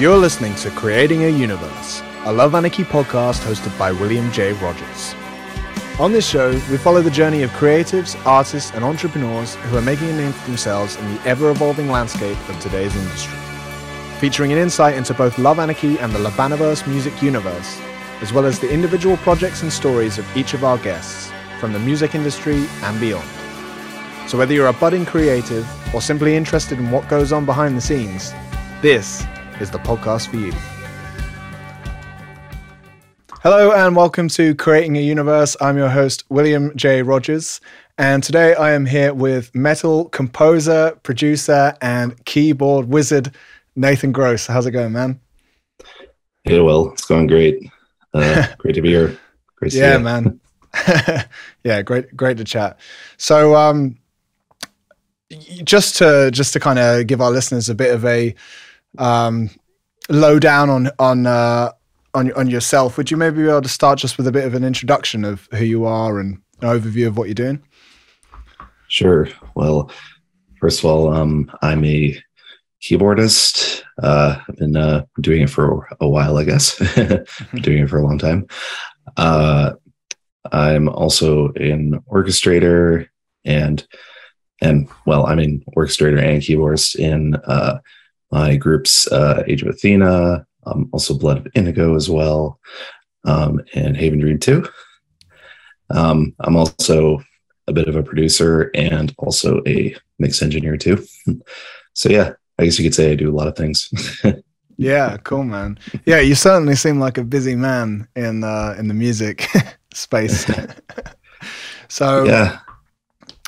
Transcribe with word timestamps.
You're 0.00 0.16
listening 0.16 0.54
to 0.54 0.70
Creating 0.70 1.24
a 1.24 1.28
Universe, 1.28 2.02
a 2.24 2.32
Love 2.32 2.54
Anarchy 2.54 2.84
podcast 2.84 3.44
hosted 3.46 3.78
by 3.78 3.92
William 3.92 4.32
J. 4.32 4.54
Rogers. 4.54 5.14
On 5.98 6.10
this 6.10 6.26
show, 6.26 6.52
we 6.70 6.78
follow 6.78 7.02
the 7.02 7.10
journey 7.10 7.42
of 7.42 7.50
creatives, 7.50 8.16
artists, 8.24 8.72
and 8.72 8.82
entrepreneurs 8.82 9.56
who 9.56 9.76
are 9.76 9.82
making 9.82 10.08
a 10.08 10.14
name 10.14 10.32
for 10.32 10.46
themselves 10.46 10.96
in 10.96 11.14
the 11.14 11.20
ever 11.28 11.50
evolving 11.50 11.88
landscape 11.88 12.38
of 12.48 12.58
today's 12.60 12.96
industry. 12.96 13.36
Featuring 14.20 14.52
an 14.52 14.58
insight 14.58 14.94
into 14.94 15.12
both 15.12 15.36
Love 15.36 15.58
Anarchy 15.58 15.98
and 15.98 16.14
the 16.14 16.18
Labaniverse 16.18 16.86
music 16.86 17.20
universe, 17.20 17.78
as 18.22 18.32
well 18.32 18.46
as 18.46 18.58
the 18.58 18.72
individual 18.72 19.18
projects 19.18 19.60
and 19.60 19.70
stories 19.70 20.16
of 20.16 20.26
each 20.34 20.54
of 20.54 20.64
our 20.64 20.78
guests 20.78 21.30
from 21.58 21.74
the 21.74 21.78
music 21.78 22.14
industry 22.14 22.66
and 22.84 22.98
beyond. 23.00 23.28
So, 24.30 24.38
whether 24.38 24.54
you're 24.54 24.68
a 24.68 24.72
budding 24.72 25.04
creative 25.04 25.68
or 25.94 26.00
simply 26.00 26.36
interested 26.36 26.78
in 26.78 26.90
what 26.90 27.06
goes 27.06 27.34
on 27.34 27.44
behind 27.44 27.76
the 27.76 27.82
scenes, 27.82 28.32
this 28.80 29.26
is 29.60 29.70
the 29.70 29.78
podcast 29.78 30.28
for 30.28 30.36
you. 30.36 30.52
Hello 33.42 33.72
and 33.72 33.94
welcome 33.94 34.28
to 34.28 34.54
Creating 34.54 34.96
a 34.96 35.00
Universe. 35.00 35.54
I'm 35.60 35.76
your 35.76 35.90
host, 35.90 36.24
William 36.30 36.74
J. 36.76 37.02
Rogers. 37.02 37.60
And 37.98 38.22
today 38.22 38.54
I 38.54 38.72
am 38.72 38.86
here 38.86 39.12
with 39.12 39.54
metal 39.54 40.06
composer, 40.06 40.98
producer, 41.02 41.76
and 41.82 42.24
keyboard 42.24 42.88
wizard, 42.88 43.34
Nathan 43.76 44.12
Gross. 44.12 44.46
How's 44.46 44.64
it 44.64 44.70
going, 44.70 44.92
man? 44.92 45.20
Yeah, 46.44 46.60
well, 46.60 46.90
it's 46.92 47.04
going 47.04 47.26
great. 47.26 47.70
Uh, 48.14 48.46
great 48.58 48.74
to 48.76 48.80
be 48.80 48.88
here. 48.88 49.18
Great 49.56 49.74
yeah, 49.74 49.98
man. 49.98 50.40
yeah, 51.64 51.82
great, 51.82 52.16
great 52.16 52.38
to 52.38 52.44
chat. 52.44 52.80
So, 53.18 53.54
um, 53.54 53.98
just 55.64 55.96
to 55.96 56.30
just 56.30 56.54
to 56.54 56.60
kind 56.60 56.78
of 56.78 57.06
give 57.06 57.20
our 57.20 57.30
listeners 57.30 57.68
a 57.68 57.74
bit 57.74 57.94
of 57.94 58.04
a 58.06 58.34
um, 58.98 59.50
low 60.08 60.38
down 60.38 60.70
on 60.70 60.90
on 60.98 61.26
uh, 61.26 61.72
on 62.14 62.32
on 62.32 62.48
yourself, 62.48 62.96
would 62.96 63.10
you 63.10 63.16
maybe 63.16 63.42
be 63.42 63.48
able 63.48 63.62
to 63.62 63.68
start 63.68 63.98
just 63.98 64.16
with 64.16 64.26
a 64.26 64.32
bit 64.32 64.44
of 64.44 64.54
an 64.54 64.64
introduction 64.64 65.24
of 65.24 65.48
who 65.52 65.64
you 65.64 65.84
are 65.84 66.18
and 66.18 66.40
an 66.60 66.68
overview 66.68 67.06
of 67.06 67.16
what 67.16 67.28
you're 67.28 67.34
doing? 67.34 67.62
Sure. 68.88 69.28
Well, 69.54 69.90
first 70.60 70.80
of 70.80 70.86
all, 70.86 71.12
um, 71.14 71.50
I'm 71.62 71.84
a 71.84 72.20
keyboardist. 72.82 73.82
Uh, 74.02 74.40
I've 74.48 74.56
been 74.56 74.76
uh, 74.76 75.04
doing 75.20 75.42
it 75.42 75.50
for 75.50 75.88
a 76.00 76.08
while, 76.08 76.38
I 76.38 76.44
guess. 76.44 76.76
doing 77.54 77.84
it 77.84 77.88
for 77.88 77.98
a 77.98 78.04
long 78.04 78.18
time. 78.18 78.46
Uh, 79.16 79.74
I'm 80.50 80.88
also 80.88 81.52
an 81.52 82.00
orchestrator 82.10 83.08
and 83.44 83.86
and 84.62 84.88
well, 85.06 85.26
I'm 85.26 85.38
an 85.38 85.64
orchestrator 85.76 86.22
and 86.22 86.42
keyboardist 86.42 86.96
in 86.96 87.34
uh, 87.36 87.78
my 88.30 88.56
groups 88.56 89.10
uh, 89.10 89.42
Age 89.46 89.62
of 89.62 89.68
Athena, 89.68 90.46
um, 90.66 90.88
also 90.92 91.14
Blood 91.14 91.38
of 91.38 91.48
Indigo 91.54 91.96
as 91.96 92.08
well, 92.08 92.60
um, 93.24 93.60
and 93.74 93.96
Haven 93.96 94.20
Dream 94.20 94.38
2. 94.38 94.64
Um, 95.90 96.34
I'm 96.40 96.56
also 96.56 97.22
a 97.66 97.72
bit 97.72 97.88
of 97.88 97.96
a 97.96 98.02
producer 98.02 98.70
and 98.74 99.14
also 99.18 99.62
a 99.66 99.96
mix 100.18 100.42
engineer 100.42 100.76
too. 100.76 101.04
so 101.94 102.08
yeah, 102.08 102.32
I 102.58 102.64
guess 102.64 102.78
you 102.78 102.84
could 102.84 102.94
say 102.94 103.12
I 103.12 103.14
do 103.14 103.30
a 103.30 103.36
lot 103.36 103.48
of 103.48 103.56
things. 103.56 103.90
yeah, 104.76 105.16
cool, 105.24 105.44
man. 105.44 105.78
Yeah, 106.04 106.20
you 106.20 106.34
certainly 106.34 106.76
seem 106.76 107.00
like 107.00 107.18
a 107.18 107.24
busy 107.24 107.56
man 107.56 108.06
in 108.16 108.44
uh, 108.44 108.76
in 108.78 108.88
the 108.88 108.94
music 108.94 109.48
space. 109.94 110.46
so 111.88 112.24
yeah, 112.24 112.58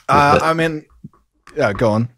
uh, 0.08 0.38
I 0.42 0.54
mean, 0.54 0.84
yeah, 1.56 1.72
go 1.72 1.90
on. 1.90 2.08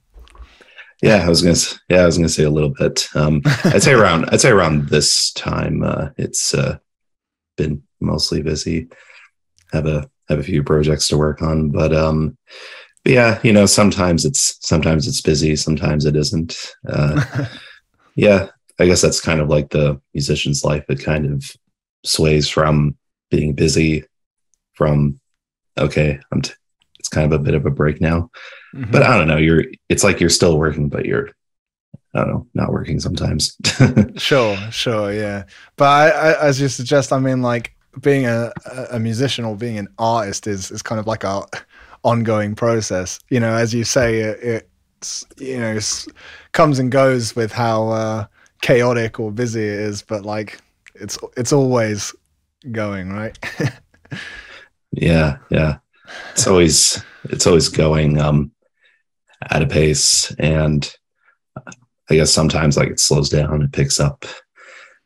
Yeah, 1.04 1.22
I 1.22 1.28
was 1.28 1.42
gonna. 1.42 1.56
Yeah, 1.90 2.00
I 2.02 2.06
was 2.06 2.16
gonna 2.16 2.30
say 2.30 2.44
a 2.44 2.50
little 2.50 2.70
bit. 2.70 3.06
Um, 3.14 3.42
I'd 3.64 3.82
say 3.82 3.92
around. 3.92 4.24
I'd 4.32 4.40
say 4.40 4.48
around 4.48 4.88
this 4.88 5.32
time, 5.32 5.82
uh, 5.82 6.08
it's 6.16 6.54
uh, 6.54 6.78
been 7.58 7.82
mostly 8.00 8.40
busy. 8.40 8.88
Have 9.74 9.86
a 9.86 10.08
have 10.30 10.38
a 10.38 10.42
few 10.42 10.62
projects 10.62 11.06
to 11.08 11.18
work 11.18 11.42
on, 11.42 11.68
but 11.68 11.94
um, 11.94 12.38
but 13.04 13.12
yeah, 13.12 13.38
you 13.42 13.52
know, 13.52 13.66
sometimes 13.66 14.24
it's 14.24 14.56
sometimes 14.66 15.06
it's 15.06 15.20
busy, 15.20 15.56
sometimes 15.56 16.06
it 16.06 16.16
isn't. 16.16 16.56
Uh, 16.88 17.22
yeah, 18.14 18.48
I 18.78 18.86
guess 18.86 19.02
that's 19.02 19.20
kind 19.20 19.42
of 19.42 19.48
like 19.48 19.68
the 19.68 20.00
musician's 20.14 20.64
life. 20.64 20.86
It 20.88 21.04
kind 21.04 21.26
of 21.26 21.44
sways 22.02 22.48
from 22.48 22.96
being 23.30 23.52
busy, 23.52 24.04
from 24.72 25.20
okay, 25.76 26.18
I'm. 26.32 26.40
T- 26.40 26.54
it's 26.98 27.10
kind 27.10 27.30
of 27.30 27.38
a 27.38 27.44
bit 27.44 27.52
of 27.52 27.66
a 27.66 27.70
break 27.70 28.00
now 28.00 28.30
Mm-hmm. 28.74 28.90
But 28.90 29.02
I 29.02 29.16
don't 29.16 29.28
know. 29.28 29.36
You're. 29.36 29.64
It's 29.88 30.02
like 30.02 30.20
you're 30.20 30.30
still 30.30 30.58
working, 30.58 30.88
but 30.88 31.04
you're. 31.04 31.30
I 32.14 32.20
don't 32.20 32.28
know, 32.28 32.46
not 32.54 32.72
working 32.72 33.00
sometimes. 33.00 33.56
sure, 34.16 34.56
sure, 34.70 35.12
yeah. 35.12 35.44
But 35.76 35.84
I, 35.86 36.08
I, 36.10 36.46
as 36.46 36.60
you 36.60 36.68
suggest, 36.68 37.12
I 37.12 37.18
mean, 37.18 37.42
like 37.42 37.74
being 38.00 38.26
a, 38.26 38.52
a 38.92 39.00
musician 39.00 39.44
or 39.44 39.56
being 39.56 39.78
an 39.78 39.88
artist 39.98 40.46
is 40.46 40.70
is 40.70 40.82
kind 40.82 41.00
of 41.00 41.06
like 41.06 41.24
a 41.24 41.44
ongoing 42.02 42.54
process. 42.54 43.18
You 43.30 43.40
know, 43.40 43.54
as 43.54 43.74
you 43.74 43.84
say, 43.84 44.20
it, 44.20 44.68
it's 44.98 45.24
you 45.38 45.58
know 45.58 45.74
it's, 45.74 46.08
comes 46.52 46.78
and 46.78 46.90
goes 46.90 47.34
with 47.34 47.52
how 47.52 47.88
uh, 47.88 48.26
chaotic 48.62 49.20
or 49.20 49.30
busy 49.30 49.62
it 49.62 49.80
is, 49.80 50.02
but 50.02 50.24
like 50.24 50.60
it's 50.94 51.18
it's 51.36 51.52
always 51.52 52.14
going, 52.72 53.12
right? 53.12 53.38
yeah, 54.92 55.38
yeah. 55.50 55.78
It's 56.32 56.46
always 56.46 57.02
it's 57.24 57.46
always 57.46 57.68
going. 57.68 58.20
Um, 58.20 58.52
at 59.50 59.62
a 59.62 59.66
pace. 59.66 60.34
And 60.38 60.90
i 62.10 62.16
guess 62.16 62.30
sometimes 62.30 62.76
like 62.76 62.90
it 62.90 63.00
slows 63.00 63.28
down 63.28 63.62
it 63.62 63.72
picks 63.72 63.98
up. 64.00 64.24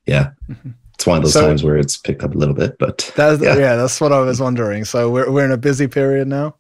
Yeah. 0.07 0.31
Mm-hmm. 0.49 0.71
it's 0.95 1.07
one 1.07 1.19
of 1.19 1.23
those 1.23 1.35
so, 1.35 1.47
times 1.47 1.63
where 1.63 1.77
it's 1.77 1.99
picked 1.99 2.23
up 2.23 2.35
a 2.35 2.39
little 2.39 2.55
bit 2.55 2.77
but 2.79 3.13
that's 3.15 3.43
yeah. 3.43 3.57
yeah 3.57 3.77
that's 3.77 4.01
what 4.01 4.13
i 4.13 4.21
was 4.21 4.41
wondering. 4.41 4.85
So 4.85 5.11
we're, 5.11 5.31
we're 5.31 5.45
in 5.45 5.53
a 5.53 5.57
busy 5.57 5.87
period 5.87 6.29
now? 6.29 6.57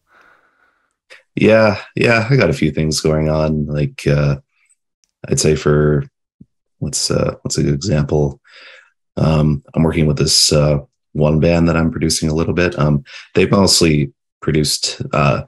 Yeah 1.34 1.80
yeah 1.94 2.26
i 2.30 2.36
got 2.36 2.50
a 2.50 2.54
few 2.54 2.70
things 2.70 3.00
going 3.00 3.28
on. 3.28 3.66
Like 3.66 4.06
uh 4.06 4.36
i'd 5.28 5.40
say 5.40 5.54
for 5.54 6.04
what's 6.78 7.10
uh 7.10 7.34
what's 7.42 7.58
a 7.58 7.62
good 7.62 7.74
example? 7.74 8.40
Um 9.16 9.64
i'm 9.74 9.82
working 9.82 10.06
with 10.06 10.18
this 10.18 10.52
uh 10.52 10.78
one 11.12 11.40
band 11.40 11.68
that 11.68 11.76
i'm 11.76 11.90
producing 11.90 12.28
a 12.28 12.34
little 12.34 12.54
bit. 12.54 12.78
Um 12.78 13.04
they 13.34 13.46
mostly 13.46 14.12
produced 14.40 15.02
uh 15.12 15.42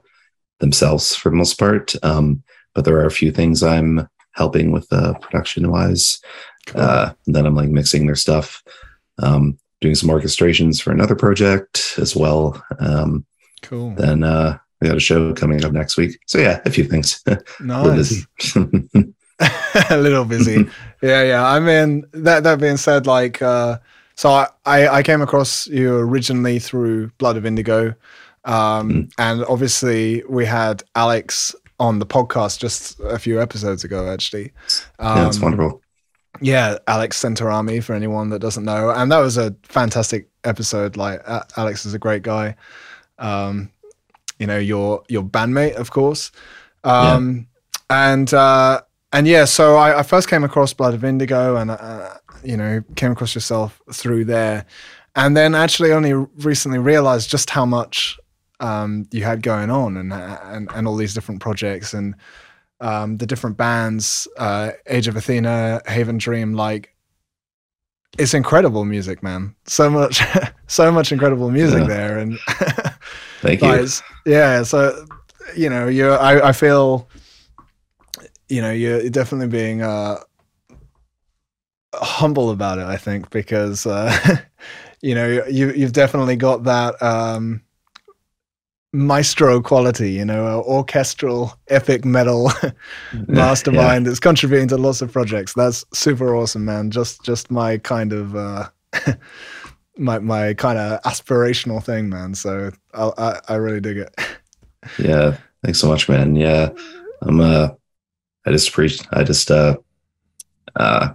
themselves 0.61 1.13
for 1.15 1.29
the 1.29 1.35
most 1.35 1.59
part. 1.59 1.93
Um, 2.03 2.43
but 2.73 2.85
there 2.85 2.95
are 2.95 3.05
a 3.05 3.11
few 3.11 3.31
things 3.31 3.61
I'm 3.61 4.07
helping 4.31 4.71
with 4.71 4.87
uh, 4.91 5.13
production 5.19 5.69
wise. 5.69 6.21
Cool. 6.67 6.81
Uh, 6.81 7.13
then 7.25 7.45
I'm 7.45 7.55
like 7.55 7.69
mixing 7.69 8.05
their 8.05 8.15
stuff, 8.15 8.63
um, 9.19 9.57
doing 9.81 9.95
some 9.95 10.09
orchestrations 10.09 10.81
for 10.81 10.91
another 10.91 11.15
project 11.15 11.95
as 11.97 12.15
well. 12.15 12.63
Um, 12.79 13.25
cool. 13.61 13.93
Then 13.95 14.23
uh, 14.23 14.57
I 14.81 14.87
got 14.87 14.97
a 14.97 15.01
show 15.01 15.33
coming 15.33 15.63
up 15.65 15.73
next 15.73 15.97
week. 15.97 16.19
So 16.27 16.37
yeah, 16.37 16.61
a 16.65 16.69
few 16.69 16.85
things. 16.85 17.23
Nice. 17.59 18.25
a 19.89 19.97
little 19.97 20.25
busy. 20.25 20.67
yeah, 21.01 21.23
yeah. 21.23 21.45
I 21.45 21.59
mean, 21.59 22.05
that 22.13 22.43
that 22.43 22.59
being 22.59 22.77
said, 22.77 23.07
like, 23.07 23.41
uh, 23.41 23.79
so 24.15 24.29
I, 24.65 24.87
I 24.87 25.03
came 25.03 25.21
across 25.21 25.67
you 25.67 25.95
originally 25.97 26.59
through 26.59 27.09
Blood 27.17 27.37
of 27.37 27.45
Indigo. 27.45 27.95
Um, 28.43 28.89
mm. 28.89 29.11
And 29.17 29.45
obviously, 29.45 30.23
we 30.27 30.45
had 30.45 30.83
Alex 30.95 31.55
on 31.79 31.99
the 31.99 32.05
podcast 32.05 32.59
just 32.59 32.99
a 33.01 33.17
few 33.17 33.41
episodes 33.41 33.83
ago, 33.83 34.11
actually. 34.11 34.51
Um, 34.99 35.17
yeah, 35.17 35.23
that's 35.23 35.39
wonderful. 35.39 35.81
Yeah, 36.39 36.77
Alex 36.87 37.21
Centorame, 37.21 37.83
for 37.83 37.93
anyone 37.93 38.29
that 38.29 38.39
doesn't 38.39 38.63
know. 38.63 38.89
And 38.91 39.11
that 39.11 39.19
was 39.19 39.37
a 39.37 39.55
fantastic 39.63 40.29
episode. 40.43 40.97
Like, 40.97 41.21
uh, 41.25 41.43
Alex 41.57 41.85
is 41.85 41.93
a 41.93 41.99
great 41.99 42.23
guy. 42.23 42.55
Um, 43.19 43.71
you 44.39 44.47
know, 44.47 44.57
your 44.57 45.03
your 45.07 45.23
bandmate, 45.23 45.75
of 45.75 45.91
course. 45.91 46.31
Um, 46.83 47.47
yeah. 47.89 48.11
And 48.11 48.33
uh, 48.33 48.81
and 49.13 49.27
yeah, 49.27 49.45
so 49.45 49.75
I, 49.75 49.99
I, 49.99 50.03
first 50.03 50.29
came 50.29 50.43
across 50.43 50.73
Blood 50.73 50.93
of 50.93 51.03
Indigo, 51.03 51.57
and 51.57 51.71
uh, 51.71 52.13
you 52.43 52.57
know, 52.57 52.83
came 52.95 53.11
across 53.11 53.35
yourself 53.35 53.81
through 53.91 54.25
there, 54.25 54.65
and 55.15 55.35
then 55.35 55.53
actually 55.53 55.91
only 55.91 56.13
recently 56.13 56.79
realized 56.79 57.29
just 57.29 57.49
how 57.49 57.65
much 57.65 58.17
um, 58.61 59.07
you 59.11 59.23
had 59.23 59.41
going 59.41 59.69
on 59.69 59.97
and, 59.97 60.13
and 60.13 60.69
and 60.73 60.87
all 60.87 60.95
these 60.95 61.13
different 61.13 61.41
projects 61.41 61.93
and 61.93 62.15
um, 62.79 63.17
the 63.17 63.27
different 63.27 63.57
bands, 63.57 64.27
uh, 64.37 64.71
Age 64.87 65.07
of 65.07 65.15
Athena, 65.15 65.81
Haven 65.85 66.17
Dream, 66.17 66.53
like 66.53 66.95
it's 68.17 68.33
incredible 68.33 68.85
music, 68.85 69.23
man. 69.23 69.55
So 69.65 69.89
much, 69.89 70.21
so 70.67 70.91
much 70.91 71.11
incredible 71.11 71.51
music 71.51 71.81
yeah. 71.81 71.87
there, 71.87 72.17
and 72.17 72.39
thank 73.41 73.61
you. 73.61 73.87
Yeah, 74.25 74.63
so 74.63 75.05
you 75.55 75.69
know, 75.69 75.87
you 75.87 76.11
I, 76.11 76.49
I 76.49 76.51
feel, 76.51 77.07
you 78.49 78.61
know, 78.61 78.71
you're 78.71 79.09
definitely 79.09 79.47
being 79.47 79.81
uh, 79.81 80.17
humble 81.93 82.49
about 82.49 82.79
it. 82.79 82.85
I 82.85 82.97
think 82.97 83.29
because 83.29 83.85
uh, 83.85 84.37
you 85.01 85.15
know 85.15 85.45
you 85.49 85.71
you've 85.71 85.93
definitely 85.93 86.35
got 86.35 86.63
that. 86.63 87.01
Um, 87.01 87.61
maestro 88.93 89.61
quality, 89.61 90.11
you 90.11 90.25
know, 90.25 90.61
orchestral 90.63 91.57
epic 91.69 92.03
metal 92.03 92.51
mastermind 93.27 94.05
yeah. 94.05 94.09
that's 94.09 94.19
contributing 94.19 94.67
to 94.69 94.77
lots 94.77 95.01
of 95.01 95.11
projects. 95.11 95.53
That's 95.53 95.85
super 95.93 96.35
awesome, 96.35 96.65
man. 96.65 96.91
Just 96.91 97.23
just 97.23 97.51
my 97.51 97.77
kind 97.77 98.13
of 98.13 98.35
uh, 98.35 98.69
my 99.97 100.19
my 100.19 100.53
kind 100.53 100.77
of 100.77 101.01
aspirational 101.03 101.83
thing, 101.83 102.09
man. 102.09 102.35
So 102.35 102.71
I, 102.93 103.11
I 103.17 103.39
I 103.49 103.55
really 103.55 103.81
dig 103.81 103.97
it. 103.97 104.13
yeah, 104.99 105.37
thanks 105.63 105.79
so 105.79 105.87
much, 105.87 106.09
man. 106.09 106.35
Yeah, 106.35 106.69
I'm 107.21 107.39
uh, 107.39 107.69
I 108.45 108.51
just 108.51 108.71
preach. 108.73 108.99
I 109.11 109.23
just 109.23 109.49
uh, 109.51 109.77
uh, 110.75 111.13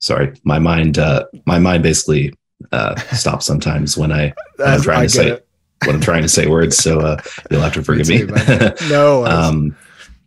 sorry, 0.00 0.34
my 0.44 0.58
mind 0.58 0.98
uh, 0.98 1.24
my 1.46 1.58
mind 1.58 1.82
basically 1.82 2.34
uh 2.72 2.96
stops 3.14 3.46
sometimes 3.46 3.96
when 3.96 4.10
I 4.10 4.34
when 4.56 4.68
I'm 4.68 4.82
trying 4.82 5.02
to 5.04 5.08
say. 5.08 5.28
It 5.30 5.47
when 5.84 5.96
I'm 5.96 6.02
trying 6.02 6.22
to 6.22 6.28
say 6.28 6.46
words, 6.46 6.76
so 6.76 7.00
uh, 7.00 7.20
you'll 7.50 7.60
have 7.60 7.74
to 7.74 7.82
forgive 7.82 8.08
me. 8.08 8.24
me. 8.24 8.32
no. 8.90 9.24
um, 9.26 9.76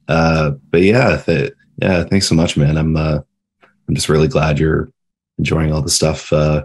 uh, 0.07 0.51
but 0.69 0.81
yeah, 0.81 1.17
th- 1.17 1.53
yeah. 1.81 2.03
Thanks 2.03 2.27
so 2.27 2.35
much, 2.35 2.57
man. 2.57 2.77
I'm 2.77 2.95
uh, 2.95 3.19
I'm 3.87 3.95
just 3.95 4.09
really 4.09 4.27
glad 4.27 4.59
you're 4.59 4.91
enjoying 5.37 5.71
all 5.71 5.81
the 5.81 5.89
stuff 5.89 6.31
uh, 6.31 6.63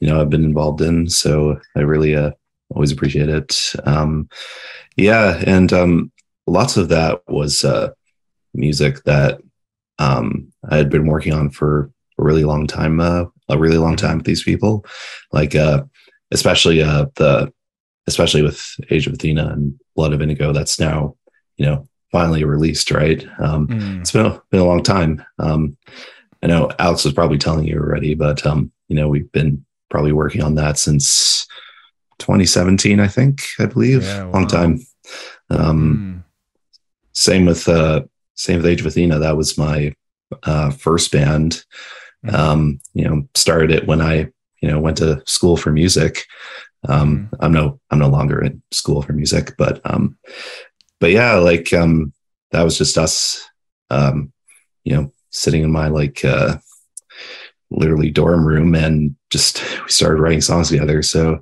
you 0.00 0.08
know 0.08 0.20
I've 0.20 0.30
been 0.30 0.44
involved 0.44 0.80
in. 0.80 1.08
So 1.08 1.58
I 1.76 1.80
really 1.80 2.14
uh, 2.14 2.32
always 2.70 2.92
appreciate 2.92 3.28
it. 3.28 3.72
Um, 3.84 4.28
yeah, 4.96 5.42
and 5.46 5.72
um, 5.72 6.12
lots 6.46 6.76
of 6.76 6.88
that 6.88 7.20
was 7.28 7.64
uh, 7.64 7.90
music 8.54 9.04
that 9.04 9.40
um, 9.98 10.52
I 10.68 10.76
had 10.76 10.90
been 10.90 11.06
working 11.06 11.32
on 11.32 11.50
for 11.50 11.90
a 12.18 12.22
really 12.22 12.44
long 12.44 12.66
time. 12.66 13.00
Uh, 13.00 13.26
a 13.48 13.58
really 13.58 13.78
long 13.78 13.94
time 13.94 14.16
with 14.16 14.26
these 14.26 14.42
people, 14.42 14.84
like 15.32 15.54
uh, 15.54 15.84
especially 16.32 16.82
uh, 16.82 17.06
the 17.14 17.52
especially 18.06 18.42
with 18.42 18.62
Age 18.90 19.06
of 19.06 19.14
Athena 19.14 19.48
and 19.48 19.78
Blood 19.94 20.12
of 20.12 20.22
Indigo, 20.22 20.52
that's 20.52 20.78
now, 20.78 21.16
you 21.56 21.66
know, 21.66 21.88
finally 22.12 22.44
released, 22.44 22.90
right? 22.90 23.26
Um, 23.38 23.66
mm. 23.68 24.00
It's 24.00 24.12
been 24.12 24.26
a, 24.26 24.42
been 24.50 24.60
a 24.60 24.66
long 24.66 24.82
time. 24.82 25.24
Um, 25.38 25.76
I 26.42 26.46
know 26.46 26.70
Alex 26.78 27.04
was 27.04 27.14
probably 27.14 27.38
telling 27.38 27.66
you 27.66 27.78
already, 27.78 28.14
but 28.14 28.44
um, 28.46 28.70
you 28.88 28.96
know, 28.96 29.08
we've 29.08 29.30
been 29.32 29.64
probably 29.90 30.12
working 30.12 30.42
on 30.42 30.54
that 30.56 30.78
since 30.78 31.46
2017, 32.18 33.00
I 33.00 33.08
think, 33.08 33.42
I 33.58 33.66
believe, 33.66 34.02
yeah, 34.04 34.24
wow. 34.24 34.32
long 34.32 34.46
time. 34.46 34.86
Um, 35.50 36.24
mm. 36.24 36.24
Same 37.12 37.46
with 37.46 37.68
uh, 37.68 38.04
same 38.34 38.58
with 38.58 38.66
Age 38.66 38.80
of 38.80 38.86
Athena. 38.86 39.18
That 39.18 39.36
was 39.36 39.56
my 39.56 39.94
uh, 40.42 40.70
first 40.70 41.10
band. 41.12 41.64
Mm. 42.24 42.34
Um, 42.34 42.80
you 42.94 43.04
know, 43.04 43.26
started 43.34 43.70
it 43.70 43.86
when 43.86 44.00
I 44.00 44.28
you 44.60 44.70
know 44.70 44.80
went 44.80 44.98
to 44.98 45.22
school 45.26 45.56
for 45.56 45.72
music 45.72 46.26
um, 46.88 47.16
mm-hmm. 47.16 47.44
I'm 47.44 47.52
no 47.52 47.80
I'm 47.90 47.98
no 47.98 48.08
longer 48.08 48.42
in 48.42 48.62
school 48.70 49.02
for 49.02 49.12
music, 49.12 49.54
but 49.56 49.80
um, 49.84 50.18
but 51.00 51.10
yeah, 51.10 51.34
like 51.34 51.72
um, 51.72 52.12
that 52.52 52.62
was 52.62 52.78
just 52.78 52.98
us, 52.98 53.48
um, 53.90 54.32
you 54.84 54.94
know, 54.94 55.12
sitting 55.30 55.62
in 55.62 55.70
my 55.70 55.88
like 55.88 56.24
uh, 56.24 56.58
literally 57.70 58.10
dorm 58.10 58.46
room 58.46 58.74
and 58.74 59.16
just 59.30 59.62
we 59.84 59.90
started 59.90 60.20
writing 60.20 60.40
songs 60.40 60.68
together. 60.68 61.02
So 61.02 61.40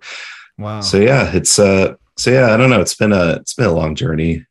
wow. 0.58 0.80
So 0.80 0.98
yeah, 0.98 1.30
it's 1.34 1.58
uh, 1.58 1.94
so 2.16 2.30
yeah, 2.30 2.52
I 2.52 2.56
don't 2.56 2.70
know. 2.70 2.80
It's 2.80 2.94
been 2.94 3.12
a 3.12 3.34
it's 3.34 3.54
been 3.54 3.66
a 3.66 3.72
long 3.72 3.94
journey. 3.94 4.46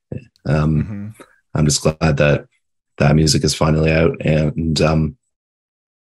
Um, 0.45 0.83
mm-hmm. 0.83 1.23
I'm 1.55 1.65
just 1.65 1.81
glad 1.81 2.17
that 2.17 2.47
that 2.97 3.15
music 3.15 3.43
is 3.43 3.55
finally 3.55 3.91
out, 3.91 4.17
and 4.21 4.79
um, 4.81 5.17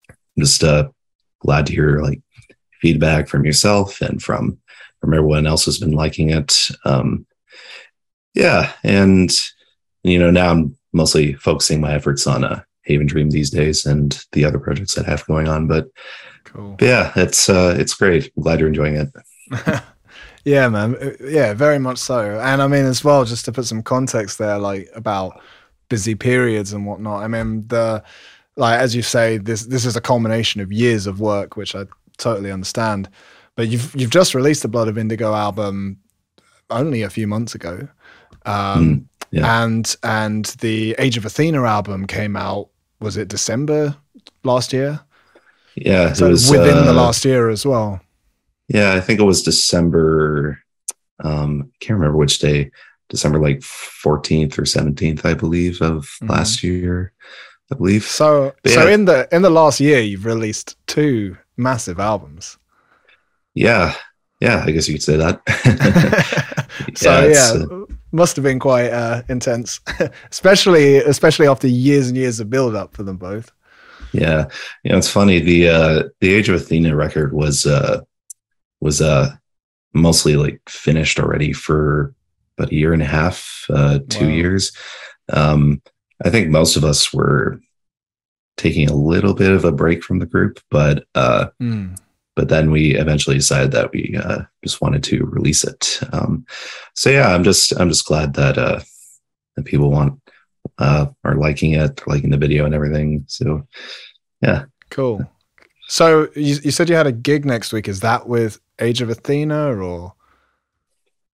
I'm 0.09 0.43
just 0.43 0.65
uh, 0.65 0.89
glad 1.41 1.67
to 1.67 1.73
hear 1.73 2.01
like 2.01 2.21
feedback 2.81 3.29
from 3.29 3.45
yourself 3.45 4.01
and 4.01 4.23
from 4.23 4.59
from 5.01 5.15
everyone 5.15 5.47
else 5.47 5.65
has 5.65 5.79
been 5.79 5.93
liking 5.93 6.31
it. 6.31 6.69
Um, 6.85 7.27
yeah, 8.35 8.73
and 8.85 9.31
you 10.03 10.19
know 10.19 10.31
now 10.31 10.51
I'm 10.51 10.77
mostly 10.93 11.35
focusing 11.35 11.81
my 11.81 11.95
efforts 11.95 12.27
on 12.27 12.45
uh, 12.45 12.63
Haven 12.83 13.07
Dream 13.07 13.31
these 13.31 13.51
days 13.51 13.87
and 13.87 14.25
the 14.33 14.45
other 14.45 14.59
projects 14.59 14.95
that 14.95 15.07
I 15.07 15.11
have 15.11 15.27
going 15.27 15.49
on. 15.49 15.67
But, 15.67 15.89
cool. 16.45 16.77
but 16.79 16.87
yeah, 16.87 17.13
it's 17.17 17.49
uh, 17.49 17.77
it's 17.79 17.95
great. 17.95 18.31
I'm 18.37 18.43
glad 18.43 18.61
you're 18.61 18.69
enjoying 18.69 18.97
it. 18.97 19.83
yeah, 20.45 20.69
man. 20.69 20.97
Uh, 20.97 21.13
yeah, 21.21 21.55
very 21.55 21.79
much 21.79 21.99
so. 21.99 22.39
And 22.41 22.63
I 22.63 22.67
mean, 22.67 22.85
as 22.85 23.05
well, 23.05 23.25
just 23.25 23.45
to 23.47 23.53
put 23.53 23.67
some 23.67 23.83
context 23.83 24.39
there, 24.39 24.59
like 24.59 24.89
about 24.95 25.41
busy 25.89 26.15
periods 26.15 26.73
and 26.73 26.87
whatnot. 26.87 27.23
I 27.23 27.29
mean, 27.29 27.67
the 27.69 28.03
like 28.57 28.81
as 28.81 28.95
you 28.95 29.03
say, 29.03 29.39
this 29.39 29.67
this 29.67 29.85
is 29.85 29.97
a 29.97 30.01
culmination 30.01 30.61
of 30.61 30.73
years 30.73 31.07
of 31.07 31.21
work, 31.21 31.57
which 31.57 31.75
I 31.75 31.85
totally 32.19 32.53
understand. 32.53 33.09
But 33.61 33.69
you've 33.69 33.95
you've 33.95 34.09
just 34.09 34.35
released 34.35 34.63
the 34.63 34.69
Blood 34.69 34.89
of 34.89 34.97
Indigo 34.97 35.35
album 35.35 35.99
only 36.71 37.03
a 37.03 37.11
few 37.11 37.27
months 37.27 37.55
ago, 37.55 37.87
um, 38.47 38.55
mm, 38.55 39.05
yeah. 39.33 39.63
and 39.63 39.97
and 40.03 40.47
the 40.63 40.97
Age 40.99 41.19
of 41.19 41.27
Athena 41.27 41.63
album 41.65 42.07
came 42.07 42.39
out. 42.39 42.71
Was 43.01 43.19
it 43.19 43.29
December 43.29 43.95
last 44.45 44.73
year? 44.73 44.99
Yeah, 45.75 46.15
so 46.15 46.31
was, 46.31 46.51
within 46.51 46.79
uh, 46.79 46.85
the 46.85 46.95
last 46.95 47.23
year 47.23 47.51
as 47.51 47.67
well. 47.67 48.01
Yeah, 48.69 48.95
I 48.95 49.01
think 49.03 49.21
it 49.21 49.25
was 49.25 49.43
December. 49.43 50.59
Um, 51.23 51.71
I 51.75 51.85
can't 51.85 51.99
remember 51.99 52.17
which 52.17 52.39
day. 52.39 52.71
December 53.11 53.39
like 53.39 53.59
14th 53.59 54.57
or 54.57 54.63
17th, 54.63 55.27
I 55.27 55.35
believe, 55.35 55.83
of 55.83 56.05
mm-hmm. 56.05 56.31
last 56.31 56.63
year. 56.63 57.13
I 57.71 57.75
believe. 57.75 58.05
So, 58.05 58.55
but 58.63 58.73
so 58.73 58.87
yeah. 58.87 58.95
in 58.95 59.05
the 59.05 59.29
in 59.31 59.43
the 59.43 59.51
last 59.51 59.81
year, 59.81 60.01
you've 60.01 60.25
released 60.25 60.79
two 60.87 61.37
massive 61.59 62.01
albums. 62.01 62.57
Yeah, 63.61 63.95
yeah, 64.41 64.65
I 64.67 64.71
guess 64.71 64.89
you 64.89 64.95
could 64.95 65.03
say 65.03 65.19
that. 65.19 65.43
so 66.97 67.27
yeah, 67.27 67.27
yeah 67.27 67.65
uh, 67.71 67.85
must 68.11 68.35
have 68.37 68.43
been 68.43 68.59
quite 68.59 68.89
uh, 68.89 69.21
intense, 69.29 69.81
especially 70.31 70.97
especially 70.97 71.47
after 71.47 71.69
years 71.69 72.09
and 72.09 72.17
years 72.17 72.41
of 72.41 72.49
build 72.49 72.75
up 72.75 72.97
for 72.97 73.03
them 73.03 73.19
both. 73.19 73.53
Yeah, 74.13 74.49
you 74.83 74.93
know, 74.93 74.97
it's 74.97 75.11
funny. 75.11 75.41
The 75.41 75.69
uh, 75.69 76.03
the 76.21 76.33
Age 76.33 76.49
of 76.49 76.55
Athena 76.55 76.97
record 76.97 77.35
was 77.35 77.67
uh, 77.67 78.01
was 78.81 79.03
uh, 79.03 79.37
mostly 79.93 80.37
like 80.37 80.63
finished 80.67 81.21
already 81.21 81.53
for 81.53 82.15
about 82.57 82.73
a 82.73 82.75
year 82.75 82.95
and 82.95 83.03
a 83.03 83.07
half, 83.07 83.67
uh, 83.69 83.99
two 84.09 84.27
wow. 84.27 84.33
years. 84.33 84.73
Um, 85.31 85.83
I 86.25 86.31
think 86.31 86.49
most 86.49 86.77
of 86.77 86.85
us 86.85 87.13
were 87.13 87.61
taking 88.57 88.89
a 88.89 88.95
little 88.95 89.35
bit 89.35 89.53
of 89.53 89.67
a 89.67 89.73
break 89.73 90.03
from 90.03 90.19
the 90.19 90.27
group, 90.27 90.61
but 90.71 91.05
uh, 91.15 91.49
mm 91.61 91.95
but 92.41 92.49
then 92.49 92.71
we 92.71 92.97
eventually 92.97 93.37
decided 93.37 93.71
that 93.71 93.93
we 93.93 94.19
uh, 94.19 94.41
just 94.65 94.81
wanted 94.81 95.05
to 95.05 95.27
release 95.27 95.63
it. 95.63 96.01
Um, 96.11 96.47
so 96.95 97.11
yeah, 97.11 97.29
I'm 97.29 97.45
just 97.45 97.79
I'm 97.79 97.91
just 97.91 98.07
glad 98.07 98.33
that 98.33 98.57
uh, 98.57 98.81
that 99.57 99.67
people 99.67 99.91
want 99.91 100.19
uh, 100.79 101.09
are 101.23 101.35
liking 101.35 101.75
it, 101.75 102.01
liking 102.07 102.31
the 102.31 102.39
video 102.39 102.65
and 102.65 102.75
everything. 102.75 103.27
So 103.29 103.69
yeah, 104.41 104.65
cool. 104.89 105.23
So 105.89 106.29
you, 106.35 106.57
you 106.65 106.71
said 106.71 106.89
you 106.89 106.97
had 106.97 107.07
a 107.07 107.13
gig 107.13 107.45
next 107.45 107.75
week. 107.75 107.89
Is 107.89 108.01
that 108.01 108.27
with 108.27 108.59
Age 108.79 109.03
of 109.03 109.11
Athena 109.11 109.77
or? 109.77 110.15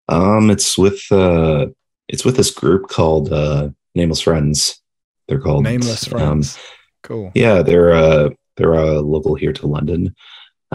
Um, 0.08 0.50
it's 0.50 0.76
with 0.76 1.00
uh, 1.12 1.66
it's 2.08 2.24
with 2.24 2.36
this 2.36 2.50
group 2.50 2.88
called 2.88 3.32
uh, 3.32 3.68
Nameless 3.94 4.22
Friends. 4.22 4.82
They're 5.28 5.40
called 5.40 5.62
Nameless 5.62 6.12
um, 6.12 6.18
Friends. 6.18 6.56
Um, 6.56 6.62
cool. 7.04 7.32
Yeah, 7.36 7.62
they're 7.62 7.92
uh, 7.92 8.30
they're 8.56 8.74
uh, 8.74 9.00
local 9.02 9.36
here 9.36 9.52
to 9.52 9.68
London. 9.68 10.16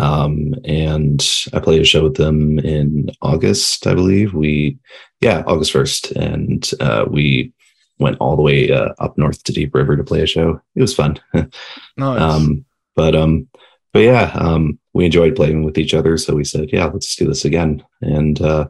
Um, 0.01 0.55
and 0.65 1.23
I 1.53 1.59
played 1.59 1.81
a 1.81 1.85
show 1.85 2.03
with 2.03 2.15
them 2.15 2.57
in 2.59 3.11
August, 3.21 3.85
I 3.85 3.93
believe. 3.93 4.33
We, 4.33 4.79
yeah, 5.19 5.43
August 5.45 5.73
1st. 5.73 6.15
And 6.15 6.71
uh, 6.79 7.05
we 7.07 7.53
went 7.99 8.17
all 8.19 8.35
the 8.35 8.41
way 8.41 8.71
uh, 8.71 8.93
up 8.97 9.15
north 9.17 9.43
to 9.43 9.53
Deep 9.53 9.75
River 9.75 9.95
to 9.95 10.03
play 10.03 10.21
a 10.21 10.25
show. 10.25 10.59
It 10.75 10.81
was 10.81 10.95
fun. 10.95 11.19
nice. 11.33 11.51
Um, 11.97 12.65
but, 12.95 13.15
um, 13.15 13.47
but 13.93 13.99
yeah, 13.99 14.31
um, 14.33 14.79
we 14.93 15.05
enjoyed 15.05 15.35
playing 15.35 15.63
with 15.63 15.77
each 15.77 15.93
other. 15.93 16.17
So 16.17 16.33
we 16.33 16.45
said, 16.45 16.71
yeah, 16.73 16.85
let's 16.85 17.15
do 17.15 17.27
this 17.27 17.45
again. 17.45 17.83
And 18.01 18.41
uh, 18.41 18.67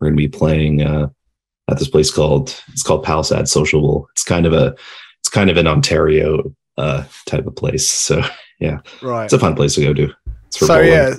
we're 0.00 0.08
going 0.08 0.16
to 0.16 0.28
be 0.28 0.28
playing 0.28 0.82
uh, 0.82 1.08
at 1.70 1.78
this 1.78 1.88
place 1.88 2.10
called, 2.10 2.60
it's 2.72 2.82
called 2.82 3.04
Palasad 3.04 3.42
Socialbowl. 3.42 4.06
It's 4.12 4.24
kind 4.24 4.44
of 4.44 4.52
a, 4.52 4.74
it's 5.20 5.28
kind 5.28 5.50
of 5.50 5.56
an 5.56 5.68
Ontario 5.68 6.52
uh, 6.76 7.04
type 7.26 7.46
of 7.46 7.54
place. 7.54 7.86
So 7.88 8.22
yeah, 8.60 8.78
right. 9.02 9.24
It's 9.24 9.32
a 9.32 9.38
fun 9.38 9.54
place 9.54 9.74
to 9.74 9.82
go 9.82 9.94
to 9.94 10.12
so 10.50 10.80
yeah, 10.80 11.14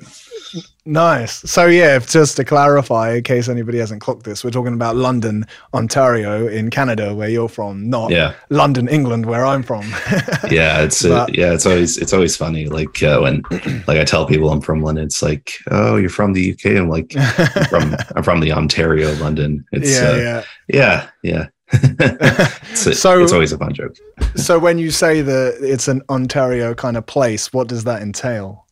nice. 0.86 1.34
So 1.50 1.68
yeah, 1.68 2.00
just 2.00 2.38
to 2.38 2.44
clarify, 2.44 3.16
in 3.16 3.24
case 3.24 3.48
anybody 3.48 3.78
hasn't 3.78 4.02
clocked 4.02 4.24
this, 4.24 4.44
we're 4.44 4.52
talking 4.52 4.74
about 4.74 4.96
London, 4.96 5.46
Ontario, 5.74 6.48
in 6.48 6.70
Canada, 6.70 7.14
where 7.14 7.30
you're 7.30 7.50
from, 7.50 7.90
not 7.90 8.12
yeah. 8.12 8.34
London, 8.50 8.88
England, 8.88 9.26
where 9.26 9.46
I'm 9.46 9.64
from. 9.64 9.84
yeah, 10.50 10.82
it's 10.82 11.06
uh, 11.06 11.26
but, 11.26 11.38
yeah, 11.38 11.54
it's 11.54 11.66
always 11.66 11.98
it's 11.98 12.14
always 12.14 12.36
funny. 12.36 12.66
Like 12.66 13.02
uh, 13.04 13.20
when 13.20 13.44
like 13.88 14.00
I 14.00 14.04
tell 14.04 14.26
people 14.26 14.50
I'm 14.50 14.62
from 14.62 14.82
London, 14.82 15.06
it's 15.06 15.22
like, 15.22 15.54
oh, 15.72 15.98
you're 15.98 16.10
from 16.10 16.34
the 16.34 16.54
UK. 16.54 16.78
I'm 16.78 16.90
like, 16.90 17.14
I'm 17.16 17.66
from 17.66 17.96
I'm 18.16 18.24
from 18.24 18.40
the 18.40 18.52
Ontario, 18.52 19.14
London. 19.16 19.66
It's 19.72 20.00
yeah, 20.00 20.10
uh, 20.10 20.16
yeah, 20.18 20.44
yeah, 20.68 21.10
yeah. 21.24 21.46
it's, 21.72 22.88
a, 22.88 22.96
so 22.96 23.22
it's 23.22 23.32
always 23.32 23.52
a 23.52 23.58
fun 23.58 23.72
joke. 23.74 23.96
so 24.36 24.58
when 24.58 24.80
you 24.80 24.90
say 24.90 25.22
that 25.22 25.60
it's 25.62 25.88
an 25.88 26.02
Ontario 26.10 26.74
kind 26.74 26.98
of 26.98 27.06
place, 27.06 27.54
what 27.54 27.68
does 27.68 27.84
that 27.84 28.02
entail? 28.02 28.66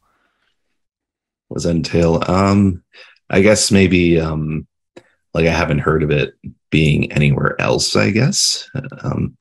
That 1.50 1.66
entail? 1.66 2.24
Um, 2.30 2.84
I 3.30 3.42
guess 3.42 3.72
maybe 3.72 4.20
um, 4.20 4.68
like 5.34 5.46
I 5.46 5.52
haven't 5.52 5.80
heard 5.80 6.04
of 6.04 6.12
it 6.12 6.34
being 6.70 7.12
anywhere 7.12 7.60
else. 7.60 7.96
I 7.96 8.12
guess. 8.12 8.70
Um, 9.04 9.38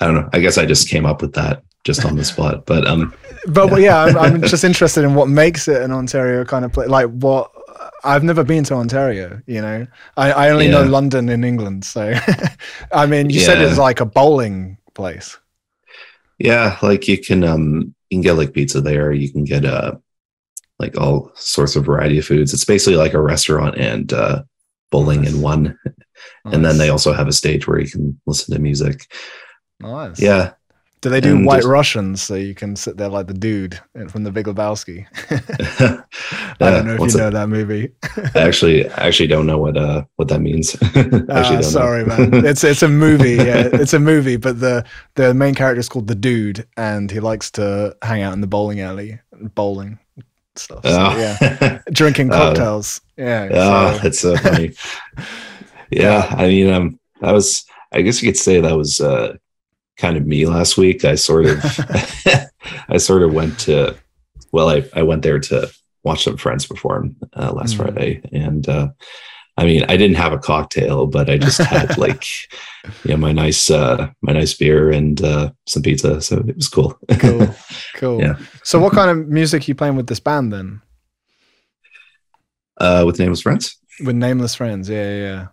I 0.00 0.06
don't 0.06 0.14
know. 0.14 0.28
I 0.32 0.40
guess 0.40 0.58
I 0.58 0.66
just 0.66 0.88
came 0.88 1.06
up 1.06 1.22
with 1.22 1.34
that 1.34 1.62
just 1.84 2.04
on 2.04 2.16
the 2.16 2.24
spot. 2.32 2.66
But 2.66 2.86
um, 2.86 3.14
but 3.46 3.66
yeah, 3.66 3.70
well, 3.70 3.80
yeah 3.80 4.04
I'm, 4.04 4.18
I'm, 4.18 4.42
just 4.48 4.64
interested 4.64 5.04
in 5.04 5.14
what 5.14 5.28
makes 5.28 5.68
it 5.68 5.82
an 5.82 5.92
Ontario 5.92 6.44
kind 6.44 6.64
of 6.64 6.72
place. 6.72 6.88
Like 6.88 7.08
what 7.10 7.50
I've 8.04 8.24
never 8.24 8.44
been 8.44 8.64
to 8.64 8.74
Ontario. 8.74 9.40
You 9.46 9.60
know, 9.60 9.86
I, 10.16 10.32
I 10.32 10.50
only 10.50 10.66
yeah. 10.66 10.72
know 10.72 10.84
London 10.84 11.28
in 11.28 11.44
England. 11.44 11.84
So, 11.84 12.14
I 12.92 13.06
mean, 13.06 13.30
you 13.30 13.40
yeah. 13.40 13.46
said 13.46 13.60
it's 13.60 13.78
like 13.78 14.00
a 14.00 14.06
bowling 14.06 14.78
place. 14.94 15.38
Yeah, 16.38 16.78
like 16.82 17.06
you 17.08 17.18
can 17.18 17.44
um 17.44 17.94
you 18.08 18.16
can 18.16 18.22
get 18.22 18.32
like 18.34 18.52
pizza 18.52 18.80
there. 18.80 19.12
You 19.12 19.30
can 19.30 19.44
get 19.44 19.64
uh 19.64 19.96
like 20.80 20.98
all 20.98 21.30
sorts 21.34 21.76
of 21.76 21.84
variety 21.84 22.18
of 22.18 22.24
foods. 22.24 22.54
It's 22.54 22.64
basically 22.64 22.96
like 22.96 23.12
a 23.12 23.20
restaurant 23.20 23.76
and 23.76 24.12
uh, 24.12 24.42
bowling 24.90 25.22
nice. 25.22 25.34
in 25.34 25.42
one. 25.42 25.78
Nice. 26.44 26.54
And 26.54 26.64
then 26.64 26.78
they 26.78 26.88
also 26.88 27.12
have 27.12 27.28
a 27.28 27.32
stage 27.32 27.68
where 27.68 27.78
you 27.78 27.88
can 27.88 28.18
listen 28.26 28.54
to 28.54 28.60
music. 28.60 29.06
Nice. 29.78 30.20
Yeah. 30.20 30.52
Do 31.02 31.08
they 31.08 31.22
do 31.22 31.34
and 31.34 31.46
White 31.46 31.58
just, 31.58 31.68
Russians 31.68 32.22
so 32.22 32.34
you 32.34 32.54
can 32.54 32.76
sit 32.76 32.98
there 32.98 33.08
like 33.08 33.26
the 33.26 33.32
dude 33.32 33.80
from 34.10 34.22
the 34.22 34.30
Big 34.30 34.44
Lebowski? 34.44 35.06
yeah, 35.80 36.02
I 36.60 36.70
don't 36.70 36.86
know 36.86 37.02
if 37.02 37.12
you 37.12 37.18
know 37.18 37.30
that 37.30 37.48
movie. 37.48 37.92
I 38.34 38.40
actually, 38.40 38.86
I 38.90 39.06
actually 39.06 39.28
don't 39.28 39.46
know 39.46 39.56
what 39.56 39.78
uh 39.78 40.04
what 40.16 40.28
that 40.28 40.40
means. 40.40 40.76
uh, 40.94 41.62
sorry, 41.62 42.04
man. 42.04 42.44
It's 42.44 42.64
it's 42.64 42.82
a 42.82 42.88
movie. 42.88 43.36
Yeah, 43.36 43.70
it's 43.72 43.94
a 43.94 43.98
movie, 43.98 44.36
but 44.36 44.60
the 44.60 44.84
the 45.14 45.32
main 45.32 45.54
character 45.54 45.80
is 45.80 45.88
called 45.88 46.06
the 46.06 46.14
Dude, 46.14 46.68
and 46.76 47.10
he 47.10 47.18
likes 47.18 47.50
to 47.52 47.96
hang 48.02 48.20
out 48.20 48.34
in 48.34 48.42
the 48.42 48.46
bowling 48.46 48.80
alley, 48.80 49.20
bowling 49.54 49.98
stuff. 50.60 50.84
So, 50.84 50.90
oh. 50.90 51.16
yeah, 51.18 51.82
drinking 51.92 52.32
oh. 52.32 52.36
cocktails. 52.36 53.00
Uh, 53.18 53.22
yeah. 53.22 53.48
Oh, 53.52 53.98
so. 53.98 54.06
it's 54.06 54.20
so 54.20 54.36
funny. 54.36 54.72
yeah, 55.90 56.32
I 56.36 56.46
mean, 56.46 56.70
um, 56.70 57.00
that 57.20 57.32
was. 57.32 57.64
I 57.92 58.02
guess 58.02 58.22
you 58.22 58.28
could 58.28 58.38
say 58.38 58.60
that 58.60 58.76
was 58.76 59.00
uh 59.00 59.36
kind 60.00 60.16
of 60.16 60.26
me 60.26 60.46
last 60.46 60.76
week. 60.76 61.04
I 61.04 61.14
sort 61.14 61.46
of, 61.46 61.58
I 62.88 62.96
sort 62.96 63.22
of 63.22 63.32
went 63.32 63.58
to, 63.60 63.96
well, 64.50 64.68
I, 64.68 64.84
I 64.94 65.02
went 65.02 65.22
there 65.22 65.38
to 65.38 65.70
watch 66.02 66.24
some 66.24 66.38
friends 66.38 66.66
perform 66.66 67.16
uh, 67.34 67.52
last 67.52 67.74
mm. 67.74 67.76
Friday. 67.76 68.22
And, 68.32 68.66
uh, 68.68 68.88
I 69.60 69.64
mean, 69.64 69.84
I 69.90 69.98
didn't 69.98 70.16
have 70.16 70.32
a 70.32 70.38
cocktail, 70.38 71.06
but 71.06 71.28
I 71.28 71.36
just 71.36 71.58
had 71.58 71.98
like, 72.04 72.24
yeah, 73.04 73.16
my 73.16 73.30
nice, 73.30 73.70
uh, 73.70 74.08
my 74.22 74.32
nice 74.32 74.54
beer 74.54 74.90
and, 74.90 75.22
uh, 75.22 75.50
some 75.68 75.82
pizza. 75.82 76.22
So 76.22 76.38
it 76.38 76.56
was 76.56 76.68
cool. 76.68 76.98
cool. 77.18 77.54
Cool. 77.96 78.22
Yeah. 78.22 78.38
So 78.64 78.78
what 78.78 78.94
kind 78.94 79.10
of 79.10 79.28
music 79.28 79.68
you 79.68 79.74
playing 79.74 79.94
with 79.94 80.06
this 80.06 80.20
band 80.20 80.50
then? 80.50 80.80
Uh, 82.78 83.02
with 83.04 83.18
Nameless 83.18 83.42
Friends? 83.42 83.76
With 84.02 84.16
Nameless 84.16 84.54
Friends. 84.54 84.88
Yeah. 84.88 85.48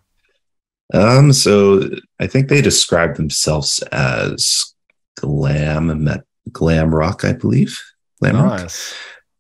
Yeah. 0.93 0.97
Um, 0.97 1.33
so 1.33 1.89
I 2.21 2.27
think 2.27 2.47
they 2.47 2.61
describe 2.61 3.17
themselves 3.17 3.79
as 3.91 4.73
glam 5.17 6.05
met 6.05 6.23
glam 6.53 6.95
rock, 6.95 7.25
I 7.25 7.33
believe. 7.33 7.77
Glam 8.21 8.35
nice. 8.35 8.93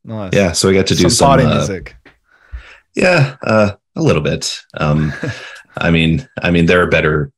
rock. 0.03 0.33
Nice. 0.33 0.33
Yeah. 0.33 0.51
So 0.51 0.69
I 0.69 0.73
got 0.73 0.87
to 0.87 0.95
do 0.95 1.03
some, 1.03 1.11
some 1.11 1.27
party 1.29 1.43
uh, 1.45 1.55
music. 1.55 1.95
Yeah, 2.97 3.37
uh, 3.43 3.75
a 3.97 4.03
little 4.03 4.21
bit. 4.21 4.61
Um, 4.75 5.13
I 5.77 5.91
mean, 5.91 6.27
I 6.41 6.51
mean, 6.51 6.65
they're 6.65 6.87
a 6.87 6.89
better 6.89 7.31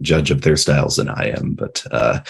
judge 0.00 0.30
of 0.30 0.42
their 0.42 0.56
styles 0.56 0.96
than 0.96 1.08
I 1.08 1.34
am, 1.36 1.54
but 1.54 1.84
uh, 1.90 2.20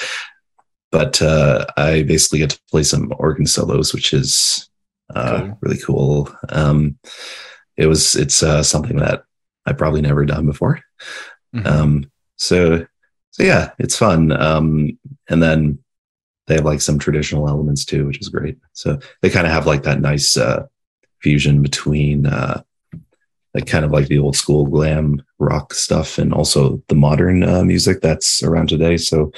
but 0.90 1.20
uh, 1.22 1.66
I 1.76 2.02
basically 2.02 2.40
get 2.40 2.50
to 2.50 2.60
play 2.70 2.82
some 2.82 3.12
organ 3.18 3.46
solos, 3.46 3.94
which 3.94 4.12
is 4.12 4.68
uh, 5.14 5.40
cool. 5.40 5.58
really 5.60 5.78
cool. 5.78 6.36
Um, 6.48 6.98
it 7.76 7.86
was 7.86 8.16
it's 8.16 8.42
uh, 8.42 8.62
something 8.62 8.96
that 8.96 9.24
I've 9.66 9.78
probably 9.78 10.02
never 10.02 10.24
done 10.24 10.46
before. 10.46 10.80
Mm-hmm. 11.54 11.66
Um, 11.66 12.10
so, 12.36 12.86
so 13.30 13.42
yeah, 13.42 13.70
it's 13.78 13.96
fun. 13.96 14.32
Um, 14.32 14.98
and 15.28 15.42
then 15.42 15.78
they 16.46 16.54
have 16.56 16.64
like 16.64 16.80
some 16.80 16.98
traditional 16.98 17.48
elements 17.48 17.84
too, 17.84 18.06
which 18.06 18.20
is 18.20 18.28
great. 18.28 18.58
So 18.72 18.98
they 19.22 19.30
kind 19.30 19.46
of 19.46 19.52
have 19.52 19.66
like 19.66 19.84
that 19.84 20.00
nice 20.00 20.36
uh, 20.36 20.66
fusion 21.20 21.62
between 21.62 22.26
uh, 22.26 22.62
like 23.54 23.66
kind 23.66 23.84
of 23.84 23.90
like 23.90 24.06
the 24.06 24.18
old 24.18 24.36
school 24.36 24.66
glam 24.66 25.22
rock 25.38 25.74
stuff 25.74 26.18
and 26.18 26.32
also 26.32 26.82
the 26.88 26.94
modern 26.94 27.42
uh, 27.42 27.64
music 27.64 28.00
that's 28.00 28.42
around 28.42 28.68
today. 28.68 28.96
So 28.96 29.32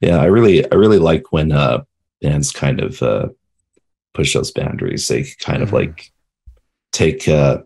yeah, 0.00 0.18
I 0.20 0.26
really 0.26 0.64
I 0.70 0.74
really 0.74 0.98
like 0.98 1.32
when 1.32 1.52
uh, 1.52 1.82
bands 2.20 2.52
kind 2.52 2.80
of 2.80 3.02
uh, 3.02 3.28
push 4.14 4.34
those 4.34 4.50
boundaries. 4.50 5.08
They 5.08 5.24
kind 5.40 5.58
mm-hmm. 5.58 5.62
of 5.62 5.72
like 5.72 6.10
take 6.92 7.28
uh, 7.28 7.58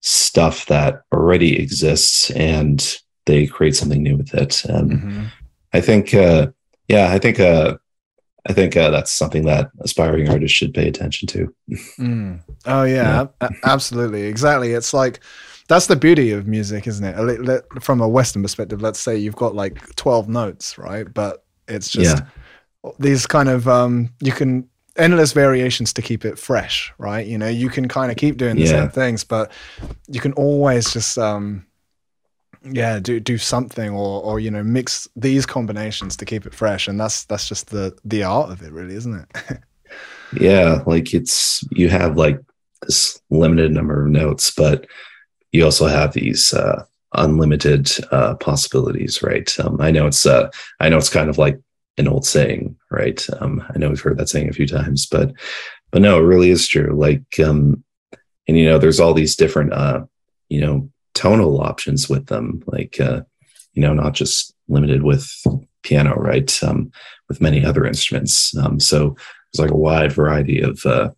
stuff 0.00 0.66
that 0.66 1.02
already 1.12 1.60
exists 1.60 2.30
and 2.30 2.98
they 3.26 3.46
create 3.46 3.76
something 3.76 4.02
new 4.02 4.16
with 4.16 4.34
it. 4.34 4.64
And 4.64 4.90
mm-hmm. 4.92 5.24
I 5.72 5.80
think, 5.80 6.14
uh, 6.14 6.48
yeah, 6.88 7.10
I 7.10 7.18
think, 7.18 7.40
uh, 7.40 7.78
I 8.46 8.52
think 8.52 8.76
uh, 8.76 8.90
that's 8.90 9.10
something 9.10 9.44
that 9.46 9.70
aspiring 9.80 10.28
artists 10.28 10.56
should 10.56 10.74
pay 10.74 10.86
attention 10.86 11.26
to. 11.28 11.54
Mm. 11.98 12.40
Oh 12.66 12.84
yeah, 12.84 13.26
yeah. 13.40 13.48
Absolutely, 13.64 14.22
exactly. 14.24 14.72
It's 14.72 14.92
like 14.92 15.20
that's 15.68 15.86
the 15.86 15.96
beauty 15.96 16.30
of 16.30 16.46
music, 16.46 16.86
isn't 16.86 17.04
it? 17.04 17.64
From 17.80 18.00
a 18.00 18.08
Western 18.08 18.42
perspective, 18.42 18.82
let's 18.82 19.00
say 19.00 19.16
you've 19.16 19.36
got 19.36 19.54
like 19.54 19.94
twelve 19.96 20.28
notes, 20.28 20.76
right? 20.76 21.12
But 21.12 21.44
it's 21.68 21.88
just 21.88 22.18
yeah. 22.18 22.90
these 22.98 23.26
kind 23.26 23.48
of 23.48 23.66
um, 23.66 24.10
you 24.20 24.32
can 24.32 24.68
endless 24.96 25.32
variations 25.32 25.92
to 25.94 26.02
keep 26.02 26.24
it 26.24 26.38
fresh, 26.38 26.92
right? 26.98 27.26
You 27.26 27.38
know, 27.38 27.48
you 27.48 27.68
can 27.68 27.88
kind 27.88 28.10
of 28.10 28.16
keep 28.16 28.36
doing 28.36 28.56
the 28.56 28.62
yeah. 28.62 28.68
same 28.68 28.90
things, 28.90 29.24
but 29.24 29.50
you 30.08 30.20
can 30.20 30.32
always 30.34 30.92
just 30.92 31.16
um 31.18 31.66
yeah, 32.64 32.98
do 32.98 33.20
do 33.20 33.38
something 33.38 33.90
or 33.90 34.22
or 34.22 34.40
you 34.40 34.50
know, 34.50 34.62
mix 34.62 35.08
these 35.16 35.46
combinations 35.46 36.16
to 36.16 36.24
keep 36.24 36.46
it 36.46 36.54
fresh 36.54 36.88
and 36.88 36.98
that's 36.98 37.24
that's 37.24 37.48
just 37.48 37.70
the 37.70 37.96
the 38.04 38.22
art 38.22 38.50
of 38.50 38.62
it 38.62 38.72
really, 38.72 38.94
isn't 38.94 39.14
it? 39.14 39.58
yeah, 40.40 40.82
like 40.86 41.14
it's 41.14 41.64
you 41.70 41.88
have 41.88 42.16
like 42.16 42.38
this 42.82 43.20
limited 43.30 43.72
number 43.72 44.04
of 44.04 44.10
notes, 44.10 44.50
but 44.50 44.86
you 45.52 45.64
also 45.64 45.86
have 45.86 46.12
these 46.12 46.52
uh 46.54 46.84
unlimited 47.14 47.90
uh 48.10 48.34
possibilities, 48.36 49.22
right? 49.22 49.58
Um 49.60 49.80
I 49.80 49.90
know 49.90 50.06
it's 50.06 50.26
uh 50.26 50.50
I 50.80 50.88
know 50.88 50.98
it's 50.98 51.10
kind 51.10 51.30
of 51.30 51.38
like 51.38 51.60
an 51.96 52.08
old 52.08 52.26
saying, 52.26 52.76
right? 52.90 53.24
Um, 53.40 53.64
I 53.74 53.78
know 53.78 53.88
we've 53.88 54.00
heard 54.00 54.18
that 54.18 54.28
saying 54.28 54.48
a 54.48 54.52
few 54.52 54.66
times, 54.66 55.06
but 55.06 55.32
but 55.90 56.02
no, 56.02 56.18
it 56.18 56.22
really 56.22 56.50
is 56.50 56.66
true. 56.66 56.92
Like, 56.92 57.38
um, 57.38 57.84
and 58.48 58.58
you 58.58 58.64
know, 58.64 58.78
there's 58.78 59.00
all 59.00 59.14
these 59.14 59.36
different, 59.36 59.72
uh, 59.72 60.04
you 60.48 60.60
know, 60.60 60.90
tonal 61.14 61.60
options 61.60 62.08
with 62.08 62.26
them, 62.26 62.62
like, 62.66 63.00
uh, 63.00 63.22
you 63.72 63.82
know, 63.82 63.94
not 63.94 64.14
just 64.14 64.54
limited 64.68 65.02
with 65.02 65.30
piano, 65.82 66.14
right? 66.14 66.62
Um, 66.62 66.90
with 67.28 67.40
many 67.40 67.64
other 67.64 67.86
instruments. 67.86 68.56
Um, 68.56 68.78
so 68.80 69.16
there's 69.52 69.66
like 69.66 69.70
a 69.70 69.76
wide 69.76 70.12
variety 70.12 70.60
of, 70.60 70.84
uh, 70.84 71.10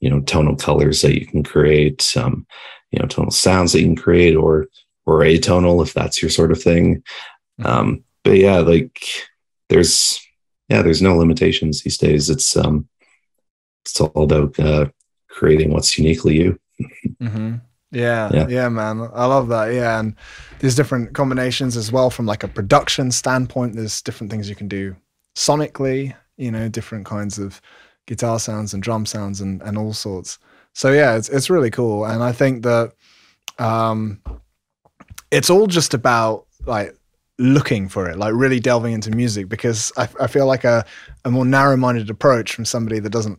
you 0.00 0.10
know, 0.10 0.20
tonal 0.20 0.56
colors 0.56 1.02
that 1.02 1.18
you 1.18 1.26
can 1.26 1.42
create, 1.42 2.14
um, 2.16 2.46
you 2.90 2.98
know, 2.98 3.06
tonal 3.06 3.30
sounds 3.30 3.72
that 3.72 3.80
you 3.80 3.86
can 3.86 3.96
create, 3.96 4.36
or 4.36 4.66
or 5.06 5.20
atonal 5.20 5.82
if 5.84 5.94
that's 5.94 6.22
your 6.22 6.30
sort 6.30 6.52
of 6.52 6.62
thing. 6.62 7.02
Mm-hmm. 7.60 7.66
Um, 7.66 8.04
but 8.24 8.36
yeah, 8.36 8.58
like 8.58 9.00
there's 9.68 10.20
yeah 10.68 10.82
there's 10.82 11.02
no 11.02 11.16
limitations 11.16 11.82
these 11.82 11.98
days 11.98 12.28
it's 12.30 12.56
um 12.56 12.88
it's 13.84 14.00
all 14.00 14.24
about 14.24 14.58
uh 14.60 14.86
creating 15.28 15.70
what's 15.72 15.98
uniquely 15.98 16.36
you 16.36 16.60
mm-hmm. 17.22 17.56
Yeah, 17.92 18.30
yeah. 18.32 18.48
yeah 18.48 18.68
man. 18.68 19.08
I 19.14 19.26
love 19.26 19.48
that. 19.48 19.72
Yeah 19.72 20.00
and 20.00 20.16
there's 20.58 20.74
different 20.74 21.14
combinations 21.14 21.76
as 21.76 21.92
well 21.92 22.10
from 22.10 22.26
like 22.26 22.42
a 22.42 22.48
production 22.48 23.10
standpoint. 23.10 23.76
There's 23.76 24.02
different 24.02 24.30
things 24.30 24.48
you 24.48 24.56
can 24.56 24.68
do 24.68 24.96
sonically 25.34 26.14
you 26.36 26.50
know 26.50 26.68
different 26.68 27.06
kinds 27.06 27.38
of 27.38 27.60
guitar 28.06 28.38
sounds 28.38 28.74
and 28.74 28.82
drum 28.82 29.06
sounds 29.06 29.40
and 29.40 29.62
and 29.62 29.78
all 29.78 29.92
sorts. 29.92 30.38
So 30.72 30.92
yeah 30.92 31.16
it's 31.16 31.28
it's 31.28 31.50
really 31.50 31.70
cool. 31.70 32.04
And 32.04 32.22
i 32.22 32.32
think 32.32 32.62
that 32.64 32.92
um 33.58 34.20
it's 35.30 35.50
all 35.50 35.66
just 35.66 35.94
about 35.94 36.46
like 36.66 36.96
looking 37.38 37.88
for 37.88 38.08
it, 38.08 38.16
like 38.18 38.34
really 38.34 38.60
delving 38.60 38.92
into 38.92 39.10
music, 39.10 39.48
because 39.48 39.92
I, 39.96 40.08
I 40.20 40.26
feel 40.26 40.46
like 40.46 40.64
a, 40.64 40.84
a 41.24 41.30
more 41.30 41.44
narrow 41.44 41.76
minded 41.76 42.10
approach 42.10 42.54
from 42.54 42.64
somebody 42.64 43.00
that 43.00 43.10
doesn't 43.10 43.38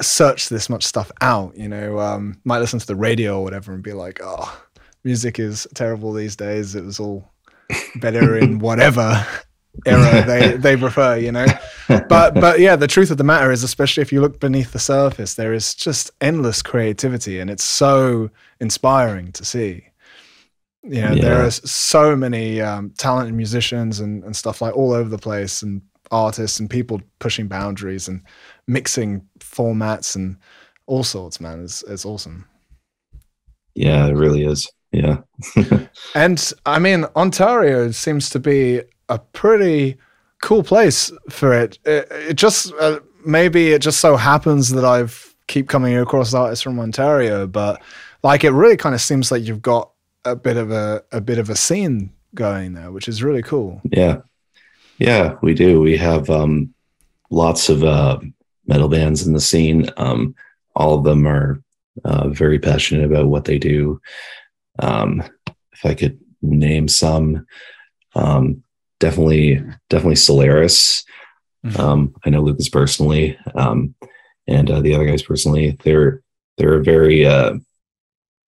search 0.00 0.48
this 0.48 0.68
much 0.68 0.84
stuff 0.84 1.10
out, 1.20 1.56
you 1.56 1.68
know, 1.68 1.98
um, 1.98 2.40
might 2.44 2.58
listen 2.58 2.78
to 2.78 2.86
the 2.86 2.96
radio 2.96 3.38
or 3.38 3.44
whatever 3.44 3.72
and 3.72 3.82
be 3.82 3.92
like, 3.92 4.20
oh, 4.22 4.62
music 5.04 5.38
is 5.38 5.66
terrible 5.74 6.12
these 6.12 6.36
days. 6.36 6.74
It 6.74 6.84
was 6.84 7.00
all 7.00 7.30
better 7.96 8.36
in 8.36 8.58
whatever 8.60 9.26
era 9.86 10.24
they, 10.24 10.56
they 10.56 10.76
prefer, 10.76 11.16
you 11.16 11.32
know. 11.32 11.46
But 11.88 12.34
but 12.34 12.60
yeah, 12.60 12.76
the 12.76 12.86
truth 12.86 13.10
of 13.10 13.16
the 13.16 13.24
matter 13.24 13.50
is, 13.50 13.62
especially 13.62 14.02
if 14.02 14.12
you 14.12 14.20
look 14.20 14.40
beneath 14.40 14.72
the 14.72 14.78
surface, 14.78 15.34
there 15.34 15.52
is 15.52 15.74
just 15.74 16.10
endless 16.20 16.62
creativity 16.62 17.40
and 17.40 17.50
it's 17.50 17.64
so 17.64 18.30
inspiring 18.60 19.32
to 19.32 19.44
see. 19.44 19.84
You 20.84 21.02
know, 21.02 21.12
yeah. 21.12 21.22
there 21.22 21.44
are 21.44 21.50
so 21.50 22.14
many 22.16 22.60
um, 22.60 22.94
talented 22.96 23.34
musicians 23.34 24.00
and, 24.00 24.22
and 24.24 24.34
stuff 24.34 24.62
like 24.62 24.76
all 24.76 24.92
over 24.92 25.08
the 25.08 25.18
place, 25.18 25.60
and 25.60 25.82
artists 26.10 26.60
and 26.60 26.70
people 26.70 27.00
pushing 27.18 27.48
boundaries 27.48 28.08
and 28.08 28.22
mixing 28.68 29.26
formats 29.40 30.14
and 30.14 30.36
all 30.86 31.02
sorts. 31.02 31.40
Man, 31.40 31.64
it's 31.64 31.82
it's 31.82 32.04
awesome. 32.04 32.46
Yeah, 33.74 34.06
it 34.06 34.14
really 34.14 34.44
is. 34.44 34.70
yeah. 34.92 35.18
and 36.14 36.52
I 36.66 36.78
mean, 36.78 37.04
Ontario 37.16 37.90
seems 37.90 38.30
to 38.30 38.38
be 38.38 38.82
a 39.08 39.18
pretty 39.18 39.96
cool 40.42 40.62
place 40.62 41.10
for 41.30 41.52
it. 41.52 41.78
It, 41.84 42.06
it 42.10 42.34
just 42.34 42.72
uh, 42.80 43.00
maybe 43.24 43.72
it 43.72 43.82
just 43.82 44.00
so 44.00 44.16
happens 44.16 44.70
that 44.70 44.84
I've 44.84 45.34
keep 45.46 45.68
coming 45.68 45.96
across 45.96 46.34
artists 46.34 46.62
from 46.62 46.78
Ontario, 46.78 47.46
but 47.46 47.82
like 48.22 48.44
it 48.44 48.50
really 48.50 48.76
kind 48.76 48.94
of 48.94 49.00
seems 49.00 49.32
like 49.32 49.44
you've 49.44 49.62
got 49.62 49.90
a 50.24 50.36
bit 50.36 50.56
of 50.56 50.70
a 50.70 51.02
a 51.12 51.20
bit 51.20 51.38
of 51.38 51.50
a 51.50 51.56
scene 51.56 52.12
going 52.34 52.74
there, 52.74 52.92
which 52.92 53.08
is 53.08 53.22
really 53.22 53.42
cool. 53.42 53.80
Yeah, 53.84 54.18
yeah, 54.98 55.36
we 55.42 55.54
do. 55.54 55.80
We 55.80 55.96
have 55.96 56.28
um, 56.30 56.74
lots 57.30 57.68
of 57.68 57.84
uh, 57.84 58.18
metal 58.68 58.88
bands 58.88 59.26
in 59.26 59.32
the 59.32 59.40
scene. 59.40 59.90
Um, 59.96 60.34
all 60.76 60.96
of 60.96 61.04
them 61.04 61.26
are 61.26 61.60
uh, 62.04 62.28
very 62.28 62.58
passionate 62.58 63.04
about 63.04 63.26
what 63.26 63.44
they 63.44 63.58
do. 63.58 64.00
Um, 64.78 65.22
if 65.72 65.84
I 65.84 65.94
could 65.94 66.20
name 66.42 66.86
some, 66.86 67.46
um, 68.14 68.62
definitely, 69.00 69.62
definitely 69.88 70.16
Solaris. 70.16 71.04
Mm-hmm. 71.64 71.80
Um, 71.80 72.14
I 72.24 72.30
know 72.30 72.42
Lucas 72.42 72.68
personally, 72.68 73.36
um, 73.54 73.94
and 74.46 74.70
uh, 74.70 74.80
the 74.80 74.94
other 74.94 75.06
guys 75.06 75.22
personally. 75.22 75.76
They're 75.82 76.22
they're 76.56 76.80
a 76.80 76.84
very 76.84 77.26
uh, 77.26 77.54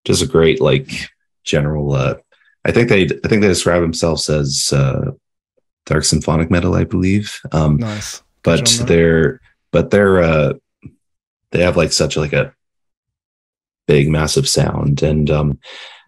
just 0.05 0.23
a 0.23 0.27
great 0.27 0.61
like 0.61 1.11
general. 1.45 1.93
Uh, 1.93 2.17
I 2.65 2.71
think 2.73 2.89
they 2.89 3.05
I 3.05 3.29
think 3.29 3.43
they 3.43 3.49
describe 3.49 3.83
themselves 3.83 4.29
as 4.29 4.73
uh, 4.73 5.11
dark 5.87 6.05
symphonic 6.05 6.50
metal, 6.50 6.75
I 6.75 6.85
believe. 6.85 7.41
Um, 7.50 7.79
nice, 7.79 8.23
but 8.43 8.67
they're 8.87 9.41
but 9.73 9.91
they're 9.91 10.23
uh, 10.23 10.53
they 11.53 11.62
have 11.62 11.77
like 11.77 11.93
such 11.93 12.17
like 12.17 12.33
a 12.33 12.55
big 13.87 14.09
massive 14.09 14.49
sound 14.49 15.03
and 15.03 15.31
um, 15.31 15.59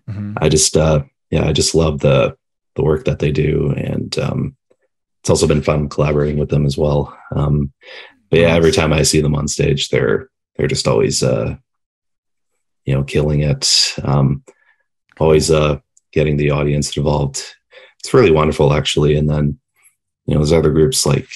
mm-hmm. 0.08 0.34
I 0.36 0.48
just 0.48 0.76
uh, 0.76 1.02
yeah 1.30 1.46
I 1.46 1.52
just 1.52 1.74
love 1.74 2.00
the 2.00 2.36
the 2.74 2.84
work 2.84 3.04
that 3.04 3.18
they 3.18 3.32
do 3.32 3.72
and 3.76 4.18
um, 4.18 4.56
it's 5.22 5.30
also 5.30 5.46
been 5.46 5.62
fun 5.62 5.88
collaborating 5.88 6.36
with 6.36 6.48
them 6.48 6.66
as 6.66 6.76
well. 6.76 7.16
Um, 7.30 7.72
but 8.28 8.40
yeah, 8.40 8.54
every 8.56 8.72
time 8.72 8.92
I 8.92 9.02
see 9.02 9.20
them 9.20 9.36
on 9.36 9.46
stage, 9.46 9.88
they're 9.88 10.28
they're 10.56 10.66
just 10.66 10.88
always 10.88 11.22
uh, 11.22 11.56
you 12.84 12.94
know 12.94 13.04
killing 13.04 13.40
it. 13.42 13.94
Um, 14.02 14.42
always 15.20 15.50
uh, 15.50 15.78
getting 16.12 16.36
the 16.36 16.50
audience 16.50 16.96
involved. 16.96 17.54
It's 18.00 18.12
really 18.12 18.32
wonderful, 18.32 18.72
actually. 18.72 19.16
And 19.16 19.30
then 19.30 19.60
you 20.26 20.34
know, 20.34 20.40
there's 20.40 20.52
other 20.52 20.72
groups 20.72 21.06
like 21.06 21.28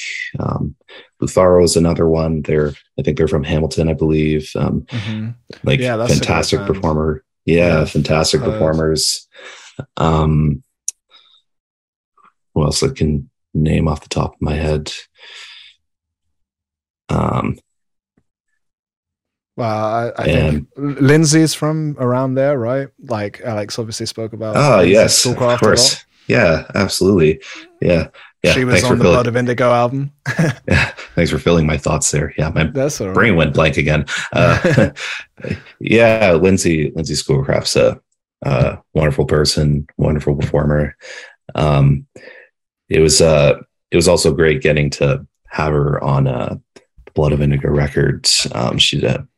Lutharo 1.23 1.65
is 1.65 1.77
another 1.77 2.09
one. 2.09 2.43
They're 2.43 2.73
I 2.99 3.03
think 3.03 3.17
they're 3.17 3.29
from 3.29 3.45
Hamilton, 3.45 3.89
I 3.89 3.95
believe. 3.95 4.51
Um, 4.55 4.83
mm-hmm. 4.83 5.31
Like 5.65 5.81
yeah, 5.81 6.07
fantastic 6.07 6.61
performer. 6.61 7.25
Yeah, 7.45 7.81
yeah, 7.81 7.85
fantastic 7.85 8.43
uh, 8.43 8.45
performers. 8.47 9.27
Um, 9.97 10.63
who 12.55 12.65
else 12.65 12.83
I 12.83 12.89
can 12.89 13.31
name 13.57 13.89
off 13.89 14.03
the 14.03 14.09
top 14.09 14.35
of 14.35 14.41
my 14.41 14.55
head. 14.55 14.93
Um, 17.09 17.59
well, 19.57 20.13
I, 20.17 20.23
I 20.23 20.25
think 20.25 20.69
Lindsay's 20.77 21.55
from 21.55 21.97
around 21.99 22.35
there, 22.35 22.59
right? 22.59 22.89
Like 22.99 23.41
Alex 23.43 23.79
obviously 23.79 24.07
spoke 24.07 24.33
about. 24.33 24.57
Oh 24.57 24.81
yes, 24.81 25.25
of 25.25 25.37
course. 25.37 26.05
Yeah, 26.29 26.67
absolutely. 26.75 27.41
Yeah, 27.81 28.09
yeah. 28.47 28.53
She 28.53 28.65
was 28.65 28.85
on 28.85 28.99
the 28.99 29.05
Blood 29.05 29.27
of 29.27 29.37
Indigo 29.37 29.71
album. 29.73 30.13
yeah, 30.69 30.93
thanks 31.15 31.31
for 31.31 31.39
filling 31.39 31.67
my 31.67 31.77
thoughts 31.77 32.11
there. 32.11 32.33
Yeah, 32.39 32.51
my 32.51 32.65
That's 32.65 33.01
right. 33.01 33.13
brain 33.13 33.37
went 33.37 33.55
blank 33.55 33.77
again. 33.77 34.07
Uh, 34.33 34.91
yeah, 35.81 36.33
Lindsay 36.33 36.93
Lindsay 36.95 37.15
Schoolcraft's 37.15 37.77
a, 37.77 38.01
a 38.43 38.79
wonderful 38.95 39.25
person, 39.25 39.87
wonderful 39.97 40.37
performer. 40.37 40.97
Um, 41.55 42.07
it 42.89 43.01
was 43.01 43.21
uh 43.21 43.59
it 43.91 43.97
was 43.97 44.09
also 44.09 44.33
great 44.33 44.63
getting 44.63 44.91
to 44.91 45.27
have 45.49 45.73
her 45.73 46.03
on 46.03 46.27
uh 46.27 46.57
Blood 47.15 47.33
of 47.33 47.43
Indigo 47.43 47.69
Records. 47.71 48.47
Um, 48.55 48.79
she 48.79 49.01
did 49.01 49.11
an 49.11 49.29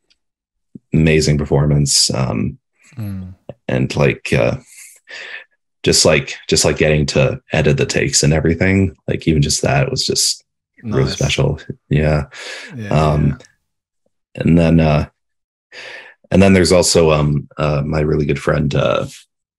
amazing 0.92 1.38
performance. 1.38 2.12
Um, 2.12 2.58
mm. 2.94 3.34
and 3.68 3.97
like 3.97 4.32
uh 4.32 4.56
just 5.82 6.04
like 6.04 6.34
just 6.49 6.64
like 6.64 6.78
getting 6.78 7.06
to 7.06 7.41
edit 7.52 7.76
the 7.76 7.86
takes 7.86 8.23
and 8.23 8.32
everything, 8.32 8.97
like 9.06 9.26
even 9.28 9.43
just 9.43 9.62
that 9.62 9.91
was 9.91 10.04
just 10.04 10.45
nice. 10.82 10.95
really 10.95 11.10
special. 11.10 11.60
Yeah. 11.88 12.26
yeah 12.76 12.88
um 12.88 13.26
yeah. 13.28 14.43
and 14.43 14.58
then 14.58 14.80
uh 14.80 15.08
and 16.30 16.43
then 16.43 16.52
there's 16.52 16.73
also 16.73 17.10
um 17.10 17.49
uh 17.56 17.82
my 17.84 18.00
really 18.00 18.26
good 18.26 18.41
friend 18.41 18.75
uh 18.75 19.06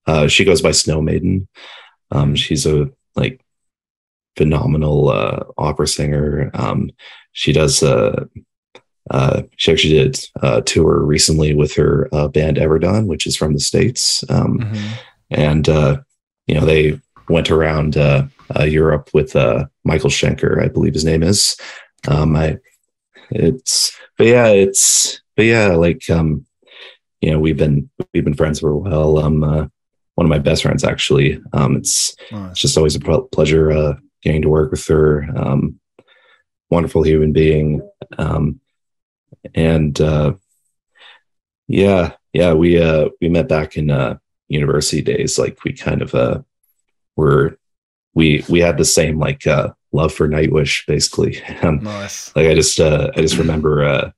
uh 0.06 0.28
she 0.28 0.46
goes 0.46 0.62
by 0.62 0.70
Snowmaiden. 0.70 1.48
Um 2.12 2.36
she's 2.36 2.66
a 2.66 2.90
like 3.16 3.42
phenomenal 4.40 5.10
uh, 5.10 5.44
opera 5.58 5.86
singer. 5.86 6.50
Um, 6.54 6.92
she 7.34 7.52
does. 7.52 7.84
Uh, 7.84 8.26
uh, 9.12 9.42
she 9.58 9.72
actually 9.72 9.94
did 9.96 10.20
a 10.42 10.62
tour 10.62 11.04
recently 11.04 11.54
with 11.54 11.74
her 11.74 12.08
uh, 12.14 12.28
band 12.28 12.58
Everdawn, 12.58 13.08
which 13.08 13.28
is 13.28 13.36
from 13.36 13.54
the 13.54 13.60
states, 13.60 14.24
um, 14.30 14.60
mm-hmm. 14.60 14.94
and 15.32 15.68
uh, 15.68 15.98
you 16.50 16.56
know 16.56 16.66
they 16.66 17.00
went 17.30 17.52
around 17.52 17.96
uh, 17.96 18.26
Europe 18.62 19.12
with 19.14 19.36
Michael 19.84 20.10
Schenker, 20.10 20.64
I 20.64 20.68
believe 20.68 20.96
his 20.96 21.06
name 21.06 21.22
is. 21.22 21.56
Um, 22.08 22.36
I, 22.36 22.58
it's, 23.30 23.96
but 24.18 24.26
yeah, 24.26 24.48
it's, 24.48 25.22
but 25.36 25.46
yeah, 25.46 25.68
like 25.68 26.10
um, 26.10 26.46
you 27.22 27.32
know, 27.32 27.40
we've 27.40 27.58
been 27.58 27.90
we've 28.14 28.26
been 28.26 28.34
friends 28.34 28.60
for 28.60 28.72
a 28.72 28.78
while. 28.78 29.20
Um, 29.20 29.70
one 30.20 30.26
of 30.26 30.30
my 30.30 30.40
best 30.40 30.64
friends 30.64 30.84
actually. 30.84 31.40
Um, 31.54 31.78
it's 31.78 32.14
nice. 32.30 32.52
it's 32.52 32.60
just 32.60 32.78
always 32.78 32.96
a 32.96 33.22
pleasure 33.32 33.72
uh, 33.72 33.94
getting 34.22 34.42
to 34.42 34.50
work 34.50 34.72
with 34.72 34.86
her. 34.88 35.26
Um, 35.34 35.80
wonderful 36.70 37.04
human 37.04 37.32
being. 37.32 37.88
Um, 38.18 38.60
and 39.56 40.00
uh, 40.02 40.34
yeah, 41.70 42.14
yeah, 42.34 42.54
we 42.54 42.82
uh, 42.82 43.10
we 43.22 43.30
met 43.30 43.48
back 43.48 43.78
in 43.78 43.90
uh, 43.90 44.18
university 44.50 45.02
days. 45.02 45.40
Like 45.40 45.64
we 45.64 45.74
kind 45.74 46.02
of 46.02 46.14
uh, 46.14 46.42
were 47.16 47.58
we 48.14 48.44
we 48.50 48.60
had 48.60 48.78
the 48.78 48.86
same 48.86 49.20
like 49.20 49.48
uh, 49.48 49.70
love 49.92 50.14
for 50.14 50.28
Nightwish, 50.28 50.86
basically. 50.86 51.42
Um, 51.62 51.84
nice. 51.84 52.36
Like 52.36 52.48
I 52.48 52.54
just 52.54 52.80
uh, 52.80 53.12
I 53.16 53.22
just 53.22 53.38
remember 53.38 53.84
uh, 53.84 54.12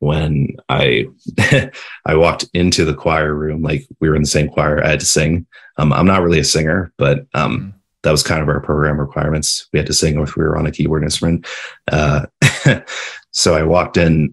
when 0.00 0.56
I 0.68 1.06
I 2.06 2.14
walked 2.14 2.46
into 2.52 2.84
the 2.84 2.94
choir 2.94 3.34
room, 3.34 3.62
like 3.62 3.86
we 4.00 4.08
were 4.08 4.16
in 4.16 4.22
the 4.22 4.28
same 4.28 4.48
choir. 4.48 4.84
I 4.84 4.90
had 4.90 5.00
to 5.00 5.06
sing. 5.06 5.46
Um, 5.78 5.92
I'm 5.92 6.06
not 6.06 6.22
really 6.22 6.40
a 6.40 6.44
singer, 6.44 6.92
but 6.98 7.26
um, 7.34 7.58
mm 7.58 7.72
that 8.06 8.12
was 8.12 8.22
kind 8.22 8.40
of 8.40 8.48
our 8.48 8.60
program 8.60 9.00
requirements. 9.00 9.66
We 9.72 9.80
had 9.80 9.86
to 9.88 9.92
sing 9.92 10.20
if 10.20 10.36
we 10.36 10.44
were 10.44 10.56
on 10.56 10.64
a 10.64 10.70
keyboard 10.70 11.02
instrument. 11.02 11.44
Uh, 11.90 12.26
so 13.32 13.56
I 13.56 13.64
walked 13.64 13.96
in 13.96 14.32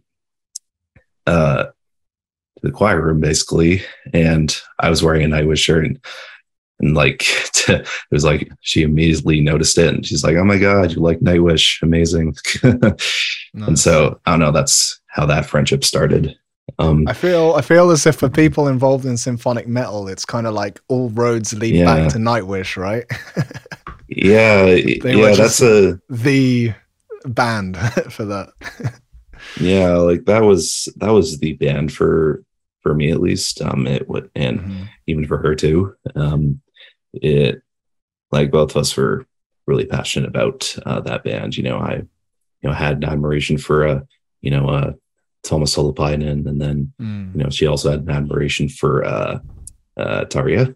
uh, 1.25 1.65
the 2.63 2.71
choir 2.71 3.01
room 3.01 3.19
basically, 3.19 3.83
and 4.13 4.55
I 4.79 4.89
was 4.89 5.03
wearing 5.03 5.23
a 5.23 5.35
Nightwish 5.35 5.59
shirt, 5.59 5.85
and, 5.85 5.99
and 6.79 6.95
like 6.95 7.23
it 7.69 7.87
was 8.09 8.23
like 8.23 8.51
she 8.61 8.81
immediately 8.81 9.41
noticed 9.41 9.77
it, 9.77 9.93
and 9.93 10.05
she's 10.05 10.23
like, 10.23 10.35
"Oh 10.37 10.45
my 10.45 10.57
god, 10.57 10.93
you 10.93 11.01
like 11.01 11.19
Nightwish? 11.19 11.81
Amazing!" 11.83 12.35
nice. 12.63 13.39
And 13.67 13.77
so 13.77 14.19
I 14.25 14.31
don't 14.31 14.39
know. 14.39 14.51
That's 14.51 14.99
how 15.07 15.27
that 15.27 15.45
friendship 15.45 15.83
started. 15.83 16.35
Um, 16.79 17.07
I 17.07 17.13
feel 17.13 17.53
I 17.55 17.61
feel 17.61 17.91
as 17.91 18.07
if 18.07 18.15
for 18.15 18.29
people 18.29 18.67
involved 18.67 19.05
in 19.05 19.17
symphonic 19.17 19.67
metal, 19.67 20.07
it's 20.07 20.25
kind 20.25 20.47
of 20.47 20.53
like 20.53 20.81
all 20.87 21.09
roads 21.09 21.53
lead 21.53 21.75
yeah. 21.75 21.85
back 21.85 22.11
to 22.13 22.17
Nightwish, 22.17 22.77
right? 22.77 23.05
yeah, 24.07 24.65
yeah, 24.65 25.35
that's 25.35 25.61
a 25.61 25.99
the 26.09 26.73
band 27.25 27.77
for 28.11 28.25
that. 28.25 28.49
yeah, 29.59 29.91
like 29.97 30.25
that 30.25 30.43
was 30.43 30.89
that 30.97 31.11
was 31.11 31.37
the 31.39 31.53
band 31.53 31.93
for 31.93 32.43
for 32.83 32.93
me 32.93 33.11
at 33.11 33.21
least. 33.21 33.61
Um, 33.61 33.87
it 33.87 34.07
would 34.07 34.29
and 34.35 34.59
mm-hmm. 34.59 34.83
even 35.07 35.25
for 35.25 35.37
her 35.39 35.55
too. 35.55 35.95
Um, 36.15 36.61
it 37.13 37.61
like 38.31 38.51
both 38.51 38.71
of 38.71 38.77
us 38.77 38.95
were 38.95 39.25
really 39.65 39.85
passionate 39.85 40.27
about 40.27 40.75
uh, 40.85 40.99
that 41.01 41.23
band. 41.23 41.57
You 41.57 41.63
know, 41.63 41.79
I 41.79 41.95
you 41.95 42.69
know 42.69 42.73
had 42.73 42.97
an 42.97 43.05
admiration 43.05 43.57
for 43.57 43.85
a 43.85 44.07
you 44.41 44.51
know 44.51 44.69
a 44.69 44.95
Tuomas 45.45 45.75
Holopainen, 45.75 46.47
and 46.47 46.61
then 46.61 46.93
mm. 47.01 47.33
you 47.35 47.43
know 47.43 47.49
she 47.49 47.65
also 47.65 47.91
had 47.91 48.01
an 48.01 48.11
admiration 48.11 48.69
for 48.69 49.03
uh, 49.03 49.39
uh, 49.97 50.25
Tarja. 50.25 50.75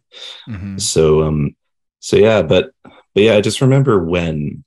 Mm-hmm. 0.50 0.78
So 0.78 1.24
um, 1.24 1.56
so 2.00 2.15
yeah, 2.15 2.41
but 2.41 2.72
but 2.84 3.24
yeah, 3.24 3.36
I 3.36 3.41
just 3.41 3.62
remember 3.62 4.04
when 4.04 4.63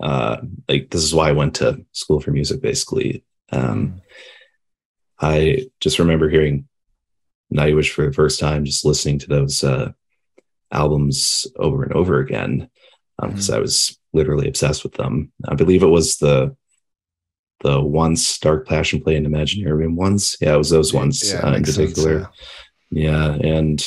uh, 0.00 0.38
like 0.68 0.90
this 0.90 1.02
is 1.02 1.14
why 1.14 1.28
I 1.28 1.32
went 1.32 1.54
to 1.56 1.84
school 1.92 2.20
for 2.20 2.30
music. 2.30 2.60
Basically, 2.60 3.24
um, 3.52 3.86
mm. 3.86 4.00
I 5.20 5.66
just 5.80 5.98
remember 5.98 6.28
hearing 6.30 6.66
Nightwish 7.52 7.90
for 7.90 8.06
the 8.06 8.12
first 8.12 8.40
time, 8.40 8.64
just 8.64 8.84
listening 8.84 9.18
to 9.20 9.26
those 9.26 9.64
uh, 9.64 9.92
albums 10.70 11.46
over 11.56 11.82
and 11.82 11.92
over 11.92 12.20
again 12.20 12.68
because 13.20 13.50
um, 13.50 13.54
mm. 13.54 13.58
I 13.58 13.60
was 13.60 13.98
literally 14.12 14.48
obsessed 14.48 14.82
with 14.82 14.94
them. 14.94 15.32
I 15.46 15.54
believe 15.54 15.82
it 15.82 15.88
was 15.88 16.18
the 16.18 16.56
the 17.62 17.80
once 17.80 18.38
Dark 18.38 18.66
Passion 18.66 19.02
Play 19.02 19.16
and 19.16 19.26
Imaginaerum 19.26 19.94
ones. 19.94 20.36
Yeah, 20.40 20.54
it 20.54 20.58
was 20.58 20.70
those 20.70 20.94
ones 20.94 21.32
yeah, 21.32 21.40
uh, 21.40 21.54
in 21.54 21.62
particular. 21.62 22.22
Sense, 22.22 22.34
yeah. 22.90 23.36
yeah. 23.36 23.58
and 23.58 23.86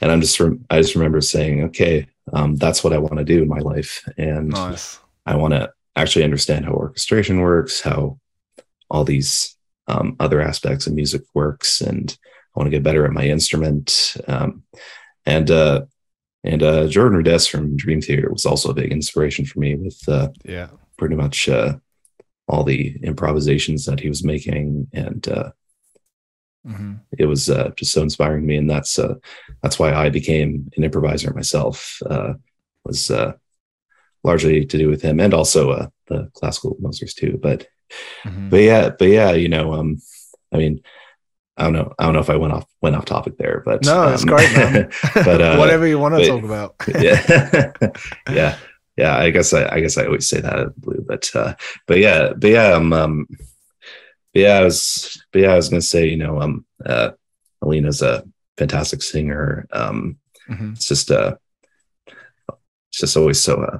and 0.00 0.10
I'm 0.10 0.20
just 0.20 0.38
rem- 0.38 0.64
I 0.68 0.80
just 0.80 0.94
remember 0.94 1.20
saying, 1.20 1.64
okay, 1.64 2.06
um, 2.32 2.56
that's 2.56 2.84
what 2.84 2.92
I 2.92 2.98
want 2.98 3.16
to 3.16 3.24
do 3.24 3.42
in 3.42 3.48
my 3.48 3.58
life, 3.58 4.06
and 4.16 4.50
Nice. 4.50 4.98
I 5.26 5.36
want 5.36 5.54
to 5.54 5.72
actually 5.96 6.24
understand 6.24 6.64
how 6.64 6.72
orchestration 6.72 7.40
works, 7.40 7.80
how 7.80 8.18
all 8.90 9.04
these 9.04 9.56
um, 9.88 10.16
other 10.20 10.40
aspects 10.40 10.86
of 10.86 10.94
music 10.94 11.22
works, 11.34 11.80
and 11.80 12.16
I 12.54 12.60
want 12.60 12.66
to 12.66 12.76
get 12.76 12.82
better 12.82 13.04
at 13.04 13.12
my 13.12 13.24
instrument. 13.24 14.16
Um, 14.26 14.62
and 15.26 15.50
uh, 15.50 15.82
and 16.44 16.62
uh, 16.62 16.88
Jordan 16.88 17.18
Rudess 17.18 17.48
from 17.48 17.76
Dream 17.76 18.00
Theater 18.00 18.30
was 18.30 18.46
also 18.46 18.70
a 18.70 18.74
big 18.74 18.92
inspiration 18.92 19.44
for 19.44 19.58
me 19.60 19.76
with 19.76 20.00
uh, 20.08 20.28
Yeah. 20.44 20.68
pretty 20.98 21.16
much 21.16 21.48
uh, 21.48 21.76
all 22.48 22.64
the 22.64 22.96
improvisations 23.02 23.86
that 23.86 24.00
he 24.00 24.08
was 24.08 24.24
making, 24.24 24.88
and 24.92 25.26
uh, 25.28 25.50
hmm 26.64 26.94
it 27.18 27.26
was 27.26 27.50
uh, 27.50 27.70
just 27.76 27.92
so 27.92 28.02
inspiring 28.02 28.42
to 28.42 28.46
me, 28.46 28.56
and 28.56 28.70
that's 28.70 28.98
uh, 28.98 29.14
that's 29.62 29.78
why 29.78 29.92
I 29.92 30.10
became 30.10 30.70
an 30.76 30.84
improviser 30.84 31.32
myself. 31.34 31.98
Uh, 32.08 32.34
was 32.84 33.10
uh, 33.10 33.32
largely 34.24 34.64
to 34.64 34.78
do 34.78 34.88
with 34.88 35.02
him, 35.02 35.20
and 35.20 35.34
also 35.34 35.70
uh, 35.70 35.86
the 36.08 36.30
classical 36.34 36.74
composers 36.74 37.14
too. 37.14 37.38
But 37.42 37.66
hmm 38.24 38.50
but 38.50 38.58
yeah, 38.58 38.90
but 38.90 39.08
yeah, 39.08 39.32
you 39.32 39.48
know, 39.48 39.74
um, 39.74 39.98
I 40.52 40.58
mean, 40.58 40.82
I 41.60 41.64
don't 41.64 41.72
know, 41.74 41.94
I 41.98 42.04
don't 42.04 42.14
know 42.14 42.20
if 42.20 42.30
I 42.30 42.36
went 42.36 42.52
off 42.52 42.66
went 42.80 42.96
off 42.96 43.04
topic 43.04 43.36
there, 43.36 43.62
but 43.64 43.84
No, 43.84 44.08
it's 44.12 44.22
um, 44.22 44.28
great, 44.28 44.50
man. 44.56 44.90
but, 45.14 45.40
uh, 45.40 45.56
Whatever 45.56 45.86
you 45.86 45.98
want 45.98 46.14
to 46.14 46.20
but- 46.20 46.26
talk 46.28 46.42
about. 46.44 46.74
yeah, 47.02 47.72
yeah, 48.30 48.56
yeah. 48.96 49.16
I 49.16 49.30
guess 49.30 49.52
I, 49.52 49.68
I 49.74 49.80
guess 49.80 49.98
I 49.98 50.06
always 50.06 50.28
say 50.28 50.40
that 50.40 50.52
out 50.54 50.66
of 50.68 50.76
blue, 50.76 51.04
but 51.06 51.30
uh, 51.34 51.54
but 51.86 51.98
yeah, 51.98 52.32
but 52.36 52.50
yeah, 52.50 52.72
um, 52.72 52.92
um, 52.92 53.26
but 53.30 53.38
yeah, 54.42 54.58
I 54.58 54.64
was, 54.64 55.22
but 55.32 55.42
yeah, 55.42 55.52
I 55.52 55.56
was 55.56 55.68
gonna 55.68 55.82
say, 55.82 56.06
you 56.08 56.16
know, 56.16 56.40
um, 56.40 56.64
uh, 56.84 57.10
Alina's 57.62 58.00
a 58.02 58.24
fantastic 58.56 59.02
singer. 59.02 59.66
Um, 59.72 60.16
Mhm. 60.48 60.72
it's 60.72 60.88
just 60.88 61.10
uh, 61.10 61.36
it's 62.48 62.98
just 63.00 63.16
always 63.16 63.40
so 63.40 63.62
uh, 63.62 63.78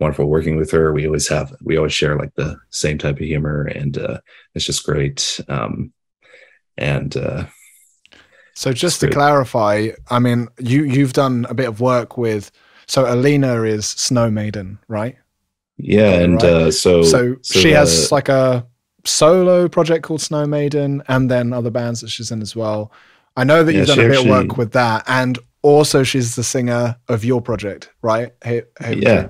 wonderful 0.00 0.26
working 0.26 0.56
with 0.56 0.70
her. 0.70 0.92
We 0.92 1.06
always 1.06 1.28
have, 1.28 1.54
we 1.62 1.76
always 1.76 1.92
share 1.92 2.16
like 2.16 2.34
the 2.34 2.58
same 2.70 2.96
type 2.98 3.16
of 3.16 3.26
humor, 3.26 3.64
and 3.64 3.98
uh, 3.98 4.20
it's 4.54 4.64
just 4.64 4.84
great. 4.84 5.40
Um, 5.48 5.92
and 6.78 7.16
uh, 7.16 7.44
So 8.54 8.72
just 8.72 9.00
to 9.00 9.10
clarify, 9.10 9.88
I 10.10 10.18
mean, 10.18 10.48
you 10.58 10.84
you've 10.84 11.12
done 11.12 11.46
a 11.48 11.54
bit 11.54 11.68
of 11.68 11.80
work 11.80 12.16
with. 12.16 12.50
So 12.86 13.04
Alina 13.12 13.62
is 13.64 13.84
Snowmaiden, 13.84 14.78
right? 14.88 15.16
yeah, 15.76 16.10
Oh, 16.10 16.24
and 16.24 16.34
right. 16.42 16.44
uh, 16.44 16.70
so 16.70 17.02
So, 17.02 17.36
so 17.42 17.60
she 17.60 17.68
the- 17.70 17.76
has 17.76 18.10
like 18.10 18.28
a 18.28 18.66
solo 19.04 19.68
project 19.68 20.02
called 20.04 20.20
Snowmaiden, 20.20 21.02
and 21.08 21.30
then 21.30 21.52
other 21.52 21.70
bands 21.70 22.00
that 22.00 22.08
she's 22.10 22.30
in 22.30 22.42
as 22.42 22.56
well. 22.56 22.90
I 23.36 23.44
know 23.44 23.62
that 23.62 23.72
Yeah, 23.72 23.78
you've 23.78 23.88
done 23.88 24.00
a 24.00 24.08
bit 24.08 24.18
of 24.20 24.26
work 24.26 24.56
with 24.58 24.72
that, 24.72 25.04
and 25.06 25.38
also 25.62 26.02
she's 26.02 26.34
the 26.34 26.42
singer 26.44 26.96
of 27.08 27.24
your 27.24 27.40
project, 27.42 27.90
right? 28.02 28.32
Hey, 28.42 28.62
Haven 28.80 29.02
Yeah. 29.02 29.28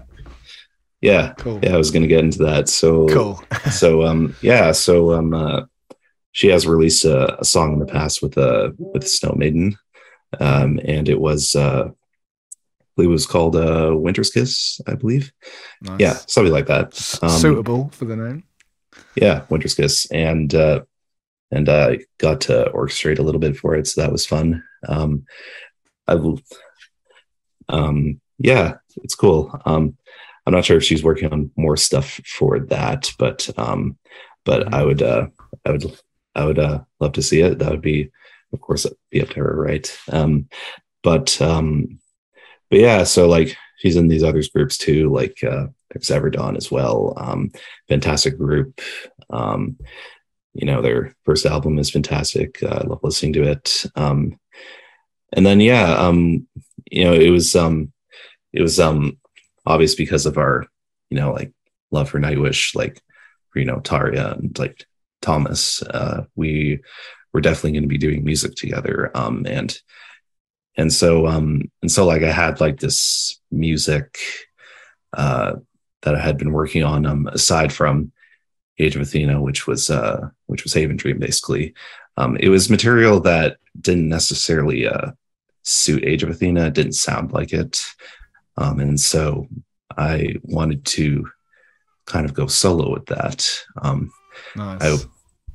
Yeah, 1.01 1.35
cool, 1.39 1.61
yeah, 1.63 1.75
I 1.75 1.77
was 1.79 1.91
gonna 1.93 2.07
get 2.09 2.25
into 2.25 2.39
that. 2.45 2.69
So 2.69 3.07
cool. 3.09 3.43
so 3.71 4.05
um 4.05 4.35
yeah 4.41 4.73
so 4.73 5.13
um 5.15 5.33
uh, 5.35 5.63
she 6.38 6.46
has 6.46 6.68
released 6.68 7.05
a, 7.05 7.40
a 7.40 7.44
song 7.44 7.72
in 7.72 7.81
the 7.81 7.92
past 7.98 8.22
with 8.22 8.38
uh 8.38 8.70
with 8.79 9.03
snowmaiden. 9.03 9.74
Um 10.38 10.79
and 10.85 11.09
it 11.09 11.20
was 11.20 11.57
uh 11.57 11.88
I 11.90 12.90
believe 12.94 13.11
it 13.11 13.20
was 13.20 13.27
called 13.27 13.57
uh 13.57 13.92
winter's 13.96 14.31
kiss 14.31 14.81
i 14.87 14.94
believe. 14.94 15.33
Nice. 15.83 15.98
yeah 15.98 16.12
something 16.29 16.53
like 16.53 16.68
that. 16.68 16.88
Um, 17.22 17.31
suitable 17.31 17.88
for 17.88 18.05
the 18.05 18.14
name. 18.14 18.44
yeah 19.16 19.46
winter's 19.48 19.74
kiss. 19.74 20.07
And 20.12 20.55
uh 20.55 20.83
and 21.51 21.68
i 21.68 21.98
got 22.18 22.42
to 22.42 22.70
orchestrate 22.72 23.18
a 23.18 23.22
little 23.27 23.40
bit 23.40 23.57
for 23.57 23.74
it 23.74 23.88
so 23.88 24.01
that 24.01 24.12
was 24.12 24.24
fun. 24.24 24.62
Um 24.87 25.27
i 26.07 26.14
will 26.14 26.40
um 27.68 28.20
yeah 28.38 28.74
it's 29.03 29.16
cool. 29.16 29.61
Um 29.66 29.96
i'm 30.46 30.55
not 30.55 30.64
sure 30.64 30.77
if 30.77 30.85
she's 30.85 31.03
working 31.03 31.33
on 31.33 31.51
more 31.57 31.77
stuff 31.77 32.20
for 32.37 32.61
that 32.61 33.11
but 33.18 33.51
um 33.59 33.98
but 34.44 34.72
i 34.72 34.85
would 34.85 35.03
uh 35.03 35.27
i 35.66 35.72
would 35.72 35.98
i 36.38 36.44
would 36.44 36.59
uh 36.59 36.81
love 37.01 37.12
to 37.12 37.22
see 37.22 37.40
it. 37.40 37.59
That 37.59 37.70
would 37.70 37.83
be 37.83 38.11
of 38.53 38.61
course 38.61 38.87
be 39.11 39.20
up 39.22 39.29
to 39.31 39.40
her 39.40 39.55
right? 39.57 39.87
Um 40.11 40.48
but 41.03 41.40
um 41.42 41.98
but 42.70 42.81
yeah 42.81 43.05
so 43.05 43.29
like 43.29 43.57
she's 43.79 43.96
in 43.96 44.09
these 44.09 44.24
other 44.24 44.42
groups 44.53 44.79
too 44.79 45.11
like 45.12 45.42
uh 45.44 45.66
there's 45.90 46.11
as 46.11 46.70
well 46.70 47.14
um 47.16 47.51
fantastic 47.88 48.37
group 48.37 48.81
um 49.31 49.77
you 50.55 50.66
know 50.66 50.83
their 50.83 51.14
first 51.24 51.46
album 51.46 51.79
is 51.79 51.90
fantastic. 51.90 52.62
Uh, 52.62 52.81
i 52.83 52.87
love 52.87 53.01
listening 53.03 53.33
to 53.35 53.42
it. 53.42 53.85
Um 53.94 54.38
and 55.33 55.44
then 55.44 55.61
yeah 55.61 55.92
um 56.07 56.46
you 56.90 57.05
know 57.05 57.12
it 57.12 57.31
was 57.31 57.55
um 57.55 57.92
it 58.53 58.62
was 58.62 58.81
um 58.81 59.18
obvious 59.66 59.94
because 59.94 60.27
of 60.27 60.38
our 60.38 60.66
you 61.11 61.18
know 61.18 61.33
like 61.33 61.53
love 61.90 62.09
for 62.09 62.18
nightwish 62.20 62.74
like 62.74 63.01
you 63.55 63.64
know 63.64 63.81
tarja 63.81 64.38
and 64.38 64.59
like 64.59 64.87
thomas 65.20 65.83
uh 65.83 66.24
we 66.37 66.81
were 67.33 67.40
definitely 67.40 67.72
going 67.72 67.83
to 67.83 67.88
be 67.88 67.98
doing 67.98 68.24
music 68.24 68.54
together 68.54 69.11
um 69.14 69.44
and 69.46 69.81
and 70.76 70.92
so 70.92 71.26
um 71.26 71.62
and 71.83 71.90
so 71.90 72.07
like 72.07 72.22
i 72.22 72.31
had 72.31 72.61
like 72.61 72.78
this 72.81 73.40
music 73.50 74.18
uh 75.14 75.54
that 76.02 76.14
i 76.14 76.20
had 76.20 76.38
been 76.38 76.52
working 76.52 76.85
on 76.85 77.04
um 77.07 77.26
aside 77.33 77.72
from 77.72 78.12
age 78.78 78.96
of 78.96 79.02
athena 79.02 79.40
which 79.40 79.66
was 79.66 79.90
uh 79.90 80.28
which 80.46 80.64
was 80.64 80.72
haven 80.72 80.96
dream 80.96 81.18
basically. 81.18 81.74
Um 82.16 82.37
it 82.37 82.48
was 82.48 82.70
material 82.70 83.20
that 83.20 83.59
didn't 83.81 84.09
necessarily 84.09 84.87
uh 84.87 85.12
suit 85.62 86.04
age 86.04 86.22
of 86.22 86.31
athena. 86.31 86.66
It 86.66 86.74
didn't 86.74 86.92
sound 86.92 87.33
like 87.33 87.52
it. 87.52 87.83
Um 88.57 88.81
and 88.81 89.00
so 89.00 89.48
i 89.96 90.37
wanted 90.42 90.85
to 90.85 91.28
kind 92.07 92.24
of 92.24 92.35
go 92.35 92.46
solo 92.46 92.92
with 92.92 93.07
that. 93.07 93.48
Um 93.83 94.12
Nice. 94.57 94.83
I, 94.83 94.97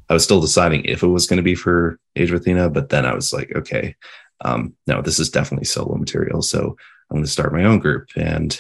I 0.10 0.14
was 0.14 0.24
still 0.24 0.42
deciding 0.42 0.86
if 0.86 1.04
it 1.04 1.08
was 1.08 1.28
going 1.28 1.38
to 1.38 1.44
be 1.44 1.56
for 1.56 2.00
Age 2.16 2.32
of 2.32 2.42
Athena, 2.42 2.70
but 2.70 2.90
then 2.90 3.06
I 3.06 3.14
was 3.14 3.34
like, 3.34 3.52
okay, 3.56 3.96
um, 4.42 4.76
no, 4.88 5.02
this 5.02 5.20
is 5.20 5.30
definitely 5.30 5.66
solo 5.66 5.96
material. 5.96 6.42
So 6.42 6.76
I'm 7.10 7.16
going 7.16 7.24
to 7.24 7.30
start 7.30 7.54
my 7.54 7.64
own 7.64 7.80
group 7.80 8.10
and 8.16 8.60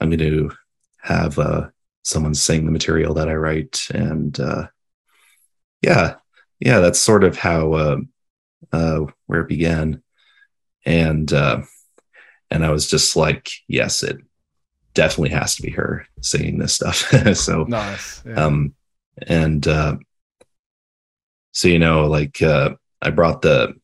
I'm 0.00 0.10
going 0.10 0.18
to 0.18 0.50
have 1.02 1.38
uh, 1.38 1.68
someone 2.02 2.34
sing 2.34 2.64
the 2.64 2.72
material 2.72 3.14
that 3.14 3.28
I 3.28 3.34
write. 3.34 3.86
And 3.92 4.38
uh, 4.40 4.68
yeah, 5.82 6.14
yeah, 6.58 6.80
that's 6.80 7.00
sort 7.00 7.24
of 7.24 7.36
how 7.36 7.72
uh, 7.72 7.96
uh, 8.72 9.06
where 9.26 9.40
it 9.40 9.48
began. 9.48 10.02
And 10.84 11.30
uh, 11.32 11.62
and 12.50 12.64
I 12.64 12.70
was 12.70 12.88
just 12.88 13.16
like, 13.16 13.50
yes, 13.68 14.02
it 14.02 14.18
definitely 14.94 15.30
has 15.30 15.56
to 15.56 15.62
be 15.62 15.70
her 15.70 16.06
singing 16.20 16.58
this 16.58 16.74
stuff. 16.74 16.96
so 17.34 17.64
nice. 17.64 18.22
Yeah. 18.26 18.46
um 18.46 18.74
and 19.26 19.66
uh 19.66 19.96
so 21.52 21.68
you 21.68 21.78
know 21.78 22.06
like 22.06 22.40
uh 22.42 22.70
i 23.02 23.10
brought 23.10 23.42
the 23.42 23.74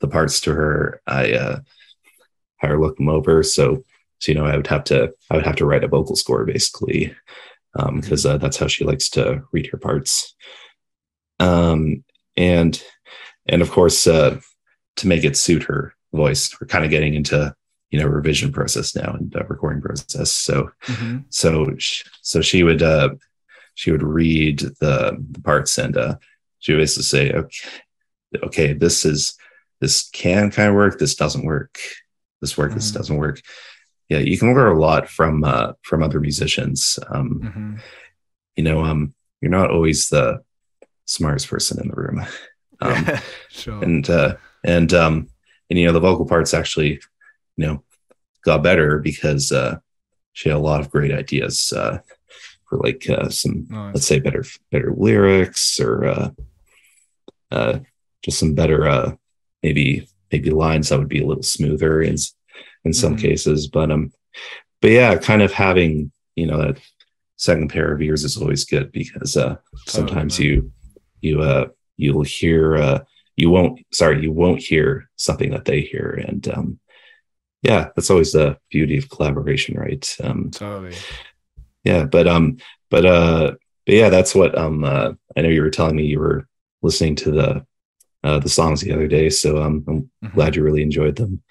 the 0.00 0.08
parts 0.08 0.40
to 0.40 0.52
her. 0.52 1.00
I 1.06 1.32
uh 1.34 1.60
had 2.56 2.70
her 2.70 2.78
look 2.80 2.96
them 2.96 3.08
over. 3.08 3.42
So 3.44 3.84
so 4.18 4.32
you 4.32 4.34
know 4.38 4.46
i 4.46 4.56
would 4.56 4.66
have 4.66 4.84
to 4.84 5.12
i 5.30 5.36
would 5.36 5.46
have 5.46 5.56
to 5.56 5.64
write 5.66 5.84
a 5.84 5.88
vocal 5.88 6.16
score 6.16 6.44
basically 6.44 7.14
um 7.78 8.00
because 8.00 8.26
uh, 8.26 8.36
that's 8.38 8.56
how 8.56 8.66
she 8.66 8.84
likes 8.84 9.08
to 9.10 9.42
read 9.52 9.66
her 9.68 9.78
parts. 9.78 10.34
Um 11.38 12.04
and 12.36 12.82
and 13.46 13.62
of 13.62 13.70
course 13.70 14.06
uh 14.06 14.40
to 14.96 15.06
make 15.08 15.24
it 15.24 15.36
suit 15.36 15.62
her 15.64 15.94
voice 16.12 16.54
we're 16.60 16.66
kind 16.66 16.84
of 16.84 16.90
getting 16.90 17.14
into 17.14 17.54
you 17.90 17.98
know 18.00 18.06
revision 18.06 18.52
process 18.52 18.94
now 18.96 19.12
and 19.14 19.34
uh, 19.36 19.44
recording 19.48 19.82
process. 19.82 20.30
So 20.32 20.70
Mhm. 20.86 21.24
so 21.28 21.76
so 22.22 22.40
she 22.42 22.62
would 22.62 22.82
uh 22.82 23.10
she 23.74 23.90
would 23.90 24.02
read 24.02 24.60
the, 24.80 25.16
the 25.30 25.40
parts 25.42 25.78
and 25.78 25.96
uh 25.96 26.16
she 26.58 26.72
would 26.72 26.78
basically 26.78 27.02
say 27.04 27.32
okay 27.32 27.58
okay 28.42 28.72
this 28.72 29.04
is 29.04 29.34
this 29.80 30.08
can 30.10 30.50
kind 30.50 30.68
of 30.68 30.74
work 30.74 30.98
this 30.98 31.14
doesn't 31.14 31.44
work 31.44 31.78
this 32.40 32.56
work 32.58 32.72
this 32.74 32.90
Mhm. 32.90 32.94
doesn't 32.94 33.16
work 33.16 33.40
yeah 34.08 34.18
you 34.18 34.38
can 34.38 34.54
learn 34.54 34.76
a 34.76 34.80
lot 34.80 35.08
from 35.08 35.44
uh 35.44 35.72
from 35.82 36.02
other 36.02 36.20
musicians 36.20 36.98
um 37.10 37.40
Mhm. 37.42 37.80
you 38.56 38.64
know 38.64 38.84
um 38.84 39.14
you're 39.40 39.50
not 39.50 39.70
always 39.70 40.08
the 40.08 40.42
smartest 41.06 41.48
person 41.48 41.80
in 41.80 41.88
the 41.88 41.94
room 41.94 42.24
um 42.80 43.06
sure. 43.50 43.82
and 43.82 44.08
uh 44.10 44.36
and 44.64 44.92
um 44.94 45.28
and 45.68 45.78
you 45.78 45.86
know 45.86 45.92
the 45.92 46.00
vocal 46.00 46.26
parts 46.26 46.54
actually 46.54 47.00
you 47.56 47.66
know 47.66 47.82
got 48.44 48.62
better 48.62 48.98
because 48.98 49.50
uh 49.52 49.78
she 50.32 50.48
had 50.48 50.56
a 50.56 50.60
lot 50.70 50.80
of 50.80 50.90
great 50.90 51.12
ideas 51.12 51.72
uh 51.76 51.98
for 52.72 52.78
like 52.78 53.08
uh 53.10 53.28
some 53.28 53.66
nice. 53.68 53.94
let's 53.94 54.06
say 54.06 54.18
better 54.18 54.44
better 54.70 54.94
lyrics 54.96 55.78
or 55.78 56.06
uh 56.06 56.30
uh 57.50 57.78
just 58.24 58.38
some 58.38 58.54
better 58.54 58.86
uh 58.88 59.12
maybe 59.62 60.08
maybe 60.30 60.50
lines 60.50 60.88
that 60.88 60.98
would 60.98 61.08
be 61.08 61.22
a 61.22 61.26
little 61.26 61.42
smoother 61.42 62.00
in 62.00 62.16
in 62.84 62.92
some 62.92 63.16
Mhm. 63.16 63.20
cases 63.20 63.68
but 63.68 63.90
um 63.90 64.10
but 64.80 64.90
yeah 64.90 65.16
kind 65.18 65.42
of 65.42 65.52
having 65.52 66.10
you 66.34 66.46
know 66.46 66.58
that 66.58 66.78
second 67.36 67.68
pair 67.68 67.92
of 67.92 68.00
ears 68.00 68.24
is 68.24 68.36
always 68.38 68.64
good 68.64 68.90
because 68.92 69.36
uh 69.36 69.56
sometimes 69.86 70.38
you 70.38 70.72
you 71.20 71.42
uh 71.42 71.66
you'll 71.98 72.22
hear 72.22 72.76
uh 72.76 73.00
you 73.36 73.50
won't 73.50 73.80
sorry 73.92 74.22
you 74.22 74.32
won't 74.32 74.60
hear 74.62 75.10
something 75.16 75.50
that 75.50 75.66
they 75.66 75.82
hear 75.82 76.08
and 76.26 76.48
um 76.48 76.78
yeah, 77.64 77.90
that's 77.94 78.10
always 78.10 78.32
the 78.32 78.58
beauty 78.72 78.98
of 78.98 79.08
collaboration, 79.08 79.76
right? 79.78 80.04
Um, 80.20 80.50
totally. 80.50 80.96
Yeah, 81.84 82.04
but 82.04 82.28
um, 82.28 82.58
but 82.90 83.04
uh, 83.04 83.52
but 83.86 83.94
yeah, 83.94 84.08
that's 84.08 84.34
what 84.34 84.56
um, 84.56 84.84
uh, 84.84 85.12
I 85.36 85.40
know 85.40 85.48
you 85.48 85.62
were 85.62 85.70
telling 85.70 85.96
me 85.96 86.04
you 86.04 86.20
were 86.20 86.46
listening 86.82 87.16
to 87.16 87.30
the 87.30 87.66
uh, 88.24 88.38
the 88.38 88.48
songs 88.48 88.80
the 88.80 88.92
other 88.92 89.08
day, 89.08 89.30
so 89.30 89.62
um, 89.62 89.84
I'm 89.88 90.02
mm-hmm. 90.02 90.34
glad 90.34 90.56
you 90.56 90.62
really 90.62 90.82
enjoyed 90.82 91.16
them. 91.16 91.42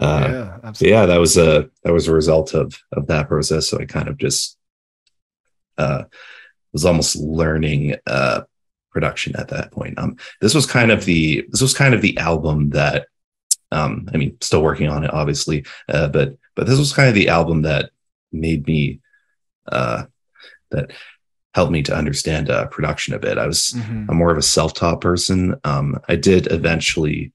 Uh, 0.00 0.28
yeah, 0.30 0.58
absolutely. 0.64 0.94
yeah, 0.94 1.06
that 1.06 1.18
was 1.18 1.36
a 1.36 1.70
that 1.82 1.92
was 1.92 2.08
a 2.08 2.14
result 2.14 2.54
of 2.54 2.78
of 2.92 3.06
that 3.06 3.28
process. 3.28 3.68
So 3.68 3.78
I 3.78 3.86
kind 3.86 4.08
of 4.08 4.18
just 4.18 4.58
uh, 5.78 6.04
was 6.72 6.84
almost 6.84 7.16
learning 7.16 7.96
uh, 8.06 8.42
production 8.90 9.34
at 9.36 9.48
that 9.48 9.72
point. 9.72 9.98
Um, 9.98 10.16
this 10.40 10.54
was 10.54 10.66
kind 10.66 10.90
of 10.90 11.04
the 11.04 11.46
this 11.48 11.62
was 11.62 11.74
kind 11.74 11.94
of 11.94 12.02
the 12.02 12.18
album 12.18 12.70
that 12.70 13.06
um, 13.72 14.08
I 14.12 14.16
mean, 14.16 14.36
still 14.40 14.62
working 14.62 14.88
on 14.88 15.04
it, 15.04 15.12
obviously, 15.12 15.64
uh, 15.88 16.08
but 16.08 16.36
but 16.56 16.66
this 16.66 16.78
was 16.78 16.92
kind 16.92 17.08
of 17.08 17.14
the 17.14 17.28
album 17.28 17.62
that 17.62 17.90
made 18.32 18.66
me 18.66 19.00
uh, 19.68 20.04
that 20.70 20.90
helped 21.54 21.72
me 21.72 21.82
to 21.82 21.96
understand 21.96 22.50
uh, 22.50 22.66
production 22.66 23.14
a 23.14 23.18
bit. 23.18 23.38
I 23.38 23.46
was 23.46 23.74
mm-hmm. 23.76 24.06
I'm 24.08 24.16
more 24.16 24.30
of 24.30 24.38
a 24.38 24.42
self-taught 24.42 25.00
person. 25.00 25.56
Um, 25.64 25.98
I 26.08 26.16
did 26.16 26.50
eventually 26.52 27.32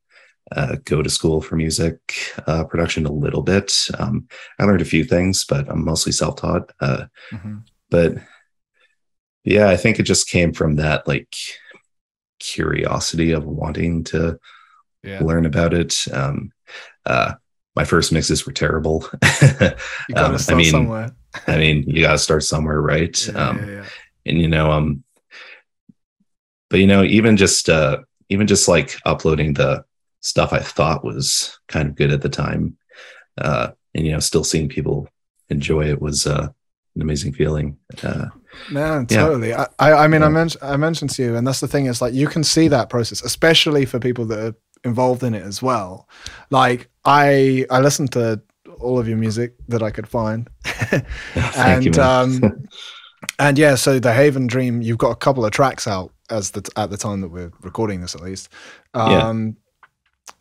uh, 0.51 0.77
go 0.85 1.01
to 1.01 1.09
school 1.09 1.41
for 1.41 1.55
music 1.55 1.99
uh, 2.47 2.63
production 2.63 3.05
a 3.05 3.11
little 3.11 3.41
bit. 3.41 3.73
Um, 3.97 4.27
I 4.59 4.63
learned 4.63 4.81
a 4.81 4.85
few 4.85 5.03
things, 5.03 5.43
but 5.43 5.69
I'm 5.69 5.83
mostly 5.83 6.11
self-taught. 6.11 6.71
Uh, 6.79 7.05
mm-hmm. 7.31 7.57
But 7.89 8.15
yeah, 9.43 9.69
I 9.69 9.77
think 9.77 9.99
it 9.99 10.03
just 10.03 10.29
came 10.29 10.53
from 10.53 10.75
that 10.75 11.07
like 11.07 11.35
curiosity 12.39 13.31
of 13.31 13.45
wanting 13.45 14.03
to 14.05 14.39
yeah. 15.03 15.19
learn 15.21 15.45
about 15.45 15.73
it. 15.73 15.95
Um, 16.11 16.51
uh, 17.05 17.33
my 17.75 17.85
first 17.85 18.11
mixes 18.11 18.45
were 18.45 18.53
terrible. 18.53 19.05
um, 20.15 20.37
I 20.47 20.53
mean, 20.53 20.71
somewhere. 20.71 21.11
I 21.47 21.57
mean, 21.57 21.83
you 21.87 22.01
got 22.01 22.13
to 22.13 22.17
start 22.17 22.43
somewhere, 22.43 22.81
right? 22.81 23.27
Yeah, 23.27 23.33
um, 23.33 23.69
yeah, 23.69 23.85
and 24.25 24.41
you 24.41 24.47
know, 24.47 24.71
um, 24.71 25.03
but 26.69 26.79
you 26.79 26.87
know, 26.87 27.03
even 27.03 27.37
just 27.37 27.69
uh, 27.69 27.99
even 28.29 28.47
just 28.47 28.67
like 28.67 28.97
uploading 29.05 29.53
the 29.53 29.85
stuff 30.21 30.53
I 30.53 30.59
thought 30.59 31.05
was 31.05 31.59
kind 31.67 31.89
of 31.89 31.95
good 31.95 32.11
at 32.11 32.21
the 32.21 32.29
time, 32.29 32.77
uh, 33.37 33.71
and 33.93 34.05
you 34.05 34.11
know, 34.11 34.19
still 34.19 34.43
seeing 34.43 34.69
people 34.69 35.07
enjoy 35.49 35.89
it 35.89 36.01
was 36.01 36.25
uh, 36.25 36.49
an 36.95 37.01
amazing 37.01 37.33
feeling. 37.33 37.77
Uh, 38.01 38.27
Man, 38.71 39.05
totally. 39.05 39.53
I, 39.53 39.67
I 39.79 40.07
mean, 40.07 40.23
I 40.23 40.29
mentioned 40.29 40.63
I 40.63 40.77
mentioned 40.77 41.11
to 41.11 41.23
you, 41.23 41.35
and 41.35 41.45
that's 41.45 41.59
the 41.59 41.67
thing 41.67 41.87
is 41.87 42.01
like 42.01 42.13
you 42.13 42.27
can 42.27 42.43
see 42.43 42.67
that 42.69 42.89
process, 42.89 43.21
especially 43.21 43.85
for 43.85 43.99
people 43.99 44.25
that 44.25 44.39
are 44.39 44.55
involved 44.83 45.23
in 45.23 45.33
it 45.33 45.43
as 45.43 45.61
well. 45.61 46.07
Like 46.49 46.89
I 47.03 47.65
I 47.69 47.79
listened 47.79 48.11
to 48.13 48.41
all 48.85 48.99
of 48.99 49.07
your 49.07 49.17
music 49.17 49.53
that 49.67 49.83
I 49.83 49.91
could 49.91 50.07
find, 50.07 50.49
and 51.57 51.83
you, 51.85 51.91
um, 52.01 52.67
and 53.39 53.57
yeah, 53.57 53.75
so 53.75 53.99
the 53.99 54.13
Haven 54.13 54.47
Dream, 54.47 54.81
you've 54.81 54.97
got 54.97 55.11
a 55.11 55.15
couple 55.15 55.45
of 55.45 55.51
tracks 55.51 55.87
out 55.87 56.11
as 56.29 56.51
the 56.51 56.69
at 56.75 56.89
the 56.89 56.97
time 56.97 57.21
that 57.21 57.29
we're 57.29 57.51
recording 57.61 58.01
this, 58.01 58.15
at 58.15 58.21
least. 58.21 58.49
Um, 58.93 59.57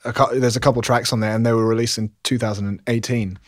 yeah. 0.05 0.13
a, 0.31 0.39
there's 0.39 0.57
a 0.57 0.61
couple 0.61 0.83
tracks 0.83 1.13
on 1.13 1.21
there, 1.21 1.35
and 1.35 1.45
they 1.45 1.53
were 1.53 1.67
released 1.67 1.99
in 1.99 2.11
2018. 2.23 3.39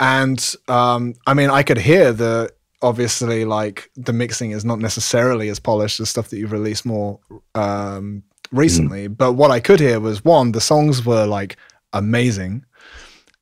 And 0.00 0.54
um, 0.68 1.14
I 1.26 1.34
mean, 1.34 1.50
I 1.50 1.62
could 1.62 1.78
hear 1.78 2.12
the 2.12 2.50
obviously 2.82 3.44
like 3.44 3.90
the 3.96 4.12
mixing 4.12 4.52
is 4.52 4.64
not 4.64 4.78
necessarily 4.78 5.48
as 5.48 5.58
polished 5.58 5.98
as 6.00 6.08
stuff 6.08 6.28
that 6.30 6.38
you've 6.38 6.52
released 6.52 6.86
more 6.86 7.18
um, 7.54 8.22
recently. 8.52 9.08
Mm. 9.08 9.16
But 9.16 9.32
what 9.32 9.50
I 9.50 9.60
could 9.60 9.80
hear 9.80 10.00
was 10.00 10.24
one, 10.24 10.52
the 10.52 10.60
songs 10.60 11.04
were 11.04 11.26
like 11.26 11.56
amazing. 11.92 12.64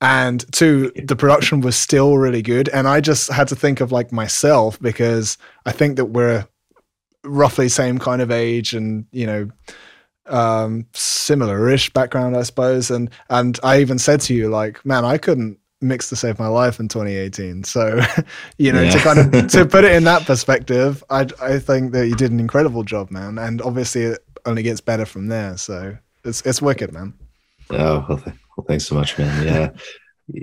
And 0.01 0.45
two, 0.53 0.93
the 0.95 1.17
production 1.17 1.63
was 1.63 1.77
still 1.77 2.19
really 2.19 2.43
good. 2.43 2.69
And 2.69 2.87
I 2.87 3.01
just 3.01 3.31
had 3.31 3.49
to 3.49 3.57
think 3.57 3.81
of 3.81 3.93
like 3.93 4.13
myself 4.13 4.79
because 4.81 5.39
I 5.65 5.73
think 5.73 5.97
that 5.97 6.07
we're 6.07 6.47
roughly 7.25 7.69
same 7.69 7.99
kind 7.99 8.21
of 8.21 8.31
age 8.31 8.75
and, 8.75 9.07
you 9.13 9.27
know, 9.27 9.51
um 10.27 10.87
similar-ish 10.93 11.93
background, 11.93 12.37
I 12.37 12.43
suppose. 12.43 12.91
And 12.91 13.11
and 13.31 13.59
I 13.63 13.81
even 13.81 13.99
said 13.99 14.21
to 14.23 14.35
you, 14.35 14.49
like, 14.49 14.85
man, 14.85 15.05
I 15.05 15.19
couldn't 15.19 15.59
mix 15.81 16.09
to 16.09 16.17
save 16.17 16.39
my 16.39 16.47
life 16.47 16.81
in 16.81 16.89
2018 16.89 17.63
so 17.63 18.01
you 18.59 18.73
know 18.73 18.83
yeah. 18.83 18.91
to 18.91 18.99
kind 18.99 19.19
of 19.19 19.51
to 19.51 19.67
put 19.67 19.85
it 19.85 19.93
in 19.93 20.05
that 20.05 20.25
perspective 20.25 21.05
i 21.11 21.27
i 21.41 21.59
think 21.59 21.93
that 21.93 22.09
you 22.09 22.15
did 22.15 22.33
an 22.33 22.41
incredible 22.41 22.83
job 22.83 23.11
man 23.11 23.39
and 23.39 23.61
obviously 23.61 24.03
it 24.03 24.25
only 24.47 24.63
gets 24.63 24.81
better 24.81 25.05
from 25.05 25.27
there 25.27 25.57
so 25.57 25.97
it's 26.25 26.41
it's 26.43 26.63
wicked 26.63 26.93
man 26.93 27.13
oh 27.71 28.07
well, 28.09 28.23
well 28.57 28.67
thanks 28.67 28.87
so 28.87 28.95
much 28.95 29.19
man 29.19 29.47
yeah 29.47 30.41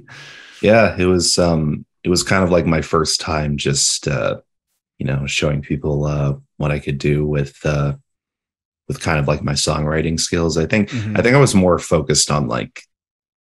yeah 0.62 0.96
it 0.98 1.06
was 1.06 1.38
um 1.38 1.86
it 2.04 2.10
was 2.10 2.24
kind 2.24 2.44
of 2.44 2.52
like 2.52 2.66
my 2.66 2.82
first 2.82 3.20
time 3.20 3.58
just 3.58 4.08
uh 4.08 4.40
you 5.00 5.06
know 5.06 5.26
showing 5.26 5.62
people 5.62 6.06
uh 6.06 6.34
what 6.58 6.72
i 6.72 6.80
could 6.80 6.98
do 6.98 7.26
with 7.26 7.58
uh 7.66 7.94
with 8.88 9.00
kind 9.02 9.20
of 9.20 9.28
like 9.28 9.44
my 9.44 9.54
songwriting 9.54 10.20
skills 10.20 10.58
i 10.58 10.66
think 10.66 10.90
mm-hmm. 10.90 11.18
i 11.18 11.22
think 11.22 11.36
i 11.36 11.40
was 11.40 11.56
more 11.56 11.80
focused 11.80 12.30
on 12.32 12.48
like 12.48 12.84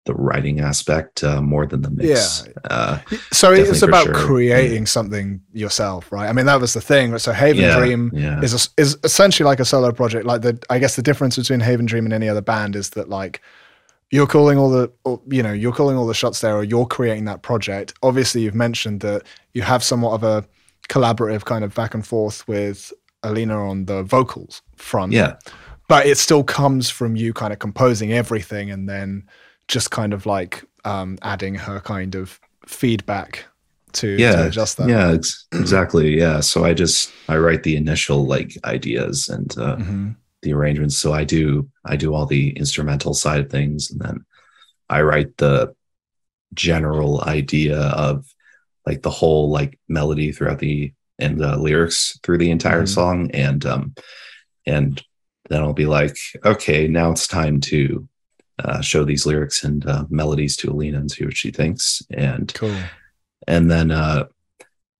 the 0.10 0.16
writing 0.16 0.60
aspect 0.60 1.24
uh, 1.24 1.40
more 1.40 1.68
than 1.68 1.84
the 1.84 1.90
mix. 1.92 2.48
Yeah. 2.48 2.54
Uh, 2.72 3.00
so 3.32 3.54
it's 3.54 3.84
about 3.84 4.06
sure. 4.06 4.16
creating 4.16 4.84
yeah. 4.84 4.86
something 4.86 5.40
yourself, 5.54 6.12
right? 6.12 6.28
I 6.28 6.34
mean, 6.34 6.48
that 6.48 6.60
was 6.60 6.74
the 6.74 6.82
thing. 6.82 7.16
So 7.20 7.32
Haven 7.32 7.62
yeah, 7.62 7.78
Dream 7.78 8.10
yeah. 8.14 8.42
is 8.42 8.54
a, 8.56 8.82
is 8.82 8.98
essentially 9.04 9.46
like 9.46 9.60
a 9.60 9.66
solo 9.66 9.92
project. 9.92 10.26
Like 10.26 10.42
the, 10.42 10.60
I 10.70 10.80
guess 10.80 10.96
the 10.96 11.04
difference 11.04 11.36
between 11.36 11.60
Haven 11.60 11.86
Dream 11.86 12.06
and 12.06 12.14
any 12.14 12.28
other 12.28 12.42
band 12.42 12.76
is 12.76 12.90
that 12.92 13.08
like 13.08 13.42
you're 14.12 14.28
calling 14.28 14.58
all 14.58 14.70
the, 14.70 14.92
you 15.28 15.44
know, 15.44 15.54
you're 15.54 15.74
calling 15.74 15.98
all 15.98 16.08
the 16.08 16.14
shots 16.14 16.42
there, 16.42 16.56
or 16.56 16.64
you're 16.64 16.86
creating 16.86 17.26
that 17.26 17.42
project. 17.42 17.94
Obviously, 18.02 18.42
you've 18.42 18.56
mentioned 18.56 19.02
that 19.02 19.24
you 19.54 19.62
have 19.62 19.84
somewhat 19.84 20.14
of 20.14 20.24
a 20.24 20.46
collaborative 20.90 21.46
kind 21.46 21.64
of 21.64 21.74
back 21.76 21.94
and 21.94 22.06
forth 22.06 22.48
with 22.48 22.92
Alina 23.24 23.70
on 23.70 23.86
the 23.86 24.04
vocals 24.04 24.62
front. 24.76 25.12
Yeah. 25.12 25.36
But 25.88 26.06
it 26.06 26.18
still 26.18 26.44
comes 26.44 26.90
from 26.90 27.16
you 27.16 27.34
kind 27.34 27.54
of 27.54 27.60
composing 27.60 28.12
everything 28.12 28.72
and 28.72 28.88
then 28.88 29.28
just 29.68 29.92
kind 29.92 30.14
of 30.14 30.26
like 30.26 30.64
um, 30.86 31.18
adding 31.22 31.56
her 31.56 31.80
kind 31.80 32.16
of 32.16 32.40
feedback 32.66 33.46
to, 33.94 34.08
yeah, 34.08 34.36
to 34.36 34.48
adjust 34.48 34.78
that. 34.78 34.88
Yeah, 34.88 35.12
ex- 35.12 35.48
exactly. 35.52 36.18
Yeah. 36.18 36.42
So 36.42 36.64
I 36.64 36.74
just 36.74 37.12
I 37.28 37.38
write 37.38 37.64
the 37.64 37.76
initial 37.76 38.26
like 38.26 38.56
ideas 38.64 39.30
and 39.30 39.52
uh, 39.58 39.76
mm-hmm. 39.78 40.10
The 40.42 40.54
arrangements. 40.54 40.98
So 40.98 41.14
I 41.14 41.24
do 41.24 41.70
I 41.86 41.96
do 41.96 42.14
all 42.14 42.26
the 42.26 42.52
instrumental 42.52 43.14
side 43.14 43.40
of 43.40 43.50
things, 43.50 43.92
and 43.92 44.00
then 44.00 44.26
I 44.90 45.02
write 45.02 45.38
the 45.38 45.76
general 46.54 47.22
idea 47.22 47.80
of 47.80 48.26
like 48.86 49.02
the 49.02 49.10
whole 49.10 49.50
like 49.50 49.80
melody 49.88 50.32
throughout 50.32 50.60
the 50.60 50.94
and 51.20 51.38
the 51.38 51.58
lyrics 51.58 52.18
through 52.24 52.38
the 52.38 52.52
entire 52.52 52.84
mm-hmm. 52.84 52.86
song, 52.86 53.32
and 53.32 53.66
um 53.66 53.96
and 54.66 55.04
then 55.50 55.62
I'll 55.62 55.74
be 55.74 55.88
like, 55.88 56.18
okay, 56.46 56.88
now 56.88 57.12
it's 57.12 57.28
time 57.28 57.60
to 57.62 58.08
uh, 58.64 58.82
show 58.82 59.04
these 59.04 59.26
lyrics 59.26 59.64
and 59.64 59.86
uh, 59.86 60.06
melodies 60.10 60.56
to 60.58 60.70
Alina 60.70 61.00
and 61.00 61.10
see 61.10 61.26
what 61.26 61.36
she 61.36 61.50
thinks. 61.50 62.04
And 62.12 62.54
cool. 62.54 62.76
And 63.48 63.70
then 63.72 63.90
uh, 63.90 64.26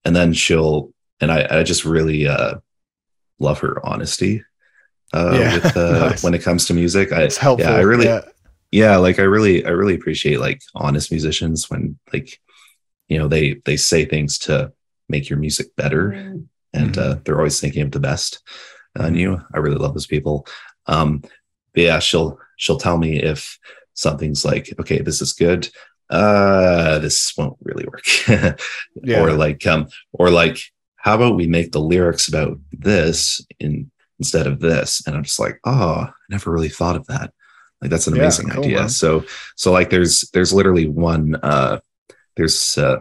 and 0.04 0.16
then 0.16 0.32
she'll 0.32 0.92
and 1.20 1.30
I, 1.30 1.46
I 1.50 1.62
just 1.62 1.84
really 1.84 2.26
uh, 2.26 2.56
love 3.38 3.60
her 3.60 3.84
honesty 3.86 4.42
uh, 5.12 5.36
yeah. 5.38 5.54
with 5.54 5.76
uh, 5.76 6.08
nice. 6.08 6.22
when 6.22 6.34
it 6.34 6.42
comes 6.42 6.66
to 6.66 6.74
music. 6.74 7.12
I, 7.12 7.22
it's 7.22 7.36
helpful. 7.36 7.70
Yeah, 7.70 7.76
I 7.76 7.80
really 7.80 8.06
yeah. 8.06 8.20
yeah, 8.70 8.96
like 8.96 9.18
I 9.18 9.22
really 9.22 9.64
I 9.64 9.70
really 9.70 9.94
appreciate 9.94 10.40
like 10.40 10.62
honest 10.74 11.10
musicians 11.10 11.70
when 11.70 11.98
like 12.12 12.38
you 13.08 13.18
know 13.18 13.28
they 13.28 13.54
they 13.64 13.76
say 13.76 14.04
things 14.04 14.38
to 14.40 14.72
make 15.08 15.28
your 15.28 15.38
music 15.38 15.74
better 15.76 16.10
mm-hmm. 16.10 16.38
and 16.72 16.96
uh, 16.96 17.16
they're 17.24 17.38
always 17.38 17.60
thinking 17.60 17.82
of 17.82 17.90
the 17.90 18.00
best 18.00 18.42
on 18.98 19.06
mm-hmm. 19.06 19.16
you. 19.16 19.42
I 19.52 19.58
really 19.58 19.76
love 19.76 19.94
those 19.94 20.06
people. 20.06 20.46
Um, 20.86 21.22
but 21.74 21.82
yeah, 21.82 21.98
she'll 21.98 22.38
she'll 22.56 22.78
tell 22.78 22.98
me 22.98 23.20
if 23.20 23.58
something's 23.94 24.44
like, 24.44 24.74
okay, 24.80 25.00
this 25.00 25.20
is 25.20 25.32
good. 25.32 25.68
Uh, 26.08 26.98
this 26.98 27.32
won't 27.36 27.56
really 27.62 27.84
work. 27.84 28.04
yeah. 29.02 29.20
Or 29.20 29.32
like, 29.32 29.64
um, 29.66 29.88
or 30.12 30.30
like, 30.30 30.58
how 30.96 31.14
about 31.14 31.36
we 31.36 31.46
make 31.46 31.72
the 31.72 31.80
lyrics 31.80 32.28
about 32.28 32.58
this 32.72 33.44
in 33.60 33.90
instead 34.20 34.46
of 34.46 34.60
this? 34.60 35.02
And 35.06 35.16
I'm 35.16 35.24
just 35.24 35.40
like, 35.40 35.58
oh, 35.64 36.06
I 36.06 36.12
never 36.28 36.52
really 36.52 36.68
thought 36.68 36.94
of 36.94 37.06
that. 37.08 37.32
Like 37.82 37.90
that's 37.90 38.06
an 38.06 38.14
amazing 38.14 38.48
yeah, 38.48 38.54
cool, 38.54 38.64
idea. 38.64 38.78
Man. 38.80 38.88
So, 38.88 39.24
so 39.56 39.72
like, 39.72 39.90
there's 39.90 40.30
there's 40.32 40.52
literally 40.52 40.86
one. 40.86 41.34
Uh, 41.42 41.80
there's 42.36 42.78
uh, 42.78 43.00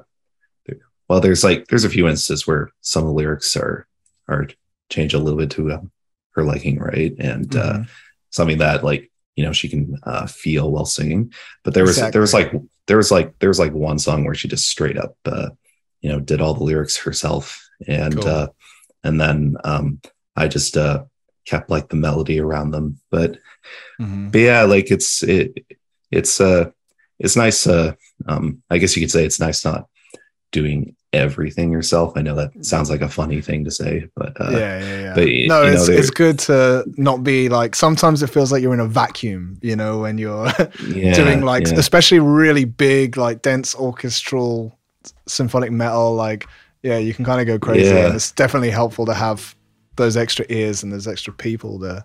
well, 1.10 1.20
there's 1.20 1.44
like 1.44 1.68
there's 1.68 1.84
a 1.84 1.90
few 1.90 2.08
instances 2.08 2.48
where 2.48 2.70
some 2.82 3.04
of 3.04 3.10
the 3.10 3.14
lyrics 3.16 3.58
are 3.58 3.88
are 4.28 4.48
change 4.90 5.14
a 5.14 5.20
little 5.20 5.40
bit 5.40 5.52
to 5.52 5.72
um, 5.74 5.92
her 6.32 6.44
liking, 6.44 6.80
right? 6.80 7.14
And 7.20 7.54
uh, 7.56 7.74
mm-hmm. 7.74 7.82
uh, 7.82 7.86
something 8.30 8.60
that 8.60 8.84
like 8.84 9.12
you 9.36 9.44
know 9.44 9.52
she 9.52 9.68
can 9.68 9.98
uh, 10.04 10.28
feel 10.28 10.72
while 10.72 10.86
singing. 10.86 11.34
But 11.64 11.74
there 11.74 11.84
was 11.84 11.98
exactly. 11.98 12.12
there 12.12 12.22
was 12.22 12.34
like 12.34 12.52
there 12.86 12.98
was 12.98 13.12
like 13.12 13.38
there 13.40 13.50
was 13.50 13.60
like 13.60 13.74
one 13.74 13.98
song 13.98 14.24
where 14.24 14.36
she 14.36 14.48
just 14.48 14.70
straight 14.70 14.98
up 14.98 15.16
uh, 15.26 15.50
you 16.02 16.12
know 16.12 16.20
did 16.20 16.42
all 16.42 16.54
the 16.54 16.64
lyrics 16.64 16.96
herself, 16.98 17.68
and 17.88 18.16
cool. 18.16 18.28
uh, 18.28 18.48
and 19.04 19.20
then 19.20 19.58
um, 19.64 20.00
I 20.40 20.48
just 20.48 20.78
uh, 20.78 21.04
kept 21.46 21.70
like 21.70 21.90
the 21.90 21.96
melody 21.96 22.40
around 22.40 22.72
them. 22.72 23.00
But, 23.10 23.34
mm-hmm. 24.00 24.30
but 24.30 24.40
yeah, 24.40 24.64
like 24.64 24.92
it's 24.92 25.24
it 25.24 25.66
it's 26.12 26.40
uh 26.42 26.72
it's 27.20 27.36
nice. 27.36 27.68
Uh, 27.68 27.94
um, 28.28 28.62
I 28.70 28.78
guess 28.78 28.96
you 28.96 29.02
could 29.02 29.12
say 29.12 29.26
it's 29.26 29.40
nice 29.40 29.66
not 29.66 29.88
doing 30.52 30.96
everything 31.12 31.72
yourself. 31.72 32.14
I 32.16 32.22
know 32.22 32.36
that 32.36 32.66
sounds 32.66 32.90
like 32.90 33.02
a 33.02 33.10
funny 33.10 33.42
thing 33.42 33.66
to 33.66 33.72
say, 33.72 34.08
but 34.16 34.40
uh, 34.40 34.52
yeah, 34.52 34.80
yeah, 34.80 35.02
yeah. 35.02 35.14
but, 35.16 35.28
no, 35.28 35.64
know, 35.64 35.72
it's, 35.72 35.88
there- 35.88 36.00
it's 36.00 36.10
good 36.10 36.40
to 36.40 36.86
not 36.98 37.24
be 37.24 37.50
like. 37.50 37.76
Sometimes 37.76 38.24
it 38.24 38.28
feels 38.28 38.52
like 38.52 38.62
you're 38.62 38.74
in 38.74 38.80
a 38.80 38.88
vacuum, 38.88 39.60
you 39.62 39.76
know, 39.76 40.00
when 40.00 40.18
you're 40.18 40.46
yeah, 40.88 41.14
doing 41.14 41.42
like, 41.42 41.68
yeah. 41.68 41.74
especially 41.78 42.20
really 42.20 42.66
big, 42.66 43.18
like 43.18 43.42
dense 43.42 43.76
orchestral 43.76 44.78
symphonic 45.28 45.72
metal. 45.72 46.16
Like, 46.16 46.48
yeah, 46.84 46.98
you 46.98 47.14
can 47.14 47.26
kind 47.26 47.42
of 47.42 47.48
go 47.48 47.60
crazy, 47.60 47.90
Yeah. 47.90 48.08
and 48.08 48.16
it's 48.16 48.32
definitely 48.32 48.70
helpful 48.72 49.06
to 49.08 49.14
have 49.14 49.56
those 50.00 50.18
extra 50.18 50.46
ears 50.50 50.82
and 50.82 50.92
those 50.92 51.08
extra 51.08 51.32
people 51.34 51.80
to 51.80 52.04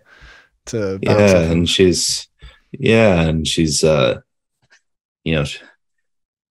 to 0.67 0.99
yeah, 1.03 1.41
and 1.41 1.69
she's 1.69 2.29
yeah, 2.73 3.23
and 3.23 3.47
she's 3.47 3.85
uh, 3.85 4.21
you 5.25 5.35
know, 5.35 5.45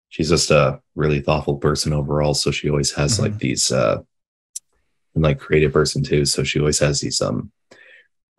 she's 0.08 0.28
just 0.28 0.50
a 0.50 0.80
really 0.94 1.20
thoughtful 1.20 1.58
person 1.58 1.92
overall. 1.92 2.34
So 2.34 2.50
she 2.50 2.70
always 2.70 2.92
has 2.92 3.20
like 3.20 3.38
these 3.38 3.70
uh, 3.70 3.98
and 5.14 5.24
like 5.24 5.38
creative 5.38 5.72
person 5.72 6.02
too. 6.02 6.24
So 6.24 6.44
she 6.44 6.58
always 6.58 6.78
has 6.78 7.00
these 7.00 7.20
um, 7.20 7.50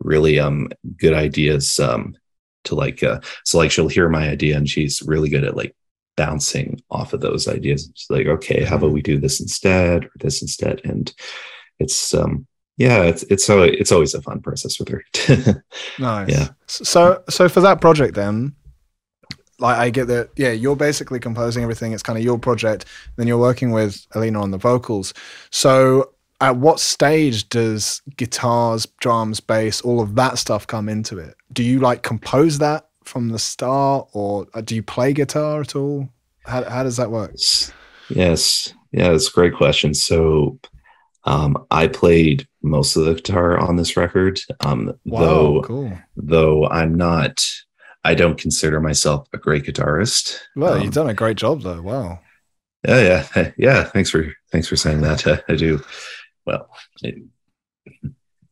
really 0.00 0.38
um 0.38 0.68
good 0.98 1.14
ideas 1.14 1.78
um 1.78 2.16
to 2.64 2.74
like 2.74 3.02
uh, 3.02 3.20
so 3.44 3.58
like 3.58 3.70
she'll 3.70 3.88
hear 3.88 4.08
my 4.08 4.28
idea 4.28 4.56
and 4.56 4.68
she's 4.68 5.02
really 5.02 5.28
good 5.28 5.44
at 5.44 5.56
like 5.56 5.74
bouncing 6.16 6.80
off 6.90 7.12
of 7.12 7.20
those 7.20 7.48
ideas. 7.48 7.90
She's 7.94 8.10
like, 8.10 8.26
okay, 8.26 8.64
how 8.64 8.76
about 8.76 8.92
we 8.92 9.02
do 9.02 9.18
this 9.18 9.40
instead 9.40 10.04
or 10.04 10.10
this 10.16 10.40
instead? 10.42 10.80
And 10.84 11.12
it's 11.78 12.14
um 12.14 12.46
yeah, 12.76 13.02
it's 13.02 13.22
it's 13.24 13.44
so 13.44 13.62
it's 13.62 13.92
always 13.92 14.14
a 14.14 14.22
fun 14.22 14.40
process 14.40 14.78
with 14.78 14.88
her. 14.88 15.04
Nice. 15.98 16.28
Yeah. 16.28 16.48
So 16.66 17.22
so 17.28 17.48
for 17.48 17.60
that 17.60 17.80
project 17.80 18.14
then, 18.14 18.54
like 19.60 19.78
I 19.78 19.90
get 19.90 20.08
that 20.08 20.30
yeah, 20.36 20.50
you're 20.50 20.76
basically 20.76 21.20
composing 21.20 21.62
everything. 21.62 21.92
It's 21.92 22.02
kind 22.02 22.18
of 22.18 22.24
your 22.24 22.38
project. 22.38 22.86
Then 23.16 23.26
you're 23.26 23.38
working 23.38 23.70
with 23.70 24.04
Alina 24.14 24.40
on 24.40 24.50
the 24.50 24.58
vocals. 24.58 25.14
So 25.50 26.10
at 26.40 26.56
what 26.56 26.80
stage 26.80 27.48
does 27.48 28.02
guitars, 28.16 28.86
drums, 29.00 29.38
bass, 29.38 29.80
all 29.80 30.00
of 30.00 30.16
that 30.16 30.38
stuff 30.38 30.66
come 30.66 30.88
into 30.88 31.18
it? 31.18 31.36
Do 31.52 31.62
you 31.62 31.78
like 31.78 32.02
compose 32.02 32.58
that 32.58 32.88
from 33.04 33.28
the 33.28 33.38
start 33.38 34.08
or 34.12 34.46
uh, 34.54 34.62
do 34.62 34.74
you 34.74 34.82
play 34.82 35.12
guitar 35.12 35.60
at 35.60 35.76
all? 35.76 36.08
How 36.44 36.68
how 36.68 36.82
does 36.82 36.96
that 36.96 37.12
work? 37.12 37.30
Yes. 37.32 37.72
Yes. 38.08 38.74
Yeah, 38.90 39.10
that's 39.10 39.28
a 39.28 39.32
great 39.32 39.54
question. 39.54 39.92
So 39.94 40.58
um, 41.24 41.66
I 41.70 41.88
played 41.88 42.46
most 42.64 42.96
of 42.96 43.04
the 43.04 43.14
guitar 43.14 43.58
on 43.58 43.76
this 43.76 43.96
record. 43.96 44.40
Um, 44.64 44.94
Wow, 45.04 45.20
though 45.20 45.62
cool. 45.62 45.98
though 46.16 46.66
I'm 46.66 46.94
not 46.94 47.44
I 48.04 48.14
don't 48.14 48.36
consider 48.38 48.80
myself 48.80 49.28
a 49.32 49.38
great 49.38 49.64
guitarist. 49.64 50.38
Well, 50.56 50.74
Um, 50.74 50.82
you've 50.82 50.94
done 50.94 51.08
a 51.08 51.14
great 51.14 51.36
job 51.36 51.62
though. 51.62 51.80
Wow. 51.82 52.20
Yeah, 52.86 53.24
yeah. 53.36 53.50
Yeah. 53.56 53.84
Thanks 53.84 54.10
for 54.10 54.26
thanks 54.52 54.68
for 54.68 54.76
saying 54.76 55.00
that. 55.02 55.26
Uh, 55.26 55.38
I 55.48 55.54
do. 55.56 55.82
Well, 56.46 56.68
it- 57.02 57.22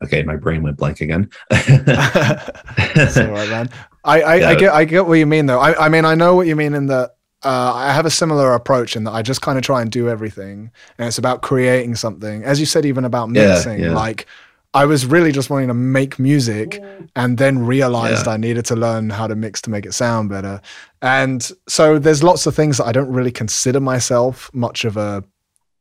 okay, 0.05 0.23
my 0.23 0.37
brain 0.37 0.63
went 0.63 0.77
blank 0.79 1.01
again. 1.01 1.31
That's 1.51 3.17
all 3.19 3.31
right, 3.31 3.49
man. 3.49 3.71
I, 4.05 4.23
I, 4.23 4.35
I 4.51 4.55
get 4.57 4.73
I 4.73 4.85
get 4.85 5.07
what 5.07 5.15
you 5.15 5.27
mean 5.27 5.47
though. 5.47 5.61
I, 5.61 5.87
I 5.87 5.89
mean 5.89 6.05
I 6.05 6.15
know 6.15 6.35
what 6.35 6.47
you 6.47 6.57
mean 6.57 6.75
in 6.75 6.87
that 6.87 7.13
uh, 7.45 7.73
I 7.75 7.93
have 7.93 8.07
a 8.07 8.11
similar 8.11 8.55
approach 8.55 8.97
in 8.97 9.05
that 9.05 9.13
I 9.13 9.23
just 9.23 9.43
kind 9.43 9.59
of 9.59 9.65
try 9.65 9.83
and 9.83 9.91
do 9.91 10.09
everything, 10.09 10.71
and 10.99 11.09
it's 11.09 11.19
about 11.19 11.43
creating 11.43 11.95
something. 11.97 12.45
As 12.45 12.61
you 12.61 12.67
said, 12.67 12.85
even 12.85 13.05
about 13.05 13.31
mixing. 13.31 13.81
yeah. 13.81 13.95
Like 13.95 14.27
I 14.75 14.87
was 14.87 15.05
really 15.05 15.33
just 15.33 15.51
wanting 15.51 15.69
to 15.69 15.75
make 15.75 16.19
music, 16.19 16.83
and 17.17 17.39
then 17.39 17.59
realized 17.67 18.27
I 18.29 18.37
needed 18.37 18.65
to 18.67 18.77
learn 18.77 19.11
how 19.11 19.27
to 19.27 19.35
mix 19.35 19.61
to 19.63 19.71
make 19.71 19.85
it 19.87 19.93
sound 19.93 20.31
better. 20.31 20.61
And 21.03 21.51
so 21.69 21.99
there's 21.99 22.23
lots 22.23 22.47
of 22.47 22.55
things 22.55 22.79
that 22.79 22.87
I 22.87 22.93
don't 22.93 23.13
really 23.13 23.33
consider 23.33 23.81
myself 23.81 24.51
much 24.55 24.85
of 24.85 24.97
a 24.97 25.23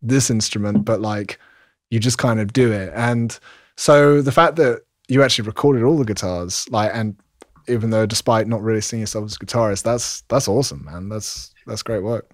this 0.02 0.30
instrument, 0.30 0.84
but 0.84 1.00
like 1.00 1.40
you 1.90 2.00
just 2.00 2.18
kind 2.18 2.40
of 2.40 2.54
do 2.54 2.72
it. 2.72 2.92
And 2.96 3.38
so 3.78 4.22
the 4.22 4.32
fact 4.32 4.56
that 4.56 4.82
you 5.08 5.24
actually 5.24 5.46
recorded 5.46 5.84
all 5.84 5.98
the 5.98 6.06
guitars, 6.06 6.66
like, 6.70 6.92
and 6.94 7.16
even 7.68 7.92
though 7.92 8.06
despite 8.06 8.48
not 8.48 8.62
really 8.62 8.82
seeing 8.82 9.02
yourself 9.02 9.26
as 9.26 9.36
a 9.36 9.46
guitarist, 9.46 9.84
that's 9.84 10.22
that's 10.22 10.48
awesome, 10.48 10.86
man. 10.86 11.10
That's 11.10 11.51
that's 11.68 11.84
great 11.84 12.04
work. 12.04 12.32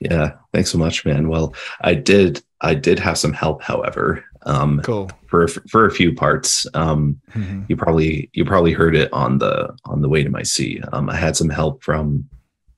yeah, 0.00 0.32
thanks 0.52 0.70
so 0.70 0.78
much, 0.78 1.04
man. 1.04 1.28
Well, 1.28 1.54
I 1.80 1.94
did 1.94 2.42
I 2.60 2.74
did 2.74 2.98
have 2.98 3.18
some 3.18 3.32
help, 3.32 3.62
however. 3.62 4.24
Um, 4.44 4.80
Cool. 4.84 5.10
for 5.26 5.48
for 5.48 5.86
a 5.86 5.90
few 5.90 6.14
parts. 6.14 6.66
Um, 6.74 7.20
Mhm. 7.34 7.64
you 7.68 7.76
probably 7.76 8.30
you 8.32 8.44
probably 8.44 8.72
heard 8.72 8.94
it 8.94 9.12
on 9.12 9.38
the 9.38 9.74
on 9.86 10.02
the 10.02 10.08
way 10.08 10.22
to 10.22 10.30
my 10.30 10.42
sea. 10.42 10.80
Um, 10.92 11.08
I 11.10 11.16
had 11.16 11.36
some 11.36 11.48
help 11.50 11.82
from 11.82 12.28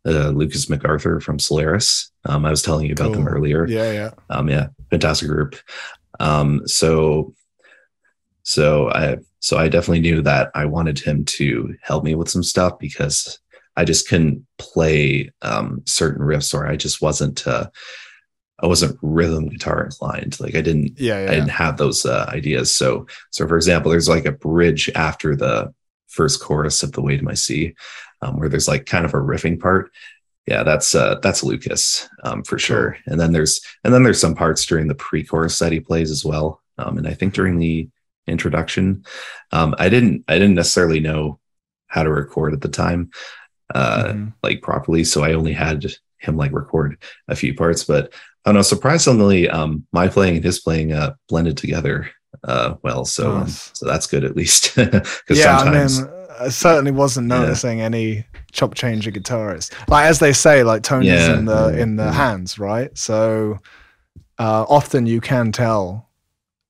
uh, 0.07 0.31
Lucas 0.31 0.71
MacArthur 0.71 1.21
from 1.21 1.39
Solaris. 1.39 2.11
Um, 2.25 2.47
I 2.47 2.51
was 2.51 2.63
telling 2.63 2.87
you 2.87 2.93
about 2.93 3.13
them 3.13 3.29
earlier. 3.29 3.67
Yeah, 3.67 3.93
yeah. 3.93 4.11
Um, 4.31 4.49
yeah, 4.49 4.69
fantastic 4.91 5.29
group. 5.29 5.57
Um, 6.21 6.67
so 6.67 7.35
so 8.45 8.91
I 8.91 9.19
so 9.41 9.59
I 9.59 9.69
definitely 9.69 10.01
knew 10.01 10.23
that 10.23 10.51
I 10.55 10.65
wanted 10.65 10.99
him 10.99 11.25
to 11.27 11.75
help 11.83 12.05
me 12.05 12.15
with 12.15 12.31
some 12.31 12.43
stuff 12.43 12.79
because 12.79 13.39
I 13.79 13.85
just 13.85 14.09
couldn't 14.09 14.45
play 14.59 15.31
um, 15.41 15.83
certain 15.87 16.21
riffs 16.21 16.53
or 16.53 16.67
I 16.67 16.75
just 16.75 17.01
wasn't 17.01 17.47
uh, 17.47 17.71
I 18.61 18.67
wasn't 18.67 18.99
rhythm 19.03 19.49
guitar 19.49 19.85
inclined. 19.85 20.39
Like 20.41 20.57
I 20.57 20.63
didn't 20.63 20.99
Yeah, 20.99 21.19
I 21.19 21.35
didn't 21.35 21.51
have 21.51 21.77
those 21.77 22.05
uh, 22.05 22.27
ideas. 22.29 22.75
So, 22.75 23.07
so 23.31 23.47
for 23.47 23.57
example, 23.57 23.93
there's 23.93 24.09
like 24.09 24.25
a 24.25 24.33
bridge 24.33 24.91
after 24.97 25.37
the 25.37 25.73
first 26.09 26.41
chorus 26.41 26.83
of 26.83 26.91
"The 26.91 27.03
Way 27.03 27.17
to 27.17 27.23
My 27.23 27.35
Sea," 27.35 27.75
um, 28.21 28.39
where 28.39 28.49
there's 28.49 28.67
like 28.67 28.85
kind 28.87 29.05
of 29.05 29.15
a 29.15 29.19
riffing 29.19 29.61
part. 29.61 29.93
Yeah, 30.47 30.65
that's 30.65 30.95
uh, 30.95 31.21
that's 31.23 31.45
Lucas 31.45 32.09
um, 32.25 32.43
for 32.43 32.59
sure. 32.59 32.97
And 33.07 33.21
then 33.21 33.31
there's 33.31 33.61
and 33.85 33.95
then 33.95 34.03
there's 34.03 34.21
some 34.21 34.35
parts 34.35 34.67
during 34.67 34.89
the 34.89 34.95
pre-chorus 34.97 35.59
that 35.61 35.73
he 35.73 35.79
plays 35.79 36.11
as 36.11 36.25
well. 36.25 36.61
Um, 36.79 36.99
and 36.99 37.07
I 37.07 37.15
think 37.15 37.35
during 37.35 37.59
the 37.59 37.89
introduction, 38.27 39.05
um, 39.53 39.77
I 39.79 39.89
didn't 39.89 40.25
I 40.27 40.35
didn't 40.35 40.57
necessarily 40.57 40.99
know 40.99 41.39
how 41.87 42.03
to 42.03 42.11
record 42.11 42.53
at 42.53 42.61
the 42.61 42.69
time, 42.69 43.11
uh, 43.75 44.05
Mhm. 44.13 44.33
like 44.43 44.63
properly. 44.63 45.05
So 45.05 45.23
I 45.25 45.33
only 45.35 45.53
had 45.53 45.85
him 46.19 46.37
like 46.37 46.53
record 46.53 46.97
a 47.29 47.37
few 47.37 47.55
parts, 47.55 47.85
but 47.85 48.13
I 48.45 48.51
don't 48.51 48.55
know. 48.57 48.63
Surprisingly, 48.63 49.49
um, 49.49 49.87
my 49.93 50.09
playing 50.09 50.37
and 50.37 50.45
his 50.45 50.61
playing 50.61 50.93
uh, 50.93 51.15
blended 51.29 51.57
together 51.57 52.09
uh, 52.45 52.75
well. 52.83 53.05
So 53.05 53.37
um, 53.39 53.49
so 53.49 53.87
that's 53.87 54.07
good 54.07 54.25
at 54.25 54.37
least. 54.37 54.75
Because 54.77 55.39
yeah, 55.39 55.59
sometimes, 55.59 55.99
I 56.01 56.03
mean, 56.03 56.13
I 56.41 56.49
certainly 56.51 56.93
wasn't 56.93 57.29
Yeah. 57.31 57.41
noticing 57.41 57.81
any 57.81 58.25
chop 58.53 58.75
changer 58.75 59.11
of 59.11 59.17
guitarist. 59.17 59.73
Like 59.89 60.07
as 60.07 60.19
they 60.19 60.33
say, 60.33 60.63
like 60.63 60.83
tone 60.83 61.03
is 61.03 61.29
Yeah, 61.29 61.39
in 61.39 61.45
the 61.47 61.73
yeah, 61.75 61.83
in 61.83 61.97
the 61.97 62.05
yeah. 62.05 62.13
hands, 62.13 62.59
right? 62.59 62.97
So 62.97 63.59
uh, 64.39 64.65
often 64.69 65.07
you 65.07 65.21
can 65.21 65.53
tell 65.53 66.09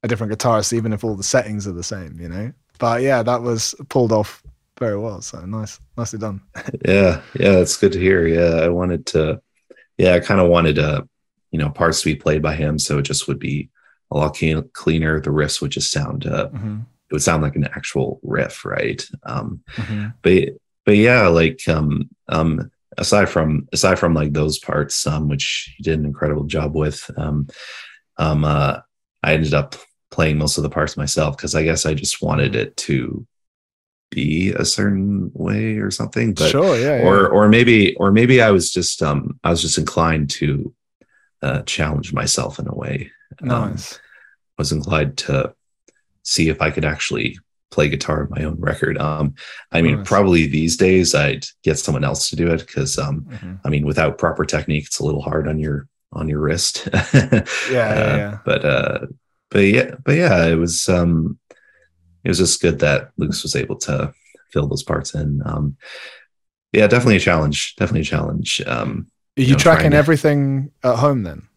a 0.02 0.08
different 0.08 0.32
guitarist 0.32 0.72
even 0.72 0.92
if 0.92 1.04
all 1.04 1.16
the 1.16 1.22
settings 1.22 1.66
are 1.66 1.72
the 1.72 1.82
same, 1.82 2.18
you 2.20 2.28
know. 2.28 2.52
But 2.78 3.02
yeah, 3.02 3.22
that 3.22 3.42
was 3.42 3.74
pulled 3.88 4.12
off 4.12 4.42
very 4.78 4.98
well. 4.98 5.20
So 5.20 5.44
nice, 5.44 5.80
nicely 5.96 6.18
done. 6.18 6.40
yeah, 6.84 7.20
yeah, 7.38 7.52
that's 7.52 7.76
good 7.76 7.92
to 7.92 8.00
hear. 8.00 8.26
Yeah, 8.26 8.64
I 8.64 8.68
wanted 8.68 9.06
to. 9.06 9.40
Yeah, 9.96 10.14
I 10.14 10.20
kind 10.20 10.40
of 10.40 10.48
wanted 10.48 10.78
uh, 10.78 11.02
you 11.50 11.58
know, 11.58 11.70
parts 11.70 12.00
to 12.02 12.06
be 12.06 12.16
played 12.16 12.42
by 12.42 12.54
him, 12.54 12.78
so 12.78 12.98
it 12.98 13.02
just 13.02 13.26
would 13.28 13.38
be 13.38 13.70
a 14.10 14.16
lot 14.16 14.36
clean- 14.36 14.68
cleaner. 14.72 15.20
The 15.20 15.30
riffs 15.30 15.60
would 15.60 15.70
just 15.72 15.90
sound. 15.90 16.26
Uh, 16.26 16.48
Mhm, 16.50 16.82
it 17.10 17.14
would 17.14 17.22
sound 17.22 17.42
like 17.42 17.56
an 17.56 17.64
actual 17.64 18.20
riff, 18.22 18.64
right? 18.64 19.02
Um, 19.24 19.62
mhm. 19.76 20.14
but 20.22 20.48
but 20.84 20.96
yeah, 20.96 21.26
like 21.28 21.66
um 21.68 22.08
um 22.28 22.70
aside 22.96 23.28
from 23.28 23.68
aside 23.72 23.98
from 23.98 24.14
like 24.14 24.32
those 24.32 24.58
parts, 24.58 25.06
um, 25.06 25.28
which 25.28 25.74
he 25.76 25.82
did 25.82 25.98
an 25.98 26.04
incredible 26.06 26.44
job 26.44 26.74
with, 26.74 27.10
um, 27.16 27.46
um, 28.16 28.44
uh, 28.44 28.78
I 29.22 29.34
ended 29.34 29.54
up 29.54 29.76
playing 30.10 30.38
most 30.38 30.56
of 30.56 30.62
the 30.64 30.70
parts 30.70 30.96
myself 30.96 31.36
because 31.36 31.54
I 31.54 31.62
guess 31.62 31.86
I 31.86 31.94
just 31.94 32.22
wanted 32.22 32.56
it 32.56 32.76
to 32.78 33.26
be 34.10 34.50
a 34.52 34.64
certain 34.64 35.30
way 35.34 35.76
or 35.78 35.90
something. 35.90 36.34
But 36.34 36.50
sure, 36.50 36.76
yeah, 36.78 36.98
yeah. 37.02 37.06
or 37.08 37.28
or 37.28 37.48
maybe 37.48 37.94
or 37.96 38.10
maybe 38.10 38.40
I 38.40 38.50
was 38.50 38.70
just 38.72 39.02
um 39.02 39.38
I 39.44 39.50
was 39.50 39.60
just 39.62 39.78
inclined 39.78 40.30
to 40.30 40.74
uh 41.42 41.62
challenge 41.62 42.12
myself 42.12 42.58
in 42.58 42.66
a 42.68 42.74
way. 42.74 43.10
Um, 43.42 43.48
nice. 43.48 43.98
was 44.56 44.72
inclined 44.72 45.18
to 45.18 45.54
see 46.22 46.48
if 46.48 46.60
I 46.62 46.70
could 46.70 46.84
actually 46.84 47.38
play 47.70 47.88
guitar 47.90 48.22
on 48.22 48.30
my 48.30 48.44
own 48.44 48.56
record. 48.58 48.96
Um, 48.96 49.34
I 49.72 49.82
mean, 49.82 49.96
Nice. 49.98 50.08
probably 50.08 50.46
these 50.46 50.76
days 50.78 51.14
I'd 51.14 51.44
get 51.62 51.78
someone 51.78 52.02
else 52.02 52.30
to 52.30 52.36
do 52.36 52.48
it 52.48 52.60
because, 52.66 52.96
um, 52.98 53.26
Mhm. 53.30 53.60
I 53.62 53.68
mean, 53.68 53.84
without 53.86 54.16
proper 54.16 54.46
technique, 54.46 54.86
it's 54.86 55.00
a 55.00 55.04
little 55.04 55.20
hard 55.20 55.46
on 55.46 55.58
your 55.58 55.86
on 56.12 56.28
your 56.28 56.40
wrist. 56.40 56.88
Yeah, 57.12 57.44
yeah, 57.70 57.88
Uh, 57.90 58.16
yeah. 58.16 58.38
But 58.44 58.64
uh, 58.64 58.98
but 59.50 59.58
yeah, 59.60 59.94
but 60.04 60.16
yeah, 60.16 60.46
it 60.46 60.54
was 60.56 60.88
um, 60.88 61.38
it 62.24 62.28
was 62.28 62.38
just 62.38 62.60
good 62.62 62.78
that 62.80 63.10
Lucas 63.16 63.42
was 63.42 63.56
able 63.56 63.76
to 63.76 64.12
fill 64.52 64.66
those 64.66 64.82
parts 64.82 65.14
in. 65.14 65.40
Um, 65.44 65.76
yeah, 66.72 66.86
definitely 66.86 67.16
a 67.16 67.20
challenge. 67.20 67.76
Definitely 67.76 68.02
a 68.02 68.04
challenge. 68.04 68.60
Um, 68.66 69.06
Are 69.38 69.42
you 69.42 69.52
know, 69.52 69.58
tracking 69.58 69.92
everything 69.94 70.70
at 70.84 70.96
home 70.96 71.22
then? 71.22 71.48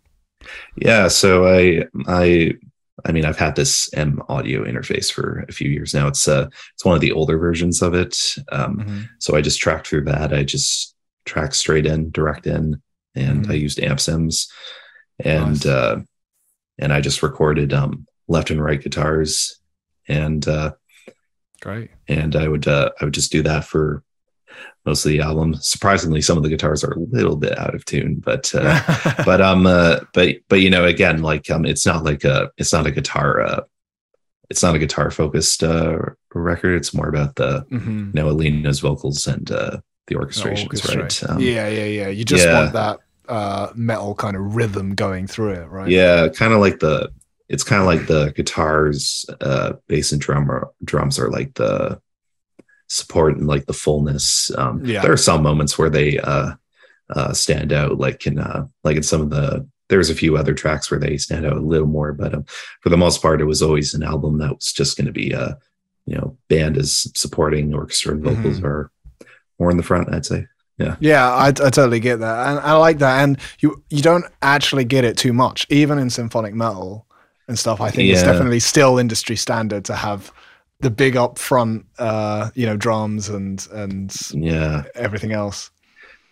Yeah, 0.75 1.07
so 1.07 1.45
I 1.47 1.85
I 2.07 2.53
I 3.05 3.11
mean 3.11 3.25
I've 3.25 3.37
had 3.37 3.55
this 3.55 3.91
M 3.93 4.21
audio 4.29 4.63
interface 4.63 5.11
for 5.11 5.45
a 5.47 5.51
few 5.51 5.69
years 5.69 5.93
now. 5.93 6.07
It's 6.07 6.27
uh 6.27 6.47
it's 6.73 6.85
one 6.85 6.95
of 6.95 7.01
the 7.01 7.11
older 7.11 7.37
versions 7.37 7.81
of 7.81 7.93
it. 7.93 8.17
Um 8.51 8.77
Mhm. 8.79 9.09
so 9.19 9.35
I 9.35 9.41
just 9.41 9.59
tracked 9.59 9.87
through 9.87 10.05
that. 10.05 10.33
I 10.33 10.43
just 10.43 10.95
tracks 11.25 11.57
straight 11.57 11.85
in, 11.85 12.09
direct 12.11 12.47
in, 12.47 12.81
and 13.15 13.45
Mhm. 13.45 13.51
I 13.51 13.53
used 13.53 13.79
amp 13.79 13.99
sims, 13.99 14.47
and 15.23 15.63
Nice. 15.63 15.65
uh, 15.65 16.01
and 16.79 16.91
I 16.91 17.01
just 17.01 17.21
recorded 17.21 17.73
um, 17.73 18.07
left 18.27 18.49
and 18.49 18.63
right 18.63 18.81
guitars, 18.81 19.59
and 20.11 20.47
uh, 20.47 20.71
Great. 21.61 21.89
and 22.07 22.35
I 22.35 22.47
would 22.47 22.67
uh, 22.67 22.89
I 22.99 23.05
would 23.05 23.13
just 23.13 23.31
do 23.31 23.41
that 23.43 23.65
for 23.65 24.03
most 24.85 25.05
of 25.05 25.11
the 25.11 25.21
album. 25.21 25.53
Surprisingly, 25.55 26.21
some 26.21 26.37
of 26.37 26.43
the 26.43 26.49
guitars 26.49 26.83
are 26.83 26.91
a 26.93 26.99
little 26.99 27.35
bit 27.37 27.57
out 27.57 27.75
of 27.75 27.85
tune, 27.85 28.15
but 28.15 28.51
uh, 28.55 28.81
but 29.25 29.41
um 29.41 29.65
uh, 29.65 29.99
but 30.13 30.37
but 30.49 30.59
you 30.61 30.69
know 30.69 30.85
again 30.85 31.21
like 31.21 31.49
um 31.49 31.65
it's 31.65 31.85
not 31.85 32.03
like 32.03 32.23
a 32.23 32.49
it's 32.57 32.73
not 32.73 32.87
a 32.87 32.91
guitar 32.91 33.41
uh 33.41 33.61
it's 34.49 34.63
not 34.63 34.75
a 34.75 34.79
guitar 34.79 35.11
focused 35.11 35.63
uh 35.63 35.97
record. 36.33 36.75
It's 36.75 36.93
more 36.93 37.07
about 37.09 37.35
the 37.35 37.65
Mhm. 37.71 38.07
you 38.07 38.13
know 38.21 38.29
Alina's 38.29 38.79
vocals 38.81 39.27
and 39.27 39.49
uh 39.51 39.77
the 40.07 40.15
orchestrations, 40.15 40.83
right? 40.95 41.29
Um, 41.29 41.39
yeah, 41.39 41.69
yeah, 41.69 41.85
yeah. 41.85 42.07
You 42.09 42.25
just 42.25 42.45
yeah. 42.45 42.59
want 42.59 42.73
that 42.73 42.99
uh, 43.29 43.71
metal 43.75 44.13
kind 44.15 44.35
of 44.35 44.55
rhythm 44.55 44.93
going 44.95 45.25
through 45.27 45.51
it, 45.53 45.67
right? 45.69 45.87
Yeah, 45.89 46.27
kind 46.29 46.51
of 46.51 46.59
like 46.59 46.79
the 46.79 47.11
it's 47.53 47.63
kind 47.63 47.81
of 47.81 47.85
like 47.87 48.07
the 48.07 48.31
guitars, 48.37 49.25
uh, 49.41 49.73
bass 49.87 50.11
and 50.13 50.21
drum 50.21 50.49
are, 50.49 50.71
drums 50.85 51.19
are 51.19 51.29
like 51.29 51.53
the 51.55 51.99
support 52.87 53.37
and 53.37 53.47
like 53.47 53.65
the 53.65 53.73
fullness. 53.73 54.51
Um, 54.57 54.83
Yeah. 54.85 55.01
there 55.01 55.11
are 55.13 55.17
some 55.29 55.43
moments 55.43 55.77
where 55.77 55.89
they 55.89 56.17
uh, 56.19 56.51
uh, 57.09 57.33
stand 57.33 57.71
out, 57.73 57.97
like 57.99 58.25
in 58.25 58.39
uh, 58.39 58.67
like 58.83 58.97
in 58.97 59.03
some 59.03 59.21
of 59.21 59.29
the. 59.29 59.67
There's 59.89 60.09
a 60.09 60.15
few 60.15 60.37
other 60.37 60.53
tracks 60.53 60.89
where 60.89 61.01
they 61.01 61.17
stand 61.17 61.45
out 61.45 61.57
a 61.57 61.59
little 61.59 61.87
more, 61.87 62.13
but 62.13 62.33
um, 62.33 62.45
for 62.81 62.87
the 62.89 62.95
most 63.05 63.21
part, 63.21 63.41
it 63.41 63.45
was 63.45 63.61
always 63.61 63.93
an 63.93 64.03
album 64.03 64.37
that 64.37 64.55
was 64.55 64.71
just 64.71 64.95
going 64.95 65.07
to 65.07 65.11
be, 65.11 65.35
uh, 65.35 65.55
you 66.05 66.15
know, 66.15 66.37
band 66.47 66.77
is 66.77 67.11
supporting, 67.13 67.73
orchestra 67.73 68.13
and 68.13 68.23
vocals 68.23 68.61
Mhm. 68.61 68.63
are 68.63 68.89
more 69.59 69.69
in 69.69 69.75
the 69.75 69.83
front. 69.83 70.13
I'd 70.13 70.25
say. 70.25 70.47
Yeah. 70.77 70.95
Yeah, 71.01 71.29
I, 71.29 71.47
I 71.47 71.51
totally 71.51 71.99
get 71.99 72.21
that, 72.21 72.47
and 72.47 72.59
I 72.61 72.77
like 72.77 72.99
that. 72.99 73.21
And 73.23 73.37
you 73.59 73.83
you 73.89 74.01
don't 74.01 74.23
actually 74.41 74.85
get 74.85 75.03
it 75.03 75.17
too 75.17 75.33
much, 75.33 75.67
even 75.69 75.99
in 75.99 76.09
symphonic 76.09 76.53
metal 76.55 77.05
and 77.51 77.59
stuff. 77.59 77.81
I 77.81 77.91
think 77.91 78.09
it's 78.09 78.23
definitely 78.23 78.61
still 78.61 78.97
industry 78.97 79.35
standard 79.35 79.83
to 79.85 79.93
have 79.95 80.31
the 80.79 80.89
big 80.89 81.15
upfront, 81.15 81.83
uh, 81.99 82.49
you 82.55 82.65
know, 82.65 82.77
drums 82.77 83.29
and 83.29 83.67
and 83.73 84.15
Yeah. 84.33 84.83
everything 84.95 85.33
else. 85.33 85.69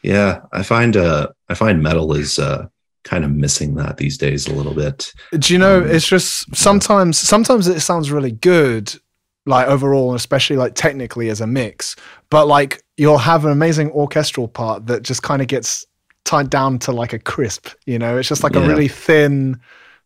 Yeah, 0.01 0.39
I 0.53 0.63
find 0.63 0.95
uh 0.95 1.27
I 1.49 1.53
find 1.55 1.83
metal 1.83 2.13
is 2.13 2.39
uh 2.39 2.67
kind 3.03 3.25
of 3.25 3.31
missing 3.31 3.75
that 3.75 3.97
these 3.97 4.17
days 4.17 4.47
a 4.47 4.53
little 4.53 4.73
bit. 4.73 5.13
Do 5.37 5.53
you 5.53 5.59
know? 5.59 5.81
Um, 5.81 5.89
it's 5.89 6.07
just 6.07 6.55
sometimes 6.55 7.17
sometimes 7.19 7.67
it 7.67 7.81
sounds 7.81 8.11
really 8.11 8.31
good, 8.31 8.93
like 9.45 9.67
overall, 9.67 10.15
especially 10.15 10.55
like 10.55 10.73
technically 10.75 11.29
as 11.29 11.41
a 11.41 11.47
mix. 11.47 11.95
But 12.29 12.47
like 12.47 12.81
you'll 12.97 13.17
have 13.17 13.43
an 13.45 13.51
amazing 13.51 13.91
orchestral 13.91 14.47
part 14.47 14.87
that 14.87 15.03
just 15.03 15.21
kind 15.21 15.41
of 15.41 15.47
gets 15.49 15.85
tied 16.23 16.49
down 16.49 16.79
to 16.79 16.91
like 16.93 17.13
a 17.13 17.19
crisp. 17.19 17.69
You 17.85 17.99
know, 17.99 18.17
it's 18.17 18.29
just 18.29 18.43
like 18.43 18.55
a 18.55 18.61
really 18.61 18.87
thin 18.87 19.59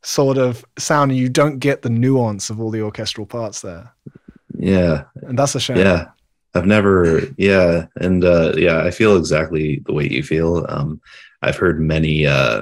sort 0.03 0.37
of 0.37 0.65
sound, 0.77 1.11
and 1.11 1.19
you 1.19 1.29
don't 1.29 1.59
get 1.59 1.81
the 1.81 1.89
nuance 1.89 2.49
of 2.49 2.59
all 2.59 2.71
the 2.71 2.81
orchestral 2.81 3.25
parts 3.25 3.61
there, 3.61 3.93
Yeah, 4.57 5.03
and 5.27 5.37
that's 5.37 5.55
a 5.55 5.59
shame. 5.59 5.77
yeah. 5.77 6.07
I've 6.55 6.67
never 6.67 7.21
yeah, 7.37 7.87
and 7.95 8.23
uh 8.23 8.53
yeah, 8.55 8.83
I 8.83 8.91
feel 8.91 9.17
exactly 9.17 9.81
the 9.87 9.93
way 9.93 10.07
you 10.07 10.21
feel. 10.21 10.65
Um 10.69 11.01
I've 11.41 11.57
heard 11.57 11.79
many 11.81 12.27
uh 12.27 12.61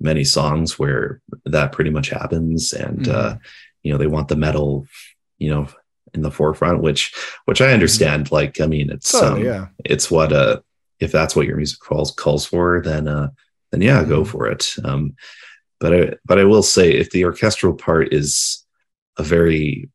many 0.00 0.24
songs 0.24 0.78
where 0.78 1.20
that 1.46 1.72
pretty 1.72 1.90
much 1.90 2.10
happens 2.10 2.72
and 2.74 3.08
uh 3.08 3.36
you 3.82 3.90
know, 3.90 3.98
they 3.98 4.06
want 4.06 4.28
the 4.28 4.36
metal, 4.36 4.86
you 5.38 5.48
know, 5.50 5.66
in 6.14 6.20
the 6.22 6.30
forefront, 6.30 6.82
which 6.82 7.14
which 7.46 7.62
I 7.62 7.72
understand. 7.72 8.30
Like, 8.30 8.60
I 8.60 8.66
mean, 8.66 8.90
it's 8.90 9.08
So 9.08 9.32
um, 9.36 9.42
yeah, 9.44 9.68
it's 9.84 10.10
what 10.10 10.30
uh 10.32 10.60
if 11.00 11.10
that's 11.10 11.34
what 11.34 11.46
your 11.46 11.56
music 11.56 11.80
calls 11.80 12.10
calls 12.10 12.44
for 12.44 12.82
then 12.84 13.08
uh 13.08 13.28
then 13.70 13.80
yeah 13.80 14.04
go 14.04 14.22
Mhm. 14.22 14.26
for 14.26 14.46
it 14.48 14.74
um 14.84 15.14
but 15.82 15.92
i 15.92 16.14
but 16.24 16.38
i 16.38 16.44
will 16.44 16.62
say 16.62 16.92
if 16.92 17.10
the 17.10 17.24
orchestral 17.24 17.74
part 17.74 18.14
is 18.14 18.64
a 19.18 19.22
very 19.22 19.90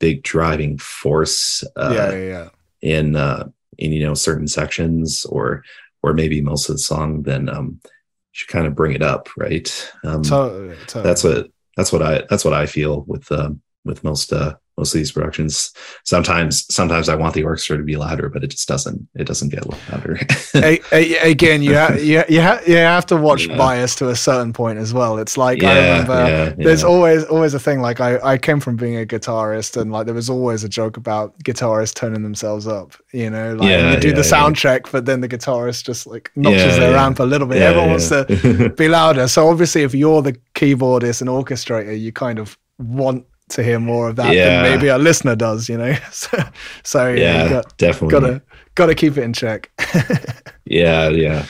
big 0.00 0.22
driving 0.22 0.78
force 0.78 1.64
uh 1.76 1.92
yeah, 1.94 2.12
yeah, 2.12 2.28
yeah. 2.28 2.48
in 2.80 3.16
uh 3.16 3.46
in 3.78 3.92
you 3.92 4.04
know 4.06 4.14
certain 4.14 4.48
sections 4.48 5.26
or 5.28 5.62
or 6.02 6.14
maybe 6.14 6.40
most 6.40 6.68
of 6.68 6.74
the 6.76 6.78
song 6.78 7.22
then 7.22 7.48
um 7.48 7.80
you 7.84 7.88
should 8.32 8.48
kind 8.48 8.66
of 8.66 8.74
bring 8.74 8.92
it 8.92 9.02
up 9.02 9.28
right 9.36 9.92
um 10.04 10.22
Totally, 10.22 10.74
totally. 10.86 11.04
that's 11.04 11.24
what 11.24 11.50
that's 11.76 11.92
what 11.92 12.02
i 12.02 12.22
that's 12.30 12.44
what 12.44 12.54
i 12.54 12.66
feel 12.66 13.02
with 13.06 13.30
um 13.32 13.60
with 13.84 14.02
most 14.04 14.32
uh 14.32 14.54
most 14.78 14.94
of 14.94 14.98
these 14.98 15.12
productions 15.12 15.72
sometimes 16.04 16.64
sometimes 16.74 17.08
i 17.08 17.14
want 17.14 17.34
the 17.34 17.42
orchestra 17.44 17.76
to 17.76 17.82
be 17.82 17.96
louder 17.96 18.28
but 18.30 18.42
it 18.42 18.48
just 18.48 18.66
doesn't 18.66 19.06
it 19.14 19.26
doesn't 19.26 19.50
get 19.50 19.66
louder 19.68 20.18
again, 20.92 21.62
you 21.62 21.74
ha- 21.76 21.94
you 21.98 22.22
you, 22.28 22.40
ha- 22.40 22.60
you 22.66 22.76
have 22.76 23.06
to 23.06 23.16
watch 23.16 23.46
Yeah. 23.46 23.56
bias 23.56 23.94
to 23.96 24.08
a 24.08 24.16
certain 24.16 24.52
point 24.52 24.78
as 24.78 24.92
well. 24.94 25.18
It's 25.18 25.36
like 25.36 25.62
I 25.62 25.74
remember 25.76 26.14
yeah, 26.14 26.54
there's 26.56 26.82
yeah. 26.82 26.88
always 26.88 27.24
always 27.24 27.54
a 27.54 27.60
thing 27.60 27.80
like 27.80 28.00
I, 28.00 28.18
I 28.22 28.38
came 28.38 28.60
from 28.60 28.76
being 28.76 28.96
a 29.00 29.06
guitarist 29.06 29.80
and 29.80 29.90
like 29.92 30.06
there 30.06 30.14
was 30.14 30.30
always 30.30 30.64
a 30.64 30.68
joke 30.68 30.96
about 30.96 31.38
guitarists 31.40 31.94
turning 31.94 32.22
themselves 32.22 32.66
up 32.66 32.94
you 33.12 33.30
know 33.30 33.54
like 33.54 33.68
Yeah, 33.68 33.92
you 33.94 34.00
do 34.00 34.08
yeah, 34.08 34.14
the 34.14 34.20
yeah. 34.20 34.26
sound 34.36 34.56
check 34.56 34.90
but 34.90 35.04
then 35.06 35.20
the 35.20 35.28
guitarist 35.28 35.84
just 35.84 36.06
like 36.06 36.30
notches 36.36 36.60
Yeah, 36.74 36.78
their 36.80 36.92
yeah. 36.92 37.06
amp 37.06 37.18
a 37.20 37.24
little 37.24 37.46
bit 37.46 37.58
Yeah, 37.58 37.64
everyone 37.70 37.90
wants 37.90 38.08
to 38.10 38.72
be 38.76 38.88
louder 38.88 39.28
so 39.28 39.48
obviously 39.48 39.82
if 39.82 39.94
you're 39.94 40.22
the 40.22 40.34
keyboardist 40.54 41.20
and 41.20 41.30
orchestrator 41.30 41.98
you 41.98 42.12
kind 42.12 42.38
of 42.38 42.58
want 42.78 43.24
to 43.52 43.62
hear 43.62 43.78
more 43.80 44.08
of 44.08 44.16
that 44.16 44.34
Yeah. 44.34 44.42
than 44.42 44.60
maybe 44.60 44.88
a 44.88 44.98
listener 44.98 45.36
does 45.36 45.68
you 45.68 45.78
know? 45.78 45.94
So, 46.12 46.38
so 46.84 47.14
yeah, 47.14 47.42
got, 47.44 47.66
definitely. 47.78 48.08
gotta 48.08 48.42
gotta 48.74 48.94
keep 48.94 49.16
it 49.16 49.22
in 49.24 49.32
check. 49.32 49.70
Yeah 50.64 51.08
yeah. 51.08 51.46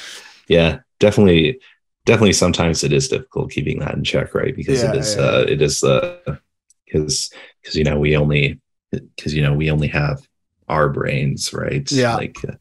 Yeah 0.49 0.81
definitely 1.01 1.61
definitely 2.07 2.33
sometimes 2.33 2.85
it 2.85 2.93
is 2.93 3.09
difficult 3.09 3.51
keeping 3.51 3.79
that 3.81 3.95
in 3.95 4.05
check 4.05 4.35
right? 4.35 4.55
Because 4.55 4.83
it 4.85 4.95
Yeah, 4.95 4.95
is 4.95 5.17
yeah, 5.17 5.19
uh 5.19 5.45
it 5.49 5.63
is 5.63 5.83
uh 5.85 6.19
because 6.87 7.31
because 7.63 7.77
you 7.77 7.85
know 7.85 7.99
we 7.99 8.17
only 8.17 8.61
because 8.91 9.35
you 9.35 9.43
know 9.43 9.55
we 9.55 9.71
only 9.71 9.89
have 9.89 10.21
our 10.69 10.89
brains 10.89 11.53
right? 11.53 11.91
Yeah. 11.91 12.17
like 12.17 12.37
uh, 12.49 12.55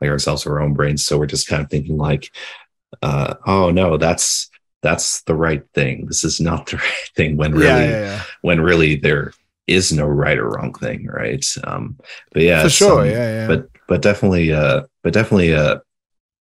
like 0.00 0.10
ourselves 0.10 0.46
our 0.46 0.60
own 0.60 0.74
brains. 0.74 1.04
So 1.04 1.18
we're 1.18 1.26
just 1.26 1.48
kind 1.48 1.62
of 1.62 1.70
thinking 1.70 1.96
like 1.98 2.30
uh 3.02 3.34
oh 3.46 3.70
no 3.70 3.96
that's 3.98 4.50
that's 4.82 5.22
the 5.22 5.34
right 5.34 5.62
thing. 5.74 6.06
This 6.06 6.22
is 6.24 6.40
not 6.40 6.66
the 6.66 6.76
right 6.86 7.10
thing 7.16 7.36
when 7.36 7.52
really 7.52 7.66
yeah 7.68 7.88
yeah, 7.90 8.00
yeah. 8.00 8.22
when 8.42 8.60
really 8.60 8.96
there 8.96 9.32
is 9.66 9.92
no 9.92 10.06
right 10.06 10.38
or 10.38 10.48
wrong 10.50 10.72
thing 10.74 11.06
right? 11.06 11.44
Um 11.64 11.98
but 12.32 12.42
yeah 12.42 12.62
for 12.62 12.68
sure 12.70 13.02
some- 13.04 13.10
yeah 13.10 13.28
yeah. 13.40 13.46
but 13.48 13.68
but 13.88 14.02
definitely 14.02 14.52
uh 14.52 14.82
but 15.02 15.12
definitely 15.12 15.54
uh 15.54 15.78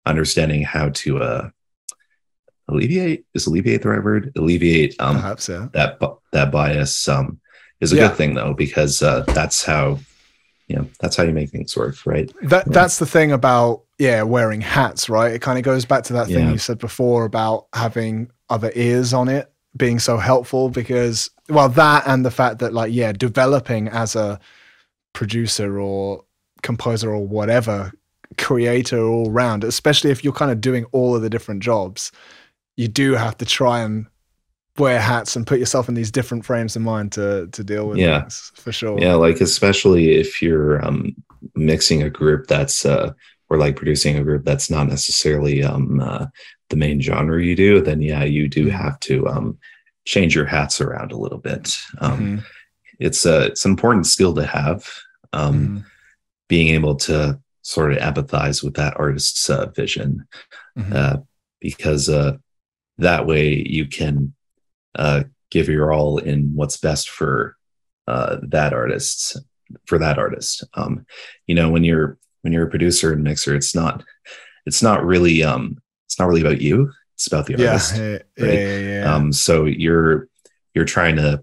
understanding 0.07 0.63
how 0.63 0.91
to 0.91 1.19
uh 1.23 1.51
alleviate 2.69 3.25
is 3.35 3.47
alleviate 3.47 3.83
the 3.83 3.89
right 3.89 4.05
word? 4.05 4.33
Alleviate 4.37 4.95
um 5.01 5.17
perhaps 5.17 5.49
yeah. 5.49 5.69
that 5.73 5.99
that 6.33 6.53
bias 6.53 7.09
um 7.09 7.41
is 7.81 7.93
a 7.93 7.97
Yeah. 7.97 8.09
good 8.09 8.17
thing 8.17 8.35
though 8.35 8.55
because 8.55 9.03
uh 9.03 9.23
that's 9.29 9.65
how 9.65 9.99
you 10.69 10.77
know 10.77 10.87
that's 11.01 11.17
how 11.17 11.25
you 11.25 11.33
make 11.33 11.51
things 11.51 11.77
work 11.77 11.97
right 12.07 12.31
That 12.43 12.67
that's 12.71 12.99
the 12.99 13.07
thing 13.07 13.33
about 13.33 13.83
yeah 13.99 14.23
wearing 14.23 14.61
hats, 14.61 15.09
right? 15.09 15.33
It 15.33 15.41
kind 15.43 15.59
of 15.59 15.65
goes 15.65 15.85
back 15.85 16.05
to 16.05 16.13
that 16.15 16.27
thing 16.29 16.47
Yeah. 16.47 16.53
you 16.53 16.59
said 16.59 16.79
before 16.79 17.25
about 17.25 17.67
having 17.73 18.31
other 18.49 18.71
ears 18.75 19.13
on 19.13 19.29
it 19.29 19.51
being 19.77 19.99
so 19.99 20.17
helpful 20.19 20.71
because 20.71 21.31
well 21.49 21.69
that 21.69 22.05
and 22.07 22.25
the 22.25 22.31
fact 22.31 22.59
that 22.61 22.73
like 22.73 22.93
yeah 22.93 23.13
developing 23.13 23.89
as 23.89 24.15
a 24.17 24.39
producer 25.15 25.79
or 25.81 26.25
composer 26.63 27.11
or 27.13 27.27
whatever 27.27 27.93
creator 28.37 29.01
all 29.03 29.31
round 29.31 29.65
especially 29.65 30.11
if 30.11 30.23
you're 30.25 30.33
kind 30.33 30.51
of 30.51 30.61
doing 30.61 30.85
all 30.93 31.15
of 31.17 31.23
the 31.23 31.31
different 31.31 31.63
jobs 31.63 32.13
you 32.77 32.89
do 32.89 33.13
have 33.15 33.37
to 33.39 33.45
try 33.45 33.81
and 33.81 34.07
wear 34.79 35.01
hats 35.01 35.37
and 35.37 35.47
put 35.47 35.59
yourself 35.59 35.89
in 35.89 35.95
these 35.95 36.11
different 36.11 36.45
frames 36.45 36.77
of 36.77 36.83
mind 36.83 37.13
to 37.13 37.49
to 37.53 37.65
deal 37.65 37.89
with 37.89 37.99
Yeah. 37.99 38.21
things 38.21 38.53
for 38.57 38.73
sure 38.73 38.99
yeah 39.01 39.15
like 39.15 39.41
especially 39.41 40.13
if 40.17 40.41
you're 40.43 40.85
um 40.85 41.15
mixing 41.55 42.03
a 42.03 42.11
group 42.11 42.47
that's 42.47 42.85
uh 42.87 43.13
or 43.51 43.59
like 43.59 43.77
producing 43.77 44.17
a 44.19 44.23
group 44.25 44.45
that's 44.45 44.71
not 44.71 44.89
necessarily 44.89 45.63
um 45.65 46.01
uh, 46.01 46.27
the 46.71 46.77
main 46.77 47.01
genre 47.01 47.43
you 47.43 47.57
do 47.57 47.81
then 47.81 48.01
yeah 48.03 48.25
you 48.25 48.49
do 48.49 48.67
Mhm. 48.67 48.71
have 48.73 48.99
to 49.01 49.27
um 49.29 49.59
change 50.05 50.35
your 50.35 50.47
hats 50.47 50.81
around 50.81 51.13
a 51.13 51.17
little 51.19 51.39
bit 51.39 51.77
um 52.01 52.21
Mhm. 52.39 52.45
it's 52.99 53.25
a 53.27 53.47
it's 53.47 53.65
an 53.65 53.71
important 53.71 54.07
skill 54.07 54.35
to 54.35 54.45
have 54.47 54.87
um 55.33 55.55
Mhm. 55.55 55.85
being 56.49 56.75
able 56.75 56.95
to 56.97 57.39
sort 57.63 57.93
of 57.93 57.99
empathize 57.99 58.63
with 58.65 58.75
that 58.75 58.97
artist's 58.99 59.51
uh, 59.51 59.67
vision 59.77 60.27
Mhm. 60.79 60.95
uh, 60.95 61.17
because 61.61 62.09
uh, 62.09 62.33
that 62.99 63.27
way 63.27 63.55
you 63.67 63.87
can 63.87 64.33
uh, 64.99 65.25
give 65.51 65.69
your 65.69 65.93
all 65.93 66.19
in 66.19 66.53
what's 66.55 66.77
best 66.77 67.09
for 67.09 67.57
uh, 68.07 68.37
that 68.43 68.73
artist 68.73 69.39
for 69.87 69.99
that 69.99 70.19
artist 70.19 70.65
um, 70.75 71.07
you 71.47 71.55
know 71.55 71.71
when 71.71 71.85
you're 71.85 72.19
when 72.43 72.53
you're 72.53 72.67
a 72.67 72.71
producer 72.71 73.13
and 73.13 73.23
mixer 73.23 73.55
it's 73.55 73.75
not 73.75 74.05
it's 74.67 74.83
not 74.83 75.05
really 75.05 75.43
um 75.43 75.79
it's 76.07 76.19
not 76.19 76.29
really 76.29 76.41
about 76.41 76.61
you 76.61 76.91
it's 77.15 77.27
about 77.27 77.47
the 77.47 77.55
yeah, 77.57 77.67
artist 77.67 77.97
yeah, 77.97 78.19
yeah, 78.37 78.45
right? 78.45 78.59
yeah, 78.59 78.79
yeah. 78.79 79.15
um 79.15 79.33
so 79.33 79.65
you're 79.65 80.29
you're 80.75 80.85
trying 80.85 81.17
to 81.17 81.43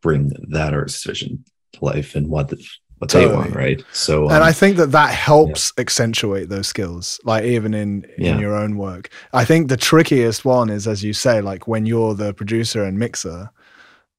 bring 0.00 0.32
that 0.48 0.72
artist's 0.72 1.04
vision 1.04 1.44
to 1.72 1.84
life 1.84 2.14
and 2.14 2.28
what 2.28 2.48
the, 2.48 2.64
what 3.00 3.08
totally. 3.08 3.32
they 3.32 3.36
want, 3.36 3.54
right? 3.54 3.82
So, 3.92 4.26
um, 4.26 4.34
and 4.34 4.44
I 4.44 4.52
think 4.52 4.76
that 4.76 4.92
that 4.92 5.14
helps 5.14 5.72
yeah. 5.74 5.80
accentuate 5.80 6.50
those 6.50 6.68
skills, 6.68 7.18
like 7.24 7.44
even 7.44 7.72
in 7.72 8.04
in 8.18 8.24
yeah. 8.24 8.38
your 8.38 8.54
own 8.54 8.76
work. 8.76 9.08
I 9.32 9.46
think 9.46 9.68
the 9.68 9.78
trickiest 9.78 10.44
one 10.44 10.68
is, 10.68 10.86
as 10.86 11.02
you 11.02 11.14
say, 11.14 11.40
like 11.40 11.66
when 11.66 11.86
you're 11.86 12.14
the 12.14 12.34
producer 12.34 12.84
and 12.84 12.98
mixer 12.98 13.50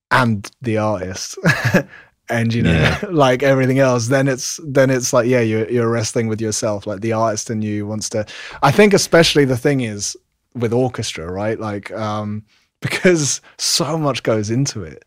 and 0.09 0.49
the 0.63 0.79
artist. 0.79 1.37
and 2.29 2.53
you 2.53 2.63
know 2.63 2.71
yeah. 2.71 2.99
like 3.11 3.43
everything 3.43 3.79
else 3.79 4.07
then 4.07 4.29
it's 4.29 4.57
then 4.63 4.89
it's 4.89 5.11
like 5.11 5.27
yeah 5.27 5.41
you're, 5.41 5.69
you're 5.69 5.89
wrestling 5.89 6.27
with 6.27 6.39
yourself 6.39 6.87
like 6.87 7.01
the 7.01 7.11
artist 7.11 7.49
in 7.49 7.61
you 7.61 7.85
wants 7.85 8.07
to 8.07 8.25
i 8.61 8.71
think 8.71 8.93
especially 8.93 9.43
the 9.43 9.57
thing 9.57 9.81
is 9.81 10.15
with 10.53 10.71
orchestra 10.71 11.29
right 11.29 11.59
like 11.59 11.91
um 11.91 12.41
because 12.81 13.41
so 13.57 13.97
much 13.97 14.23
goes 14.23 14.49
into 14.49 14.81
it 14.81 15.03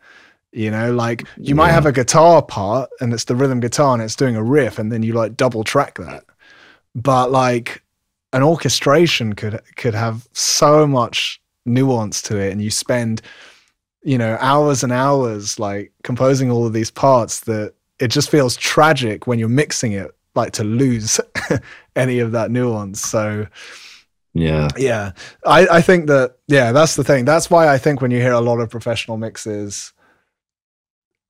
you 0.54 0.70
know 0.70 0.92
like 0.92 1.22
you 1.36 1.48
yeah. 1.48 1.54
might 1.54 1.72
have 1.72 1.84
a 1.84 1.92
guitar 1.92 2.40
part 2.40 2.88
and 3.00 3.12
it's 3.12 3.24
the 3.24 3.34
rhythm 3.34 3.60
guitar 3.60 3.92
and 3.92 4.02
it's 4.02 4.14
doing 4.14 4.36
a 4.36 4.42
riff 4.42 4.78
and 4.78 4.92
then 4.92 5.02
you 5.02 5.12
like 5.12 5.36
double 5.36 5.64
track 5.64 5.98
that. 5.98 6.24
But 6.94 7.32
like 7.32 7.82
an 8.32 8.42
orchestration 8.42 9.34
could 9.34 9.60
could 9.76 9.94
have 9.94 10.28
so 10.32 10.86
much 10.86 11.40
nuance 11.66 12.22
to 12.22 12.38
it 12.38 12.52
and 12.52 12.62
you 12.62 12.70
spend 12.70 13.20
you 14.02 14.16
know 14.16 14.36
hours 14.40 14.84
and 14.84 14.92
hours 14.92 15.58
like 15.58 15.92
composing 16.04 16.50
all 16.50 16.66
of 16.66 16.72
these 16.72 16.90
parts 16.90 17.40
that 17.40 17.74
it 17.98 18.08
just 18.08 18.30
feels 18.30 18.56
tragic 18.56 19.26
when 19.26 19.38
you're 19.38 19.48
mixing 19.48 19.92
it 19.92 20.14
like 20.36 20.52
to 20.52 20.64
lose 20.64 21.20
any 21.96 22.18
of 22.20 22.32
that 22.32 22.50
nuance. 22.50 23.00
So 23.00 23.46
yeah. 24.34 24.68
yeah. 24.76 25.12
I, 25.46 25.66
I 25.66 25.80
think 25.80 26.06
that 26.06 26.36
yeah 26.46 26.70
that's 26.70 26.94
the 26.94 27.02
thing. 27.02 27.24
That's 27.24 27.50
why 27.50 27.66
i 27.66 27.78
think 27.78 28.00
when 28.00 28.12
you 28.12 28.20
hear 28.20 28.32
a 28.32 28.40
lot 28.40 28.60
of 28.60 28.70
professional 28.70 29.16
mixes 29.16 29.92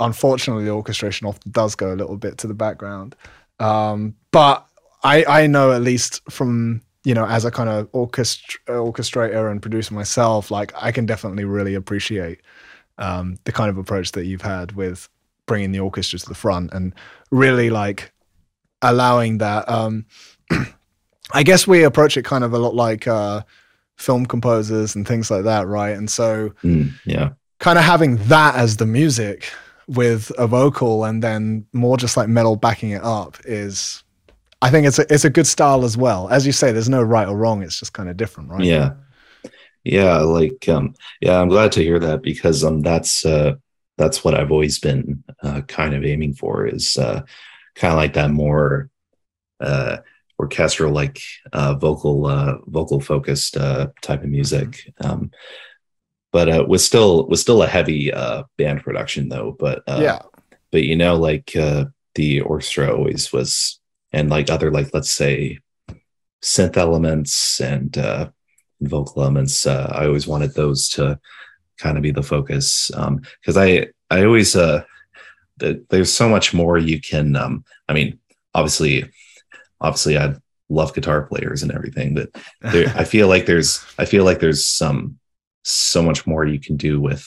unfortunately 0.04 0.64
the 0.64 0.70
orchestration 0.70 1.26
often 1.26 1.50
does 1.50 1.74
go 1.74 1.92
a 1.92 1.96
little 1.96 2.16
bit 2.16 2.38
to 2.38 2.46
the 2.46 2.54
background. 2.54 3.16
Um, 3.60 4.14
but 4.30 4.66
i 5.04 5.24
i 5.26 5.46
know 5.46 5.70
at 5.70 5.82
least 5.82 6.20
from 6.30 6.80
you 7.04 7.14
know 7.14 7.26
as 7.26 7.44
a 7.44 7.50
kind 7.50 7.68
of 7.68 7.88
orchestra, 7.92 8.58
orchestrator 8.68 9.50
and 9.50 9.62
producer 9.62 9.94
myself 9.94 10.50
like 10.50 10.72
i 10.74 10.90
can 10.90 11.06
definitely 11.06 11.44
really 11.44 11.74
appreciate 11.74 12.40
um, 12.96 13.36
the 13.44 13.52
kind 13.52 13.70
of 13.70 13.76
approach 13.76 14.12
that 14.12 14.24
you've 14.24 14.42
had 14.42 14.72
with 14.72 15.08
bringing 15.46 15.72
the 15.72 15.80
orchestra 15.80 16.18
to 16.18 16.28
the 16.28 16.34
front 16.34 16.72
and 16.72 16.94
really 17.30 17.68
like 17.68 18.12
allowing 18.82 19.38
that 19.38 19.68
um, 19.68 20.06
i 21.32 21.42
guess 21.42 21.66
we 21.66 21.84
approach 21.84 22.16
it 22.16 22.24
kind 22.24 22.42
of 22.42 22.54
a 22.54 22.58
lot 22.58 22.74
like 22.74 23.06
uh, 23.06 23.42
film 23.96 24.26
composers 24.26 24.94
and 24.94 25.06
things 25.06 25.30
like 25.30 25.44
that 25.44 25.66
right? 25.66 25.96
And 25.96 26.10
so 26.10 26.50
mm, 26.62 26.92
yeah. 27.04 27.30
kind 27.58 27.78
of 27.78 27.84
having 27.84 28.16
that 28.28 28.54
as 28.56 28.76
the 28.76 28.86
music 28.86 29.50
with 29.86 30.32
a 30.38 30.46
vocal 30.46 31.04
and 31.04 31.22
then 31.22 31.66
more 31.72 31.96
just 31.96 32.16
like 32.16 32.28
metal 32.28 32.56
backing 32.56 32.90
it 32.90 33.02
up 33.02 33.36
is 33.44 34.02
I 34.62 34.70
think 34.70 34.86
it's 34.86 34.98
a 34.98 35.12
it's 35.12 35.26
a 35.26 35.30
good 35.30 35.46
style 35.46 35.84
as 35.84 35.96
well. 35.96 36.28
As 36.30 36.46
you 36.46 36.52
say, 36.52 36.72
there's 36.72 36.88
no 36.88 37.02
right 37.02 37.28
or 37.28 37.36
wrong. 37.36 37.62
It's 37.62 37.78
just 37.78 37.92
kind 37.92 38.08
of 38.08 38.16
different, 38.16 38.48
right? 38.50 38.64
Yeah, 38.64 38.94
yeah. 39.84 40.18
Like, 40.18 40.66
um, 40.70 40.94
yeah, 41.20 41.38
I'm 41.38 41.50
glad 41.50 41.72
to 41.72 41.82
hear 41.82 41.98
that 41.98 42.22
because 42.22 42.64
um, 42.64 42.80
that's 42.80 43.26
uh, 43.26 43.56
that's 43.98 44.24
what 44.24 44.34
I've 44.34 44.50
always 44.50 44.78
been 44.78 45.22
uh, 45.42 45.60
kind 45.62 45.94
of 45.94 46.04
aiming 46.04 46.34
for 46.34 46.66
is 46.66 46.96
uh, 46.96 47.22
kind 47.74 47.92
of 47.92 47.98
like 47.98 48.14
that 48.14 48.30
more 48.30 48.88
uh, 49.60 49.98
orchestral, 50.38 50.92
like 50.92 51.20
uh, 51.52 51.74
vocal 51.74 52.26
uh, 52.26 52.56
vocal 52.66 53.00
focused 53.00 53.58
uh, 53.58 53.88
type 54.00 54.22
of 54.22 54.30
music. 54.30 54.92
Um, 55.00 55.30
but 56.34 56.48
uh, 56.48 56.64
was 56.66 56.84
still 56.84 57.28
was 57.28 57.40
still 57.40 57.62
a 57.62 57.68
heavy 57.68 58.12
uh, 58.12 58.42
band 58.58 58.82
production 58.82 59.28
though. 59.28 59.54
But 59.56 59.84
uh, 59.86 60.00
yeah, 60.02 60.18
but 60.72 60.82
you 60.82 60.96
know, 60.96 61.14
like 61.14 61.54
uh, 61.54 61.84
the 62.16 62.40
orchestra 62.40 62.92
always 62.92 63.32
was, 63.32 63.78
and 64.12 64.28
like 64.28 64.50
other 64.50 64.72
like 64.72 64.92
let's 64.92 65.12
say 65.12 65.60
synth 66.42 66.76
elements 66.76 67.60
and 67.60 67.96
uh, 67.96 68.30
vocal 68.80 69.22
elements. 69.22 69.64
Uh, 69.64 69.88
I 69.94 70.06
always 70.06 70.26
wanted 70.26 70.54
those 70.54 70.88
to 70.90 71.20
kind 71.78 71.96
of 71.96 72.02
be 72.02 72.10
the 72.10 72.24
focus 72.24 72.90
because 72.90 73.56
um, 73.56 73.62
I 73.62 73.90
I 74.10 74.24
always 74.24 74.56
uh, 74.56 74.82
there's 75.58 76.12
so 76.12 76.28
much 76.28 76.52
more 76.52 76.78
you 76.78 77.00
can. 77.00 77.36
Um, 77.36 77.64
I 77.88 77.92
mean, 77.92 78.18
obviously, 78.56 79.04
obviously, 79.80 80.18
I 80.18 80.34
love 80.68 80.94
guitar 80.94 81.26
players 81.26 81.62
and 81.62 81.70
everything, 81.70 82.16
but 82.16 82.30
there, 82.72 82.92
I 82.96 83.04
feel 83.04 83.28
like 83.28 83.46
there's 83.46 83.84
I 84.00 84.04
feel 84.04 84.24
like 84.24 84.40
there's 84.40 84.66
some 84.66 85.20
so 85.64 86.02
much 86.02 86.26
more 86.26 86.44
you 86.44 86.60
can 86.60 86.76
do 86.76 87.00
with 87.00 87.26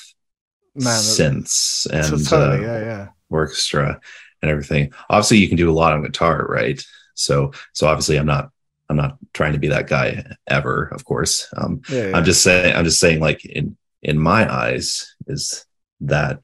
Man, 0.76 0.86
synths 0.86 1.88
and 1.88 2.26
totally, 2.26 2.66
uh, 2.66 2.80
yeah, 2.80 2.80
yeah. 2.80 3.08
orchestra 3.30 4.00
and 4.42 4.52
everything. 4.52 4.94
Obviously, 5.10 5.38
you 5.38 5.48
can 5.48 5.58
do 5.58 5.70
a 5.70 5.74
lot 5.74 5.94
on 5.94 6.04
guitar, 6.04 6.46
right? 6.48 6.82
So, 7.16 7.52
so 7.74 7.88
obviously, 7.88 8.18
I'm 8.18 8.28
not, 8.28 8.52
I'm 8.90 8.96
not 8.96 9.18
trying 9.34 9.54
to 9.54 9.60
be 9.60 9.70
that 9.70 9.88
guy 9.88 10.24
ever. 10.48 10.86
Of 10.94 11.04
course, 11.04 11.52
um, 11.58 11.82
yeah. 11.90 12.12
I'm 12.14 12.24
just 12.24 12.44
saying, 12.44 12.76
I'm 12.76 12.86
just 12.86 13.00
saying, 13.00 13.20
like 13.20 13.44
in 13.44 13.76
in 14.04 14.20
my 14.20 14.52
eyes, 14.52 15.16
is 15.26 15.66
that 16.02 16.40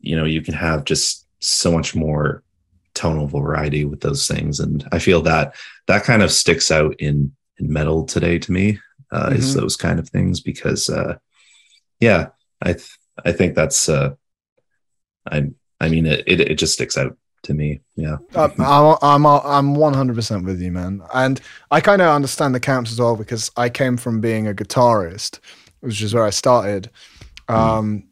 you 0.00 0.16
know 0.16 0.24
you 0.24 0.40
can 0.40 0.54
have 0.54 0.84
just 0.84 1.26
so 1.40 1.70
much 1.70 1.94
more 1.94 2.42
tonal 2.94 3.26
variety 3.26 3.84
with 3.84 4.00
those 4.00 4.26
things, 4.26 4.60
and 4.60 4.88
I 4.92 4.98
feel 4.98 5.20
that 5.22 5.54
that 5.86 6.04
kind 6.04 6.22
of 6.22 6.32
sticks 6.32 6.70
out 6.70 6.94
in 6.98 7.32
in 7.58 7.70
metal 7.70 8.06
today 8.06 8.38
to 8.38 8.50
me 8.50 8.78
uh, 9.12 9.26
mm-hmm. 9.26 9.36
is 9.36 9.54
those 9.54 9.76
kind 9.76 9.98
of 9.98 10.08
things 10.08 10.40
because 10.40 10.88
uh, 10.88 11.16
yeah 12.00 12.28
i 12.62 12.72
th- 12.72 12.98
i 13.24 13.32
think 13.32 13.54
that's 13.54 13.88
uh 13.88 14.10
i 15.30 15.48
i 15.80 15.88
mean 15.88 16.06
it, 16.06 16.24
it, 16.26 16.40
it 16.40 16.54
just 16.56 16.74
sticks 16.74 16.96
out 16.96 17.16
to 17.42 17.54
me. 17.54 17.80
Yeah. 17.96 18.16
Uh, 18.34 18.48
i'm 18.58 19.24
i'm 19.26 19.26
i'm 19.26 19.74
100% 19.74 20.44
with 20.44 20.60
you 20.60 20.72
man. 20.72 21.02
And 21.14 21.40
i 21.70 21.80
kind 21.80 22.02
of 22.02 22.08
understand 22.08 22.54
the 22.54 22.60
camps 22.60 22.92
as 22.92 23.00
well 23.00 23.16
because 23.16 23.50
i 23.56 23.68
came 23.68 23.96
from 23.96 24.20
being 24.20 24.46
a 24.46 24.54
guitarist 24.54 25.40
which 25.80 26.02
is 26.02 26.14
where 26.14 26.24
i 26.24 26.30
started. 26.30 26.90
Mm. 27.48 27.54
um 27.54 28.04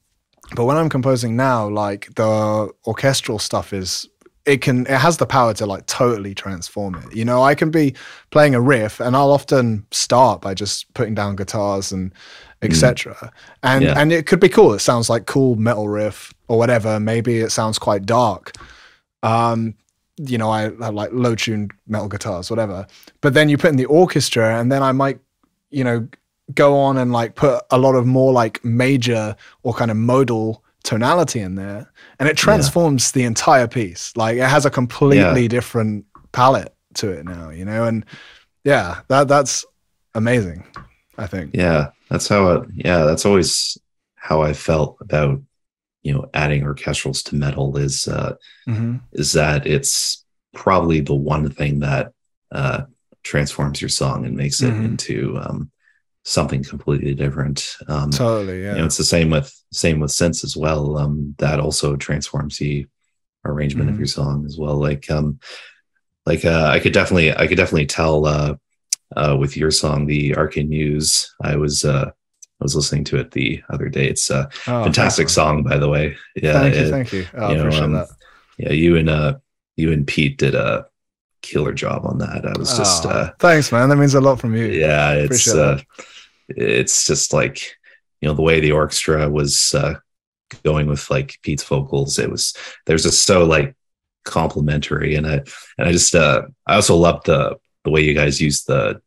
but 0.55 0.65
when 0.65 0.77
i'm 0.77 0.89
composing 0.89 1.37
now 1.37 1.69
like 1.69 2.13
the 2.15 2.73
orchestral 2.87 3.39
stuff 3.39 3.73
is 3.73 4.09
it 4.49 4.63
can 4.63 4.87
it 4.87 4.99
has 4.99 5.19
the 5.19 5.27
power 5.27 5.53
to 5.55 5.67
like 5.67 5.87
totally 5.87 6.35
transform 6.35 6.95
it. 6.95 7.15
You 7.15 7.25
know, 7.25 7.43
I 7.43 7.55
can 7.55 7.71
be 7.71 7.95
playing 8.31 8.55
a 8.55 8.61
riff 8.61 8.99
and 8.99 9.15
I'll 9.15 9.31
often 9.31 9.87
start 9.91 10.41
by 10.41 10.55
just 10.55 10.93
putting 10.95 11.15
down 11.15 11.37
guitars 11.37 11.93
and 11.93 12.13
etc. 12.63 13.15
Mm. 13.15 13.31
And 13.63 13.85
yeah. 13.85 13.95
and 13.97 14.13
it 14.13 14.27
could 14.27 14.41
be 14.41 14.49
cool. 14.49 14.73
It 14.73 14.79
sounds 14.79 15.11
like 15.11 15.27
cool 15.27 15.57
metal 15.57 15.89
riff 15.89 16.33
or 16.49 16.57
whatever. 16.57 16.99
Maybe 16.99 17.41
it 17.41 17.51
sounds 17.51 17.79
quite 17.79 18.07
dark. 18.07 18.53
Um, 19.23 19.75
you 20.17 20.39
know, 20.39 20.51
I 20.51 20.63
have 20.63 20.95
like 20.95 21.11
low 21.13 21.35
tuned 21.35 21.73
metal 21.87 22.09
guitars, 22.09 22.51
whatever. 22.51 22.87
But 23.21 23.35
then 23.35 23.49
you 23.49 23.59
put 23.59 23.71
in 23.71 23.77
the 23.77 23.85
orchestra, 23.85 24.59
and 24.59 24.73
then 24.73 24.83
I 24.83 24.93
might, 24.93 25.21
you 25.71 25.85
know, 25.85 26.09
go 26.55 26.77
on 26.77 26.97
and 26.97 27.13
like 27.13 27.35
put 27.35 27.63
a 27.71 27.79
lot 27.79 27.95
of 27.95 28.07
more 28.07 28.33
like 28.33 28.65
major 28.65 29.37
or 29.63 29.75
kind 29.75 29.91
of 29.91 29.97
modal 29.97 30.65
tonality 30.89 31.41
in 31.41 31.55
there 31.55 31.93
and 32.19 32.31
it 32.31 32.35
transforms 32.35 33.13
yeah. 33.13 33.21
the 33.21 33.27
entire 33.27 33.69
piece 33.69 34.11
like 34.17 34.39
it 34.39 34.49
has 34.49 34.65
a 34.65 34.71
completely 34.71 35.43
yeah. 35.43 35.49
different 35.49 36.03
palette 36.33 36.75
to 36.95 37.11
it 37.11 37.27
now 37.27 37.51
you 37.51 37.63
know 37.63 37.85
and 37.85 38.07
yeah 38.65 39.01
that 39.09 39.29
that's 39.29 39.67
amazing 40.15 40.67
i 41.19 41.27
think 41.27 41.51
yeah 41.53 41.89
that's 42.09 42.27
how 42.27 42.53
it 42.53 42.69
yeah 42.75 43.05
that's 43.05 43.27
always 43.27 43.77
how 44.15 44.41
i 44.41 44.55
felt 44.55 44.97
about 45.03 45.39
you 46.05 46.15
know 46.15 46.25
adding 46.33 46.65
orchestrals 46.65 47.23
to 47.23 47.37
metal 47.37 47.77
is 47.77 48.09
uh 48.09 48.35
mm-hmm. 48.67 48.97
is 49.13 49.35
that 49.35 49.67
it's 49.67 50.25
probably 50.55 51.01
the 51.01 51.15
one 51.15 51.51
thing 51.51 51.81
that 51.81 52.15
uh 52.53 52.85
transforms 53.23 53.83
your 53.83 53.91
song 53.91 54.25
and 54.25 54.35
makes 54.35 54.63
it 54.63 54.73
mm-hmm. 54.73 54.87
into 54.87 55.39
um 55.39 55.71
something 56.29 56.63
completely 56.63 57.15
different. 57.15 57.77
Um, 57.89 58.11
totally, 58.11 58.63
yeah. 58.63 58.73
You 58.73 58.79
know, 58.81 58.85
it's 58.85 58.99
the 58.99 59.05
same 59.05 59.31
with 59.31 59.53
same 59.73 60.01
with 60.01 60.11
synths 60.11 60.45
as 60.45 60.57
well. 60.57 60.99
Um, 60.99 61.35
that 61.39 61.59
also 61.59 61.97
transforms 61.97 62.59
the 62.59 62.87
arrangement 63.45 63.89
mm-hmm. 63.89 63.95
of 63.95 64.01
your 64.01 64.07
song 64.07 64.45
as 64.45 64.59
well. 64.59 64.77
Like, 64.77 65.11
um, 65.11 65.41
like 66.27 66.45
uh, 66.45 66.69
I 66.71 66.81
could 66.81 66.93
definitely, 66.93 67.35
I 67.35 67.47
could 67.47 67.57
definitely 67.57 67.87
tell 67.87 68.27
uh, 68.27 68.55
uh, 69.17 69.37
with 69.39 69.57
your 69.57 69.71
song, 69.71 70.07
the 70.07 70.37
Arcane 70.37 70.69
Muse. 70.69 71.35
I 71.43 71.57
was, 71.57 71.85
uh, 71.85 72.11
I 72.11 72.65
was 72.65 72.77
listening 72.77 73.05
to 73.05 73.19
it 73.19 73.31
the 73.31 73.63
other 73.71 73.89
day. 73.89 74.09
It's 74.09 74.31
a 74.31 74.51
oh, 74.67 74.85
fantastic 74.85 75.29
song, 75.31 75.63
by 75.63 75.79
the 75.79 75.89
way. 75.89 76.17
Yeah, 76.37 76.61
thank 76.61 76.75
you, 76.75 76.81
it, 76.81 76.91
thank 76.91 77.13
you. 77.13 77.27
I 77.39 77.53
you 77.53 77.59
appreciate 77.61 77.85
um, 77.85 77.93
that. 77.93 78.09
Yeah, 78.59 78.73
you 78.73 78.97
and 78.97 79.09
uh, 79.09 79.39
you 79.77 79.93
and 79.93 80.07
Pete 80.07 80.37
did 80.39 80.55
a 80.55 80.87
killer 81.41 81.73
job 81.73 82.05
on 82.05 82.19
that. 82.19 82.45
I 82.45 82.59
was 82.59 82.77
just 82.77 83.07
oh, 83.07 83.11
uh, 83.11 83.31
thanks, 83.39 83.71
man. 83.71 83.89
That 83.89 83.97
means 83.97 84.15
a 84.15 84.21
lot 84.21 84.41
from 84.41 84.57
you. 84.57 84.67
Yeah, 84.67 85.13
it's 85.13 85.55
uh, 85.55 85.81
it's 86.49 87.07
just 87.07 87.33
like 87.33 87.77
you 88.21 88.29
know 88.29 88.35
the 88.35 88.43
way 88.43 88.61
the 88.61 88.73
orchestra 88.73 89.29
was 89.29 89.75
uh, 89.75 89.95
going 90.65 90.87
with 90.87 91.11
like 91.11 91.39
Pete's 91.43 91.65
vocals. 91.65 92.19
It 92.19 92.31
was 92.31 92.55
there's 92.87 93.03
just 93.05 93.25
so 93.25 93.45
like 93.45 93.77
complimentary, 94.25 95.15
and 95.15 95.27
I 95.27 95.41
and 95.79 95.89
I 95.89 95.93
just 95.93 96.15
uh, 96.15 96.43
I 96.67 96.75
also 96.75 96.97
loved 96.97 97.27
the 97.27 97.57
the 97.85 97.91
way 97.91 98.03
you 98.03 98.15
guys 98.15 98.41
used 98.41 98.67
the 98.67 99.01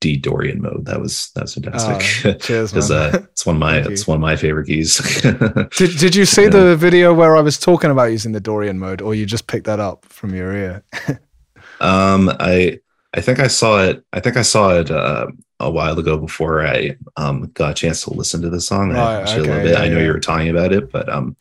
D 0.00 0.16
Dorian 0.16 0.62
mode. 0.62 0.84
That 0.86 1.00
was 1.00 1.30
that 1.34 1.42
was 1.42 1.54
fantastic. 1.54 2.34
Oh, 2.34 2.38
cheers, 2.38 2.70
Because 2.72 2.90
man. 2.90 3.14
uh, 3.14 3.18
it's 3.32 3.46
one 3.46 3.56
of 3.56 3.60
my 3.60 3.78
it's 3.78 4.06
one 4.06 4.16
of 4.16 4.20
my 4.22 4.36
favorite 4.36 4.66
keys. 4.66 4.98
Did, 5.22 5.98
did 5.98 6.14
you 6.14 6.24
see 6.24 6.46
the 6.48 6.76
video 6.76 7.12
where 7.12 7.36
I 7.36 7.40
was 7.40 7.58
talking 7.58 7.90
about 7.90 8.12
using 8.12 8.32
the 8.32 8.40
Dorian 8.40 8.78
mode, 8.78 9.02
or 9.02 9.14
you 9.14 9.26
just 9.26 9.46
picked 9.46 9.66
that 9.66 9.80
up 9.80 10.04
from 10.04 10.34
your 10.34 10.52
ear? 10.52 10.84
um, 11.80 12.30
I 12.38 12.80
I 13.14 13.20
think 13.20 13.40
I 13.40 13.48
saw 13.48 13.82
it. 13.82 14.04
I 14.12 14.20
think 14.20 14.36
I 14.36 14.42
saw 14.42 14.78
it 14.78 14.90
uh, 14.90 15.26
a 15.60 15.70
while 15.70 15.98
ago 15.98 16.16
before 16.16 16.66
I 16.66 16.96
um 17.16 17.50
got 17.54 17.72
a 17.72 17.74
chance 17.74 18.02
to 18.02 18.14
listen 18.14 18.42
to 18.42 18.50
the 18.50 18.60
song. 18.60 18.94
I 18.94 19.20
actually 19.20 19.50
okay, 19.50 19.62
bit. 19.64 19.72
yeah, 19.72 19.80
I 19.80 19.88
know 19.88 19.98
yeah. 19.98 20.04
you 20.04 20.12
were 20.12 20.20
talking 20.20 20.50
about 20.50 20.72
it, 20.72 20.90
but 20.90 21.08
um, 21.08 21.36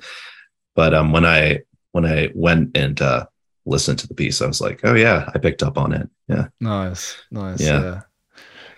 but 0.76 0.94
um, 0.94 1.12
when 1.12 1.26
I 1.26 1.62
when 1.92 2.06
I 2.06 2.30
went 2.34 2.76
and 2.78 3.02
uh 3.02 3.26
listened 3.66 4.00
to 4.00 4.08
the 4.08 4.14
piece, 4.14 4.42
I 4.42 4.48
was 4.48 4.62
like, 4.62 4.82
oh 4.84 4.96
yeah, 4.96 5.30
I 5.34 5.40
picked 5.40 5.62
up 5.62 5.78
on 5.78 5.92
it. 5.94 6.10
Yeah. 6.28 6.48
Nice, 6.60 7.18
nice. 7.32 7.62
Yeah. 7.62 7.82
Yeah. 7.82 8.02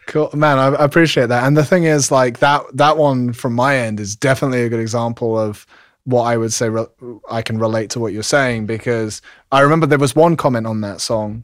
Cool, 0.08 0.32
man. 0.34 0.58
I, 0.58 0.68
I 0.70 0.86
appreciate 0.86 1.28
that. 1.28 1.46
And 1.46 1.56
the 1.56 1.64
thing 1.64 1.84
is, 1.84 2.12
like 2.12 2.40
that 2.40 2.64
that 2.74 2.98
one 2.98 3.32
from 3.32 3.54
my 3.54 3.78
end 3.78 4.00
is 4.00 4.16
definitely 4.16 4.64
a 4.64 4.70
good 4.70 4.80
example 4.80 5.38
of 5.38 5.66
what 6.06 6.24
I 6.24 6.38
would 6.38 6.52
say 6.52 6.70
re- 6.70 6.88
I 7.30 7.44
can 7.44 7.60
relate 7.60 7.92
to 7.92 8.00
what 8.00 8.14
you're 8.14 8.24
saying 8.24 8.66
because 8.66 9.22
I 9.52 9.62
remember 9.62 9.86
there 9.86 10.00
was 10.00 10.16
one 10.16 10.36
comment 10.36 10.66
on 10.66 10.82
that 10.82 11.02
song. 11.02 11.44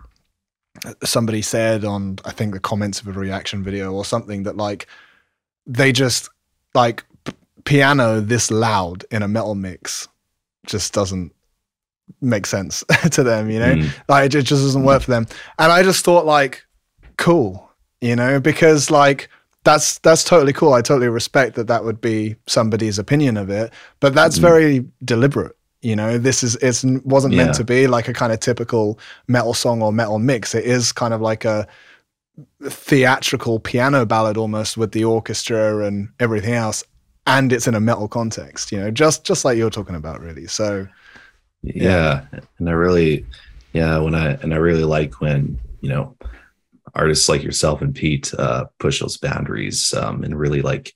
Somebody 1.04 1.42
said 1.42 1.84
on 1.86 2.18
I 2.26 2.32
think 2.32 2.54
the 2.54 2.60
comments 2.60 3.02
of 3.02 3.08
a 3.08 3.12
reaction 3.12 3.64
video 3.64 3.92
or 3.94 4.06
something 4.06 4.44
that 4.44 4.58
like 4.58 4.88
they 5.68 5.92
just 5.92 6.30
like 6.74 7.04
p- 7.24 7.34
piano 7.64 8.20
this 8.22 8.52
loud 8.52 9.06
in 9.12 9.22
a 9.24 9.28
metal 9.28 9.56
mix 9.56 10.08
just 10.68 10.94
doesn't 10.94 11.32
make 12.22 12.46
sense 12.46 12.84
to 13.12 13.24
them, 13.24 13.50
you 13.50 13.60
know? 13.60 13.76
Mm, 13.76 13.90
Like 14.08 14.26
it 14.26 14.30
just 14.44 14.64
doesn't 14.64 14.84
work 14.84 15.02
for 15.04 15.12
them. 15.12 15.26
And 15.58 15.72
I 15.72 15.82
just 15.84 16.06
thought 16.06 16.26
like, 16.26 16.64
cool, 17.18 17.70
you 18.02 18.16
know, 18.16 18.40
because 18.40 18.92
like 18.92 19.30
that's 19.64 19.98
that's 20.00 20.24
totally 20.24 20.54
cool. 20.54 20.74
I 20.74 20.82
totally 20.84 21.08
respect 21.10 21.56
that 21.56 21.68
that 21.68 21.84
would 21.84 22.00
be 22.02 22.36
somebody's 22.48 23.00
opinion 23.00 23.38
of 23.38 23.50
it, 23.50 23.72
but 24.00 24.14
that's 24.14 24.38
Mhm. 24.38 24.42
very 24.42 24.86
deliberate. 25.04 25.56
You 25.86 25.96
know, 25.96 26.18
this 26.18 26.42
is 26.44 26.56
it 26.56 26.84
wasn't 27.06 27.36
Yeah. 27.36 27.44
meant 27.46 27.56
to 27.56 27.64
be 27.64 27.86
like 27.88 28.08
a 28.08 28.14
kind 28.14 28.34
of 28.34 28.40
typical 28.40 29.00
metal 29.28 29.54
song 29.54 29.82
or 29.84 29.94
metal 29.94 30.18
mix. 30.20 30.56
It 30.56 30.66
is 30.66 30.92
kind 30.92 31.14
of 31.14 31.22
like 31.22 31.46
a 31.46 31.68
theatrical 32.64 33.60
piano 33.60 34.06
ballad 34.06 34.36
almost 34.38 34.78
with 34.78 34.92
the 34.92 35.04
orchestra 35.06 35.86
and 35.86 36.10
everything 36.20 36.54
else 36.54 36.84
and 37.28 37.54
it's 37.54 37.68
in 37.68 37.76
a 37.76 37.80
metal 37.80 38.08
context 38.08 38.72
you 38.72 38.78
know 38.78 38.92
just 38.92 39.24
just 39.26 39.46
like 39.46 39.58
you're 39.58 39.70
talking 39.70 39.96
about 39.96 40.20
really 40.20 40.46
so 40.46 40.86
yeah. 41.62 42.26
and 42.60 42.70
i 42.70 42.74
really 42.74 43.26
yeah 43.74 43.98
when 44.00 44.14
i 44.16 44.32
and 44.42 44.54
i 44.54 44.58
really 44.58 44.84
like 44.84 45.22
when 45.22 45.58
you 45.80 45.90
know 45.90 46.16
artists 46.94 47.30
like 47.30 47.42
yourself 47.44 47.82
and 47.82 47.96
pete 47.96 48.34
uh 48.38 48.66
push 48.80 49.00
those 49.00 49.18
boundaries 49.18 49.94
um 49.94 50.24
and 50.24 50.38
really 50.38 50.62
like 50.62 50.92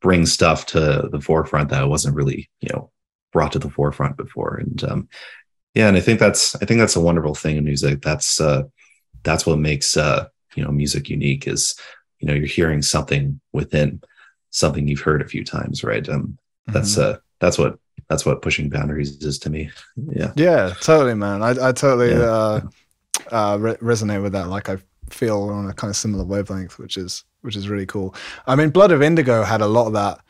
bring 0.00 0.26
stuff 0.26 0.66
to 0.66 1.08
the 1.12 1.20
forefront 1.20 1.68
that 1.68 1.88
wasn't 1.88 2.14
really 2.14 2.50
you 2.60 2.68
know 2.72 2.90
brought 3.32 3.52
to 3.52 3.58
the 3.58 3.70
forefront 3.70 4.16
before 4.16 4.56
and 4.56 4.84
um 4.84 5.08
yeah 5.74 5.88
and 5.88 5.96
i 5.96 6.00
think 6.00 6.20
that's 6.20 6.54
i 6.56 6.64
think 6.64 6.78
that's 6.78 6.96
a 6.96 7.00
wonderful 7.00 7.34
thing 7.34 7.56
in 7.56 7.64
music 7.64 8.00
that's 8.02 8.40
uh 8.40 8.62
that's 9.22 9.46
what 9.46 9.58
makes 9.58 9.96
uh 9.96 10.26
you 10.54 10.62
know 10.64 10.70
music 10.70 11.08
unique 11.08 11.46
is 11.46 11.74
you 12.20 12.28
know 12.28 12.34
you're 12.34 12.46
hearing 12.46 12.82
something 12.82 13.40
within 13.52 14.00
something 14.50 14.86
you've 14.86 15.00
heard 15.00 15.22
a 15.22 15.28
few 15.28 15.44
times 15.44 15.82
right 15.82 16.08
um 16.08 16.36
that's 16.66 16.96
mhm. 16.96 17.02
uh 17.02 17.18
that's 17.40 17.58
what 17.58 17.78
that's 18.08 18.26
what 18.26 18.42
pushing 18.42 18.68
boundaries 18.68 19.16
is 19.22 19.38
to 19.38 19.50
me 19.50 19.70
yeah 20.10 20.32
Yeah, 20.36 20.74
totally, 20.80 21.14
man. 21.14 21.42
I, 21.42 21.50
I 21.50 21.72
totally 21.72 22.10
Yeah. 22.10 22.20
uh, 22.20 22.60
uh, 23.30 23.56
re- 23.60 23.76
resonate 23.76 24.22
with 24.22 24.32
that. 24.32 24.48
Like 24.48 24.68
I 24.68 24.78
feel 25.10 25.44
on 25.50 25.68
a 25.68 25.72
kind 25.72 25.90
of 25.90 25.96
similar 25.96 26.24
wavelength, 26.24 26.78
which 26.78 26.96
is 26.96 27.24
which 27.42 27.56
is 27.56 27.68
really 27.68 27.86
cool. 27.86 28.14
I 28.46 28.54
mean, 28.56 28.70
Blood 28.70 28.92
of 28.92 29.02
Indigo 29.02 29.42
had 29.42 29.60
a 29.60 29.66
lot 29.66 29.86
of 29.86 29.92
that 29.94 30.20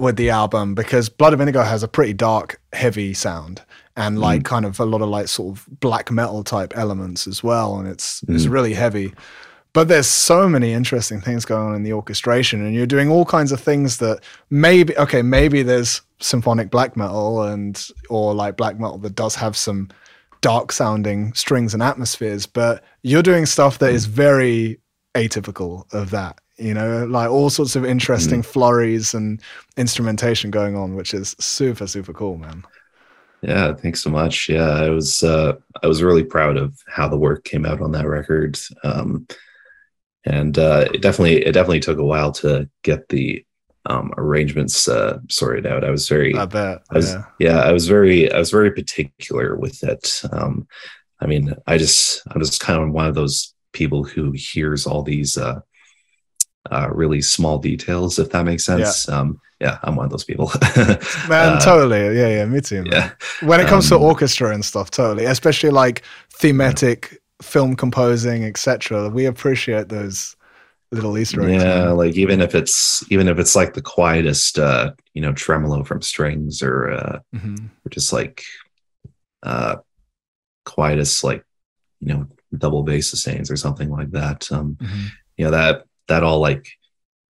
with 0.00 0.16
the 0.16 0.30
album 0.30 0.74
because 0.74 1.08
Blood 1.08 1.32
of 1.34 1.40
Indigo 1.40 1.62
has 1.62 1.82
a 1.82 1.88
pretty 1.88 2.12
dark, 2.14 2.60
heavy 2.72 3.14
sound 3.14 3.62
and 3.96 4.18
like 4.18 4.44
kind 4.44 4.64
of 4.64 4.80
a 4.80 4.84
lot 4.84 5.02
of 5.02 5.08
like 5.08 5.28
sort 5.28 5.56
of 5.56 5.66
black 5.80 6.10
metal 6.10 6.42
type 6.42 6.72
elements 6.76 7.26
as 7.26 7.42
well, 7.42 7.78
and 7.78 7.86
it's 7.88 8.22
it's 8.28 8.46
Mm. 8.46 8.50
really 8.52 8.74
heavy. 8.74 9.12
But 9.72 9.86
there's 9.88 10.08
so 10.08 10.48
many 10.48 10.72
interesting 10.72 11.20
things 11.20 11.44
going 11.44 11.68
on 11.68 11.74
in 11.76 11.82
the 11.84 11.92
orchestration, 11.92 12.64
and 12.64 12.74
you're 12.74 12.86
doing 12.86 13.08
all 13.10 13.24
kinds 13.24 13.52
of 13.52 13.60
things 13.60 13.98
that 13.98 14.20
maybe 14.48 14.96
okay, 14.96 15.22
maybe 15.22 15.62
there's 15.62 16.00
symphonic 16.20 16.70
black 16.70 16.96
metal 16.96 17.42
and 17.42 17.86
or 18.08 18.34
like 18.34 18.56
black 18.56 18.78
metal 18.80 18.98
that 18.98 19.14
does 19.14 19.34
have 19.36 19.56
some 19.56 19.88
dark 20.40 20.72
sounding 20.72 21.32
strings 21.34 21.74
and 21.74 21.82
atmospheres, 21.82 22.46
but 22.46 22.82
you're 23.02 23.22
doing 23.22 23.44
stuff 23.46 23.78
that 23.78 23.92
is 23.92 24.06
very 24.06 24.80
atypical 25.14 25.84
of 25.92 26.10
that. 26.10 26.38
You 26.60 26.74
know, 26.74 27.06
like 27.06 27.30
all 27.30 27.50
sorts 27.50 27.74
of 27.74 27.84
interesting 27.84 28.42
flurries 28.42 29.14
and 29.14 29.40
instrumentation 29.76 30.50
going 30.50 30.76
on, 30.76 30.94
which 30.94 31.14
is 31.14 31.34
super 31.40 31.86
super 31.86 32.12
cool, 32.12 32.36
man. 32.36 32.64
Yeah, 33.42 33.72
thanks 33.72 34.02
so 34.02 34.10
much. 34.10 34.48
Yeah, 34.48 34.68
I 34.68 34.90
was 34.90 35.22
uh, 35.22 35.54
I 35.82 35.86
was 35.86 36.02
really 36.02 36.24
proud 36.24 36.56
of 36.56 36.78
how 36.86 37.08
the 37.08 37.16
work 37.16 37.44
came 37.44 37.64
out 37.64 37.80
on 37.80 37.92
that 37.92 38.06
record, 38.06 38.58
um, 38.84 39.26
and 40.24 40.58
uh, 40.58 40.88
it 40.92 41.00
definitely 41.00 41.44
it 41.46 41.52
definitely 41.52 41.80
took 41.80 41.98
a 41.98 42.04
while 42.04 42.32
to 42.32 42.68
get 42.82 43.08
the 43.08 43.44
um, 43.86 44.12
arrangements 44.18 44.88
uh, 44.88 45.18
sorted 45.30 45.66
out. 45.66 45.84
I 45.84 45.90
was 45.90 46.08
very 46.08 46.34
I 46.34 46.44
bet. 46.44 46.82
I 46.90 46.94
was, 46.94 47.12
yeah. 47.12 47.24
yeah, 47.38 47.60
I 47.60 47.72
was 47.72 47.88
very 47.88 48.30
I 48.30 48.38
was 48.38 48.50
very 48.50 48.72
particular 48.72 49.56
with 49.56 49.82
it. 49.82 50.22
Um, 50.32 50.68
I 51.20 51.26
mean, 51.26 51.54
I 51.66 51.78
just 51.78 52.22
I'm 52.30 52.40
just 52.42 52.60
kind 52.60 52.82
of 52.82 52.90
one 52.90 53.06
of 53.06 53.14
those 53.14 53.54
people 53.72 54.04
who 54.04 54.32
hears 54.32 54.86
all 54.86 55.02
these 55.02 55.38
uh, 55.38 55.60
uh, 56.70 56.88
really 56.92 57.22
small 57.22 57.58
details, 57.58 58.18
if 58.18 58.30
that 58.30 58.44
makes 58.44 58.64
sense. 58.64 59.08
Um, 59.08 59.40
yeah, 59.60 59.78
I'm 59.82 59.94
one 59.96 60.04
of 60.06 60.10
those 60.10 60.24
people. 60.24 60.50
Man, 61.28 61.54
Uh, 61.54 61.60
totally. 61.60 62.16
Yeah, 62.16 62.28
yeah, 62.28 62.44
me 62.46 62.60
too. 62.60 62.82
Man. 62.82 62.92
Yeah. 62.92 63.10
When 63.48 63.60
it 63.60 63.66
comes 63.66 63.90
Um, 63.92 63.98
to 64.00 64.04
orchestra 64.04 64.52
and 64.54 64.64
stuff, 64.64 64.90
totally. 64.90 65.24
Especially 65.26 65.70
like 65.70 66.02
thematic 66.32 67.20
film 67.42 67.76
composing, 67.76 68.44
etc. 68.44 69.08
We 69.10 69.26
appreciate 69.26 69.88
those 69.88 70.36
little 70.92 71.16
Easter 71.16 71.40
eggs. 71.42 71.62
yeah 71.62 71.84
man. 71.84 71.96
like 71.96 72.14
even 72.16 72.40
if 72.40 72.52
it's 72.54 73.04
even 73.12 73.28
if 73.28 73.38
it's 73.38 73.54
like 73.54 73.74
the 73.74 73.80
quietest 73.82 74.58
uh 74.58 74.90
you 75.14 75.22
know 75.22 75.32
tremolo 75.32 75.84
from 75.84 76.02
strings 76.02 76.62
or 76.62 76.90
uh 76.90 77.18
Mhm. 77.32 77.70
or 77.86 77.88
just 77.90 78.12
like 78.12 78.42
uh 79.44 79.76
quietest 80.64 81.22
like 81.24 81.44
you 82.00 82.08
know 82.12 82.26
double 82.58 82.82
bass 82.82 83.08
sustains 83.10 83.50
or 83.52 83.56
something 83.56 83.88
like 83.90 84.10
that 84.10 84.50
um 84.50 84.76
Mhm. 84.80 85.10
you 85.36 85.44
know 85.44 85.50
that 85.52 85.84
that 86.10 86.22
all 86.22 86.40
like 86.40 86.66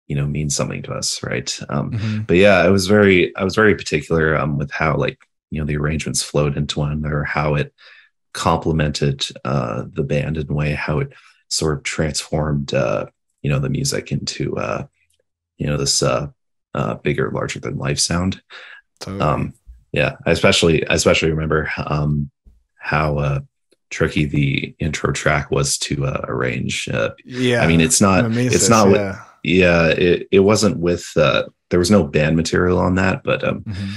you 0.09 0.16
know 0.16 0.26
means 0.26 0.57
something 0.57 0.83
to 0.83 0.93
us 0.93 1.22
right 1.22 1.51
um 1.68 1.91
Mhm. 1.93 2.26
but 2.26 2.37
yeah 2.39 2.59
i 2.66 2.68
was 2.70 2.87
very 2.87 3.35
i 3.37 3.45
was 3.45 3.55
very 3.55 3.74
particular 3.74 4.35
um 4.37 4.57
with 4.59 4.70
how 4.70 4.97
like 4.97 5.18
you 5.51 5.61
know 5.61 5.66
the 5.66 5.76
arrangements 5.76 6.22
flowed 6.22 6.57
into 6.57 6.79
one 6.81 6.93
another 6.93 7.24
how 7.24 7.55
it 7.57 7.74
complemented 8.33 9.26
uh 9.45 9.85
the 9.93 10.03
band 10.03 10.37
in 10.37 10.51
a 10.51 10.55
way 10.55 10.72
how 10.72 11.01
it 11.01 11.12
sort 11.49 11.76
of 11.76 11.83
transformed 11.83 12.72
uh 12.74 13.07
you 13.43 13.51
know 13.51 13.59
the 13.59 13.70
music 13.70 14.12
into 14.12 14.57
uh 14.57 14.85
you 15.59 15.66
know 15.66 15.76
this 15.76 16.03
uh 16.03 16.26
uh 16.74 16.95
bigger 16.97 17.31
larger 17.33 17.59
than 17.61 17.76
life 17.79 17.99
sound 17.99 18.41
Totally. 19.01 19.22
um 19.22 19.55
yeah 19.93 20.16
i 20.26 20.31
especially 20.31 20.87
I 20.87 20.95
especially 20.95 21.31
remember 21.31 21.70
um 21.79 22.31
how 22.79 23.18
uh 23.18 23.41
tricky 23.91 24.24
the 24.26 24.74
intro 24.78 25.12
track 25.12 25.51
was 25.51 25.78
to 25.78 26.05
uh, 26.07 26.20
arrange 26.28 26.89
uh, 26.89 27.11
yeah. 27.24 27.62
i 27.62 27.66
mean 27.66 27.80
it's 27.80 28.01
not 28.01 28.24
Memesis, 28.24 28.55
it's 28.55 28.68
not 28.68 28.89
with, 28.89 29.01
yeah. 29.01 29.22
yeah 29.43 29.86
it, 29.89 30.28
it 30.30 30.41
wasn't 30.41 30.76
with 30.78 31.11
uh 31.16 31.45
there 31.70 31.78
was 31.78 31.91
no 31.91 32.05
band 32.05 32.36
material 32.36 32.78
on 32.78 32.95
that 32.97 33.22
but 33.24 33.43
um 33.45 33.61
Mhm. 33.62 33.95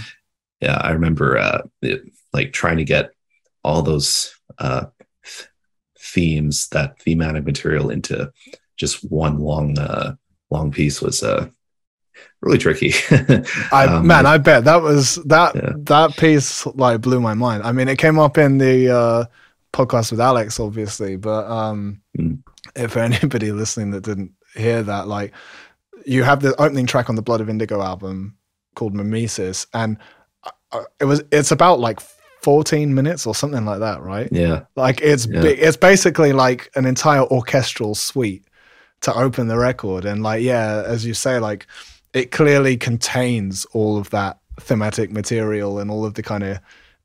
yeah 0.61 0.77
i 0.77 0.91
remember 0.91 1.37
uh 1.37 1.61
it, 1.81 2.03
like 2.33 2.53
trying 2.53 2.77
to 2.77 2.85
get 2.85 3.11
all 3.63 3.81
those 3.81 4.33
uh 4.59 4.85
themes 5.99 6.67
that 6.69 6.99
thematic 6.99 7.45
material 7.45 7.89
into 7.89 8.31
just 8.77 9.03
one 9.11 9.39
long 9.39 9.77
uh 9.77 10.15
long 10.49 10.71
piece 10.71 11.01
was 11.01 11.23
uh 11.23 11.47
really 12.41 12.57
tricky 12.57 12.91
I 13.71 13.85
Um, 13.87 14.07
man, 14.07 14.25
I 14.25 14.37
bet 14.37 14.63
that 14.65 14.81
was 14.81 15.15
that 15.25 15.55
Yeah. 15.55 15.73
that 15.83 16.17
piece 16.17 16.65
like 16.65 17.01
blew 17.01 17.19
my 17.21 17.33
mind. 17.33 17.63
I 17.63 17.71
mean, 17.71 17.87
it 17.87 17.97
came 17.97 18.19
up 18.19 18.37
in 18.37 18.57
the 18.57 18.89
uh, 18.89 19.25
podcast 19.73 20.11
with 20.11 20.19
Alex, 20.19 20.59
obviously, 20.59 21.15
but 21.15 21.49
um, 21.49 22.01
Mm. 22.17 22.39
if 22.75 22.97
anybody 22.97 23.51
listening 23.61 23.91
that 23.91 24.03
didn't 24.03 24.31
hear 24.55 24.83
that, 24.83 25.07
like, 25.07 25.33
you 26.05 26.23
have 26.23 26.41
the 26.41 26.59
opening 26.61 26.85
track 26.85 27.09
on 27.09 27.15
the 27.15 27.21
Blood 27.21 27.41
of 27.41 27.49
Indigo 27.49 27.81
album 27.81 28.35
called 28.75 28.93
Memesis, 28.93 29.67
and 29.73 29.97
uh, 30.71 30.83
it 30.99 31.05
was 31.05 31.23
it's 31.31 31.51
about 31.51 31.79
like 31.79 31.99
14 32.41 32.93
minutes 32.93 33.27
or 33.27 33.35
something 33.35 33.65
like 33.65 33.79
that, 33.79 34.01
right? 34.01 34.27
yeah 34.31 34.61
Like 34.75 34.99
it's 35.01 35.27
Yeah. 35.27 35.43
It's 35.43 35.77
basically 35.77 36.33
like 36.33 36.71
an 36.75 36.85
entire 36.85 37.23
orchestral 37.23 37.93
suite 37.93 38.45
to 39.01 39.13
open 39.13 39.47
the 39.47 39.57
record, 39.57 40.05
and 40.05 40.23
like 40.23 40.41
yeah, 40.41 40.83
as 40.85 41.05
you 41.05 41.13
say, 41.13 41.39
like 41.39 41.67
it 42.13 42.31
clearly 42.31 42.77
contains 42.77 43.65
all 43.73 43.97
of 43.97 44.09
that 44.09 44.39
thematic 44.59 45.11
material 45.11 45.79
and 45.79 45.89
all 45.91 46.03
of 46.05 46.15
the 46.15 46.23
kind 46.23 46.43
of 46.43 46.59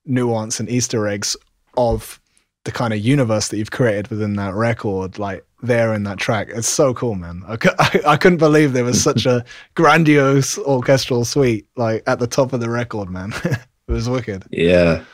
nuance 0.04 0.58
and 0.58 0.68
Easter 0.70 1.06
eggs 1.06 1.36
of 1.76 2.20
the 2.66 2.72
kind 2.72 2.92
of 2.92 3.00
universe 3.00 3.48
that 3.48 3.56
you've 3.56 3.70
created 3.70 4.08
within 4.08 4.34
that 4.36 4.54
record. 4.54 5.18
Like 5.18 5.46
there 5.62 5.94
in 5.94 6.02
that 6.04 6.18
track. 6.18 6.48
It's 6.50 6.68
so 6.68 6.92
cool, 6.94 7.14
man. 7.14 7.42
I, 7.46 7.56
I, 7.78 8.00
I 8.12 8.16
couldn't 8.16 8.38
believe 8.38 8.72
there 8.72 8.84
was 8.84 9.02
such 9.02 9.26
a 9.26 9.44
grandiose 9.74 10.58
orchestral 10.58 11.24
suite 11.24 11.66
like 11.76 12.02
at 12.06 12.18
the 12.18 12.26
top 12.26 12.52
of 12.52 12.60
the 12.60 12.70
record, 12.70 13.08
man. 13.10 13.32
it 13.44 13.58
was 13.86 14.08
wicked. 14.08 14.44
Yeah, 14.50 15.04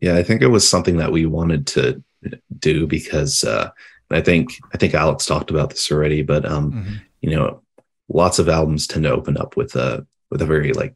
yeah. 0.00 0.16
I 0.16 0.22
think 0.22 0.42
it 0.42 0.48
was 0.48 0.68
something 0.68 0.96
that 0.96 1.12
we 1.12 1.26
wanted 1.26 1.66
to 1.68 2.02
do 2.58 2.86
because 2.86 3.44
uh, 3.44 3.70
I 4.10 4.20
think 4.20 4.50
I 4.72 4.78
think 4.78 4.94
Alex 4.94 5.26
talked 5.26 5.50
about 5.50 5.70
this 5.70 5.90
already, 5.90 6.22
but 6.22 6.44
um, 6.44 6.72
mm-hmm. 6.72 6.94
you 7.20 7.36
know, 7.36 7.62
lots 8.08 8.38
of 8.38 8.48
albums 8.48 8.86
tend 8.86 9.04
to 9.04 9.12
open 9.12 9.36
up 9.36 9.56
with 9.56 9.76
a 9.76 10.06
with 10.30 10.42
a 10.42 10.46
very 10.46 10.72
like 10.72 10.94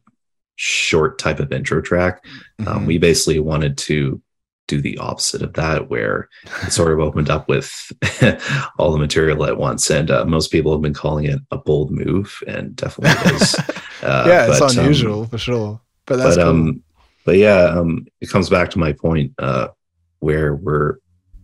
short 0.55 1.17
type 1.17 1.39
of 1.39 1.51
intro 1.51 1.81
track. 1.81 2.23
Um, 2.25 2.65
mm-hmm. 2.65 2.67
Um, 2.67 2.85
we 2.85 2.97
basically 2.97 3.39
wanted 3.39 3.77
to 3.79 4.21
do 4.67 4.81
the 4.81 4.97
opposite 4.97 5.41
of 5.41 5.53
that, 5.53 5.89
where 5.89 6.29
it 6.63 6.71
sort 6.71 6.91
of 6.91 6.99
opened 6.99 7.29
up 7.29 7.47
with 7.47 7.91
all 8.77 8.91
the 8.91 8.97
material 8.97 9.45
at 9.45 9.57
once. 9.57 9.89
And 9.89 10.09
uh, 10.09 10.25
most 10.25 10.51
people 10.51 10.71
have 10.71 10.81
been 10.81 10.93
calling 10.93 11.25
it 11.25 11.39
a 11.51 11.57
bold 11.57 11.91
move, 11.91 12.41
and 12.47 12.75
definitely 12.75 13.31
is. 13.35 13.55
Uh, 14.01 14.23
yeah, 14.27 14.47
it's 14.47 14.59
but, 14.59 14.77
um, 14.77 14.79
unusual 14.79 15.21
um, 15.21 15.27
for 15.27 15.37
sure. 15.37 15.81
But 16.05 16.17
that's 16.17 16.35
but, 16.35 16.43
cool. 16.43 16.51
um, 16.51 16.83
but 17.25 17.37
yeah, 17.37 17.63
um, 17.65 18.07
it 18.19 18.29
comes 18.29 18.49
back 18.49 18.69
to 18.71 18.79
my 18.79 18.93
point 18.93 19.33
uh, 19.39 19.69
where 20.19 20.55
we're 20.55 20.97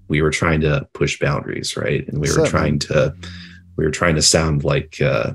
we 0.07 0.22
were 0.22 0.32
trying 0.32 0.61
to 0.61 0.88
push 0.93 1.20
boundaries, 1.20 1.76
right? 1.76 2.07
And 2.07 2.20
we 2.20 2.32
were 2.34 2.47
trying 2.47 2.80
to 2.80 3.13
we 3.76 3.86
were 3.86 3.91
trying 3.91 4.15
to 4.15 4.22
sound 4.22 4.63
like 4.63 5.01
uh, 5.01 5.34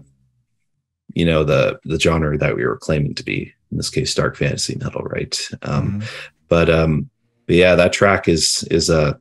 you 1.15 1.25
know 1.25 1.45
the 1.45 1.79
the 1.85 1.99
genre 1.99 2.37
that 2.39 2.57
we 2.57 2.65
were 2.65 2.77
claiming 2.77 3.15
to 3.15 3.25
be 3.25 3.53
in 3.71 3.77
this 3.77 3.91
case 3.91 4.15
dark 4.15 4.37
fantasy 4.37 4.77
metal 4.77 5.03
right 5.03 5.49
um 5.63 5.89
mm-hmm. 5.89 6.07
but 6.49 6.71
um 6.71 7.11
but 7.47 7.57
yeah 7.57 7.75
that 7.75 7.93
track 7.93 8.29
is 8.29 8.67
is 8.71 8.91
a 8.91 9.19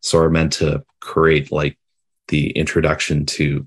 sort 0.00 0.26
of 0.26 0.32
meant 0.32 0.52
to 0.52 0.84
create 1.00 1.50
like 1.50 1.78
the 2.28 2.50
introduction 2.50 3.26
to 3.26 3.66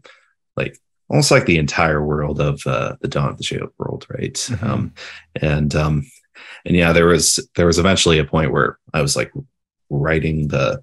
like 0.56 0.78
almost 1.10 1.32
like 1.32 1.46
the 1.46 1.58
entire 1.58 2.04
world 2.04 2.40
of 2.40 2.62
uh, 2.68 2.96
the 3.02 3.08
dawn 3.08 3.30
of 3.30 3.38
the 3.38 3.44
Shade 3.44 3.62
world 3.78 4.06
right 4.10 4.34
mm-hmm. 4.34 4.66
um 4.66 4.94
and 5.42 5.76
um 5.76 6.06
and 6.66 6.76
yeah 6.76 6.94
there 6.94 7.08
was 7.08 7.40
there 7.56 7.66
was 7.66 7.80
eventually 7.80 8.20
a 8.20 8.26
point 8.26 8.52
where 8.52 8.80
i 8.94 9.02
was 9.02 9.16
like 9.16 9.32
writing 9.90 10.48
the 10.48 10.82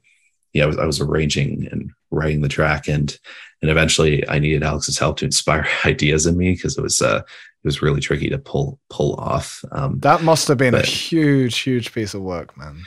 yeah 0.53 0.65
I 0.65 0.67
was, 0.67 0.79
I 0.79 0.87
was 0.87 1.01
arranging 1.01 1.69
and 1.71 1.91
writing 2.11 2.41
the 2.41 2.49
track 2.49 2.89
and 2.89 3.17
and 3.63 3.71
eventually 3.71 4.29
I 4.29 4.39
needed 4.39 4.63
Alex's 4.63 4.99
help 4.99 5.19
to 5.19 5.25
inspire 5.25 5.67
ideas 5.85 6.27
in 6.27 6.37
me 6.37 6.53
because 6.53 6.77
it 6.77 6.83
was 6.83 7.01
uh 7.01 7.23
it 7.65 7.67
was 7.67 7.83
really 7.83 8.01
tricky 8.01 8.29
to 8.31 8.39
pull 8.39 8.79
pull 8.91 9.15
off. 9.17 9.65
Um, 9.73 9.99
that 10.01 10.23
must 10.23 10.49
have 10.49 10.59
been 10.59 10.73
but, 10.73 10.85
a 10.85 10.91
huge 10.91 11.59
huge 11.59 11.93
piece 11.93 12.15
of 12.15 12.23
work, 12.23 12.57
man. 12.57 12.85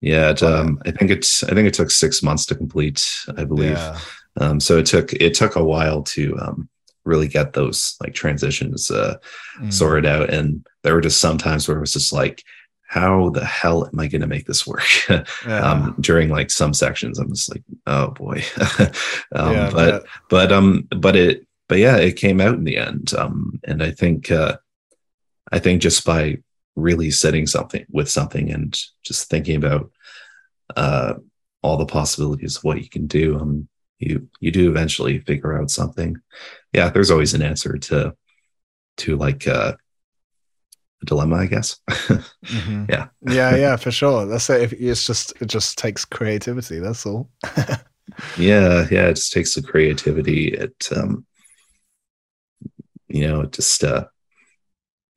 Yeah, 0.00 0.30
it, 0.30 0.42
um, 0.42 0.80
I 0.86 0.92
think 0.92 1.10
it's 1.10 1.42
I 1.44 1.54
think 1.54 1.68
it 1.68 1.74
took 1.74 1.90
six 1.90 2.22
months 2.22 2.46
to 2.46 2.54
complete, 2.54 3.08
I 3.36 3.44
believe. 3.44 3.72
Yeah. 3.72 3.98
Um, 4.38 4.60
so 4.60 4.78
it 4.78 4.86
took 4.86 5.12
it 5.12 5.34
took 5.34 5.56
a 5.56 5.64
while 5.64 6.02
to 6.04 6.38
um, 6.38 6.68
really 7.04 7.28
get 7.28 7.52
those 7.52 7.96
like 8.00 8.14
transitions 8.14 8.90
uh, 8.90 9.16
mm. 9.58 9.72
sorted 9.72 10.06
out, 10.06 10.30
and 10.30 10.66
there 10.82 10.94
were 10.94 11.00
just 11.00 11.20
some 11.20 11.36
times 11.36 11.66
where 11.66 11.76
it 11.76 11.80
was 11.80 11.92
just 11.92 12.12
like 12.12 12.42
how 12.90 13.30
the 13.30 13.44
hell 13.44 13.86
am 13.86 14.00
I 14.00 14.08
going 14.08 14.20
to 14.20 14.26
make 14.26 14.46
this 14.46 14.66
work? 14.66 14.82
yeah. 15.08 15.24
um, 15.46 15.94
during 16.00 16.28
like 16.28 16.50
some 16.50 16.74
sections, 16.74 17.20
I'm 17.20 17.28
just 17.28 17.48
like, 17.48 17.62
oh 17.86 18.10
boy. 18.10 18.42
um, 19.32 19.52
yeah, 19.52 19.70
but, 19.72 20.06
but, 20.28 20.50
um, 20.50 20.88
but 20.96 21.14
it, 21.14 21.46
but 21.70 21.78
yeah, 21.78 21.98
it 21.98 22.16
came 22.16 22.40
out 22.40 22.56
in 22.56 22.64
the 22.64 22.76
end. 22.76 23.14
Um, 23.14 23.60
and 23.62 23.80
I 23.80 23.92
think, 23.92 24.28
uh, 24.32 24.56
I 25.52 25.60
think 25.60 25.80
just 25.80 26.04
by 26.04 26.38
really 26.74 27.12
setting 27.12 27.46
something 27.46 27.86
with 27.88 28.10
something 28.10 28.50
and 28.50 28.76
just 29.04 29.30
thinking 29.30 29.54
about, 29.54 29.92
uh, 30.74 31.14
all 31.62 31.76
the 31.76 31.86
possibilities 31.86 32.56
of 32.56 32.64
what 32.64 32.82
you 32.82 32.88
can 32.88 33.06
do, 33.06 33.38
um, 33.38 33.68
you, 34.00 34.28
you 34.40 34.50
do 34.50 34.68
eventually 34.68 35.20
figure 35.20 35.56
out 35.56 35.70
something. 35.70 36.16
Yeah. 36.72 36.88
There's 36.88 37.12
always 37.12 37.34
an 37.34 37.42
answer 37.42 37.78
to, 37.78 38.16
to 38.96 39.16
like, 39.16 39.46
uh, 39.46 39.74
dilemma, 41.04 41.36
I 41.36 41.46
guess. 41.46 41.78
mm-hmm. 41.88 42.86
Yeah. 42.88 43.06
yeah, 43.28 43.54
yeah, 43.54 43.76
for 43.84 43.92
sure. 43.92 44.26
That's 44.26 44.50
it. 44.50 44.72
It's 44.72 45.06
just 45.06 45.34
it 45.40 45.46
just 45.46 45.78
takes 45.78 46.04
creativity. 46.04 46.80
That's 46.80 47.06
all. 47.06 47.30
yeah, 48.36 48.88
yeah. 48.90 49.06
It 49.06 49.14
just 49.14 49.32
takes 49.32 49.54
the 49.54 49.62
creativity. 49.62 50.48
It 50.48 50.88
um 50.94 51.24
you 53.10 53.26
know, 53.26 53.44
just 53.46 53.84
uh 53.84 54.06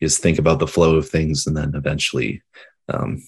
just 0.01 0.21
think 0.21 0.39
about 0.39 0.59
the 0.59 0.67
flow 0.67 0.95
of 0.95 1.07
things 1.07 1.47
and 1.47 1.55
then 1.55 1.73
eventually 1.75 2.41
um 2.89 3.21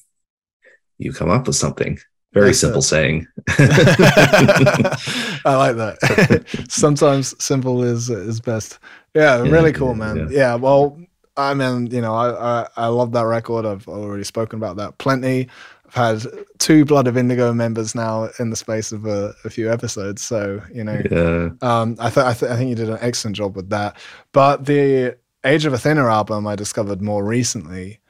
you 0.97 1.13
come 1.13 1.30
up 1.30 1.47
with 1.47 1.55
something. 1.55 1.97
Very 2.34 2.47
That's 2.47 2.59
simple 2.59 2.80
it. 2.80 2.84
saying. 2.84 3.28
I 3.47 5.39
like 5.45 5.78
that. 5.78 6.66
Sometimes 6.70 7.41
simple 7.43 7.82
is 7.84 8.09
is 8.09 8.41
best. 8.41 8.80
Yeah, 9.13 9.41
yeah 9.43 9.49
really 9.49 9.72
cool, 9.72 9.95
man. 9.95 10.18
Yeah. 10.18 10.28
yeah. 10.30 10.55
Well, 10.55 10.99
I 11.38 11.53
mean, 11.53 11.88
you 11.88 12.01
know, 12.01 12.13
I, 12.13 12.61
I, 12.61 12.68
I 12.76 12.88
love 12.88 13.11
that 13.13 13.24
record. 13.24 13.66
I've 13.66 13.88
already 13.88 14.24
spoken 14.26 14.57
about 14.57 14.78
that 14.78 14.97
plenty. 14.97 15.49
Had 15.96 16.24
two 16.58 16.84
Blood 16.84 17.08
of 17.08 17.16
Indigo 17.16 17.54
members 17.54 17.96
now 17.96 18.30
in 18.38 18.50
the 18.50 18.58
space 18.58 18.91
of 18.91 19.06
a, 19.06 19.34
a 19.46 19.50
few 19.50 19.72
episodes. 19.72 20.22
So, 20.22 20.62
you 20.74 20.84
know, 20.84 21.02
yeah. 21.10 21.50
um, 21.62 21.96
I, 22.00 22.10
th- 22.10 22.26
I, 22.26 22.34
th- 22.34 22.52
I 22.52 22.58
think 22.58 22.70
you 22.70 22.76
did 22.76 22.89
an 22.89 22.98
excellent 23.00 23.38
job 23.38 23.56
with 23.56 23.70
that. 23.70 23.96
But 24.34 24.66
the 24.66 25.16
Age 25.46 25.66
of 25.66 25.72
Athena 25.72 26.06
album 26.06 26.48
I 26.48 26.58
discovered 26.58 27.02
more 27.02 27.24
recently, 27.24 28.02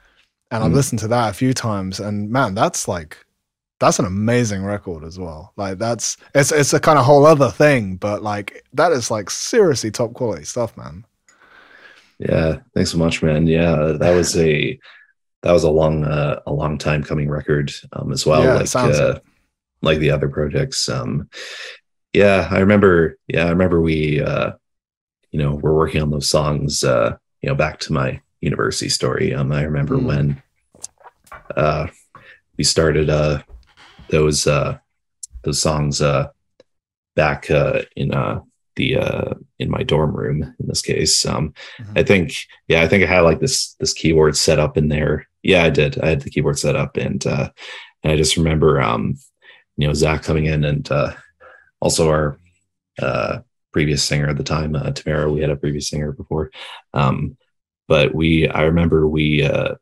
and 0.49 0.63
mm. 0.63 0.65
I've 0.65 0.73
listened 0.73 0.97
to 1.01 1.07
that 1.09 1.29
a 1.29 1.33
few 1.33 1.53
times. 1.53 1.99
And 1.99 2.31
man, 2.31 2.55
that's 2.55 2.87
like, 2.87 3.23
that's 3.79 3.99
an 3.99 4.05
amazing 4.05 4.63
record 4.63 5.03
as 5.03 5.19
well. 5.19 5.53
Like 5.55 5.77
that's 5.77 6.17
it's 6.33 6.51
it's 6.51 6.73
a 6.73 6.79
kind 6.79 6.97
of 6.97 7.05
whole 7.05 7.25
other 7.25 7.51
thing, 7.51 7.97
but 7.97 8.23
like 8.23 8.65
that 8.73 8.93
is 8.93 9.11
like 9.11 9.29
seriously 9.29 9.91
top 9.91 10.13
quality 10.13 10.45
stuff, 10.45 10.75
man. 10.75 11.05
Yeah, 12.17 12.61
thanks 12.73 12.93
so 12.93 12.97
much, 12.97 13.21
man. 13.21 13.45
Yeah, 13.45 13.97
that 13.99 14.15
was 14.15 14.35
a 14.37 14.79
that 15.45 15.51
was 15.51 15.63
a 15.63 15.69
long 15.69 16.03
uh, 16.03 16.41
a 16.47 16.51
long 16.51 16.79
time 16.79 17.03
coming 17.03 17.29
record 17.29 17.71
um, 17.93 18.11
as 18.11 18.25
well. 18.25 18.43
Yeah, 18.43 18.55
like 18.55 18.75
uh, 18.75 19.19
like 19.83 19.99
the 19.99 20.09
other 20.09 20.27
projects. 20.27 20.89
Um, 20.89 21.29
yeah, 22.13 22.47
I 22.49 22.59
remember. 22.59 23.19
Yeah, 23.27 23.45
I 23.45 23.49
remember 23.49 23.79
we 23.79 24.21
uh, 24.21 24.53
you 25.29 25.39
know 25.39 25.53
we're 25.53 25.75
working 25.75 26.01
on 26.01 26.09
those 26.09 26.27
songs. 26.27 26.83
Uh, 26.83 27.17
you 27.43 27.49
know, 27.49 27.53
back 27.55 27.79
to 27.81 27.93
my 27.93 28.19
university 28.41 28.89
story. 28.89 29.35
Um, 29.35 29.51
I 29.51 29.61
remember 29.61 29.97
mm. 29.97 30.05
when 30.07 30.43
uh, 31.55 31.87
we 32.57 32.63
started 32.63 33.11
uh, 33.11 33.43
those 34.09 34.47
uh, 34.47 34.79
those 35.43 35.61
songs 35.61 36.01
uh, 36.01 36.29
back 37.15 37.51
uh, 37.51 37.83
in 37.95 38.15
uh, 38.15 38.41
the 38.75 38.97
uh 38.97 39.33
in 39.59 39.69
my 39.69 39.83
dorm 39.83 40.15
room 40.15 40.43
in 40.43 40.67
this 40.67 40.81
case 40.81 41.25
um 41.25 41.53
mm-hmm. 41.79 41.93
i 41.95 42.03
think 42.03 42.33
yeah 42.67 42.81
i 42.81 42.87
think 42.87 43.03
i 43.03 43.07
had 43.07 43.21
like 43.21 43.39
this 43.39 43.73
this 43.79 43.93
keyboard 43.93 44.35
set 44.35 44.59
up 44.59 44.77
in 44.77 44.89
there 44.89 45.27
yeah 45.45 45.63
i 45.63 45.69
did 45.69 45.99
i 46.01 46.09
had 46.09 46.21
the 46.21 46.29
keyboard 46.29 46.59
set 46.59 46.75
up 46.75 46.97
and 46.97 47.25
uh 47.27 47.49
and 48.03 48.11
i 48.11 48.17
just 48.17 48.35
remember 48.35 48.81
um 48.81 49.15
you 49.77 49.87
know 49.87 49.93
zach 49.93 50.23
coming 50.23 50.45
in 50.45 50.65
and 50.65 50.91
uh 50.91 51.13
also 51.79 52.09
our 52.09 52.39
uh 52.99 53.39
previous 53.71 54.03
singer 54.03 54.27
at 54.27 54.37
the 54.37 54.43
time 54.43 54.75
uh 54.75 54.91
tamara 54.91 55.31
we 55.31 55.41
had 55.41 55.49
a 55.49 55.55
previous 55.55 55.87
singer 55.87 56.11
before 56.11 56.49
um 56.93 57.37
but 57.87 58.13
we 58.13 58.49
i 58.49 58.63
remember 58.63 59.07
we 59.07 59.43
uh 59.43 59.75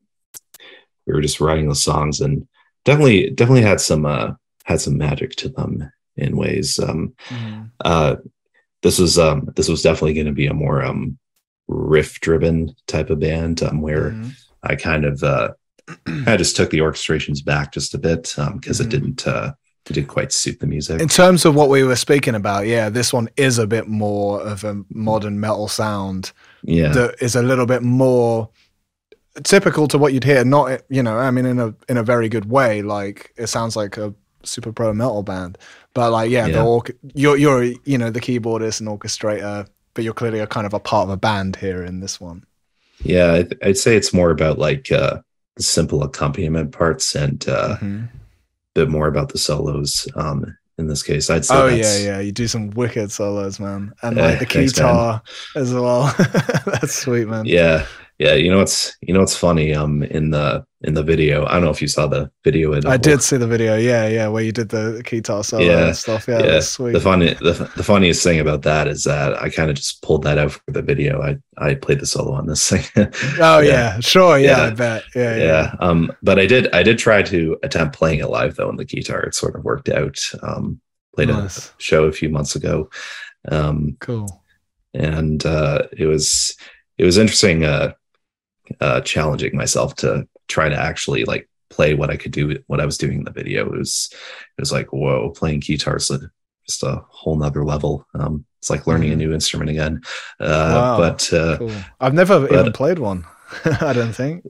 we 1.08 1.14
were 1.14 1.22
just 1.22 1.40
writing 1.40 1.70
the 1.70 1.76
songs 1.76 2.22
and 2.22 2.48
definitely 2.84 3.30
definitely 3.30 3.62
had 3.62 3.80
some 3.80 4.06
uh 4.06 4.32
had 4.66 4.82
some 4.82 4.98
magic 4.98 5.32
to 5.32 5.50
them 5.50 5.92
in 6.18 6.36
ways 6.36 6.80
um 6.80 7.14
mm-hmm. 7.30 7.64
uh 7.86 8.16
this 8.82 9.00
was 9.00 9.18
um 9.18 9.50
this 9.56 9.70
was 9.70 9.82
definitely 9.82 10.14
going 10.14 10.26
to 10.26 10.34
be 10.34 10.48
a 10.48 10.54
more 10.54 10.84
um 10.84 11.18
riff 11.68 12.20
driven 12.20 12.76
type 12.88 13.10
of 13.10 13.20
band 13.20 13.64
um 13.64 13.82
where 13.82 14.12
mm-hmm. 14.12 14.30
I 14.64 14.76
kind 14.76 15.06
of 15.06 15.24
uh 15.24 15.50
I 16.28 16.38
just 16.38 16.56
took 16.56 16.70
the 16.70 16.80
orchestrations 16.80 17.44
back 17.44 17.74
just 17.74 17.94
a 17.94 17.98
bit 17.98 18.38
um 18.38 18.58
because 18.58 18.80
mm-hmm. 18.80 18.88
it 18.88 18.92
didn't 18.92 19.28
uh 19.28 19.54
it 19.90 19.94
didn't 19.94 20.08
quite 20.08 20.32
suit 20.32 20.60
the 20.62 20.68
music. 20.68 21.02
In 21.02 21.10
terms 21.10 21.44
of 21.44 21.56
what 21.56 21.70
we 21.70 21.84
were 21.84 21.98
speaking 21.98 22.36
about, 22.36 22.68
yeah, 22.68 22.88
this 22.88 23.12
one 23.12 23.28
is 23.36 23.58
a 23.58 23.68
bit 23.68 23.88
more 23.88 24.42
of 24.42 24.64
a 24.64 24.82
modern 24.90 25.42
metal 25.42 25.68
sound. 25.68 26.32
Yeah. 26.64 26.94
That 26.94 27.16
is 27.22 27.36
a 27.36 27.42
little 27.42 27.66
bit 27.66 27.84
more 27.84 28.50
typical 29.44 29.90
to 29.90 29.98
what 29.98 30.14
you'd 30.14 30.24
hear, 30.24 30.46
not 30.46 30.82
you 30.90 31.04
know, 31.04 31.18
I 31.18 31.32
mean 31.32 31.46
in 31.46 31.60
a 31.60 31.76
in 31.90 31.98
a 31.98 32.04
very 32.04 32.30
good 32.30 32.50
way. 32.50 32.82
Like 32.82 33.34
it 33.36 33.48
sounds 33.48 33.76
like 33.76 33.98
a 33.98 34.14
super 34.44 34.72
pro 34.72 34.94
metal 34.94 35.24
band. 35.24 35.58
But 35.94 36.12
like, 36.12 36.32
yeah, 36.32 36.48
yeah. 36.48 36.54
the 36.54 36.64
orc- 36.64 36.96
you're 37.14 37.38
you're 37.38 37.64
you 37.64 37.98
know 37.98 38.10
the 38.10 38.22
keyboardist 38.22 38.80
and 38.80 38.90
orchestrator, 38.90 39.68
but 39.94 40.04
you're 40.04 40.14
clearly 40.14 40.40
a 40.40 40.48
kind 40.48 40.66
of 40.66 40.74
a 40.74 40.80
part 40.80 41.04
of 41.04 41.10
a 41.10 41.18
band 41.18 41.56
here 41.58 41.84
in 41.84 42.00
this 42.00 42.22
one. 42.22 42.46
Yeah, 43.04 43.34
I'd, 43.34 43.64
I'd 43.64 43.78
say 43.78 43.96
it's 43.96 44.14
more 44.14 44.32
about 44.32 44.58
like 44.58 44.92
uh, 44.92 45.20
the 45.56 45.64
simple 45.64 46.04
accompaniment 46.04 46.72
parts 46.72 47.16
and 47.16 47.48
uh, 47.48 47.78
mm-hmm. 47.78 48.06
a 48.06 48.10
bit 48.74 48.90
more 48.90 49.08
about 49.08 49.30
the 49.30 49.38
solos. 49.38 50.08
Um, 50.16 50.58
in 50.78 50.88
this 50.88 51.04
case, 51.04 51.30
I'd 51.30 51.46
say. 51.46 51.56
Oh 51.56 51.68
yeah, 51.68 51.98
yeah, 51.98 52.20
you 52.20 52.32
do 52.32 52.48
some 52.48 52.72
wicked 52.72 53.12
solos, 53.12 53.60
man, 53.60 53.94
and 54.02 54.18
like 54.18 54.40
the 54.40 54.46
guitar 54.46 55.22
as 55.56 55.74
well. 55.74 56.14
that's 56.66 56.96
sweet, 56.96 57.28
man. 57.28 57.46
Yeah, 57.46 57.86
Yeah, 58.24 58.36
you 58.36 58.50
know 58.50 58.60
what's 58.60 58.96
you 59.02 59.14
know 59.14 59.20
what's 59.20 59.36
funny? 59.36 59.74
Um, 59.76 60.02
in 60.02 60.30
the 60.30 60.66
in 60.84 60.94
the 60.94 61.04
video, 61.04 61.46
I 61.46 61.54
don't 61.56 61.64
know 61.66 61.72
if 61.72 61.82
you 61.82 61.90
saw 61.90 62.08
the 62.08 62.32
video. 62.46 62.74
I 62.88 62.96
did 62.96 63.22
see 63.22 63.36
the 63.36 63.48
video. 63.48 63.76
Yeah, 63.76 64.08
yeah, 64.08 64.30
where 64.30 64.42
you 64.44 64.54
did 64.54 64.70
the 64.70 65.02
guitar 65.04 65.44
solo 65.44 65.64
Yeah, 65.66 65.88
and 65.88 65.96
stuff. 65.98 66.26
Yeah, 66.28 66.42
yeah. 66.42 66.60
sweet. 66.62 66.94
The 66.94 67.02
funny 67.02 67.34
the, 67.34 67.70
the 67.76 67.84
funniest 67.84 68.24
thing 68.24 68.40
about 68.40 68.62
that 68.62 68.88
is 68.88 69.04
that 69.04 69.42
I 69.42 69.50
kind 69.50 69.70
of 69.70 69.76
just 69.76 70.02
pulled 70.02 70.24
that 70.24 70.38
out 70.38 70.54
for 70.54 70.62
the 70.68 70.82
video. 70.82 71.22
I 71.22 71.38
I 71.58 71.76
played 71.76 72.00
the 72.00 72.06
solo 72.06 72.32
on 72.34 72.48
this 72.48 72.70
thing. 72.70 72.86
oh 73.42 73.60
yeah, 73.60 74.00
sure. 74.00 74.40
Yeah, 74.40 74.58
Yeah. 74.58 74.64
I 74.64 74.70
bet. 74.72 75.04
Yeah, 75.16 75.36
yeah. 75.36 75.44
yeah. 75.44 75.76
Um, 75.82 76.10
but 76.22 76.40
I 76.40 76.46
did 76.46 76.72
I 76.74 76.82
did 76.82 76.98
try 77.00 77.24
to 77.24 77.58
attempt 77.62 77.94
playing 77.98 78.20
it 78.20 78.30
live 78.30 78.56
though 78.56 78.70
on 78.70 78.78
the 78.78 78.86
guitar. 78.86 79.22
It 79.24 79.36
sort 79.36 79.56
of 79.58 79.66
worked 79.66 79.90
out. 79.90 80.18
Um, 80.42 80.80
played 81.14 81.28
Nice. 81.28 81.70
a 81.70 81.72
show 81.78 82.06
a 82.06 82.12
few 82.14 82.30
months 82.30 82.56
ago. 82.56 82.90
Um, 83.52 83.98
Cool. 84.00 84.42
and 84.94 85.46
uh, 85.46 85.88
it 85.92 86.06
was 86.06 86.56
it 86.98 87.04
was 87.04 87.18
interesting 87.18 87.66
uh, 87.66 87.94
uh, 88.82 89.02
challenging 89.02 89.56
myself 89.56 89.96
to 89.98 90.28
try 90.48 90.70
to 90.70 90.76
actually 90.76 91.26
like 91.26 91.50
play 91.70 91.94
what 91.94 92.10
I 92.10 92.18
could 92.18 92.32
do 92.32 92.58
what 92.68 92.80
I 92.80 92.86
was 92.86 92.98
doing 92.98 93.20
in 93.20 93.24
the 93.24 93.32
video. 93.32 93.66
It 93.66 93.78
was 93.78 94.10
it 94.12 94.62
was 94.62 94.72
like 94.72 94.92
whoa, 94.94 95.30
playing 95.32 95.62
guitars 95.62 96.10
is 96.10 96.26
just 96.68 96.84
a 96.84 97.02
whole 97.10 97.36
nother 97.36 97.64
level. 97.66 98.06
Um, 98.14 98.46
it's 98.60 98.70
like 98.70 98.88
learning 98.88 99.12
a 99.12 99.16
new 99.16 99.34
instrument 99.34 99.70
again. 99.70 100.02
Uh. 100.40 100.72
Wow. 100.74 100.98
But 100.98 101.34
uh, 101.34 101.58
Cool. 101.58 101.72
I've 102.00 102.14
never 102.14 102.40
but- 102.48 102.52
even 102.60 102.72
played 102.74 103.00
one. 103.00 103.26
I 103.66 103.94
don't 103.94 104.14
think. 104.14 104.46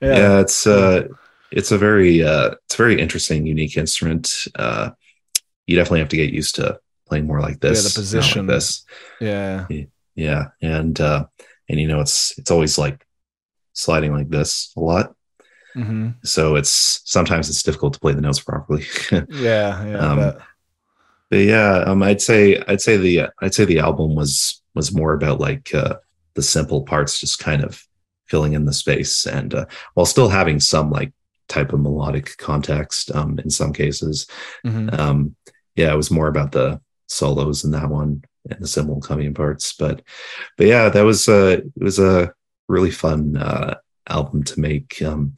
yeah, 0.00 0.16
Yeah. 0.16 0.40
it's 0.40 0.66
uh, 0.66 1.08
it's 1.50 1.72
a 1.72 1.78
very 1.78 2.22
uh, 2.22 2.50
it's 2.64 2.74
a 2.74 2.78
very 2.78 3.00
interesting, 3.00 3.46
unique 3.46 3.76
instrument. 3.76 4.32
Uh, 4.54 4.90
you 5.66 5.76
definitely 5.76 6.00
have 6.00 6.08
to 6.10 6.16
get 6.16 6.32
used 6.32 6.56
to 6.56 6.78
playing 7.08 7.26
more 7.26 7.40
like 7.40 7.60
this. 7.60 7.78
the 7.82 7.88
not 7.88 7.90
like 7.90 7.94
position. 7.94 8.46
this. 8.46 8.84
Yeah. 9.20 9.66
yeah 10.14 10.46
and 10.62 11.00
uh 11.00 11.26
and 11.68 11.78
you 11.80 11.86
know 11.88 12.00
it's 12.00 12.36
it's 12.38 12.50
always 12.50 12.78
like 12.78 13.05
sliding 13.76 14.12
like 14.12 14.28
this 14.30 14.72
a 14.76 14.80
lot 14.80 15.14
hmm 15.74 16.08
so 16.24 16.56
it's 16.56 17.02
sometimes 17.04 17.48
it's 17.50 17.62
difficult 17.62 17.92
to 17.94 18.00
play 18.00 18.14
the 18.14 18.20
notes 18.20 18.40
properly 18.40 18.84
Yeah. 19.30 19.84
Yeah. 19.86 19.98
Um, 19.98 20.18
but 21.30 21.36
yeah 21.38 21.84
um 21.86 22.02
i'd 22.04 22.20
say 22.20 22.62
i'd 22.68 22.80
say 22.80 22.96
the 22.96 23.28
i'd 23.42 23.54
say 23.54 23.64
the 23.64 23.80
album 23.80 24.14
was 24.14 24.62
was 24.74 24.94
more 24.94 25.12
about 25.12 25.40
like 25.40 25.74
uh 25.74 25.96
the 26.34 26.42
simple 26.42 26.82
parts 26.82 27.18
just 27.20 27.38
kind 27.38 27.62
of 27.64 27.82
filling 28.26 28.54
in 28.54 28.64
the 28.64 28.72
space 28.72 29.26
and 29.26 29.54
uh, 29.54 29.66
while 29.94 30.06
still 30.06 30.28
having 30.28 30.60
some 30.60 30.90
like 30.90 31.12
type 31.48 31.72
of 31.72 31.80
melodic 31.80 32.36
context 32.38 33.10
um 33.14 33.38
in 33.40 33.50
some 33.50 33.72
cases 33.72 34.26
Mhm. 34.64 34.98
um 34.98 35.36
yeah 35.76 35.92
it 35.92 35.96
was 35.96 36.10
more 36.10 36.28
about 36.28 36.52
the 36.52 36.80
solos 37.08 37.64
in 37.64 37.70
that 37.72 37.88
one 37.88 38.22
and 38.50 38.60
the 38.60 38.66
cymbal 38.68 39.00
coming 39.00 39.34
parts 39.34 39.74
but 39.74 40.02
but 40.56 40.66
yeah 40.66 40.88
that 40.88 41.02
was 41.04 41.28
uh 41.28 41.58
it 41.62 41.82
was 41.84 41.98
a 41.98 42.32
really 42.68 42.90
fun 42.90 43.36
uh 43.36 43.74
album 44.08 44.42
to 44.42 44.60
make 44.60 45.00
um 45.02 45.34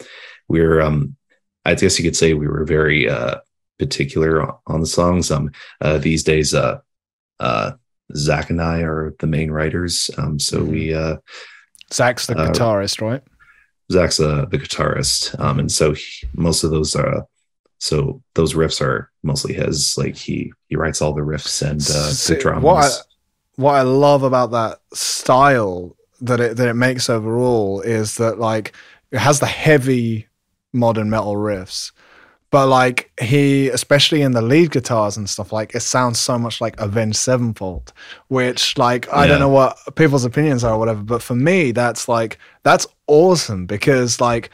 we 0.49 0.61
are 0.61 0.81
um 0.81 1.17
i 1.65 1.75
guess 1.75 1.99
you 1.99 2.05
could 2.05 2.17
say 2.17 2.35
we 2.35 2.47
were 2.49 2.65
very 2.65 3.09
uh 3.09 3.37
particular 3.79 4.43
on- 4.67 4.81
the 4.81 4.87
songs 4.87 5.31
um 5.31 5.51
uh 5.81 5.99
these 5.99 6.23
days 6.23 6.55
uh 6.55 6.79
uh 7.41 7.73
zach 8.17 8.51
and 8.51 8.61
i 8.63 8.81
are 8.81 9.15
the 9.21 9.27
main 9.27 9.51
writers 9.51 10.11
um 10.19 10.39
so 10.39 10.63
we 10.63 10.93
uh 10.95 11.17
Zach's 11.93 12.27
the 12.27 12.37
uh, 12.37 12.51
guitarist, 12.51 13.01
right? 13.01 13.23
Zach's 13.91 14.21
uh, 14.21 14.45
the 14.51 14.59
guitarist, 14.59 15.39
um, 15.41 15.59
and 15.59 15.73
so 15.73 15.95
he, 15.95 16.05
most 16.35 16.63
of 16.63 16.71
those 16.71 16.95
are 16.95 17.25
so 17.79 18.23
those 18.35 18.53
riffs 18.53 18.83
are 18.83 19.11
mostly 19.23 19.55
his. 19.55 19.97
Like 19.97 20.15
he 20.15 20.53
he 20.69 20.77
writes 20.77 21.01
all 21.01 21.15
the 21.15 21.23
riffs 21.23 21.63
and 21.63 21.81
uh, 21.81 22.11
the 22.35 22.39
drums. 22.43 22.63
what 22.63 22.85
I- 22.85 22.91
what 23.57 23.73
I 23.73 23.83
love 23.83 24.23
about 24.23 24.51
that 24.51 24.81
style 24.93 25.97
that 26.21 26.41
it 26.41 26.57
that 26.57 26.69
it 26.69 26.75
makes 26.75 27.09
overall 27.09 27.81
is 27.81 28.17
that 28.17 28.39
like 28.39 28.75
it 29.11 29.19
has 29.19 29.41
the 29.41 29.47
heavy 29.47 30.27
modern 30.73 31.11
metal 31.11 31.35
riffs, 31.35 31.93
but 32.51 32.67
like 32.69 33.11
he, 33.21 33.69
especially 33.69 34.23
in 34.23 34.33
the 34.33 34.43
lead 34.43 34.71
guitars 34.71 35.17
and 35.17 35.29
stuff, 35.29 35.53
like 35.53 35.75
it 35.75 35.81
sounds 35.81 36.19
so 36.19 36.39
much 36.39 36.61
like 36.61 36.79
Avenged 36.81 37.17
Sevenfold, 37.17 37.93
which 38.29 38.79
like 38.79 39.13
I 39.13 39.27
don't 39.27 39.41
know 39.41 39.49
what 39.49 39.77
people's 39.97 40.25
opinions 40.25 40.65
are 40.65 40.75
or 40.75 40.79
whatever, 40.79 41.03
but 41.03 41.23
for 41.23 41.35
me 41.35 41.73
that's 41.73 42.09
like 42.09 42.39
that's 42.63 42.87
awesome 43.07 43.67
because 43.67 44.21
like 44.21 44.51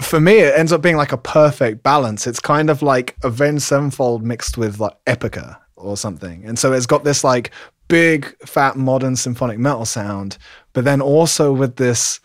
for 0.00 0.20
me 0.20 0.38
it 0.38 0.58
ends 0.58 0.72
up 0.72 0.82
being 0.82 0.96
like 0.96 1.12
a 1.12 1.18
perfect 1.18 1.82
balance. 1.82 2.26
It's 2.26 2.40
kind 2.40 2.68
of 2.68 2.82
like 2.82 3.16
Avenged 3.22 3.62
Sevenfold 3.62 4.22
mixed 4.22 4.58
with 4.58 4.78
like 4.78 4.96
Epica 5.06 5.56
or 5.76 5.96
something, 5.96 6.44
and 6.44 6.58
so 6.58 6.72
it's 6.72 6.86
got 6.86 7.04
this 7.04 7.24
like 7.24 7.52
big 7.88 8.34
fat 8.46 8.76
modern 8.76 9.16
symphonic 9.16 9.58
metal 9.58 9.84
sound, 9.84 10.38
but 10.72 10.84
then 10.84 11.00
also 11.00 11.52
with 11.52 11.76
this 11.76 12.20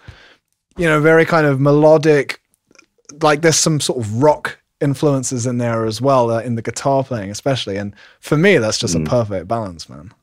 you 0.77 0.85
know 0.85 1.01
very 1.01 1.25
kind 1.25 1.45
of 1.47 1.59
melodic 1.59 2.39
like 3.21 3.41
there's 3.41 3.55
some 3.57 3.79
sort 3.79 3.99
of 3.99 4.21
rock 4.21 4.59
influences 4.79 5.47
in 5.47 5.57
there 5.57 5.85
as 5.85 5.99
well 5.99 6.29
uh, 6.29 6.39
in 6.41 6.53
the 6.55 6.61
guitar 6.61 7.03
playing 7.03 7.31
especially 7.31 7.77
and 7.77 7.95
for 8.19 8.37
me 8.37 8.57
that's 8.59 8.77
just 8.77 8.95
Mm. 8.95 9.07
a 9.07 9.09
perfect 9.09 9.47
balance 9.47 9.89
man 9.89 10.13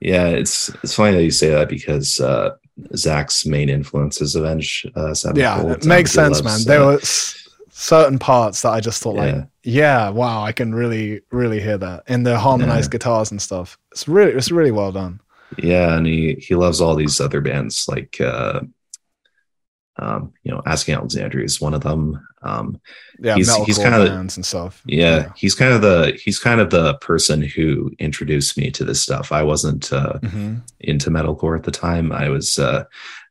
yeah, 0.00 0.26
it's 0.26 0.68
it's 0.82 0.94
funny 0.94 1.16
that 1.16 1.22
you 1.22 1.30
say 1.30 1.50
that 1.50 1.68
because 1.68 2.18
uh, 2.20 2.56
Zach's 2.96 3.46
main 3.46 3.68
influence 3.68 4.20
is 4.20 4.34
Avenged 4.34 4.90
uh, 4.96 5.14
Sevenfold. 5.14 5.38
yeah 5.38 5.72
it 5.72 5.86
makes 5.86 6.10
sense 6.10 6.42
man 6.42 6.52
loves, 6.52 6.64
there 6.64 6.82
uh, 6.82 6.86
were 6.86 6.98
s- 6.98 7.43
certain 7.76 8.18
parts 8.20 8.62
that 8.62 8.70
i 8.70 8.78
just 8.80 9.02
thought 9.02 9.16
like 9.16 9.34
Yeah. 9.34 9.44
yeah 9.64 10.08
wow 10.10 10.42
i 10.44 10.52
can 10.52 10.72
really 10.74 11.22
really 11.32 11.60
hear 11.60 11.76
that 11.78 12.04
in 12.06 12.22
the 12.22 12.38
harmonized 12.38 12.90
guitars 12.92 13.32
and 13.32 13.42
stuff 13.42 13.76
it's 13.90 14.06
really 14.06 14.30
it's 14.32 14.52
really 14.52 14.70
well 14.70 14.92
done 14.92 15.20
yeah, 15.58 15.96
and 15.96 16.06
he 16.06 16.34
he 16.34 16.54
loves 16.54 16.80
all 16.80 16.94
these 16.96 17.20
other 17.20 17.40
bands 17.40 17.84
like 17.88 18.20
uh, 18.20 18.60
um, 19.96 20.32
you 20.42 20.50
know, 20.50 20.60
Asking 20.66 20.96
Alexandria 20.96 21.44
is 21.44 21.60
one 21.60 21.74
of 21.74 21.82
them. 21.82 22.20
Um, 22.42 22.80
yeah 23.20 23.36
He's- 23.36 23.54
he's 23.64 23.78
kinda- 23.78 24.06
bands 24.06 24.36
and 24.36 24.44
stuff 24.44 24.82
yeah, 24.86 25.30
he's 25.36 25.54
kind 25.54 25.72
of 25.72 25.82
the 25.82 26.18
he's 26.22 26.40
kind 26.40 26.60
of 26.60 26.70
the 26.70 26.94
person 26.94 27.40
who 27.42 27.92
introduced 28.00 28.58
me 28.58 28.70
to 28.72 28.84
this 28.84 29.00
stuff. 29.00 29.30
I 29.30 29.42
wasn't 29.44 29.92
uh, 29.92 30.14
Mhm. 30.22 30.62
into 30.80 31.10
metalcore 31.10 31.56
at 31.56 31.62
the 31.62 31.70
time. 31.70 32.10
I 32.10 32.28
was, 32.28 32.58
uh, 32.58 32.84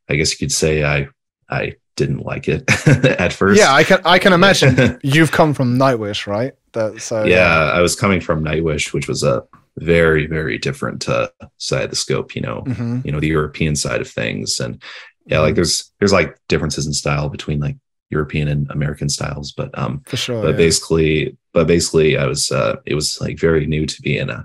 I 0.09 0.15
guess 0.15 0.31
you 0.31 0.37
could 0.37 0.53
say, 0.53 0.83
I 0.85 1.07
I 1.49 1.73
didn't 1.95 2.19
like 2.19 2.47
it 2.47 2.63
at 2.87 3.31
first. 3.31 3.59
yeah 3.59 3.73
i 3.73 3.83
can 3.83 3.99
i 4.05 4.17
can 4.17 4.33
imagine 4.33 4.99
you've 5.03 5.31
come 5.31 5.53
from 5.53 5.77
nightwish 5.77 6.27
right 6.27 6.53
that 6.73 7.01
so 7.01 7.23
yeah, 7.23 7.71
I 7.71 7.81
was 7.81 7.95
coming 7.95 8.19
from 8.19 8.43
Nightwish, 8.43 8.93
which 8.93 9.07
was 9.07 9.23
a 9.23 9.43
very 9.77 10.27
very 10.27 10.57
different 10.57 11.07
uh, 11.07 11.29
side 11.57 11.85
of 11.85 11.89
the 11.89 11.95
scope. 11.95 12.35
You 12.35 12.41
know, 12.41 12.61
hmm 12.61 12.99
you 13.03 13.11
know 13.11 13.19
the 13.19 13.27
European 13.27 13.75
side 13.75 14.01
of 14.01 14.09
things, 14.09 14.59
and 14.59 14.81
yeah, 15.25 15.39
like 15.39 15.55
there's 15.55 15.91
there's 15.99 16.13
like 16.13 16.37
differences 16.49 16.85
in 16.85 16.93
style 16.93 17.29
between 17.29 17.59
like 17.59 17.77
European 18.09 18.47
and 18.47 18.69
American 18.71 19.09
styles, 19.09 19.51
but 19.51 19.77
um, 19.77 20.01
for 20.05 20.17
sure 20.17 20.41
but 20.41 20.51
yeah. 20.51 20.57
basically 20.57 21.37
but 21.53 21.67
basically 21.67 22.17
i 22.17 22.25
was 22.25 22.51
uh 22.51 22.75
it 22.85 22.95
was 22.95 23.21
like 23.21 23.39
very 23.39 23.65
new 23.65 23.85
to 23.85 24.01
me 24.03 24.17
and 24.17 24.31
uh, 24.31 24.43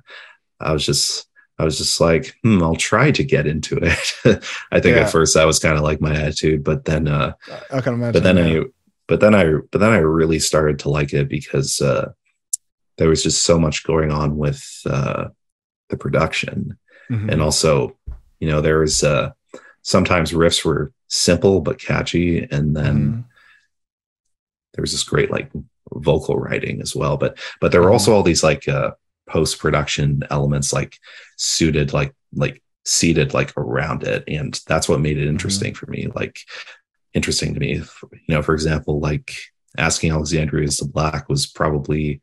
i 0.60 0.72
was 0.72 0.84
just 0.84 1.27
i 1.58 1.64
was 1.64 1.78
just 1.78 2.00
like 2.00 2.34
hmm 2.42 2.62
i'll 2.62 2.76
try 2.76 3.10
to 3.10 3.24
get 3.24 3.46
into 3.46 3.76
it 3.82 4.14
i 4.72 4.80
think 4.80 4.96
Yeah. 4.96 5.02
at 5.04 5.10
first 5.12 5.34
that 5.34 5.46
was 5.46 5.58
kind 5.58 5.76
of 5.76 5.82
like 5.82 6.00
my 6.00 6.14
attitude 6.14 6.62
but 6.64 6.84
then 6.84 7.08
uh 7.08 7.32
i 7.70 7.80
can 7.80 7.94
imagine 7.94 8.12
but 8.12 8.22
then 8.22 8.36
yeah. 8.36 8.60
i 8.60 8.64
but 9.06 9.20
then 9.20 9.34
i 9.34 9.44
but 9.70 9.78
then 9.80 9.90
i 9.92 9.98
really 9.98 10.38
started 10.38 10.78
to 10.80 10.90
like 10.90 11.12
it 11.12 11.28
because 11.28 11.80
uh 11.80 12.10
there 12.98 13.08
was 13.08 13.22
just 13.22 13.42
so 13.44 13.58
much 13.58 13.84
going 13.84 14.10
on 14.10 14.36
with 14.36 14.62
uh 14.86 15.26
the 15.88 15.96
production 15.96 16.78
Mhm. 17.10 17.32
and 17.32 17.40
also 17.42 17.96
you 18.40 18.48
know 18.50 18.60
there 18.60 18.80
was 18.80 19.02
uh 19.02 19.30
sometimes 19.82 20.32
riffs 20.32 20.62
were 20.64 20.92
simple 21.08 21.60
but 21.62 21.78
catchy 21.80 22.46
and 22.50 22.76
then 22.76 22.96
Mhm. 22.98 23.24
there 24.74 24.82
was 24.82 24.92
this 24.92 25.04
great 25.04 25.30
like 25.30 25.50
vocal 25.94 26.36
writing 26.36 26.80
as 26.82 26.94
well 26.94 27.16
but 27.16 27.38
but 27.60 27.72
there 27.72 27.80
were 27.80 27.88
Mhm. 27.88 27.92
also 27.94 28.12
all 28.14 28.22
these 28.22 28.42
like 28.42 28.68
uh 28.68 28.90
post 29.28 29.58
production 29.58 30.22
elements 30.30 30.72
like 30.72 30.96
suited 31.36 31.92
like 31.92 32.14
like 32.34 32.62
seated 32.84 33.34
like 33.34 33.52
around 33.56 34.02
it. 34.04 34.24
And 34.28 34.58
that's 34.66 34.88
what 34.88 35.00
made 35.00 35.18
it 35.18 35.28
interesting 35.28 35.74
for 35.74 35.86
me 35.90 36.08
like 36.14 36.40
interesting 37.14 37.54
to 37.54 37.60
me. 37.60 37.74
You 37.76 38.34
know 38.34 38.42
for 38.42 38.54
example 38.54 39.00
like 39.00 39.32
asking 39.76 40.10
alexandria 40.12 40.66
is 40.66 40.78
the 40.78 40.88
black 40.88 41.28
was 41.28 41.46
probably 41.46 42.20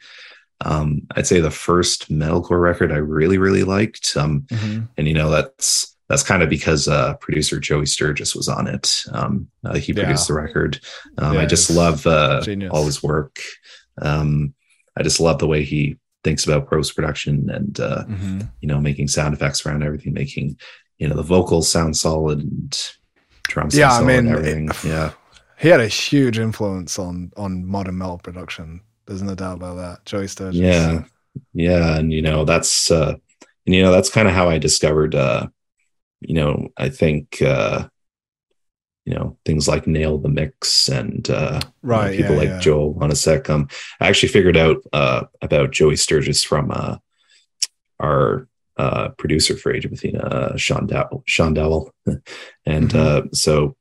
um 0.62 1.02
i'd 1.16 1.28
say 1.28 1.40
the 1.40 1.52
first 1.52 2.10
metalcore 2.12 2.62
record 2.62 2.92
i 2.92 2.96
really 2.98 3.38
really 3.38 3.64
liked. 3.64 4.14
Um 4.18 4.42
Mhm. 4.52 4.88
and 4.98 5.08
you 5.08 5.14
know 5.14 5.30
that's 5.30 5.96
that's 6.10 6.24
kind 6.24 6.42
of 6.44 6.50
because 6.50 6.88
uh 6.88 7.14
producer 7.16 7.60
joey 7.60 7.86
sturgis 7.86 8.36
was 8.36 8.48
on 8.48 8.68
it. 8.68 9.04
Um 9.12 9.48
uh, 9.66 9.76
he 9.76 9.92
Yeah. 9.94 10.04
produced 10.04 10.28
the 10.28 10.34
record. 10.34 10.80
Um 11.18 11.34
Yeah, 11.36 11.42
i 11.42 11.46
just 11.46 11.70
love 11.70 12.06
uh 12.08 12.42
all 12.72 12.86
his 12.86 13.04
work. 13.04 13.38
Um 14.02 14.54
i 14.98 15.04
just 15.04 15.20
love 15.20 15.40
the 15.40 15.48
way 15.48 15.64
he 15.64 15.98
thinks 16.26 16.44
about 16.46 16.70
post 16.70 16.96
production 16.98 17.50
and 17.58 17.80
uh 17.80 18.04
Mhm. 18.10 18.50
you 18.62 18.68
know 18.68 18.80
making 18.82 19.08
sound 19.08 19.34
effects 19.34 19.66
around 19.66 19.82
everything 19.84 20.14
making 20.14 20.58
you 21.00 21.08
know 21.08 21.16
the 21.16 21.24
vocals 21.36 21.70
sound 21.76 21.96
solid 21.96 22.40
and 22.40 22.72
drums 23.52 23.78
Yeah, 23.78 23.88
I 23.88 23.90
sound 23.92 24.10
solid 24.10 24.24
mean, 24.24 24.34
everything 24.34 24.64
it- 24.70 24.84
yeah 24.94 25.12
He 25.64 25.70
had 25.70 25.80
a 25.80 25.88
huge 25.88 26.38
influence 26.48 27.00
on 27.00 27.32
on 27.38 27.52
modern 27.66 27.98
metal 27.98 28.18
production. 28.28 28.82
There's 29.06 29.22
no 29.22 29.36
doubt 29.36 29.58
about 29.60 29.76
that. 29.84 29.98
Joey 30.10 30.28
Sturgis. 30.28 30.60
Yeah. 30.60 31.04
yeah 31.54 31.98
and 31.98 32.12
you 32.12 32.22
know 32.28 32.44
that's 32.52 32.92
uh 32.92 33.14
and 33.66 33.76
you 33.76 33.82
know 33.84 33.92
that's 33.96 34.10
kind 34.18 34.28
of 34.28 34.34
how 34.34 34.48
i 34.54 34.58
discovered 34.68 35.14
uh 35.16 35.48
you 36.30 36.34
know 36.40 36.54
i 36.86 36.88
think 37.00 37.42
uh 37.42 37.88
you 39.06 39.14
know 39.14 39.38
things 39.46 39.68
like 39.68 39.88
nail 39.88 40.18
the 40.18 40.30
mix 40.30 40.90
and 40.90 41.30
uh, 41.30 41.60
right 41.84 42.12
you 42.14 42.22
know, 42.22 42.30
people 42.30 42.36
yeah, 42.36 42.42
like 42.42 42.50
yeah. 42.50 42.60
Joel 42.60 42.96
Wanasek. 42.96 43.50
Um, 43.50 43.68
I 44.00 44.08
actually 44.08 44.30
figured 44.30 44.58
out 44.58 44.78
uh, 44.94 45.26
about 45.42 45.72
Joey 45.72 45.96
Sturgis 45.96 46.44
from 46.44 46.72
uh, 46.72 46.98
our 48.00 48.48
uh, 48.78 49.10
producer 49.18 49.56
for 49.56 49.74
Age 49.74 49.86
of 49.86 49.94
Athena, 49.94 50.20
uh, 50.20 50.58
Sean 50.58 50.88
Dowell. 50.88 51.24
Sean 51.26 51.54
Dowell, 51.54 51.94
and 52.06 52.90
Mhm. 52.90 52.96
uh, 52.96 53.22
so 53.32 53.78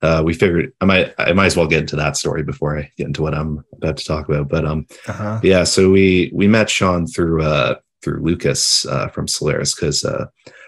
uh, 0.00 0.22
we 0.24 0.32
figured 0.32 0.72
I 0.80 0.84
might 0.84 1.14
I 1.18 1.32
might 1.32 1.46
as 1.46 1.56
well 1.56 1.66
get 1.66 1.80
into 1.80 1.96
that 1.96 2.16
story 2.16 2.42
before 2.42 2.78
I 2.78 2.90
get 2.96 3.06
into 3.06 3.22
what 3.22 3.34
I'm 3.34 3.64
about 3.72 3.96
to 3.96 4.04
talk 4.04 4.28
about. 4.28 4.48
But 4.48 4.64
um, 4.64 4.86
uh-huh. 5.06 5.40
yeah, 5.42 5.64
so 5.64 5.90
we 5.90 6.30
we 6.32 6.48
met 6.48 6.70
Sean 6.70 7.06
through 7.06 7.42
uh, 7.42 7.76
through 8.02 8.22
Lucas 8.22 8.86
uh, 8.86 9.08
from 9.08 9.28
Solaris 9.28 9.74
because 9.74 10.04
uh, 10.04 10.26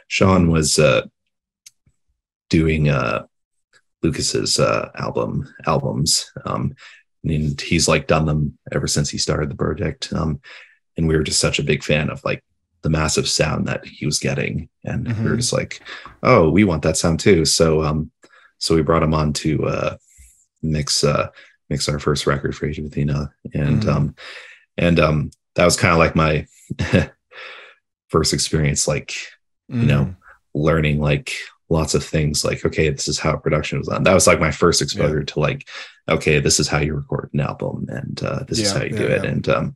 Sean 0.09 0.51
was 0.51 0.78
uh, 0.78 1.07
doing 2.49 2.89
uh, 2.89 3.26
Lucas's 4.03 4.59
uh, 4.59 4.90
album 4.94 5.46
albums, 5.66 6.30
um, 6.44 6.74
and 7.24 7.61
he's 7.61 7.86
like 7.88 8.07
done 8.07 8.24
them 8.26 8.59
ever 8.72 8.86
since 8.86 9.11
he 9.11 9.18
started 9.18 9.51
the 9.51 9.57
project. 9.57 10.12
Um, 10.12 10.40
and 10.96 11.07
we 11.07 11.16
were 11.16 11.22
just 11.22 11.40
such 11.40 11.59
a 11.59 11.62
big 11.64 11.82
fan 11.84 12.11
of 12.11 12.24
like 12.24 12.42
the 12.82 12.90
massive 12.90 13.28
sound 13.28 13.66
that 13.68 13.84
he 13.84 14.07
was 14.07 14.18
getting, 14.18 14.68
and 14.84 15.07
we 15.18 15.24
were 15.24 15.36
Mhm. 15.36 15.40
just 15.40 15.53
like, 15.53 15.82
oh, 16.22 16.48
we 16.51 16.64
want 16.64 16.82
that 16.82 16.96
sound 16.96 17.20
too. 17.20 17.44
So 17.44 17.82
um, 17.82 18.11
so 18.59 18.74
we 18.74 18.82
brought 18.82 19.03
him 19.03 19.14
on 19.14 19.32
to 19.34 19.66
uh, 19.66 19.96
mix 20.62 21.05
uh, 21.05 21.28
mix 21.68 21.88
our 21.88 21.98
first 21.98 22.26
record 22.26 22.57
for 22.57 22.66
Age 22.66 22.78
of 22.78 22.86
Athena, 22.86 23.32
and 23.55 23.82
Mhm. 23.82 23.88
um, 23.88 24.14
and 24.78 24.98
um, 24.98 25.30
that 25.57 25.64
was 25.66 25.76
kind 25.76 25.92
of 25.92 25.98
like 25.98 26.16
my 26.16 26.46
first 28.09 28.32
experience, 28.32 28.88
like 28.88 29.14
you 29.68 29.86
know, 29.86 30.05
Mm. 30.07 30.16
learning 30.55 31.01
like 31.01 31.32
lots 31.71 31.95
of 31.95 32.05
things 32.05 32.45
like 32.45 32.64
okay 32.66 32.91
this 32.91 33.07
is 33.09 33.18
how 33.18 33.37
production 33.37 33.79
was 33.79 33.89
done 33.89 34.03
that 34.03 34.12
was 34.14 34.27
like 34.27 34.41
my 34.41 34.51
first 34.51 34.83
exposure 34.83 35.23
to 35.23 35.39
like 35.41 35.68
okay 36.09 36.41
this 36.41 36.59
is 36.59 36.66
how 36.68 36.79
you 36.79 36.95
record 36.95 37.31
an 37.33 37.41
album 37.41 37.87
and 37.89 38.23
uh, 38.25 38.43
this 38.49 38.59
is 38.59 38.73
how 38.73 38.83
you 38.83 38.91
yeah, 38.91 38.99
do 38.99 39.07
it 39.07 39.25
yeah. 39.25 39.31
and 39.31 39.49
um 39.49 39.75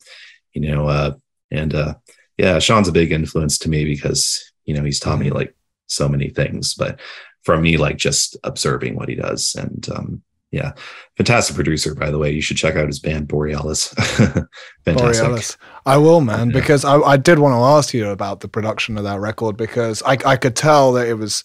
you 0.53 0.61
know 0.61 0.89
uh 0.89 1.13
and 1.51 1.75
uh 1.75 1.95
yeah 2.37 2.59
sean's 2.59 2.89
a 2.89 2.93
big 2.93 3.13
influence 3.13 3.59
to 3.59 3.71
me 3.71 3.85
because 3.85 4.53
you 4.65 4.75
know 4.75 4.83
he's 4.85 5.01
taught 5.01 5.19
me 5.21 5.31
Mhm. 5.31 5.35
like 5.35 5.55
so 5.87 6.09
many 6.09 6.29
things 6.31 6.75
but 6.75 6.99
from 7.45 7.63
me 7.63 7.77
like 7.77 7.97
just 7.97 8.37
observing 8.43 8.97
what 8.97 9.09
he 9.09 9.15
does 9.15 9.55
and 9.55 9.89
um 9.95 10.23
yeah 10.51 10.73
fantastic 11.17 11.55
producer 11.55 11.95
by 11.95 12.11
the 12.11 12.19
way 12.19 12.31
you 12.33 12.41
should 12.41 12.57
check 12.57 12.75
out 12.75 12.87
his 12.89 12.99
band 12.99 13.29
borealis 13.29 13.89
fantastic 13.95 14.45
Borealis. 14.85 15.57
I 15.87 15.97
will, 15.99 16.21
man, 16.21 16.51
Yeah. 16.51 16.61
because 16.61 16.85
I, 16.85 16.99
I 16.99 17.17
did 17.19 17.39
want 17.39 17.53
to 17.53 17.59
ask 17.77 17.93
you 17.93 18.09
about 18.09 18.41
the 18.41 18.49
production 18.49 18.97
of 18.97 19.05
that 19.05 19.21
record 19.21 19.57
because 19.57 20.03
I, 20.03 20.17
I 20.25 20.37
could 20.37 20.57
tell 20.57 20.93
that 20.95 21.07
it 21.09 21.15
was 21.15 21.45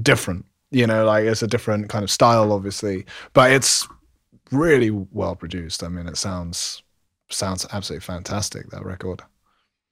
different. 0.00 0.46
You 0.70 0.86
know, 0.86 1.04
like 1.04 1.24
it's 1.24 1.42
a 1.42 1.48
different 1.48 1.88
kind 1.88 2.04
of 2.04 2.10
style, 2.10 2.52
obviously, 2.52 3.06
but 3.32 3.50
it's 3.52 3.88
really 4.52 4.90
well 4.90 5.36
produced. 5.36 5.82
I 5.82 5.88
mean, 5.88 6.06
it 6.08 6.16
sounds 6.16 6.82
sounds 7.30 7.66
absolutely 7.72 8.04
fantastic. 8.04 8.70
That 8.70 8.84
record. 8.84 9.22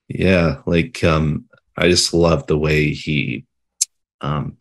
Yeah, 0.08 0.62
like 0.66 1.02
um 1.04 1.46
I 1.76 1.88
just 1.88 2.14
love 2.14 2.46
the 2.46 2.58
way 2.58 2.90
he 2.92 3.46
um 4.20 4.56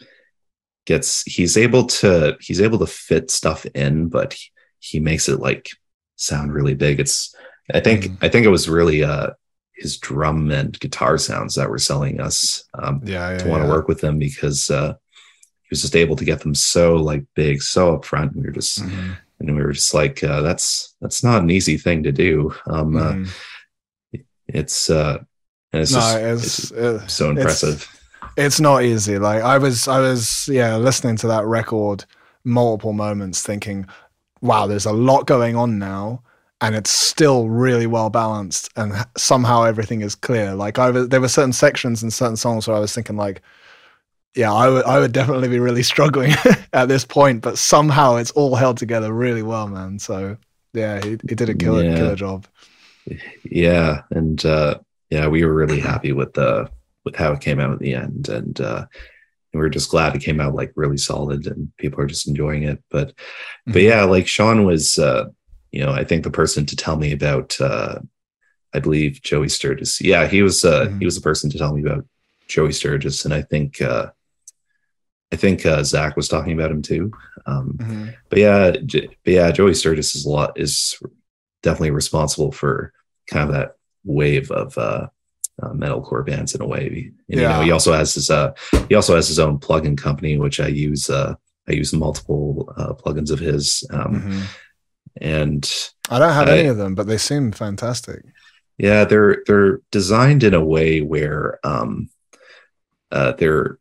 gets 0.86 1.24
he's 1.24 1.58
able 1.58 1.86
to 1.86 2.38
he's 2.40 2.62
able 2.62 2.80
to 2.80 2.88
fit 2.88 3.30
stuff 3.32 3.66
in 3.68 4.08
but 4.10 4.34
he, 4.34 4.50
he 4.80 5.00
makes 5.00 5.28
it 5.30 5.40
like 5.40 5.70
sound 6.16 6.54
really 6.54 6.76
big. 6.76 7.00
It's 7.00 7.36
I 7.74 7.80
think 7.82 8.06
Mhm. 8.06 8.18
I 8.22 8.30
think 8.30 8.46
it 8.46 8.50
was 8.50 8.70
really 8.70 9.04
uh 9.04 9.32
his 9.76 9.98
drum 10.00 10.52
and 10.52 10.78
guitar 10.80 11.18
sounds 11.18 11.56
that 11.56 11.70
were 11.70 11.78
selling 11.80 12.20
us 12.22 12.64
um 12.82 13.02
Yeah, 13.04 13.32
yeah. 13.32 13.38
to 13.40 13.48
want 13.48 13.64
to 13.64 13.68
yeah. 13.68 13.70
work 13.70 13.88
with 13.88 14.04
him 14.04 14.20
because 14.20 14.70
uh 14.70 14.96
he 15.68 15.74
was 15.74 15.82
just 15.82 15.96
able 15.96 16.16
to 16.16 16.26
get 16.26 16.40
them 16.42 16.56
so 16.56 16.96
like 16.96 17.24
big, 17.36 17.62
so 17.62 17.98
upfront. 17.98 18.36
We 18.36 18.44
were 18.44 18.52
just 18.52 18.82
Mhm, 18.82 19.18
and 19.40 19.56
we 19.56 19.62
were 19.62 19.74
just 19.74 19.94
like 19.94 20.24
uh 20.24 20.42
that's 20.42 20.96
that's 21.02 21.24
not 21.24 21.42
an 21.42 21.50
easy 21.50 21.78
thing 21.78 22.04
to 22.04 22.12
do. 22.12 22.54
Um 22.66 22.96
uh, 22.96 23.14
mhm. 23.14 23.30
it's 24.48 24.90
uh 24.90 25.20
and 25.74 25.82
it's 25.82 25.92
no, 25.92 26.00
just 26.00 26.18
it's, 26.18 26.72
it's 26.72 26.72
uh, 26.72 27.08
so 27.08 27.30
impressive. 27.32 27.88
it's 28.38 28.60
not 28.60 28.84
easy. 28.84 29.18
Like 29.20 29.44
I 29.44 29.58
was, 29.58 29.88
I 29.88 30.00
was, 30.00 30.48
yeah, 30.48 30.78
listening 30.78 31.18
to 31.18 31.28
that 31.28 31.46
record 31.46 32.06
multiple 32.44 32.94
moments, 32.94 33.42
thinking, 33.42 33.86
"Wow, 34.42 34.68
there's 34.68 34.86
a 34.86 34.94
lot 34.94 35.28
going 35.28 35.56
on 35.56 35.78
now, 35.78 36.24
and 36.62 36.76
it's 36.76 36.90
still 36.90 37.50
really 37.50 37.88
well 37.88 38.10
balanced, 38.10 38.70
and 38.76 38.94
somehow 39.18 39.64
everything 39.64 40.02
is 40.02 40.16
clear." 40.16 40.56
Like 40.56 40.80
I 40.80 40.90
was, 40.92 41.10
there 41.10 41.22
were 41.22 41.28
certain 41.28 41.54
sections 41.54 42.02
and 42.02 42.14
certain 42.14 42.38
songs 42.38 42.68
where 42.68 42.78
I 42.78 42.80
was 42.80 42.94
thinking, 42.94 43.18
like, 43.18 43.42
"Yeah, 44.38 44.54
I 44.54 44.70
would, 44.70 44.86
I 44.86 45.00
would 45.00 45.12
definitely 45.12 45.50
be 45.50 45.60
really 45.60 45.84
struggling 45.94 46.32
at 46.74 46.88
this 46.88 47.04
point, 47.06 47.42
but 47.42 47.58
somehow 47.58 48.16
it's 48.18 48.32
all 48.32 48.56
held 48.56 48.78
together 48.78 49.12
really 49.12 49.44
well, 49.44 49.68
man." 49.68 50.00
So 50.00 50.38
yeah, 50.74 51.02
he, 51.04 51.18
he 51.28 51.36
did 51.36 51.50
a 51.50 51.54
killer, 51.56 51.84
Yeah. 51.84 51.96
killer 51.98 52.16
job. 52.16 52.46
yeah 53.46 54.02
and 54.12 54.46
uh 54.46 54.78
yeah 55.10 55.28
we 55.28 55.44
were 55.46 55.54
really 55.54 55.80
happy 55.80 56.12
with 56.12 56.34
the 56.34 56.70
with 57.06 57.16
how 57.16 57.32
it 57.32 57.40
came 57.42 57.60
out 57.60 57.72
at 57.72 57.80
the 57.80 57.94
end 57.94 58.28
and 58.30 58.60
uh 58.60 58.86
we 59.54 59.60
were 59.62 59.70
just 59.70 59.90
glad 59.90 60.14
it 60.16 60.22
came 60.22 60.42
out 60.42 60.54
like 60.56 60.72
really 60.76 60.98
solid 60.98 61.48
and 61.48 61.72
people 61.78 62.00
are 62.02 62.06
just 62.06 62.28
enjoying 62.28 62.64
it 62.64 62.84
but 62.92 63.14
but 63.66 63.76
Mhm. 63.78 63.84
yeah 63.84 64.04
like 64.04 64.28
sean 64.28 64.66
was 64.66 64.98
uh 64.98 65.26
you 65.72 65.80
know 65.86 65.92
i 65.94 66.04
think 66.04 66.24
the 66.24 66.30
person 66.32 66.66
to 66.66 66.76
tell 66.76 66.98
me 66.98 67.14
about 67.14 67.60
uh 67.62 68.00
i 68.74 68.80
believe 68.80 69.22
joey 69.22 69.48
sturgis 69.50 70.02
yeah 70.02 70.28
he 70.28 70.42
was 70.44 70.66
uh 70.66 70.88
Mhm. 70.88 71.00
he 71.00 71.06
was 71.06 71.16
the 71.16 71.22
person 71.22 71.50
to 71.50 71.58
tell 71.58 71.74
me 71.74 71.82
about 71.82 72.06
joey 72.50 72.74
sturgis 72.74 73.24
and 73.26 73.34
i 73.34 73.42
think 73.42 73.82
uh 73.82 74.08
i 75.32 75.36
think 75.36 75.66
uh 75.66 75.84
zach 75.84 76.16
was 76.16 76.28
talking 76.28 76.54
about 76.54 76.72
him 76.72 76.82
too 76.82 77.12
um 77.46 77.78
Mhm. 77.80 78.14
but 78.30 78.40
yeah, 78.40 78.72
J- 78.86 79.08
but 79.24 79.34
yeah, 79.34 79.52
Joey 79.52 79.74
Sturgis 79.74 80.16
is 80.16 80.26
a 80.26 80.30
lot 80.30 80.60
is 80.60 80.98
definitely 81.64 81.92
responsible 81.92 82.52
for 82.52 82.92
kind 83.32 83.48
of 83.50 83.56
that 83.56 83.76
wave 84.04 84.52
of 84.52 84.78
uh, 84.78 85.08
uh 85.64 85.70
metalcore 85.74 86.26
bands 86.26 86.54
in 86.56 86.62
a 86.62 86.68
way. 86.68 87.12
And, 87.30 87.40
You 87.40 87.48
know, 87.48 87.62
he 87.62 87.72
also 87.72 87.94
has 87.94 88.14
his 88.14 88.30
uh 88.30 88.52
he 88.90 88.96
also 88.96 89.16
has 89.16 89.28
his 89.30 89.40
own 89.40 89.60
plugin 89.60 89.98
company, 89.98 90.38
which 90.38 90.60
I 90.60 90.68
use. 90.68 91.10
Uh, 91.10 91.36
I 91.70 91.74
use 91.74 91.92
multiple 91.94 92.74
uh, 92.78 92.94
plugins 92.94 93.32
of 93.32 93.40
his, 93.40 93.84
um, 93.92 94.14
Mhm. 94.22 94.44
and 95.22 95.64
I 96.10 96.20
don't 96.20 96.34
have 96.34 96.48
I- 96.50 96.58
any 96.60 96.68
of 96.70 96.78
them, 96.78 96.96
but 96.96 97.08
they 97.08 97.18
seem 97.18 97.52
fantastic. 97.52 98.24
yeah, 98.78 99.04
they're 99.06 99.44
they're 99.48 99.80
designed 99.92 100.44
in 100.44 100.54
a 100.54 100.64
way 100.76 101.02
where 101.02 101.60
um, 101.66 102.10
uh, 103.12 103.32
they're 103.34 103.80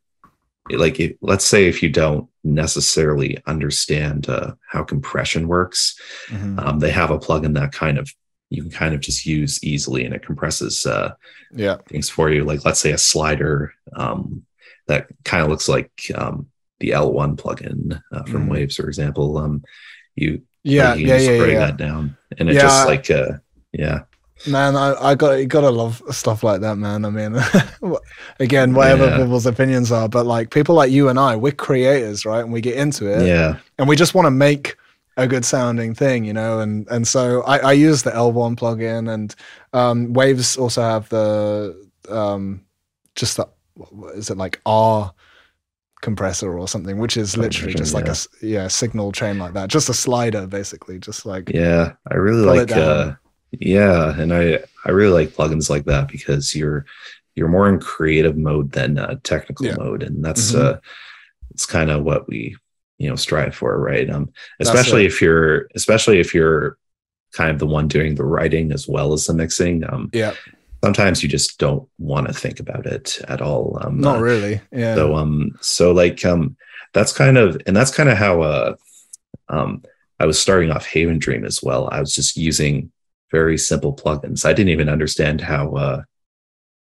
like 0.71 0.99
if, 1.01 1.17
let's 1.21 1.45
say 1.45 1.67
if 1.69 1.83
you 1.83 1.89
don't 1.91 2.29
necessarily 2.45 3.39
understand 3.47 4.29
uh, 4.29 4.53
how 4.69 4.83
compression 4.83 5.49
works, 5.49 5.99
Mhm. 6.29 6.59
um, 6.59 6.79
they 6.79 6.91
have 6.91 7.11
a 7.11 7.19
plugin 7.19 7.55
that 7.55 7.73
kind 7.73 7.99
of 7.99 8.11
you 8.49 8.63
can 8.63 8.71
kind 8.71 8.95
of 8.95 9.01
just 9.01 9.27
use 9.27 9.63
easily 9.65 10.05
and 10.05 10.15
it 10.15 10.25
compresses 10.25 10.87
uh, 10.87 11.13
Yeah. 11.53 11.79
things 11.89 12.09
for 12.09 12.31
you 12.31 12.45
like 12.45 12.65
let's 12.65 12.79
say 12.81 12.93
a 12.93 12.99
slider 12.99 13.75
um, 13.97 14.45
that 14.87 15.09
kind 15.25 15.43
of 15.43 15.49
looks 15.49 15.69
like 15.69 15.91
um, 16.15 16.47
the 16.79 16.91
l1 16.91 17.37
plugin 17.37 18.01
uh, 18.13 18.23
from 18.25 18.47
Mm. 18.47 18.51
waves 18.51 18.77
for 18.77 18.87
example 18.87 19.37
um, 19.39 19.65
you 20.15 20.43
Yeah, 20.63 20.91
like, 20.91 21.01
you 21.01 21.07
yeah, 21.07 21.39
break 21.39 21.53
yeah. 21.55 21.67
that 21.67 21.77
down 21.77 22.17
and 22.39 22.49
it 22.49 22.55
Yeah, 22.55 22.63
just 22.63 22.87
like 22.87 23.11
uh, 23.11 23.39
yeah 23.73 24.03
Man, 24.45 24.77
I, 24.77 24.95
I 24.95 25.15
got 25.15 25.33
you 25.39 25.47
gotta 25.47 25.71
love 25.71 26.03
stuff 26.11 26.43
like 26.45 26.61
that, 26.61 26.77
man. 26.77 27.05
I 27.05 27.11
mean, 27.11 27.37
again, 28.41 28.75
whatever 28.75 29.07
Yeah. 29.07 29.17
people's 29.17 29.47
opinions 29.47 29.91
are, 29.91 30.09
but 30.09 30.27
like 30.27 30.51
people 30.51 30.75
like 30.75 30.91
you 30.91 31.09
and 31.09 31.19
I, 31.19 31.37
we're 31.37 31.53
creators, 31.53 32.25
right? 32.27 32.41
And 32.45 32.53
we 32.53 32.61
get 32.61 32.77
into 32.77 33.07
it, 33.09 33.27
yeah 33.27 33.59
and 33.79 33.89
we 33.89 33.97
just 33.97 34.15
want 34.15 34.27
to 34.27 34.31
make 34.31 34.77
a 35.17 35.27
good 35.27 35.45
sounding 35.45 35.95
thing, 35.95 36.25
you 36.25 36.33
know. 36.35 36.61
And 36.61 36.87
and 36.89 37.09
so 37.09 37.43
I, 37.43 37.59
I 37.59 37.73
use 37.73 38.03
the 38.03 38.11
L1 38.11 38.57
plugin, 38.57 39.13
and 39.13 39.35
um, 39.73 40.13
Waves 40.13 40.57
also 40.59 40.83
have 40.83 41.09
the 41.09 41.89
um, 42.11 42.65
just 43.15 43.39
what 43.75 44.15
is 44.17 44.31
it 44.31 44.37
like 44.37 44.61
R 44.67 45.13
compressor 46.03 46.59
or 46.59 46.69
something, 46.69 46.99
which 46.99 47.17
is 47.17 47.37
literally 47.37 47.75
just 47.75 47.95
like 47.95 48.07
yeah. 48.07 48.13
a 48.43 48.47
yeah 48.47 48.69
signal 48.69 49.13
chain 49.13 49.39
like 49.39 49.55
that, 49.55 49.71
just 49.71 49.89
a 49.89 49.95
slider 49.95 50.47
basically, 50.47 50.99
just 50.99 51.25
like 51.27 51.51
yeah 51.53 51.95
i 52.11 52.15
really 52.15 52.45
it 52.45 52.47
like 52.47 52.69
down. 52.69 52.81
uh, 52.81 53.17
yeah 53.53 54.19
and 54.19 54.33
i 54.35 54.59
i 54.85 54.91
really 54.91 55.13
like 55.25 55.35
plugins 55.35 55.71
like 55.71 55.85
that 55.85 56.09
because 56.09 56.55
you're 56.55 56.85
you're 57.35 57.49
more 57.49 57.69
in 57.69 57.79
creative 57.79 58.37
mode 58.37 58.73
than 58.73 58.99
uh, 58.99 59.17
technical 59.23 59.67
Yeah. 59.67 59.77
mode 59.79 60.03
and 60.03 60.25
that's 60.25 60.53
Mhm. 60.53 60.61
uh 60.61 60.79
it's 61.53 61.67
kind 61.67 61.91
of 61.91 62.03
what 62.05 62.29
we 62.29 62.57
you 62.99 63.09
know 63.09 63.17
strive 63.17 63.55
for 63.55 63.79
right 63.81 64.09
um 64.11 64.31
especially 64.61 65.07
if 65.07 65.21
you're 65.23 65.69
especially 65.75 66.19
if 66.21 66.35
you're 66.35 66.77
kind 67.33 67.51
of 67.51 67.59
the 67.59 67.67
one 67.67 67.89
doing 67.89 68.15
the 68.15 68.25
writing 68.25 68.73
as 68.73 68.89
well 68.89 69.13
as 69.13 69.27
the 69.27 69.35
mixing 69.35 69.85
um 69.91 70.11
yeah, 70.13 70.33
sometimes 70.85 71.23
you 71.23 71.29
just 71.29 71.59
don't 71.59 71.89
want 71.99 72.27
to 72.27 72.33
think 72.33 72.61
about 72.61 72.87
it 72.87 73.21
at 73.29 73.41
all 73.43 73.79
um 73.83 74.01
not 74.01 74.19
uh, 74.19 74.23
really, 74.23 74.61
yeah. 74.73 74.95
so 74.95 75.15
um 75.15 75.51
so 75.61 75.93
like 75.93 76.25
um 76.25 76.57
that's 76.95 77.13
kind 77.13 77.37
of 77.37 77.61
and 77.67 77.77
that's 77.77 77.95
kind 77.95 78.09
of 78.09 78.17
how 78.17 78.41
uh 78.43 78.75
um 79.49 79.83
I 80.19 80.25
was 80.25 80.39
starting 80.41 80.71
off 80.71 80.87
Haven 80.87 81.19
Dream 81.19 81.45
as 81.45 81.63
well. 81.63 81.91
I 81.93 82.01
was 82.01 82.15
just 82.15 82.39
using 82.39 82.91
very 83.31 83.59
simple 83.59 83.95
plugins. 83.95 84.45
I 84.45 84.53
didn't 84.53 84.71
even 84.71 84.89
understand 84.89 85.41
how 85.41 85.75
uh 85.75 86.03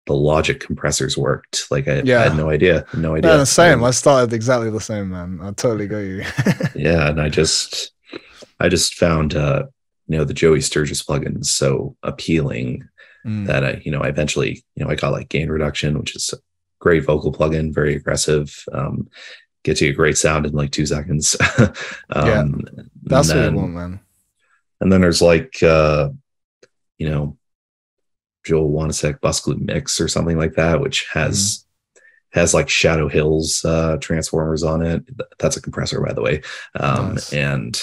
the 0.08 0.14
logic 0.14 0.60
compressors 0.60 1.18
worked. 1.18 1.66
Like 1.72 1.88
I, 1.88 2.02
Yeah. 2.02 2.20
I 2.20 2.24
had 2.30 2.38
no 2.38 2.50
idea, 2.52 2.86
no 2.96 3.16
idea. 3.16 3.32
Yeah, 3.32 3.38
the 3.38 3.46
same. 3.46 3.80
And- 3.80 3.86
I 3.88 3.92
started 3.92 4.34
exactly 4.34 4.70
the 4.70 4.80
same, 4.80 5.10
man. 5.10 5.40
I 5.42 5.52
totally 5.52 5.88
got 5.88 5.98
you. 6.00 6.24
yeah, 6.76 7.10
and 7.10 7.20
I 7.20 7.30
just, 7.30 7.92
I 8.60 8.70
just 8.70 8.94
found, 8.96 9.36
uh, 9.36 9.64
you 10.08 10.18
know, 10.18 10.24
the 10.24 10.36
Joey 10.36 10.62
Sturgis 10.62 11.02
plugins 11.04 11.46
so 11.46 11.96
appealing 12.04 12.88
Mm. 13.26 13.48
that 13.48 13.66
I, 13.66 13.82
you 13.84 13.90
know, 13.90 14.02
I 14.02 14.10
eventually, 14.10 14.64
you 14.76 14.86
know, 14.86 14.92
I 14.92 14.94
got 14.94 15.12
like 15.12 15.30
gain 15.30 15.50
reduction, 15.50 15.98
which 15.98 16.16
is 16.16 16.32
a 16.32 16.38
great 16.78 17.04
vocal 17.04 17.34
plugin, 17.34 17.74
very 17.74 17.96
aggressive, 17.96 18.64
um, 18.72 19.10
gets 19.64 19.82
you 19.82 19.90
a 19.90 19.94
great 19.94 20.16
sound 20.16 20.46
in 20.46 20.52
like 20.54 20.70
two 20.70 20.86
seconds. 20.86 21.36
um, 22.12 22.62
That's 23.02 23.30
and 23.32 23.56
what 23.56 23.62
you 23.62 23.74
want, 23.74 23.74
man. 23.74 24.00
And 24.80 24.92
then 24.92 25.02
there's 25.02 25.24
like, 25.24 25.56
uh, 25.64 26.10
you 26.98 27.10
know, 27.10 27.38
Joel 28.46 28.72
Wanasek 28.72 29.20
Bus 29.22 29.46
Loop 29.48 29.60
Mix 29.60 30.00
or 30.00 30.08
something 30.08 30.38
like 30.38 30.54
that, 30.54 30.80
which 30.82 31.08
has 31.12 31.66
has 32.32 32.54
like 32.54 32.70
Shadow 32.70 33.08
Hills 33.08 33.64
uh, 33.66 33.98
transformers 33.98 34.62
on 34.62 34.82
it. 34.82 35.04
That's 35.40 35.58
a 35.58 35.62
compressor, 35.62 36.02
by 36.02 36.14
the 36.14 36.22
way. 36.22 36.42
Um, 36.80 37.16
Nice. 37.16 37.34
And 37.34 37.82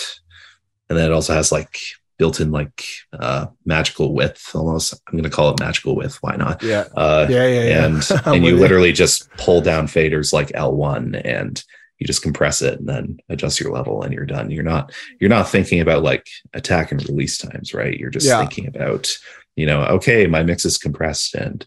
and 0.88 0.98
then 0.98 1.10
it 1.10 1.14
also 1.14 1.32
has 1.32 1.50
like 1.50 1.78
built-in 2.18 2.52
like 2.52 2.84
uh, 3.18 3.46
magical 3.64 4.14
width 4.14 4.54
almost. 4.54 4.92
I'm 4.92 5.12
going 5.12 5.24
to 5.24 5.30
call 5.30 5.50
it 5.50 5.58
magical 5.58 5.96
width. 5.96 6.18
Why 6.20 6.36
not? 6.36 6.62
Yeah. 6.62 6.86
Uh, 6.94 7.26
Yeah, 7.28 7.46
yeah, 7.46 7.64
yeah. 7.64 7.86
and 7.86 8.10
and 8.26 8.44
you 8.44 8.56
literally 8.56 8.92
just 8.92 9.28
pull 9.32 9.60
down 9.62 9.86
faders 9.86 10.32
like 10.32 10.48
L1 10.48 11.20
and 11.24 11.64
you 12.02 12.06
just 12.08 12.22
compress 12.22 12.62
it 12.62 12.80
and 12.80 12.88
then 12.88 13.18
adjust 13.28 13.60
your 13.60 13.72
level 13.72 14.02
and 14.02 14.12
you're 14.12 14.26
done. 14.26 14.50
You're 14.50 14.64
not 14.64 14.92
you're 15.20 15.30
not 15.30 15.48
thinking 15.48 15.80
about 15.80 16.02
like 16.02 16.26
attack 16.52 16.90
and 16.90 17.08
release 17.08 17.38
times, 17.38 17.72
right? 17.72 17.96
You're 17.96 18.10
just 18.10 18.26
Yeah. 18.26 18.40
thinking 18.40 18.66
about, 18.66 19.08
you 19.54 19.66
know, 19.66 19.84
okay, 19.84 20.26
my 20.26 20.42
mix 20.42 20.64
is 20.64 20.78
compressed 20.78 21.36
and 21.36 21.64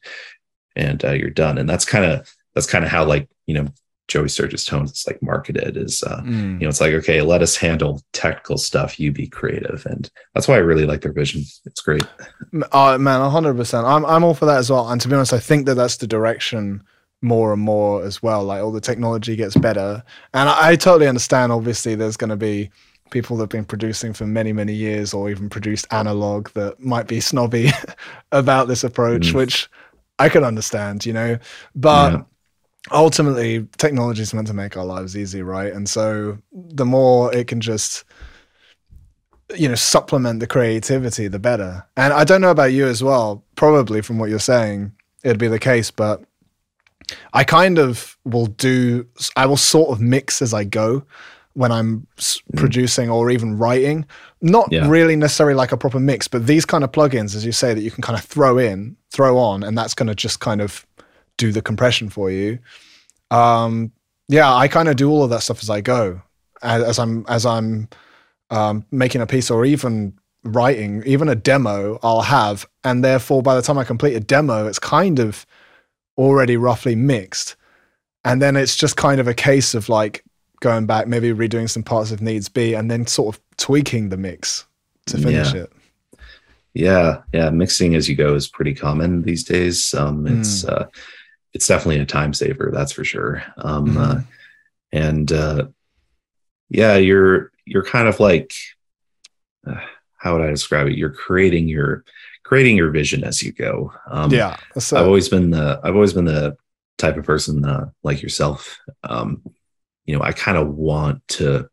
and 0.76 1.06
uh, 1.06 1.12
you're 1.14 1.30
done. 1.30 1.58
And 1.58 1.70
that's 1.70 1.86
kind 1.86 2.04
of 2.04 2.30
that's 2.54 2.68
kind 2.68 2.84
of 2.84 2.92
how 2.92 3.06
like, 3.06 3.30
you 3.48 3.54
know, 3.54 3.68
Joey 4.10 4.28
Sturgis 4.28 4.66
tones 4.66 4.92
is 4.92 5.06
like 5.08 5.24
marketed 5.24 5.78
is 5.78 6.04
uh 6.04 6.22
Mm. 6.22 6.56
you 6.60 6.66
know, 6.66 6.68
it's 6.68 6.82
like, 6.82 6.94
okay, 6.96 7.22
let 7.22 7.42
us 7.42 7.56
handle 7.56 8.02
technical 8.12 8.58
stuff. 8.58 9.00
You 9.00 9.14
be 9.14 9.28
creative. 9.28 9.86
And 9.86 10.10
that's 10.34 10.50
why 10.50 10.56
I 10.56 10.70
really 10.70 10.86
like 10.86 11.00
their 11.00 11.14
vision. 11.14 11.44
It's 11.66 11.82
great. 11.82 12.06
Uh, 12.74 12.98
man, 12.98 13.32
hundred 13.32 13.56
percent. 13.56 13.88
I'm 13.88 14.06
I'm 14.06 14.26
all 14.26 14.34
for 14.34 14.46
that 14.48 14.58
as 14.58 14.70
well. 14.70 14.90
And 14.90 15.00
to 15.00 15.08
be 15.08 15.16
honest, 15.16 15.32
I 15.34 15.40
think 15.40 15.66
that 15.68 15.76
that's 15.76 15.96
the 15.98 16.08
direction 16.08 16.84
more 17.26 17.52
and 17.52 17.62
more 17.62 18.04
as 18.04 18.24
well. 18.24 18.44
Like 18.44 18.62
all 18.62 18.72
the 18.72 18.80
technology 18.82 19.36
gets 19.36 19.56
better, 19.58 20.04
and 20.34 20.48
I, 20.50 20.70
I 20.70 20.76
totally 20.76 21.08
understand. 21.08 21.52
Obviously, 21.52 21.96
there's 21.96 22.18
going 22.18 22.30
to 22.30 22.38
be 22.38 22.70
people 23.12 23.38
that 23.38 23.44
have 23.44 23.50
been 23.50 23.66
producing 23.66 24.14
for 24.14 24.26
many 24.26 24.54
many 24.54 24.74
years, 24.74 25.14
or 25.14 25.30
even 25.30 25.50
produced 25.50 25.88
analog 25.92 26.50
that 26.52 26.80
might 26.80 27.08
be 27.08 27.20
snobby 27.32 27.70
about 28.32 28.68
this 28.68 28.84
approach, 28.84 29.28
Mm. 29.28 29.34
which 29.34 29.70
I 30.20 30.30
can 30.30 30.44
understand. 30.44 31.06
You 31.06 31.14
know, 31.14 31.38
but. 31.76 32.14
Yeah. 32.14 32.24
Ultimately, 32.92 33.68
technology 33.78 34.22
is 34.22 34.32
meant 34.32 34.46
to 34.46 34.54
make 34.54 34.78
our 34.78 34.86
lives 34.86 35.18
easy, 35.18 35.42
right? 35.42 35.74
And 35.74 35.90
so, 35.90 36.38
the 36.54 36.86
more 36.86 37.34
it 37.34 37.48
can 37.48 37.60
just 37.60 38.04
you 39.56 39.68
know 39.68 39.74
supplement 39.76 40.40
the 40.40 40.48
creativity 40.48 41.28
the 41.28 41.38
better 41.40 41.86
and 41.96 42.12
i 42.14 42.24
don't 42.24 42.42
know 42.42 42.50
about 42.50 42.72
you 42.74 42.88
as 42.88 43.04
well 43.04 43.44
probably 43.56 44.02
from 44.02 44.18
what 44.18 44.30
you're 44.30 44.40
saying 44.40 44.92
it'd 45.24 45.38
be 45.38 45.48
the 45.48 45.60
case 45.60 45.92
but 45.92 46.24
i 47.34 47.44
kind 47.44 47.78
of 47.80 48.18
will 48.26 48.46
do 48.48 49.06
i 49.36 49.46
will 49.46 49.58
sort 49.58 49.90
of 49.90 50.00
mix 50.02 50.42
as 50.42 50.54
i 50.54 50.64
go 50.64 51.04
when 51.54 51.72
i'm 51.72 52.06
Mm. 52.18 52.58
producing 52.58 53.10
or 53.10 53.30
even 53.32 53.58
writing 53.58 54.06
not 54.42 54.68
Yeah. 54.72 54.88
really 54.90 55.16
necessarily 55.16 55.56
like 55.56 55.72
a 55.72 55.78
proper 55.78 56.00
mix 56.00 56.28
but 56.28 56.48
these 56.48 56.66
kind 56.66 56.84
of 56.84 56.92
plugins 56.92 57.36
as 57.36 57.46
you 57.46 57.52
say 57.52 57.74
that 57.74 57.82
you 57.82 57.92
can 57.92 58.02
kind 58.02 58.18
of 58.18 58.26
throw 58.26 58.58
in 58.58 58.96
throw 59.12 59.38
on 59.38 59.64
and 59.64 59.78
that's 59.78 59.94
going 59.94 60.08
to 60.08 60.16
just 60.16 60.40
kind 60.40 60.62
of 60.62 60.86
do 61.38 61.52
the 61.52 61.62
compression 61.62 62.10
for 62.10 62.30
you 62.32 62.60
um 63.32 63.92
yeah 64.28 64.54
i 64.54 64.68
kind 64.68 64.90
of 64.90 64.96
do 64.96 65.10
all 65.10 65.24
of 65.24 65.30
that 65.30 65.42
stuff 65.42 65.62
as 65.62 65.70
i 65.70 65.82
go 65.82 66.22
as, 66.62 66.84
as 66.84 67.00
i'm 67.00 67.26
as 67.28 67.46
i'm 67.46 67.88
um, 68.52 68.86
making 68.92 69.22
a 69.22 69.26
piece 69.26 69.50
or 69.50 69.66
even 69.66 70.14
writing, 70.44 71.02
even 71.08 71.28
a 71.30 71.34
demo, 71.34 71.98
I'll 72.04 72.22
have. 72.22 72.68
And 72.84 73.04
therefore, 73.04 73.42
by 73.42 73.56
the 73.56 73.64
time 73.64 73.80
I 73.80 73.84
complete 73.84 74.14
a 74.14 74.20
demo, 74.20 74.68
it's 74.68 74.78
kind 74.78 75.18
of 75.18 75.48
already 76.18 76.58
roughly 76.58 76.96
mixed. 76.96 77.56
And 78.24 78.42
then 78.42 78.56
it's 78.56 78.76
just 78.76 78.98
kind 78.98 79.20
of 79.22 79.28
a 79.28 79.34
case 79.34 79.74
of 79.76 79.90
like 79.90 80.24
going 80.62 80.86
back, 80.86 81.08
maybe 81.08 81.32
redoing 81.32 81.70
some 81.70 81.84
parts 81.84 82.12
if 82.12 82.22
needs 82.22 82.50
be, 82.50 82.74
and 82.74 82.90
then 82.90 83.06
sort 83.06 83.36
of 83.36 83.42
tweaking 83.58 84.10
the 84.10 84.18
mix 84.18 84.66
to 85.08 85.18
finish 85.18 85.54
Yeah. 85.54 85.62
it. 85.64 85.72
Yeah, 86.74 87.22
yeah. 87.34 87.50
Mixing 87.52 87.96
as 87.96 88.10
you 88.10 88.16
go 88.16 88.36
is 88.36 88.48
pretty 88.50 88.74
common 88.74 89.22
these 89.22 89.44
days. 89.46 89.94
Um, 89.94 90.28
it's 90.28 90.66
uh, 90.66 90.88
it's 91.54 91.68
definitely 91.68 92.02
a 92.02 92.06
time 92.06 92.34
saver, 92.34 92.70
that's 92.74 92.92
for 92.92 93.06
sure. 93.06 93.44
Um, 93.58 93.96
uh, 93.98 94.20
and 94.92 95.32
uh, 95.32 95.68
yeah, 96.70 96.98
you're 96.98 97.52
you're 97.64 97.86
kind 97.86 98.10
of 98.10 98.20
like 98.20 98.54
uh, 99.66 99.80
how 100.18 100.36
would 100.38 100.46
I 100.46 100.50
describe 100.50 100.88
it? 100.88 100.98
You're 100.98 101.12
creating 101.12 101.70
your 101.70 102.04
creating 102.46 102.78
your 102.78 102.92
vision 102.92 103.24
as 103.26 103.42
you 103.44 103.52
go. 103.52 103.92
Um, 104.10 104.32
yeah. 104.32 104.56
That's 104.74 104.94
I've 104.94 105.06
always 105.08 105.28
been 105.28 105.50
the 105.50 105.82
I've 105.84 105.96
always 105.96 106.14
been 106.14 106.26
the 106.26 106.56
type 106.98 107.18
of 107.18 107.26
person 107.26 107.66
uh, 107.66 107.90
like 108.04 108.22
yourself. 108.22 108.80
Um, 109.04 109.42
you 110.06 110.16
know, 110.16 110.24
I 110.24 110.32
kind 110.32 110.58
of 110.58 110.70
want 110.70 111.28
to 111.40 111.68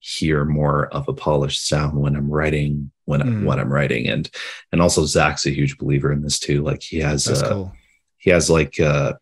hear 0.00 0.44
more 0.44 0.86
of 0.88 1.08
a 1.08 1.14
polished 1.14 1.66
sound 1.66 1.96
when 1.98 2.14
I'm 2.16 2.28
writing 2.30 2.90
when 3.06 3.20
Mm. 3.22 3.44
when 3.44 3.60
I'm 3.60 3.72
writing, 3.72 4.08
and 4.08 4.28
and 4.72 4.82
also 4.82 5.04
Zach's 5.06 5.46
a 5.46 5.50
huge 5.54 5.78
believer 5.78 6.10
in 6.12 6.22
this 6.22 6.38
too. 6.40 6.62
Like 6.62 6.82
he 6.82 6.98
has 6.98 7.28
uh, 7.28 7.48
cool. 7.48 7.72
he 8.18 8.30
has 8.30 8.50
like 8.50 8.80
uh, 8.80 9.12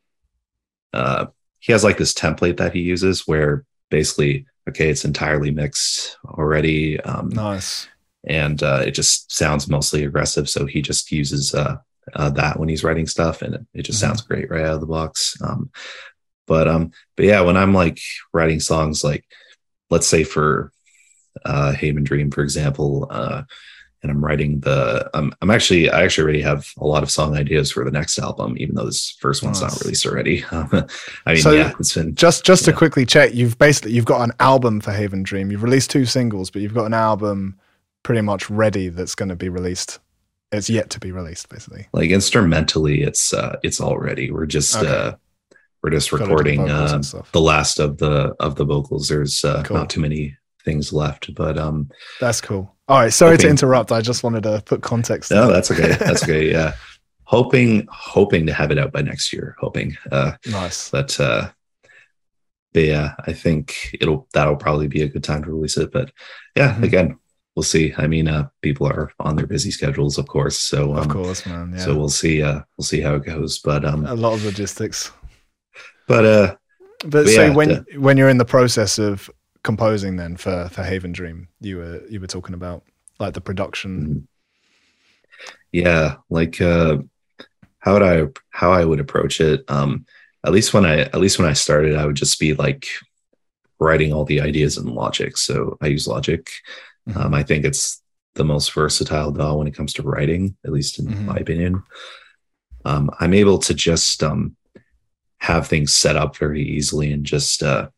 uh, 0.94 1.26
he 1.59 1.72
has 1.72 1.84
like 1.84 1.98
this 1.98 2.14
template 2.14 2.57
that 2.57 2.72
he 2.72 2.80
uses 2.80 3.26
where 3.26 3.64
basically 3.90 4.46
okay 4.68 4.88
it's 4.88 5.05
entirely 5.05 5.50
mixed 5.50 6.16
already 6.24 6.98
um, 7.00 7.28
Nice. 7.28 7.86
And 8.27 8.62
uh, 8.62 8.83
it 8.87 8.93
just 8.93 9.31
sounds 9.33 9.68
mostly 9.68 10.05
aggressive. 10.05 10.49
So 10.49 10.66
he 10.66 10.83
just 10.83 11.11
uses 11.12 11.55
uh, 11.55 11.77
uh, 12.14 12.31
that 12.31 12.59
when 12.59 12.68
he's 12.68 12.85
writing 12.85 13.07
stuff, 13.07 13.43
and 13.43 13.55
it, 13.55 13.66
it 13.75 13.83
just 13.83 13.99
Mhm. 13.99 14.07
sounds 14.07 14.20
great 14.22 14.51
right 14.51 14.64
out 14.64 14.75
of 14.75 14.81
the 14.81 14.87
box. 14.87 15.37
Um, 15.43 15.70
but 16.47 16.68
um, 16.68 16.91
but 17.16 17.27
yeah, 17.27 17.41
when 17.41 17.57
I'm 17.57 17.72
like 17.75 17.99
writing 18.33 18.61
songs, 18.61 19.03
like 19.05 19.25
let's 19.91 20.07
say 20.07 20.25
for 20.25 20.72
uh, 21.45 21.72
Haven 21.72 22.05
Dream, 22.05 22.31
for 22.31 22.43
example, 22.43 23.07
uh, 23.11 23.43
and 24.03 24.11
I'm 24.11 24.22
writing 24.22 24.61
the, 24.61 25.09
um, 25.14 25.35
I'm 25.41 25.51
actually, 25.51 25.89
I 25.89 26.03
actually 26.05 26.25
already 26.25 26.43
have 26.43 26.68
a 26.79 26.87
lot 26.87 27.03
of 27.03 27.11
song 27.11 27.37
ideas 27.39 27.72
for 27.72 27.85
the 27.87 27.91
next 27.91 28.18
album, 28.18 28.55
even 28.59 28.75
though 28.75 28.85
this 28.85 29.16
first 29.18 29.43
one's 29.43 29.62
Nice. 29.62 29.72
not 29.72 29.81
released 29.81 30.05
already. 30.05 30.45
I 30.53 30.85
mean, 31.33 31.37
So- 31.43 31.53
yeah, 31.53 31.72
it's 31.81 31.95
been 31.95 32.14
Just 32.14 32.45
just 32.45 32.66
to 32.66 32.72
quickly 32.75 33.07
check, 33.07 33.33
you've 33.35 33.57
basically 33.59 33.93
you've 33.93 34.05
got 34.05 34.20
an 34.20 34.33
album 34.41 34.81
for 34.83 34.93
Haven 34.93 35.22
Dream. 35.22 35.51
You've 35.51 35.62
released 35.62 35.91
two 35.91 36.05
singles, 36.05 36.51
but 36.51 36.61
you've 36.61 36.75
got 36.75 36.85
an 36.85 36.93
album 36.95 37.57
pretty 38.05 38.20
much 38.20 38.48
ready 38.48 38.88
that's 38.88 39.16
going 39.16 39.30
to 39.30 39.36
be 39.36 39.48
released. 39.48 39.98
It's 40.52 40.70
yet 40.70 40.90
to 40.90 41.00
be 41.00 41.11
released, 41.11 41.48
basically. 41.48 41.88
like 41.92 42.11
instrumentally, 42.11 43.02
it's 43.02 43.34
uh, 43.34 43.57
it's 43.64 43.80
all 43.80 43.98
ready. 43.98 44.30
We're 44.30 44.46
just 44.46 44.76
Okay. 44.76 44.86
uh, 44.88 45.12
we're 45.82 45.90
just 45.90 46.12
recording 46.12 46.70
uh, 46.70 47.02
the 47.32 47.40
last 47.40 47.80
of 47.80 47.98
the 47.98 48.34
of 48.38 48.55
the 48.55 48.64
vocals. 48.64 49.09
There's 49.09 49.44
uh, 49.44 49.64
Cool. 49.64 49.78
not 49.78 49.90
too 49.90 50.00
many 50.00 50.36
things 50.64 50.92
left, 50.92 51.34
but 51.34 51.59
um, 51.59 51.90
That's 52.20 52.40
cool. 52.40 52.72
All 52.86 53.00
right, 53.00 53.12
sorry 53.12 53.36
to 53.38 53.48
interrupt. 53.48 53.90
I 53.92 54.00
just 54.00 54.22
wanted 54.22 54.44
to 54.44 54.62
put 54.64 54.82
context. 54.82 55.30
no, 55.30 55.50
that's 55.50 55.70
okay. 55.70 55.94
That's 55.96 56.22
okay. 56.22 56.50
Yeah, 56.52 56.74
hoping 57.24 57.86
hoping 57.90 58.46
to 58.46 58.53
have 58.54 58.70
it 58.70 58.79
out 58.79 58.92
by 58.92 59.03
next 59.03 59.33
year. 59.33 59.57
Hoping, 59.58 59.96
uh, 60.12 60.33
nice. 60.46 60.88
but 60.91 61.18
uh, 61.18 61.50
but 62.72 62.83
yeah, 62.84 63.14
I 63.26 63.33
think 63.33 63.96
it'll 64.00 64.29
that'll 64.33 64.57
probably 64.57 64.87
be 64.88 65.03
a 65.03 65.08
good 65.08 65.24
time 65.24 65.42
to 65.45 65.50
release 65.50 65.76
it. 65.79 65.91
But 65.92 66.12
yeah, 66.54 66.74
Mhm. 66.76 66.83
again, 66.84 67.18
we'll 67.55 67.63
see. 67.63 67.95
I 67.97 68.07
mean, 68.07 68.29
uh, 68.29 68.49
people 68.63 68.87
are 68.87 69.13
on 69.21 69.37
their 69.37 69.47
busy 69.47 69.71
schedules, 69.71 70.18
of 70.18 70.26
course. 70.26 70.59
So 70.59 70.93
um, 70.93 70.99
of 70.99 71.09
course, 71.09 71.47
man. 71.47 71.72
Yeah. 71.72 71.85
so 71.85 71.97
we'll 71.97 72.09
see. 72.09 72.43
Uh, 72.43 72.63
we'll 72.76 72.85
see 72.85 73.01
how 73.01 73.14
it 73.14 73.25
goes. 73.25 73.59
But 73.59 73.85
um, 73.85 74.07
a 74.07 74.14
lot 74.14 74.35
of 74.35 74.45
logistics. 74.45 75.13
but 76.07 76.25
uh, 76.25 76.57
But 77.01 77.11
But 77.11 77.29
so 77.29 77.43
yeah, 77.47 77.55
when 77.55 77.85
when 77.97 78.17
you're 78.18 78.31
in 78.31 78.39
the 78.39 78.45
process 78.45 78.99
of 78.99 79.31
composing, 79.63 80.17
then 80.17 80.37
for 80.37 80.68
for 80.71 80.83
Haven 80.83 81.13
Dream, 81.13 81.49
you 81.61 81.76
were 81.79 82.03
you 82.09 82.21
were 82.21 82.26
talking 82.26 82.55
about 82.55 82.83
like 83.21 83.35
the 83.35 83.41
production. 83.41 84.26
yeah 85.72 86.17
like 86.31 86.61
uh 86.61 86.97
how 87.79 87.93
would 87.95 88.03
i 88.03 88.26
how 88.51 88.72
i 88.72 88.85
would 88.85 89.01
approach 89.01 89.41
it 89.41 89.64
um 89.68 90.07
at 90.47 90.53
least 90.53 90.72
when 90.72 90.87
i 90.87 91.01
at 91.01 91.21
least 91.21 91.39
when 91.39 91.49
i 91.49 91.53
started 91.53 91.97
i 91.97 92.07
would 92.07 92.14
just 92.17 92.39
be 92.39 92.55
like 92.55 92.87
writing 93.81 94.13
all 94.13 94.25
the 94.25 94.41
ideas 94.41 94.79
in 94.79 94.87
logic 94.87 95.37
so 95.37 95.76
i 95.83 95.87
use 95.87 96.07
logic 96.07 96.51
Mhm. 97.09 97.17
um 97.17 97.35
i 97.35 97.43
think 97.43 97.64
it's 97.64 98.03
the 98.35 98.45
most 98.45 98.72
versatile 98.72 99.31
DAW 99.31 99.57
when 99.59 99.67
it 99.67 99.75
comes 99.76 99.93
to 99.95 100.03
writing 100.03 100.57
at 100.64 100.72
least 100.72 100.99
in 100.99 101.07
Mhm. 101.07 101.25
my 101.26 101.37
opinion 101.37 101.83
um 102.85 103.11
i'm 103.21 103.35
able 103.35 103.59
to 103.59 103.75
just 103.75 104.22
um 104.22 104.57
have 105.39 105.67
things 105.67 105.95
set 105.95 106.17
up 106.17 106.37
very 106.37 106.63
easily 106.63 107.13
and 107.13 107.25
just 107.25 107.63
uh 107.63 107.89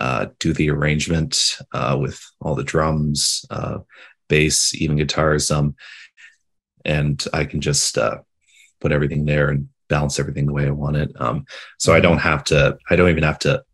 uh, 0.00 0.26
do 0.38 0.52
the 0.52 0.70
arrangement 0.70 1.58
uh, 1.72 1.98
with 2.00 2.24
all 2.40 2.54
the 2.54 2.62
drums, 2.62 3.44
uh, 3.50 3.78
bass, 4.28 4.72
even 4.76 4.96
guitars. 4.96 5.50
Um, 5.50 5.74
and 6.84 7.24
I 7.32 7.44
can 7.44 7.60
just 7.60 7.98
uh, 7.98 8.18
put 8.80 8.92
everything 8.92 9.24
there 9.24 9.48
and 9.48 9.68
balance 9.88 10.20
everything 10.20 10.46
the 10.46 10.52
way 10.52 10.66
I 10.68 10.70
want 10.70 10.96
it. 10.98 11.10
Um, 11.20 11.46
so 11.78 11.92
I 11.92 11.98
don't 11.98 12.18
have 12.18 12.44
to. 12.44 12.78
I 12.88 12.94
don't 12.94 13.10
even 13.10 13.24
have 13.24 13.40
to 13.40 13.64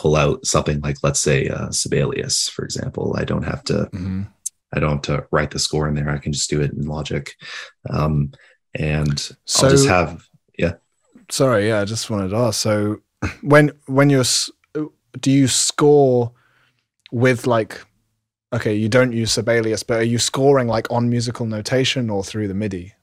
pull 0.00 0.16
out 0.16 0.46
something 0.46 0.80
like, 0.80 0.96
let's 1.02 1.20
say, 1.20 1.48
uh, 1.48 1.70
Sibelius, 1.70 2.48
for 2.48 2.64
example. 2.64 3.14
I 3.18 3.24
don't 3.24 3.42
have 3.42 3.62
to. 3.64 3.88
Mhm. 3.92 4.28
I 4.72 4.80
don't 4.80 4.92
have 4.92 5.02
to 5.02 5.26
write 5.30 5.50
the 5.50 5.58
score 5.58 5.88
in 5.88 5.94
there. 5.94 6.08
I 6.08 6.18
can 6.18 6.32
just 6.32 6.48
do 6.48 6.60
it 6.60 6.72
in 6.72 6.86
Logic, 6.86 7.28
um, 7.90 8.32
and 8.74 9.18
So 9.44 9.66
I'll 9.66 9.70
just 9.70 9.88
have. 9.88 10.24
Yeah. 10.56 10.74
Sorry, 11.28 11.68
yeah, 11.68 11.80
I 11.80 11.84
just 11.84 12.08
wanted 12.08 12.30
to 12.30 12.36
ask. 12.36 12.60
So 12.60 13.02
when 13.42 13.72
when 13.86 14.10
you're 14.10 14.24
do 15.20 15.30
you 15.30 15.48
score 15.48 16.32
with 17.12 17.46
like 17.46 17.84
okay, 18.52 18.74
you 18.74 18.88
don't 18.88 19.12
use 19.12 19.32
Sibelius, 19.32 19.82
but 19.82 19.98
are 20.00 20.10
you 20.14 20.18
scoring 20.18 20.68
like 20.68 20.86
on 20.90 21.10
musical 21.10 21.46
notation 21.46 22.10
or 22.10 22.24
through 22.24 22.48
the 22.48 22.54
MIDI? 22.54 22.94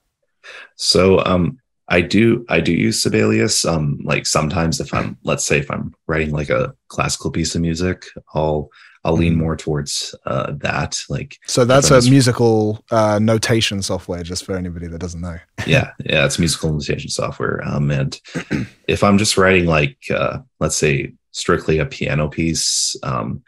So 0.76 1.24
um 1.26 1.60
I 1.90 2.02
do 2.02 2.46
I 2.50 2.60
do 2.60 2.74
use 2.74 3.02
Sibelius. 3.02 3.66
Um 3.66 4.00
like 4.04 4.26
sometimes 4.26 4.80
if 4.80 4.94
I'm 4.94 5.18
let's 5.24 5.46
say 5.46 5.60
if 5.60 5.72
I'm 5.72 5.94
writing 6.08 6.32
like 6.32 6.50
a 6.50 6.74
classical 6.90 7.32
piece 7.32 7.56
of 7.56 7.62
music, 7.62 8.06
I'll 8.34 8.70
I'll 9.06 9.14
lean 9.14 9.36
Mhm. 9.36 9.38
more 9.40 9.56
towards 9.56 10.14
uh 10.26 10.52
that. 10.58 11.00
Like 11.10 11.38
So 11.48 11.64
that's 11.64 11.92
a 11.92 12.02
musical 12.10 12.84
uh, 12.92 13.20
notation 13.22 13.82
software, 13.82 14.24
just 14.24 14.44
for 14.44 14.58
anybody 14.58 14.88
that 14.88 15.00
doesn't 15.00 15.22
know. 15.22 15.38
yeah, 15.66 15.92
yeah, 16.04 16.26
it's 16.26 16.40
musical 16.40 16.74
notation 16.74 17.10
software. 17.10 17.62
Um 17.66 17.90
and 17.92 18.20
if 18.88 19.04
I'm 19.04 19.18
just 19.18 19.38
writing 19.38 19.66
like 19.66 19.98
uh 20.12 20.40
let's 20.60 20.76
say 20.76 21.14
strictly 21.32 21.78
a 21.80 21.86
piano 21.86 22.28
piece, 22.28 22.96
um, 23.04 23.44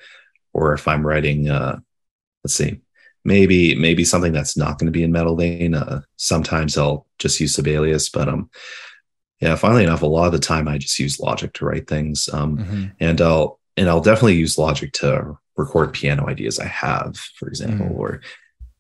or 0.54 0.74
if 0.74 0.88
I'm 0.88 1.06
writing 1.06 1.50
uh 1.50 1.80
let's 2.46 2.56
see, 2.56 2.80
maybe 3.30 3.76
maybe 3.76 4.04
something 4.04 4.34
that's 4.34 4.58
not 4.58 4.78
going 4.80 4.88
to 4.92 4.98
be 5.00 5.04
in 5.04 5.12
metal 5.12 5.36
vein, 5.36 5.74
uh 5.76 6.02
sometimes 6.18 6.78
I'll 6.78 7.06
just 7.24 7.40
use 7.40 7.54
Sibelius, 7.56 8.10
but 8.10 8.28
um 8.28 8.50
yeah, 9.40 9.56
funnily 9.56 9.84
enough, 9.86 10.02
a 10.02 10.06
lot 10.18 10.26
of 10.26 10.34
the 10.34 10.40
time 10.52 10.68
I 10.68 10.78
just 10.78 11.00
use 11.00 11.20
Logic 11.20 11.52
to 11.54 11.66
write 11.66 11.88
things. 11.88 12.28
Um 12.38 12.58
Mhm. 12.58 12.92
and 13.00 13.22
I'll 13.22 13.60
and 13.78 13.88
I'll 13.90 14.02
definitely 14.10 14.36
use 14.46 14.58
Logic 14.58 14.92
to 15.02 15.38
record 15.56 15.94
piano 15.94 16.28
ideas 16.28 16.60
I 16.60 16.66
have, 16.86 17.16
for 17.38 17.48
example, 17.48 17.88
Mm. 17.88 18.00
or 18.04 18.22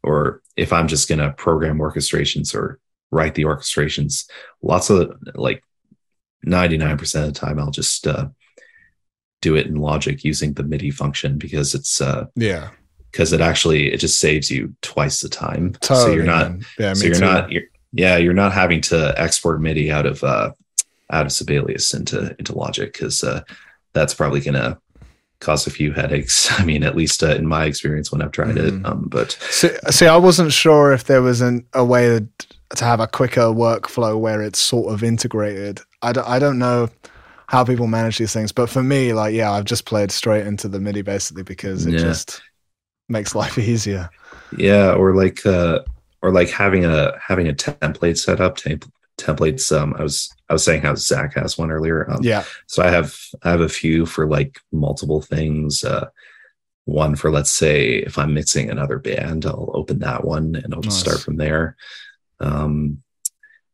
or 0.03 0.41
if 0.57 0.73
I'm 0.73 0.87
just 0.87 1.07
gonna 1.09 1.31
program 1.45 1.77
orchestrations 1.79 2.55
or 2.55 2.79
write 3.11 3.35
the 3.35 3.43
orchestrations, 3.51 4.13
lots 4.61 4.89
of 4.89 4.97
like 5.35 5.61
99% 6.45 7.27
of 7.27 7.33
the 7.33 7.39
time 7.39 7.59
I'll 7.59 7.71
just 7.81 8.07
uh, 8.07 8.27
do 9.41 9.55
it 9.55 9.67
in 9.67 9.75
Logic 9.75 10.23
using 10.23 10.53
the 10.53 10.63
MIDI 10.63 10.91
function 10.91 11.37
because 11.37 11.73
it's 11.77 12.01
uh 12.01 12.25
Yeah, 12.35 12.69
because 13.11 13.33
it 13.33 13.41
actually 13.41 13.91
it 13.93 13.97
just 13.97 14.19
saves 14.19 14.49
you 14.51 14.73
twice 14.81 15.21
the 15.21 15.29
time. 15.29 15.73
totally. 15.81 16.05
so 16.05 16.13
you're 16.13 16.23
not 16.25 16.51
man. 16.51 16.65
Yeah, 16.77 16.93
so 16.93 17.05
you're 17.05 17.15
too. 17.15 17.21
not 17.21 17.51
you're, 17.51 17.63
yeah 17.93 18.17
you're 18.17 18.33
not 18.33 18.53
having 18.53 18.81
to 18.81 19.13
export 19.17 19.61
MIDI 19.61 19.91
out 19.91 20.05
of 20.05 20.23
uh 20.23 20.51
out 21.11 21.25
of 21.25 21.31
Sibelius 21.31 21.93
into 21.93 22.35
into 22.37 22.55
Logic 22.55 22.91
because 22.93 23.23
uh, 23.23 23.41
that's 23.93 24.13
probably 24.13 24.41
gonna 24.41 24.79
cause 25.39 25.65
a 25.65 25.71
few 25.71 25.91
headaches. 25.93 26.51
I 26.59 26.65
mean, 26.65 26.83
at 26.83 26.95
least 26.95 27.23
uh, 27.23 27.27
in 27.33 27.47
my 27.47 27.65
experience 27.65 28.11
when 28.11 28.21
I've 28.21 28.31
tried 28.31 28.55
Mhm. 28.57 28.81
it. 28.81 28.85
Um, 28.85 29.07
but 29.09 29.31
See, 29.49 29.69
see, 29.89 30.05
I 30.05 30.17
wasn't 30.17 30.51
sure 30.53 30.91
if 30.91 31.05
there 31.05 31.21
was 31.21 31.41
an, 31.41 31.65
a 31.73 31.83
way 31.83 32.09
to, 32.19 32.27
to 32.75 32.83
have 32.85 32.99
a 32.99 33.07
quicker 33.07 33.43
workflow 33.43 34.19
where 34.19 34.41
it's 34.43 34.59
sort 34.59 34.93
of 34.93 35.01
integrated. 35.01 35.79
I 36.03 36.11
don't, 36.11 36.27
I 36.27 36.37
don't 36.39 36.59
know 36.59 36.89
how 37.47 37.63
people 37.63 37.87
manage 37.87 38.17
these 38.19 38.33
things, 38.33 38.51
but 38.51 38.69
for 38.69 38.83
me, 38.83 39.13
like, 39.13 39.33
yeah, 39.33 39.51
I've 39.51 39.65
just 39.65 39.85
played 39.85 40.11
straight 40.11 40.45
into 40.45 40.67
the 40.67 40.79
MIDI 40.79 41.01
basically 41.01 41.43
because 41.43 41.85
it 41.87 41.93
Yeah. 41.93 41.99
just 41.99 42.41
makes 43.09 43.35
life 43.35 43.57
easier. 43.71 44.09
yeah, 44.57 44.93
or 44.93 45.15
like 45.15 45.45
uh, 45.45 45.79
or 46.21 46.31
like 46.31 46.49
having 46.49 46.85
a 46.85 47.17
having 47.21 47.47
a 47.47 47.53
template 47.53 48.17
set 48.17 48.39
up. 48.41 48.57
Temp- 48.57 48.91
templates. 49.17 49.77
Um, 49.77 49.93
I 49.99 50.03
was 50.03 50.33
I 50.49 50.53
was 50.53 50.63
saying 50.63 50.81
how 50.83 50.95
Zach 50.95 51.33
has 51.35 51.57
one 51.57 51.71
earlier. 51.71 52.09
Um, 52.09 52.19
Yeah. 52.23 52.45
So 52.67 52.81
I 52.81 52.89
have 52.89 53.13
I 53.43 53.49
have 53.51 53.59
a 53.61 53.67
few 53.67 54.05
for 54.05 54.25
like 54.27 54.61
multiple 54.71 55.21
things. 55.21 55.83
Uh, 55.83 56.07
one 56.85 57.15
for 57.17 57.29
let's 57.29 57.51
say 57.51 57.95
if 57.97 58.17
I'm 58.17 58.33
mixing 58.33 58.69
another 58.69 58.97
band, 58.97 59.45
I'll 59.45 59.71
open 59.73 59.99
that 59.99 60.23
one 60.23 60.55
and 60.55 60.73
I'll 60.73 60.79
just 60.81 60.97
Nice. 61.05 61.13
start 61.13 61.19
from 61.23 61.35
there. 61.37 61.75
Um, 62.39 63.03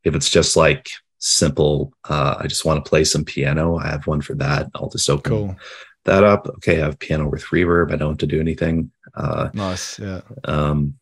if 0.04 0.14
it's 0.14 0.28
just 0.28 0.56
like 0.56 0.90
simple, 1.18 1.92
uh, 2.08 2.36
I 2.40 2.46
just 2.48 2.64
want 2.64 2.84
to 2.84 2.88
play 2.88 3.04
some 3.04 3.24
piano. 3.24 3.76
I 3.78 3.86
have 3.88 4.06
one 4.06 4.20
for 4.20 4.34
that. 4.34 4.68
I'll 4.74 4.90
just 4.90 5.08
open 5.08 5.30
Cool. 5.30 5.56
that 6.04 6.24
up. 6.24 6.46
Okay, 6.56 6.80
I 6.82 6.84
have 6.86 6.98
piano 6.98 7.28
with 7.28 7.44
reverb. 7.44 7.92
I 7.92 7.96
don't 7.96 8.10
have 8.10 8.18
to 8.18 8.26
do 8.26 8.40
anything. 8.40 8.90
Uh, 9.16 9.48
Nice. 9.54 9.98
Yeah. 9.98 10.20
um, 10.44 10.94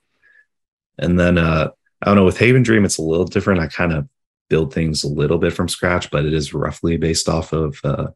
and 0.99 1.19
then 1.19 1.39
uh, 1.39 1.71
I 2.01 2.07
don't 2.07 2.17
know 2.17 2.25
with 2.25 2.39
Haven 2.39 2.63
Dream, 2.63 2.85
it's 2.85 2.99
a 2.99 3.03
little 3.03 3.25
different. 3.27 3.61
I 3.61 3.67
kind 3.67 3.93
of 3.93 4.09
build 4.49 4.73
things 4.73 5.03
a 5.05 5.09
little 5.09 5.39
bit 5.39 5.53
from 5.53 5.69
scratch, 5.69 6.11
but 6.11 6.25
it 6.25 6.33
is 6.33 6.55
roughly 6.55 6.97
based 6.97 7.29
off 7.29 7.53
of 7.53 7.79
uh, 7.83 8.09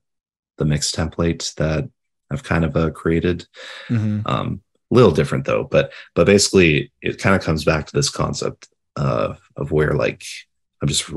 the 0.58 0.64
mix 0.64 0.92
template 0.92 1.54
that 1.56 1.88
I've 2.30 2.44
kind 2.44 2.64
of 2.64 2.76
uh, 2.76 2.90
created. 2.90 3.46
hmm 3.88 4.20
Um, 4.26 4.62
a 4.90 4.94
little 4.94 5.10
different 5.10 5.44
though, 5.44 5.64
but 5.64 5.92
but 6.14 6.24
basically 6.26 6.92
it 7.02 7.18
kind 7.18 7.36
of 7.36 7.42
comes 7.42 7.62
back 7.64 7.86
to 7.86 7.92
this 7.92 8.08
concept 8.08 8.68
uh, 8.96 9.34
of 9.56 9.70
where 9.70 9.92
like 9.92 10.22
I'm 10.80 10.88
just 10.88 11.10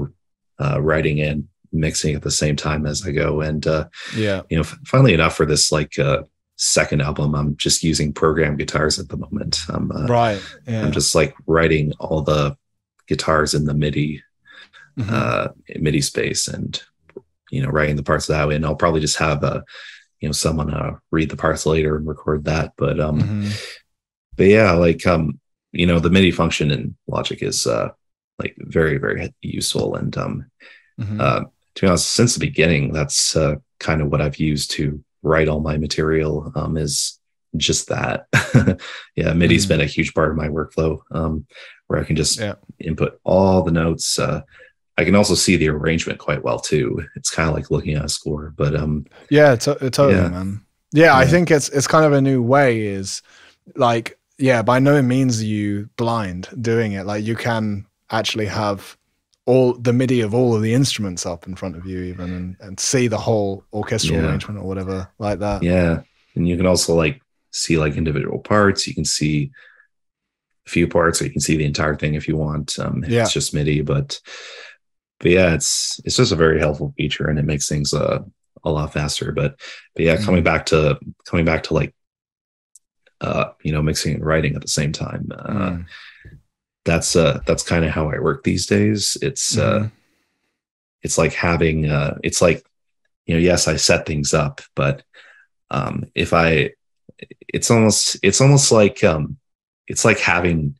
uh, 0.60 0.82
writing 0.82 1.22
and 1.22 1.48
mixing 1.72 2.14
at 2.16 2.22
the 2.22 2.32
same 2.32 2.56
time 2.58 2.86
as 2.86 3.06
I 3.08 3.12
go, 3.12 3.40
and 3.40 3.66
uh, 3.66 3.88
Yeah. 4.16 4.42
you 4.50 4.58
know, 4.58 4.64
f- 4.64 4.78
funnily 4.86 5.14
enough, 5.14 5.36
for 5.38 5.46
this 5.46 5.72
like 5.72 5.98
uh, 5.98 6.24
second 6.64 7.02
album, 7.02 7.34
I'm 7.34 7.58
just 7.58 7.82
using 7.84 8.14
program 8.14 8.56
guitars 8.56 9.00
at 9.00 9.10
the 9.10 9.18
moment. 9.18 9.62
I'm 9.68 9.92
uh, 9.92 10.06
Right. 10.06 10.40
Yeah. 10.68 10.86
I'm 10.86 10.92
just 10.92 11.16
like 11.16 11.34
writing 11.48 11.92
all 12.00 12.22
the 12.22 12.56
guitars 13.08 13.54
in 13.56 13.66
the 13.66 13.74
MIDI 13.74 14.22
Mhm. 15.00 15.10
uh, 15.10 15.48
MIDI 15.80 16.02
space 16.02 16.48
and 16.48 16.82
you 17.50 17.64
know 17.64 17.70
writing 17.70 17.96
the 17.96 18.04
parts 18.04 18.28
that 18.28 18.48
way. 18.48 18.56
And 18.56 18.66
I'll 18.66 18.76
probably 18.76 19.00
just 19.02 19.18
have 19.18 19.42
a 19.44 19.64
you 20.20 20.28
know 20.28 20.34
someone 20.34 20.72
uh, 20.72 20.98
read 21.10 21.30
the 21.32 21.38
parts 21.38 21.66
later 21.66 21.96
and 21.98 22.06
record 22.08 22.46
that. 22.46 22.74
But 22.78 23.00
um, 23.00 23.20
Mhm. 23.22 23.80
but 24.38 24.46
yeah, 24.48 24.72
like 24.74 25.08
um, 25.08 25.40
you 25.72 25.88
know, 25.88 26.00
the 26.00 26.10
MIDI 26.12 26.30
function 26.32 26.70
in 26.70 26.96
Logic 27.08 27.42
is 27.42 27.66
uh 27.66 27.90
like 28.38 28.56
very 28.60 28.98
very 29.00 29.34
useful. 29.42 29.96
And 29.96 30.16
um, 30.18 30.46
Mhm. 31.00 31.20
uh, 31.20 31.44
to 31.76 31.82
be 31.82 31.88
honest, 31.88 32.12
since 32.12 32.34
the 32.36 32.40
beginning, 32.46 32.92
that's 32.94 33.36
uh, 33.36 33.56
kind 33.80 34.02
of 34.02 34.10
what 34.12 34.22
I've 34.22 34.38
used 34.38 34.70
to 34.72 35.04
write 35.24 35.48
all 35.48 35.60
my 35.60 35.78
material. 35.78 36.52
Um, 36.56 36.78
is 36.78 37.20
just 37.58 37.90
that. 37.90 38.28
yeah, 39.16 39.34
MIDI's 39.34 39.66
Mhm. 39.66 39.70
been 39.70 39.82
a 39.82 39.86
huge 39.86 40.14
part 40.14 40.32
of 40.32 40.38
my 40.38 40.48
workflow. 40.48 41.00
Um, 41.12 41.46
where 41.88 42.00
I 42.00 42.04
can 42.06 42.16
just 42.16 42.40
Yeah. 42.40 42.56
input 42.80 43.20
all 43.26 43.62
the 43.64 43.72
notes. 43.72 44.18
Uh, 44.18 44.42
I 44.98 45.04
can 45.04 45.16
also 45.16 45.36
see 45.36 45.58
the 45.58 45.68
arrangement 45.70 46.20
quite 46.20 46.44
well 46.44 46.60
too. 46.60 47.06
It's 47.16 47.30
kind 47.30 47.50
of 47.50 47.56
like 47.56 47.70
looking 47.72 47.96
at 47.96 48.06
a 48.06 48.10
score, 48.10 48.54
but 48.56 48.76
um, 48.76 49.06
Yeah, 49.30 49.56
to- 49.58 49.76
totally, 49.90 50.14
Yeah. 50.16 50.30
man. 50.30 50.62
Yeah, 50.94 51.16
I 51.18 51.26
think 51.26 51.52
it's 51.52 51.70
it's 51.70 51.88
kind 51.88 52.06
of 52.06 52.14
a 52.14 52.22
new 52.22 52.42
way. 52.42 52.82
Is 52.86 53.22
like, 53.76 54.18
yeah, 54.38 54.62
by 54.62 54.80
no 54.80 55.02
means 55.02 55.42
are 55.42 55.46
you 55.46 55.90
blind 55.98 56.48
doing 56.62 56.94
it. 56.94 57.06
Like, 57.06 57.24
you 57.26 57.36
can 57.36 57.86
actually 58.10 58.48
have 58.48 58.98
all 59.46 59.74
the 59.74 59.92
MIDI 59.94 60.22
of 60.22 60.34
all 60.34 60.56
of 60.56 60.62
the 60.62 60.74
instruments 60.74 61.26
up 61.26 61.48
in 61.48 61.56
front 61.56 61.76
of 61.76 61.86
you, 61.86 62.02
even 62.04 62.32
and, 62.34 62.56
and 62.60 62.80
see 62.80 63.08
the 63.08 63.18
whole 63.18 63.64
orchestral 63.74 64.20
Yeah. 64.20 64.28
arrangement 64.28 64.60
or 64.60 64.66
whatever 64.68 65.10
like 65.20 65.40
that. 65.40 65.64
yeah, 65.64 66.02
and 66.36 66.48
you 66.48 66.58
can 66.58 66.66
also 66.68 66.94
like 66.96 67.22
see 67.52 67.78
like 67.78 67.96
individual 67.98 68.40
parts. 68.40 68.88
You 68.88 68.94
can 68.94 69.06
see 69.06 69.52
a 70.68 70.70
few 70.70 70.88
parts, 70.88 71.22
or 71.22 71.26
you 71.26 71.32
can 71.32 71.42
see 71.42 71.58
the 71.58 71.66
entire 71.66 71.96
thing 71.96 72.14
if 72.14 72.28
you 72.28 72.38
want. 72.38 72.78
Um, 72.80 73.04
Yeah. 73.08 73.24
it's 73.24 73.34
just 73.34 73.54
MIDI, 73.54 73.82
but 73.82 74.20
but 75.20 75.32
yeah, 75.32 75.54
it's 75.54 76.00
it's 76.06 76.18
just 76.18 76.32
a 76.32 76.36
very 76.36 76.60
helpful 76.60 76.94
feature, 76.98 77.28
and 77.28 77.38
it 77.40 77.46
makes 77.46 77.68
things 77.68 77.94
uh, 77.94 78.20
a 78.64 78.72
lot 78.72 78.94
faster. 78.94 79.32
But 79.32 79.60
but 79.96 80.06
yeah, 80.06 80.18
coming 80.18 80.44
back 80.44 80.68
to 80.68 81.00
coming 81.26 81.46
back 81.46 81.64
to 81.64 81.74
like 81.74 81.94
uh, 83.22 83.52
you 83.64 83.72
know 83.72 83.82
mixing 83.82 84.16
and 84.16 84.26
writing 84.26 84.56
at 84.56 84.62
the 84.62 84.68
same 84.68 84.92
time. 84.92 85.30
Uh, 85.36 85.52
Mm. 85.72 85.86
That's 86.86 87.16
uh 87.16 87.40
that's 87.46 87.64
kind 87.64 87.86
of 87.86 87.92
how 87.92 88.10
I 88.10 88.20
work 88.20 88.44
these 88.44 88.66
days. 88.66 89.18
It's 89.22 89.58
uh 89.58 89.80
Mhm. 89.82 89.92
it's 91.04 91.18
like 91.18 91.34
having 91.34 91.90
uh 91.90 92.18
it's 92.24 92.42
like 92.42 92.66
you 93.26 93.36
know 93.36 93.40
yes 93.42 93.68
I 93.68 93.76
set 93.78 94.06
things 94.06 94.34
up, 94.34 94.62
but 94.76 95.04
um 95.70 96.06
if 96.16 96.34
I 96.34 96.72
it's 97.48 97.70
almost 97.70 98.18
it's 98.24 98.42
almost 98.42 98.72
like 98.72 99.04
um 99.04 99.38
it's 99.88 100.06
like 100.06 100.20
having 100.20 100.76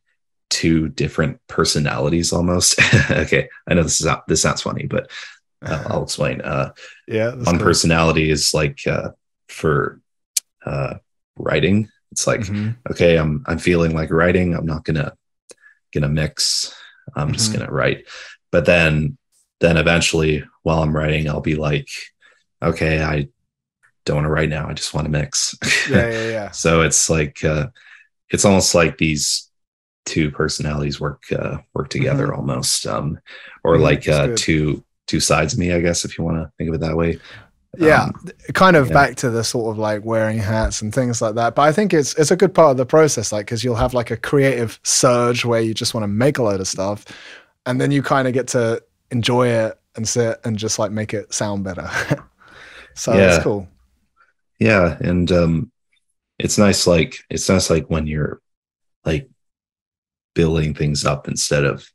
two 0.50 0.88
different 0.90 1.38
personalities 1.48 2.32
almost. 2.32 2.78
okay, 3.10 3.48
I 3.68 3.74
know 3.74 3.82
this 3.84 4.00
is 4.00 4.06
not, 4.06 4.26
this 4.28 4.42
sounds 4.42 4.62
funny, 4.62 4.86
but 4.86 5.10
uh, 5.62 5.84
I'll 5.88 6.02
explain. 6.02 6.40
Uh 6.40 6.72
yeah, 7.06 7.30
one 7.34 7.44
cool. 7.56 7.58
personality 7.58 8.30
is 8.30 8.52
like 8.52 8.80
uh 8.86 9.10
for 9.48 10.00
uh 10.66 10.94
writing. 11.36 11.88
It's 12.10 12.26
like 12.26 12.40
Mhm. 12.40 12.76
okay 12.90 13.16
i'm 13.16 13.42
i'm 13.46 13.56
feeling 13.58 13.94
like 13.94 14.10
writing 14.10 14.54
i'm 14.54 14.66
not 14.66 14.84
gonna 14.84 15.14
gonna 15.92 16.08
mix 16.08 16.74
i'm 17.16 17.32
just 17.32 17.52
Mhm. 17.52 17.52
gonna 17.52 17.70
write 17.70 18.06
but 18.50 18.64
then 18.66 19.16
then 19.60 19.76
eventually 19.76 20.44
while 20.62 20.82
i'm 20.82 20.94
writing 20.94 21.28
i'll 21.28 21.40
be 21.40 21.54
like 21.56 21.88
okay 22.62 23.02
i 23.02 23.26
don't 24.04 24.16
want 24.16 24.26
to 24.26 24.30
write 24.30 24.48
now 24.48 24.68
i 24.68 24.72
just 24.72 24.94
want 24.94 25.04
to 25.04 25.10
mix 25.10 25.54
yeah, 25.84 26.08
yeah, 26.08 26.24
yeah. 26.30 26.50
so 26.52 26.82
it's 26.82 27.08
like 27.10 27.44
uh 27.44 27.66
it's 28.30 28.44
almost 28.44 28.74
like 28.74 28.98
these 28.98 29.50
two 30.04 30.30
personalities 30.30 31.00
work 31.00 31.22
uh 31.32 31.58
work 31.74 31.88
together 31.88 32.34
almost 32.34 32.86
um 32.86 33.18
or 33.64 33.78
Mhm, 33.78 33.78
like 33.78 34.08
uh 34.08 34.28
two 34.34 34.84
two 35.08 35.20
sides 35.20 35.52
of 35.52 35.58
me, 35.58 35.72
I 35.72 35.80
guess, 35.80 36.04
if 36.04 36.16
you 36.16 36.24
want 36.24 36.38
to 36.38 36.50
think 36.56 36.68
of 36.68 36.74
it 36.76 36.80
that 36.80 36.96
way. 36.96 37.18
Yeah, 37.78 38.04
Um, 38.04 38.12
kind 38.52 38.76
of 38.76 38.92
back 38.92 39.16
to 39.16 39.30
the 39.30 39.42
sort 39.42 39.70
of 39.72 39.78
like 39.78 40.04
wearing 40.04 40.38
hats 40.38 40.82
and 40.82 40.94
things 40.94 41.22
like 41.22 41.34
that. 41.36 41.54
But 41.54 41.62
I 41.62 41.72
think 41.72 41.94
it's 41.94 42.14
it's 42.16 42.30
a 42.30 42.36
good 42.36 42.54
part 42.54 42.72
of 42.72 42.76
the 42.76 42.84
process, 42.84 43.32
like 43.32 43.46
because 43.46 43.64
you'll 43.64 43.76
have 43.76 43.94
like 43.94 44.10
a 44.10 44.16
creative 44.16 44.78
surge 44.82 45.44
where 45.44 45.60
you 45.62 45.72
just 45.72 45.94
want 45.94 46.04
to 46.04 46.08
make 46.08 46.36
a 46.38 46.42
load 46.42 46.60
of 46.60 46.68
stuff, 46.68 47.06
and 47.64 47.80
then 47.80 47.90
you 47.90 48.02
kind 48.02 48.28
of 48.28 48.34
get 48.34 48.48
to 48.48 48.82
enjoy 49.10 49.48
it 49.48 49.78
and 49.96 50.06
sit 50.06 50.38
and 50.44 50.58
just 50.58 50.78
like 50.78 50.90
make 50.92 51.14
it 51.14 51.32
sound 51.32 51.64
better. 51.64 51.88
so 52.94 53.12
Yeah. 53.18 53.26
it's 53.26 53.38
cool. 53.38 53.68
yeah 54.58 54.96
and 55.00 55.30
um 55.32 55.70
it's 56.38 56.58
nice 56.58 56.86
like 56.86 57.16
it's 57.30 57.48
nice 57.48 57.70
like 57.70 57.86
when 57.90 58.06
you're 58.06 58.40
like 59.04 59.28
building 60.34 60.74
things 60.74 61.04
up 61.04 61.28
instead 61.28 61.64
of 61.64 61.86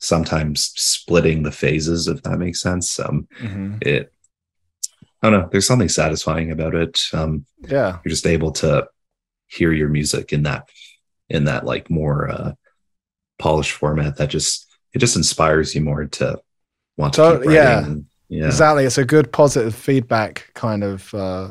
sometimes 0.00 0.72
splitting 0.76 1.42
the 1.42 1.52
phases 1.52 2.08
if 2.08 2.22
that 2.22 2.38
makes 2.38 2.60
sense 2.60 2.98
um 3.00 3.26
hmm 3.38 3.82
it 3.82 4.12
i 5.22 5.30
don't 5.30 5.40
know 5.40 5.48
there's 5.50 5.66
something 5.66 5.88
satisfying 5.88 6.50
about 6.50 6.74
it 6.74 7.00
um 7.12 7.44
Yeah, 7.68 7.98
you're 8.04 8.10
just 8.10 8.26
able 8.26 8.52
to 8.52 8.86
hear 9.46 9.72
your 9.72 9.88
music 9.88 10.32
in 10.32 10.42
that 10.44 10.68
in 11.28 11.44
that 11.44 11.64
like 11.64 11.90
more 11.90 12.30
uh 12.30 12.52
polished 13.38 13.72
format 13.72 14.16
that 14.16 14.30
just 14.30 14.66
it 14.94 14.98
just 14.98 15.16
inspires 15.16 15.74
you 15.74 15.80
more 15.80 16.04
to 16.06 16.38
want 16.96 17.14
to 17.14 17.32
keep 17.38 17.44
So- 17.44 17.50
yeah. 17.50 17.78
writing. 17.80 18.06
yeah 18.28 18.46
exactly. 18.46 18.84
It's 18.84 18.98
a 18.98 19.04
good 19.04 19.32
positive 19.32 19.74
feedback 19.74 20.50
kind 20.54 20.84
of 20.84 21.12
uh, 21.14 21.50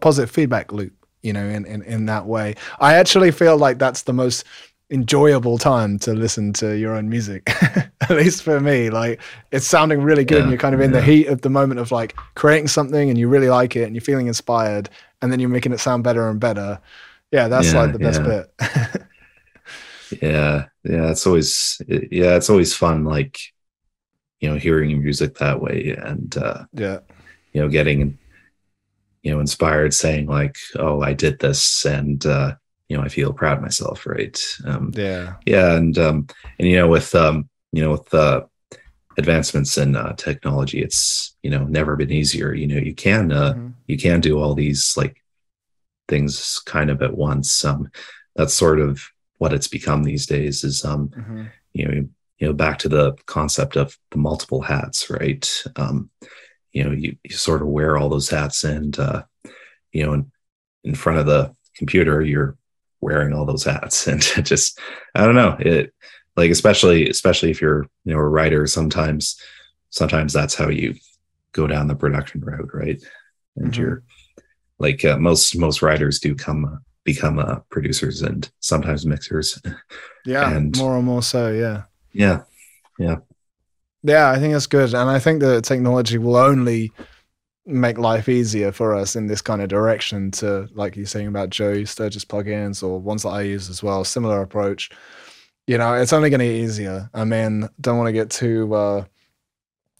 positive 0.00 0.30
feedback 0.30 0.72
loop. 0.72 0.92
You 1.22 1.32
know, 1.32 1.44
in, 1.44 1.64
in 1.66 1.82
in 1.82 2.06
that 2.06 2.26
way, 2.26 2.56
I 2.80 2.94
actually 2.94 3.30
feel 3.30 3.56
like 3.56 3.78
that's 3.78 4.02
the 4.02 4.12
most 4.12 4.44
enjoyable 4.92 5.58
time 5.58 5.98
to 6.00 6.12
listen 6.14 6.52
to 6.54 6.76
your 6.78 6.94
own 6.94 7.08
music. 7.08 7.42
At 8.02 8.10
least 8.10 8.42
for 8.42 8.60
me, 8.60 8.90
like 8.90 9.20
it's 9.50 9.66
sounding 9.66 10.02
really 10.02 10.24
good, 10.24 10.42
and 10.42 10.50
you're 10.50 10.58
kind 10.58 10.74
of 10.74 10.80
in 10.80 10.92
the 10.92 11.02
heat 11.02 11.26
of 11.28 11.42
the 11.42 11.50
moment 11.50 11.80
of 11.80 11.90
like 11.92 12.16
creating 12.34 12.68
something, 12.68 13.08
and 13.10 13.18
you 13.18 13.28
really 13.28 13.48
like 13.48 13.76
it, 13.76 13.84
and 13.84 13.94
you're 13.96 14.02
feeling 14.02 14.26
inspired, 14.28 14.90
and 15.22 15.32
then 15.32 15.40
you're 15.40 15.48
making 15.48 15.72
it 15.72 15.80
sound 15.80 16.04
better 16.04 16.28
and 16.28 16.40
better. 16.40 16.80
Yeah, 17.32 17.48
that's 17.48 17.72
Yeah, 17.72 17.80
like 17.80 17.92
the 17.92 17.98
best 17.98 18.20
yeah. 18.20 18.44
bit. 18.60 19.02
yeah 20.20 20.66
yeah 20.84 21.10
it's 21.10 21.26
always 21.26 21.80
yeah 21.88 22.36
it's 22.36 22.50
always 22.50 22.74
fun 22.74 23.04
like 23.04 23.38
you 24.40 24.48
know 24.50 24.56
hearing 24.56 25.00
music 25.02 25.38
that 25.38 25.60
way 25.60 25.96
and 25.98 26.36
uh 26.36 26.64
yeah, 26.72 26.98
you 27.52 27.60
know 27.62 27.68
getting 27.68 28.18
you 29.22 29.30
know 29.32 29.40
inspired 29.40 29.94
saying 29.94 30.26
like 30.26 30.56
oh 30.76 31.00
i 31.00 31.12
did 31.14 31.38
this 31.38 31.86
and 31.86 32.26
uh 32.26 32.54
you 32.92 32.98
know 32.98 33.04
i 33.04 33.08
feel 33.08 33.32
proud 33.32 33.56
of 33.56 33.62
myself 33.62 34.04
right? 34.04 34.38
Um 34.66 34.92
yeah, 34.94 35.34
yeah 35.46 35.76
and 35.76 35.96
um 35.96 36.26
and 36.58 36.68
you 36.68 36.76
know 36.76 36.88
with 36.88 37.14
um 37.14 37.48
you 37.72 37.82
know 37.82 37.92
with 37.92 38.12
uh 38.12 38.42
advancements 39.16 39.78
in 39.78 39.96
uh, 39.96 40.12
technology 40.16 40.82
it's 40.82 41.34
you 41.42 41.50
know 41.50 41.64
never 41.64 41.96
been 41.96 42.10
easier. 42.12 42.52
You 42.52 42.66
know 42.66 42.76
you 42.76 42.94
can 42.94 43.32
uh 43.32 43.54
Mhm. 43.54 43.72
you 43.86 43.96
can 43.96 44.20
do 44.20 44.38
all 44.38 44.54
these 44.54 44.94
like 45.00 45.16
things 46.08 46.60
kind 46.66 46.90
of 46.90 47.00
at 47.02 47.16
once. 47.16 47.64
Um 47.64 47.88
that's 48.36 48.52
sort 48.54 48.78
of 48.78 49.02
what 49.38 49.54
it's 49.54 49.68
become 49.68 50.02
these 50.04 50.26
days 50.26 50.62
is 50.64 50.84
um 50.84 51.08
Mhm. 51.08 51.48
you 51.72 51.84
know 51.86 51.94
you 52.38 52.46
know 52.46 52.52
back 52.52 52.78
to 52.80 52.88
the 52.90 53.14
concept 53.26 53.76
of 53.76 53.96
the 54.10 54.18
multiple 54.18 54.60
hats 54.62 55.08
right? 55.08 55.44
Um 55.76 56.10
you 56.72 56.84
know 56.84 56.92
you, 56.92 57.16
you 57.24 57.36
sort 57.36 57.62
of 57.62 57.68
wear 57.68 57.96
all 57.96 58.10
those 58.10 58.28
hats 58.28 58.64
and 58.64 58.98
uh 58.98 59.22
you 59.92 60.04
know 60.04 60.12
in, 60.14 60.30
in 60.84 60.94
front 60.94 61.18
of 61.20 61.26
the 61.26 61.54
computer 61.80 62.20
you're 62.22 62.56
wearing 63.02 63.32
all 63.34 63.44
those 63.44 63.64
hats 63.64 64.06
and 64.10 64.22
just 64.46 64.78
i 65.14 65.24
don't 65.24 65.34
know 65.34 65.56
it 65.60 65.92
like 66.36 66.50
especially 66.50 67.08
especially 67.08 67.50
if 67.50 67.60
you're 67.60 67.82
you 68.04 68.12
know 68.14 68.18
a 68.18 68.26
writer 68.28 68.66
sometimes 68.66 69.36
sometimes 69.90 70.32
that's 70.32 70.54
how 70.54 70.68
you 70.68 70.94
go 71.52 71.66
down 71.66 71.88
the 71.88 71.94
production 71.94 72.40
route 72.40 72.70
right 72.72 73.02
and 73.56 73.72
Mhm. 73.72 73.76
you're 73.76 74.02
like 74.78 75.04
uh, 75.04 75.18
most 75.18 75.56
most 75.58 75.82
writers 75.82 76.18
do 76.20 76.34
come 76.34 76.80
become 77.04 77.38
uh, 77.38 77.56
producers 77.70 78.22
and 78.22 78.50
sometimes 78.60 79.04
mixers 79.04 79.60
yeah, 80.24 80.50
And- 80.56 80.76
more 80.78 80.96
and 80.96 81.04
more 81.04 81.22
so. 81.22 81.50
Yeah. 81.52 81.82
yeah 82.14 82.42
Yeah, 84.04 84.30
I 84.30 84.38
think 84.38 84.52
that's 84.52 84.66
good. 84.68 84.94
And 84.94 85.10
I 85.10 85.18
think 85.18 85.40
that 85.40 85.64
technology 85.64 86.18
will 86.18 86.36
only 86.36 86.92
make 87.66 87.96
life 87.98 88.28
easier 88.28 88.72
for 88.72 88.94
us 88.94 89.14
in 89.14 89.26
this 89.28 89.40
kind 89.40 89.62
of 89.62 89.68
direction 89.68 90.30
to, 90.32 90.68
like 90.74 90.96
you're 90.96 91.06
saying 91.06 91.28
about 91.28 91.50
Joe 91.50 91.84
Sturgis 91.84 92.24
plugins 92.24 92.82
or 92.82 92.98
ones 92.98 93.22
that 93.22 93.28
I 93.30 93.42
use 93.42 93.70
as 93.70 93.82
well, 93.82 94.02
similar 94.04 94.40
approach. 94.42 94.90
You 95.68 95.78
know, 95.78 95.94
it's 95.94 96.12
only 96.12 96.28
going 96.28 96.40
to 96.40 96.46
get 96.46 96.54
easier. 96.56 97.08
I 97.14 97.24
mean, 97.24 97.68
don't 97.80 97.96
want 97.98 98.08
to 98.08 98.12
get 98.12 98.30
too 98.30 98.74
uh, 98.74 99.04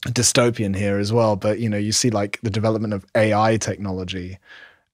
dystopian 0.08 0.74
here 0.76 0.98
as 0.98 1.12
well, 1.12 1.36
but, 1.36 1.60
you 1.60 1.68
know, 1.68 1.76
you 1.76 1.92
see 1.92 2.10
like 2.10 2.40
the 2.42 2.50
development 2.50 2.94
of 2.94 3.04
AI 3.14 3.56
technology 3.58 4.38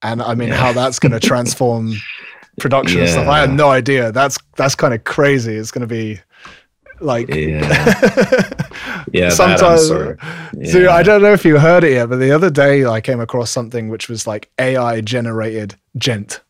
and 0.03 0.21
I 0.21 0.35
mean, 0.35 0.49
Yeah. 0.49 0.55
how 0.57 0.71
that's 0.73 0.99
going 0.99 1.11
to 1.11 1.19
transform 1.19 1.93
production 2.59 3.01
and 3.01 3.09
stuff. 3.09 3.27
I 3.27 3.39
had 3.39 3.49
Yeah. 3.49 3.55
no 3.55 3.69
idea. 3.69 4.11
That's, 4.11 4.37
that's 4.55 4.75
kind 4.75 4.93
of 4.93 5.03
crazy. 5.03 5.55
It's 5.55 5.71
going 5.71 5.81
to 5.81 5.87
be 5.87 6.19
like, 7.01 7.27
yeah 7.29 8.49
yeah 9.13 9.29
sometimes 9.29 9.89
yeah. 9.89 10.89
I 10.91 11.03
don't 11.03 11.21
know 11.21 11.33
if 11.33 11.45
you 11.45 11.57
heard 11.59 11.83
it 11.83 11.93
yet, 11.93 12.09
but 12.09 12.17
the 12.17 12.31
other 12.31 12.49
day 12.49 12.85
I 12.85 13.01
came 13.01 13.19
across 13.19 13.51
something 13.51 13.89
which 13.89 14.09
was 14.09 14.27
like 14.27 14.49
AI 14.59 15.01
generated 15.01 15.75
djent. 15.97 16.41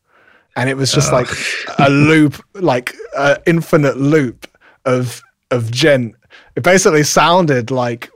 And 0.56 0.70
it 0.70 0.76
was 0.76 0.92
just 0.92 1.12
Oh. 1.12 1.16
like 1.16 1.28
a 1.78 1.90
loop, 1.90 2.44
like 2.56 2.94
an 3.18 3.38
infinite 3.46 3.98
loop 3.98 4.48
of 4.86 5.22
of 5.52 5.72
djent. 5.72 6.16
It 6.56 6.64
basically 6.64 7.04
sounded 7.04 7.72
like 7.72 8.10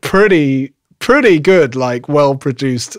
pretty 0.00 0.72
pretty 1.00 1.38
good, 1.38 1.74
like 1.74 2.08
well 2.08 2.34
produced 2.36 2.96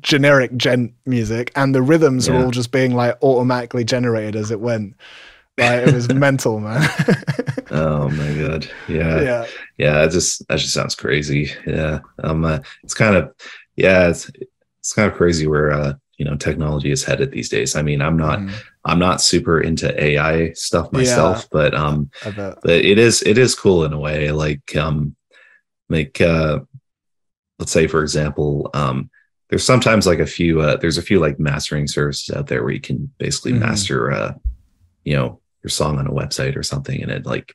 generic 0.00 0.56
djent 0.56 0.92
music, 1.06 1.52
and 1.56 1.74
the 1.74 1.82
rhythms 1.82 2.28
are 2.28 2.34
Yeah. 2.34 2.44
all 2.44 2.50
just 2.50 2.72
being 2.72 2.94
like 2.94 3.16
automatically 3.22 3.84
generated 3.84 4.36
as 4.36 4.50
it 4.50 4.60
went. 4.60 4.94
Like 5.56 5.86
it 5.86 5.94
was 5.94 6.08
mental, 6.12 6.58
man. 6.60 6.88
oh 7.70 8.08
my 8.08 8.32
god. 8.34 8.68
Yeah. 8.88 9.22
Yeah. 9.22 9.46
yeah 9.78 9.92
that 10.00 10.10
just 10.10 10.46
that 10.48 10.58
just 10.58 10.74
sounds 10.74 10.94
crazy. 10.94 11.50
Yeah. 11.66 12.00
Um 12.22 12.44
uh, 12.44 12.58
it's 12.82 12.94
kind 12.94 13.16
of 13.16 13.32
yeah 13.76 14.08
it's 14.08 14.30
it's 14.80 14.92
kind 14.92 15.10
of 15.10 15.16
crazy 15.16 15.46
where 15.46 15.70
uh 15.72 15.94
you 16.18 16.24
know 16.24 16.36
technology 16.36 16.90
is 16.90 17.04
headed 17.04 17.30
these 17.32 17.48
days. 17.48 17.76
I 17.76 17.82
mean 17.82 18.00
i'm 18.02 18.16
not 18.16 18.38
Mm, 18.40 18.52
i'm 18.84 18.98
not 18.98 19.20
super 19.22 19.60
into 19.60 19.88
ai 20.02 20.52
stuff 20.52 20.92
myself 20.92 21.48
but 21.50 21.74
um 21.74 22.10
but 22.62 22.84
it 22.84 22.98
is 22.98 23.22
it 23.22 23.38
is 23.38 23.54
cool 23.54 23.84
in 23.84 23.92
a 23.92 23.98
way. 23.98 24.30
Like 24.32 24.74
um 24.76 25.14
like 25.88 26.20
uh 26.20 26.60
let's 27.60 27.72
say 27.72 27.86
for 27.86 28.02
example 28.02 28.70
um 28.74 29.08
there's 29.50 29.64
sometimes 29.64 30.06
like 30.06 30.18
a 30.18 30.26
few 30.26 30.60
uh 30.60 30.76
there's 30.76 30.98
a 30.98 31.02
few 31.02 31.20
like 31.20 31.38
mastering 31.38 31.86
services 31.86 32.34
out 32.34 32.46
there 32.48 32.62
where 32.64 32.72
you 32.72 32.80
can 32.80 33.12
basically 33.18 33.52
Mhm. 33.52 33.60
master 33.60 34.10
uh 34.12 34.34
you 35.04 35.14
know 35.16 35.40
your 35.64 35.70
song 35.70 35.98
on 35.98 36.06
a 36.06 36.10
website 36.12 36.56
or 36.56 36.62
something 36.62 37.02
and 37.02 37.10
it 37.10 37.24
like 37.26 37.54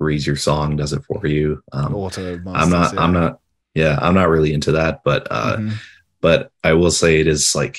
reads 0.00 0.26
your 0.26 0.36
song 0.36 0.74
does 0.74 0.92
it 0.94 1.04
for 1.04 1.26
you 1.26 1.62
um 1.72 1.94
Auto 1.94 2.34
i'm 2.46 2.70
not 2.70 2.70
masters, 2.70 2.98
i'm 2.98 3.12
not 3.12 3.40
yeah 3.74 3.98
i'm 4.00 4.14
not 4.14 4.28
really 4.30 4.52
into 4.54 4.72
that 4.72 5.02
but 5.04 5.28
uh 5.30 5.58
Mhm. 5.58 5.74
but 6.20 6.50
I 6.64 6.72
will 6.74 6.90
say 6.92 7.20
it 7.20 7.26
is 7.26 7.54
like 7.54 7.78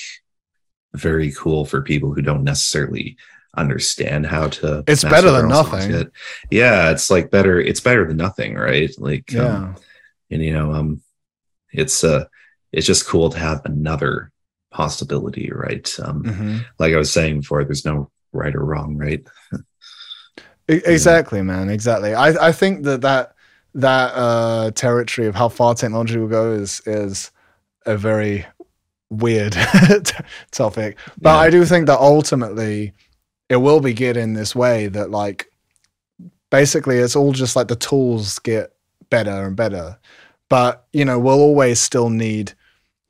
very 0.94 1.32
cool 1.32 1.64
for 1.64 1.82
people 1.82 2.12
who 2.14 2.22
don't 2.22 2.44
necessarily 2.44 3.16
understand 3.56 4.26
how 4.26 4.48
to. 4.48 4.84
It's 4.86 5.02
better 5.02 5.30
than 5.30 5.48
nothing. 5.48 5.90
yet. 5.90 6.06
Yeah, 6.50 6.90
it's 6.90 7.10
like 7.10 7.30
better. 7.30 7.58
It's 7.58 7.80
better 7.80 8.06
than 8.06 8.18
nothing, 8.18 8.54
right? 8.54 8.90
Like, 8.98 9.32
Yeah. 9.32 9.46
um, 9.46 9.76
and 10.30 10.42
you 10.44 10.52
know, 10.52 10.72
um, 10.74 11.00
it's 11.72 12.04
uh, 12.04 12.26
it's 12.70 12.86
just 12.86 13.06
cool 13.06 13.30
to 13.30 13.38
have 13.38 13.62
another 13.64 14.30
possibility, 14.70 15.50
right? 15.50 15.88
Um, 16.00 16.22
Mhm. 16.24 16.64
like 16.78 16.92
I 16.92 16.98
was 16.98 17.10
saying 17.12 17.40
before, 17.40 17.64
there's 17.64 17.86
no 17.86 18.10
right 18.34 18.54
or 18.54 18.64
wrong, 18.64 18.96
right? 18.96 19.26
Exactly, 20.68 21.42
man. 21.42 21.68
Exactly. 21.68 22.14
I, 22.14 22.48
I 22.48 22.52
think 22.52 22.84
that 22.84 23.02
that 23.02 23.34
that 23.74 24.12
uh, 24.14 24.70
territory 24.70 25.26
of 25.26 25.34
how 25.34 25.48
far 25.48 25.74
technology 25.74 26.18
will 26.18 26.28
go 26.28 26.52
is 26.52 26.80
is 26.86 27.30
a 27.86 27.96
very 27.96 28.46
weird 29.10 29.56
topic. 30.50 30.98
But 31.20 31.30
Yeah. 31.30 31.36
I 31.36 31.50
do 31.50 31.64
think 31.64 31.86
that 31.86 31.98
ultimately 32.00 32.92
it 33.48 33.56
will 33.56 33.80
be 33.80 33.92
good 33.94 34.16
in 34.16 34.32
this 34.34 34.54
way 34.56 34.88
that 34.88 35.10
like 35.10 35.48
basically 36.50 36.98
it's 36.98 37.16
all 37.16 37.32
just 37.32 37.56
like 37.56 37.68
the 37.68 37.76
tools 37.76 38.38
get 38.38 38.72
better 39.10 39.46
and 39.46 39.56
better. 39.56 39.98
But 40.48 40.86
you 40.92 41.04
know, 41.04 41.18
we'll 41.18 41.40
always 41.40 41.80
still 41.80 42.10
need 42.10 42.52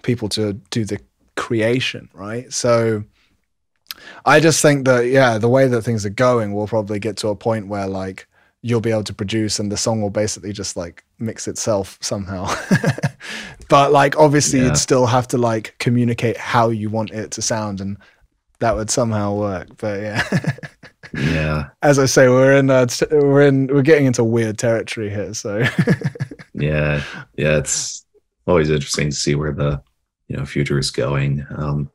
people 0.03 0.29
to 0.31 0.55
do 0.71 0.85
the 0.85 1.01
creation, 1.37 2.09
right? 2.15 2.53
So 2.53 3.05
I 4.25 4.41
just 4.41 4.63
think 4.63 4.85
that 4.87 5.07
yeah, 5.07 5.39
the 5.39 5.49
way 5.49 5.69
that 5.69 5.83
things 5.83 6.07
are 6.07 6.11
going, 6.11 6.55
we'll 6.55 6.67
probably 6.67 6.99
get 6.99 7.17
to 7.19 7.29
a 7.29 7.37
point 7.37 7.69
where 7.69 7.87
like 7.87 8.27
you'll 8.63 8.81
be 8.81 8.91
able 8.91 9.05
to 9.05 9.13
produce 9.15 9.59
and 9.59 9.71
the 9.71 9.77
song 9.77 10.01
will 10.01 10.09
basically 10.11 10.53
just 10.53 10.77
like 10.77 11.05
mix 11.19 11.47
itself 11.47 11.99
somehow. 12.01 12.47
but 13.69 13.93
like 13.93 14.17
obviously 14.19 14.61
Yeah. 14.61 14.67
you'd 14.67 14.79
still 14.79 15.07
have 15.07 15.29
to 15.29 15.39
like 15.39 15.75
communicate 15.79 16.37
how 16.39 16.71
you 16.71 16.89
want 16.89 17.11
it 17.11 17.31
to 17.33 17.43
sound 17.43 17.81
and 17.83 17.99
that 18.61 18.75
would 18.75 18.89
somehow 18.89 19.35
work. 19.35 19.69
But 19.77 20.01
yeah. 20.01 20.23
Yeah, 21.13 21.69
As 21.83 21.99
I 21.99 22.07
say, 22.07 22.29
we're 22.29 22.57
in 22.57 22.71
uh, 22.71 22.87
t- 22.87 23.05
we're 23.11 23.43
in 23.43 23.67
we're 23.67 23.83
getting 23.83 24.07
into 24.07 24.25
weird 24.25 24.59
territory 24.59 25.11
here, 25.11 25.35
so 25.35 25.59
yeah, 26.55 27.03
yeah. 27.37 27.59
It's 27.59 28.05
always 28.47 28.71
interesting 28.71 29.11
to 29.11 29.17
see 29.17 29.35
where 29.35 29.53
the 29.53 29.81
you 30.29 30.37
know 30.37 30.45
future 30.47 30.79
is 30.79 30.91
going. 30.91 31.47
Um, 31.57 31.91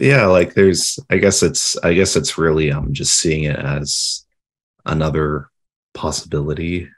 yeah, 0.00 0.26
like 0.26 0.54
there's. 0.54 0.98
I 1.10 1.18
guess 1.18 1.42
it's. 1.42 1.76
I 1.78 1.94
guess 1.94 2.16
it's 2.16 2.38
really 2.38 2.70
um 2.70 2.92
just 2.92 3.18
seeing 3.18 3.44
it 3.44 3.58
as 3.58 4.24
another 4.84 5.48
possibility. 5.94 6.88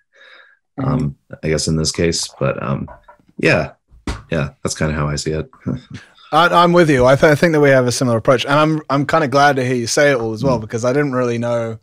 Mm-hmm. 0.79 0.85
Um, 0.85 1.17
I 1.43 1.49
guess 1.49 1.69
in 1.69 1.77
this 1.77 1.93
case, 1.93 2.29
but 2.39 2.63
um, 2.63 2.89
yeah, 3.39 3.73
yeah, 4.31 4.51
that's 4.63 4.75
kind 4.75 4.93
of 4.93 4.97
how 4.97 5.09
I 5.09 5.17
see 5.17 5.33
it. 5.33 5.51
I, 6.33 6.63
am 6.63 6.73
with 6.73 6.91
you. 6.91 7.07
I, 7.07 7.17
th- 7.17 7.33
I, 7.33 7.35
think 7.35 7.53
that 7.55 7.61
we 7.61 7.71
have 7.71 7.87
a 7.87 7.93
similar 7.93 8.19
approach, 8.19 8.45
and 8.45 8.55
I'm 8.55 8.83
I'm 8.91 9.07
kind 9.07 9.25
of 9.25 9.31
glad 9.31 9.57
to 9.57 9.65
hear 9.65 9.75
you 9.75 9.87
say 9.87 10.11
it 10.11 10.21
all 10.21 10.33
as 10.33 10.45
well 10.45 10.59
mm. 10.59 10.61
because 10.61 10.85
I 10.85 10.93
didn't 10.93 11.13
really 11.13 11.39
know 11.39 11.79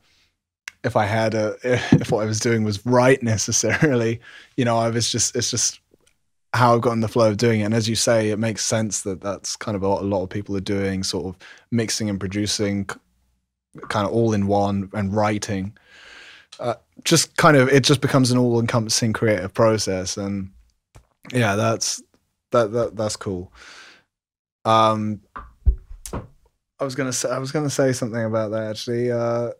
if 0.83 0.95
I 0.95 1.05
had 1.05 1.33
a 1.33 1.57
if 1.63 2.11
what 2.11 2.23
I 2.23 2.25
was 2.25 2.39
doing 2.39 2.63
was 2.63 2.85
right 2.85 3.21
necessarily. 3.23 4.21
You 4.55 4.65
know, 4.65 4.77
I 4.77 4.89
was 4.89 5.11
just 5.11 5.35
it's 5.35 5.49
just 5.49 5.79
how 6.55 6.73
I've 6.73 6.81
gotten 6.81 7.01
the 7.01 7.07
flow 7.07 7.29
of 7.29 7.37
doing 7.37 7.61
it. 7.61 7.63
And 7.63 7.73
as 7.73 7.89
you 7.89 7.95
say, 7.95 8.29
it 8.29 8.39
makes 8.39 8.63
sense 8.63 9.01
that 9.01 9.21
that's 9.21 9.55
kind 9.55 9.75
of 9.75 9.81
what 9.81 10.01
a 10.01 10.05
lot 10.05 10.23
of 10.23 10.29
people 10.29 10.55
are 10.55 10.61
doing, 10.61 11.03
sort 11.03 11.25
of 11.25 11.37
mixing 11.71 12.09
and 12.09 12.19
producing, 12.19 12.85
kind 13.89 14.07
of 14.07 14.13
all 14.13 14.33
in 14.33 14.47
one, 14.47 14.89
and 14.93 15.13
writing. 15.13 15.77
Uh, 16.59 16.75
just 17.03 17.35
kind 17.35 17.57
of 17.57 17.67
it 17.69 17.83
just 17.83 17.99
becomes 18.01 18.31
an 18.31 18.37
all-encompassing 18.37 19.11
creative 19.11 19.53
process, 19.53 20.15
and 20.15 20.49
yeah, 21.33 21.55
that's 21.55 22.01
that 22.51 22.71
that 22.71 22.95
that's 22.95 23.17
cool. 23.17 23.51
Um, 24.63 25.21
I 26.13 26.83
was 26.83 26.95
gonna 26.95 27.13
say 27.13 27.29
I 27.29 27.39
was 27.39 27.51
gonna 27.51 27.69
say 27.69 27.91
something 27.91 28.23
about 28.23 28.51
that 28.51 28.69
actually. 28.69 29.11
Uh, 29.11 29.51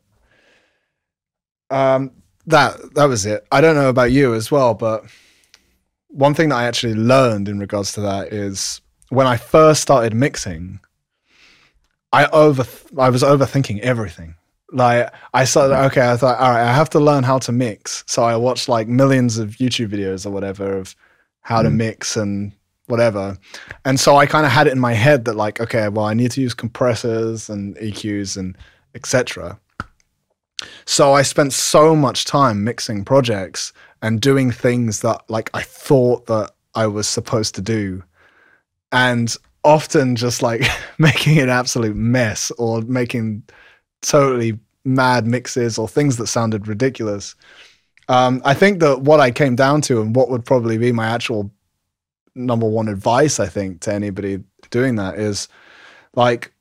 um, 1.70 2.12
that 2.48 2.96
that 2.96 3.06
was 3.06 3.26
it. 3.26 3.46
I 3.52 3.60
don't 3.60 3.76
know 3.76 3.90
about 3.90 4.12
you 4.14 4.34
as 4.34 4.50
well, 4.50 4.74
but 4.74 5.04
one 6.16 6.34
thing 6.34 6.50
that 6.50 6.56
I 6.56 6.64
actually 6.64 6.94
learned 6.94 7.50
in 7.50 7.60
regards 7.60 7.92
to 7.94 8.02
that 8.02 8.32
is 8.32 8.80
when 9.10 9.28
I 9.28 9.36
first 9.36 9.82
started 9.82 10.14
mixing, 10.14 10.80
I 12.14 12.28
over 12.28 12.66
I 12.98 13.10
was 13.10 13.22
overthinking 13.22 13.82
everything. 13.82 14.36
Like 14.72 15.14
I 15.34 15.44
started 15.44 15.76
okay, 15.88 16.10
I 16.10 16.16
thought 16.16 16.40
all 16.40 16.52
right, 16.52 16.64
I 16.64 16.74
have 16.74 16.90
to 16.92 17.00
learn 17.02 17.24
how 17.24 17.40
to 17.40 17.52
mix. 17.52 18.06
So 18.08 18.24
I 18.24 18.38
watched 18.38 18.70
like 18.70 18.88
millions 18.88 19.38
of 19.38 19.50
YouTube 19.58 19.90
videos 19.90 20.26
or 20.26 20.30
whatever 20.30 20.78
of 20.78 20.96
how 21.42 21.60
mm. 21.60 21.64
to 21.64 21.70
mix 21.70 22.16
and 22.16 22.54
whatever. 22.88 23.38
And 23.84 24.00
so 24.00 24.16
I 24.16 24.26
kind 24.26 24.46
of 24.46 24.54
had 24.54 24.68
it 24.68 24.72
in 24.72 24.80
my 24.80 24.94
head 24.94 25.26
that 25.26 25.36
like, 25.36 25.60
okay, 25.60 25.90
well, 25.90 26.06
I 26.06 26.14
need 26.14 26.32
to 26.32 26.42
use 26.42 26.54
compressors 26.54 27.50
and 27.50 27.76
EQs 27.76 28.38
and 28.38 28.58
etc. 28.94 29.60
So 30.86 31.14
I 31.14 31.24
spent 31.24 31.52
so 31.52 31.94
much 31.94 32.24
time 32.24 32.64
mixing 32.64 33.04
projects 33.04 33.74
and 34.02 34.22
doing 34.22 34.52
things 34.52 35.02
that 35.02 35.22
like 35.30 35.50
I 35.54 35.62
thought 35.62 36.28
that 36.28 36.52
I 36.74 36.88
was 36.88 37.08
supposed 37.08 37.56
to 37.56 37.62
do. 37.62 38.04
And 38.92 39.36
often 39.64 40.16
just 40.16 40.42
like 40.42 40.62
making 40.98 41.40
an 41.40 41.50
absolute 41.50 41.96
mess 41.96 42.52
or 42.58 42.82
making 42.82 43.44
totally 44.02 44.60
mad 44.86 45.26
mixes 45.26 45.78
or 45.78 45.88
things 45.88 46.18
that 46.18 46.28
sounded 46.28 46.68
ridiculous. 46.68 47.36
Um, 48.08 48.42
I 48.46 48.54
think 48.54 48.80
that 48.82 49.02
what 49.02 49.20
I 49.20 49.32
came 49.32 49.56
down 49.56 49.82
to 49.82 50.00
and 50.00 50.16
what 50.16 50.30
would 50.30 50.46
probably 50.46 50.78
be 50.78 50.92
my 50.92 51.08
actual 51.08 51.52
number 52.36 52.68
one 52.68 52.90
advice 52.90 53.40
I 53.40 53.48
think 53.48 53.82
to 53.82 53.94
anybody 53.94 54.44
doing 54.70 54.96
that 54.96 55.18
is 55.18 55.48
like 56.16 56.54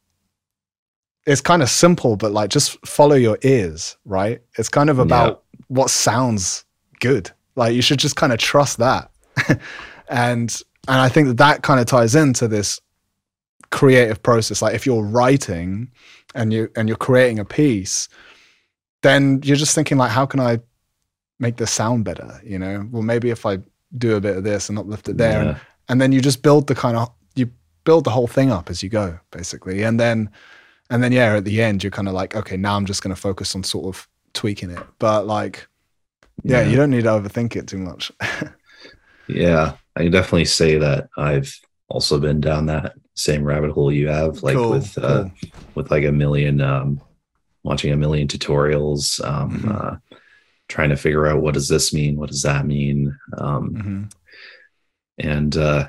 it's 1.26 1.40
kind 1.40 1.62
of 1.62 1.70
simple, 1.70 2.16
but 2.16 2.32
like 2.32 2.50
just 2.50 2.84
follow 2.86 3.16
your 3.16 3.38
ears, 3.42 3.96
right? 4.04 4.42
It's 4.58 4.68
kind 4.68 4.90
of 4.90 4.98
about 4.98 5.42
yeah. 5.52 5.60
what 5.68 5.90
sounds 5.90 6.64
good. 7.00 7.30
Like 7.56 7.74
you 7.74 7.82
should 7.82 7.98
just 7.98 8.16
kind 8.16 8.32
of 8.32 8.38
trust 8.38 8.78
that. 8.78 9.10
and 10.08 10.62
and 10.86 11.00
I 11.00 11.08
think 11.08 11.28
that 11.28 11.38
that 11.38 11.62
kind 11.62 11.80
of 11.80 11.86
ties 11.86 12.14
into 12.14 12.48
this 12.48 12.80
creative 13.70 14.22
process. 14.22 14.62
Like 14.62 14.74
if 14.74 14.86
you're 14.86 15.04
writing 15.04 15.90
and 16.34 16.52
you 16.52 16.70
and 16.76 16.88
you're 16.88 16.96
creating 16.96 17.38
a 17.38 17.44
piece, 17.44 18.08
then 19.02 19.40
you're 19.42 19.56
just 19.56 19.74
thinking 19.74 19.98
like, 19.98 20.10
how 20.10 20.26
can 20.26 20.40
I 20.40 20.60
make 21.38 21.56
this 21.56 21.70
sound 21.70 22.04
better? 22.04 22.40
You 22.44 22.58
know, 22.58 22.88
well 22.90 23.02
maybe 23.02 23.30
if 23.30 23.46
I 23.46 23.58
do 23.96 24.16
a 24.16 24.20
bit 24.20 24.36
of 24.36 24.44
this 24.44 24.68
and 24.68 24.78
uplift 24.78 25.08
it 25.08 25.16
there. 25.16 25.42
Yeah. 25.42 25.48
And, 25.48 25.60
and 25.88 26.00
then 26.00 26.12
you 26.12 26.20
just 26.20 26.42
build 26.42 26.66
the 26.66 26.74
kind 26.74 26.96
of, 26.96 27.10
you 27.34 27.50
build 27.84 28.04
the 28.04 28.10
whole 28.10 28.26
thing 28.26 28.50
up 28.50 28.70
as 28.70 28.82
you 28.82 28.88
go, 28.88 29.18
basically. 29.30 29.82
And 29.82 29.98
then, 29.98 30.30
and 30.90 31.02
then, 31.02 31.12
yeah, 31.12 31.36
at 31.36 31.44
the 31.44 31.62
end, 31.62 31.82
you're 31.82 31.90
kind 31.90 32.08
of 32.08 32.14
like, 32.14 32.36
okay, 32.36 32.56
now 32.56 32.76
I'm 32.76 32.86
just 32.86 33.02
going 33.02 33.14
to 33.14 33.20
focus 33.20 33.54
on 33.54 33.62
sort 33.62 33.94
of 33.94 34.08
tweaking 34.32 34.70
it. 34.70 34.82
But 34.98 35.26
like, 35.26 35.66
yeah, 36.42 36.60
yeah. 36.60 36.68
you 36.68 36.76
don't 36.76 36.90
need 36.90 37.04
to 37.04 37.10
overthink 37.10 37.56
it 37.56 37.66
too 37.66 37.78
much. 37.78 38.12
yeah. 39.28 39.74
I 39.96 40.02
can 40.02 40.12
definitely 40.12 40.46
say 40.46 40.78
that 40.78 41.08
I've 41.16 41.54
also 41.88 42.18
been 42.18 42.40
down 42.40 42.66
that 42.66 42.94
same 43.14 43.44
rabbit 43.44 43.70
hole 43.70 43.92
you 43.92 44.08
have, 44.08 44.42
like 44.42 44.56
cool, 44.56 44.70
with, 44.70 44.98
uh, 44.98 45.26
with 45.74 45.90
like 45.90 46.04
a 46.04 46.12
million, 46.12 46.60
um, 46.60 47.00
watching 47.62 47.92
a 47.92 47.96
million 47.96 48.26
tutorials, 48.26 49.24
um, 49.24 49.52
mm-hmm. 49.52 49.70
uh, 49.70 49.96
trying 50.68 50.90
to 50.90 50.96
figure 50.96 51.26
out 51.26 51.40
what 51.40 51.54
does 51.54 51.68
this 51.68 51.92
mean 51.92 52.16
what 52.16 52.30
does 52.30 52.42
that 52.42 52.66
mean 52.66 53.16
um, 53.38 53.74
mm-hmm. 53.74 54.04
and 55.18 55.56
uh, 55.56 55.88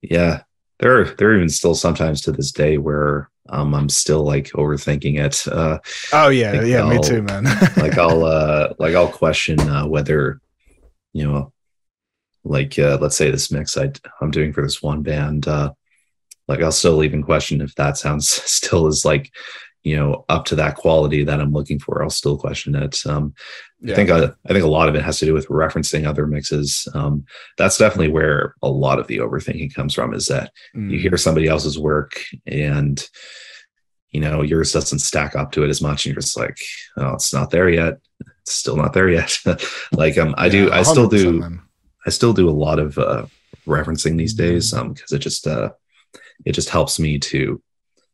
yeah 0.00 0.42
there 0.78 1.00
are 1.00 1.04
there 1.04 1.30
are 1.30 1.36
even 1.36 1.48
still 1.48 1.74
sometimes 1.74 2.20
to 2.20 2.32
this 2.32 2.52
day 2.52 2.78
where 2.78 3.28
um, 3.52 3.74
I'm 3.74 3.88
still 3.88 4.24
like 4.24 4.46
overthinking 4.52 5.20
it. 5.20 5.46
Uh, 5.46 5.78
oh 6.12 6.30
yeah, 6.30 6.52
like 6.52 6.66
yeah, 6.66 6.78
I'll, 6.78 6.88
me 6.88 7.00
too, 7.00 7.22
man. 7.22 7.44
like 7.76 7.98
I'll 7.98 8.24
uh, 8.38 8.72
like 8.78 8.94
I'll 8.94 9.08
question 9.08 9.60
uh, 9.60 9.86
whether 9.86 10.40
you 11.12 11.30
know, 11.30 11.52
like 12.44 12.78
uh, 12.78 12.98
let's 13.00 13.16
say 13.16 13.30
this 13.30 13.52
mix 13.52 13.76
I 13.76 13.92
I'm 14.20 14.30
doing 14.30 14.52
for 14.52 14.62
this 14.62 14.82
one 14.82 15.02
band. 15.02 15.46
Uh, 15.46 15.72
like 16.48 16.62
I'll 16.62 16.72
still 16.72 17.04
even 17.04 17.22
question 17.22 17.60
if 17.60 17.74
that 17.76 17.98
sounds 17.98 18.28
still 18.50 18.86
is 18.86 19.04
like 19.04 19.30
you 19.82 19.96
know 19.96 20.24
up 20.28 20.44
to 20.46 20.54
that 20.54 20.76
quality 20.76 21.24
that 21.24 21.40
i'm 21.40 21.52
looking 21.52 21.80
for 21.80 22.02
i'll 22.02 22.10
still 22.10 22.38
question 22.38 22.76
it 22.76 23.04
um, 23.04 23.34
yeah. 23.82 23.92
i 23.92 23.96
think 23.96 24.10
uh, 24.10 24.32
I 24.46 24.52
think 24.52 24.64
a 24.64 24.68
lot 24.68 24.88
of 24.88 24.94
it 24.94 25.02
has 25.02 25.18
to 25.18 25.26
do 25.26 25.34
with 25.34 25.48
referencing 25.48 26.06
other 26.06 26.26
mixes 26.26 26.88
um, 26.94 27.24
that's 27.58 27.78
definitely 27.78 28.12
where 28.12 28.54
a 28.62 28.68
lot 28.68 28.98
of 28.98 29.06
the 29.06 29.18
overthinking 29.18 29.74
comes 29.74 29.94
from 29.94 30.14
is 30.14 30.26
that 30.26 30.52
mm. 30.74 30.90
you 30.90 30.98
hear 30.98 31.16
somebody 31.16 31.48
else's 31.48 31.78
work 31.78 32.20
and 32.46 33.08
you 34.10 34.20
know 34.20 34.42
yours 34.42 34.72
doesn't 34.72 34.98
stack 34.98 35.34
up 35.36 35.52
to 35.52 35.64
it 35.64 35.70
as 35.70 35.80
much 35.80 36.04
and 36.04 36.14
you're 36.14 36.20
just 36.20 36.36
like 36.36 36.58
oh 36.98 37.14
it's 37.14 37.32
not 37.32 37.50
there 37.50 37.68
yet 37.68 37.98
it's 38.40 38.52
still 38.52 38.76
not 38.76 38.92
there 38.92 39.08
yet 39.08 39.36
like 39.92 40.16
um 40.18 40.34
i 40.38 40.46
yeah, 40.46 40.52
do 40.52 40.72
i 40.72 40.82
still 40.82 41.08
do 41.08 41.40
man. 41.40 41.60
i 42.06 42.10
still 42.10 42.32
do 42.32 42.48
a 42.48 42.50
lot 42.50 42.78
of 42.78 42.98
uh 42.98 43.24
referencing 43.66 44.16
these 44.16 44.34
days 44.34 44.72
um 44.72 44.92
because 44.92 45.12
it 45.12 45.18
just 45.18 45.46
uh 45.46 45.70
it 46.44 46.52
just 46.52 46.68
helps 46.68 46.98
me 46.98 47.18
to 47.18 47.62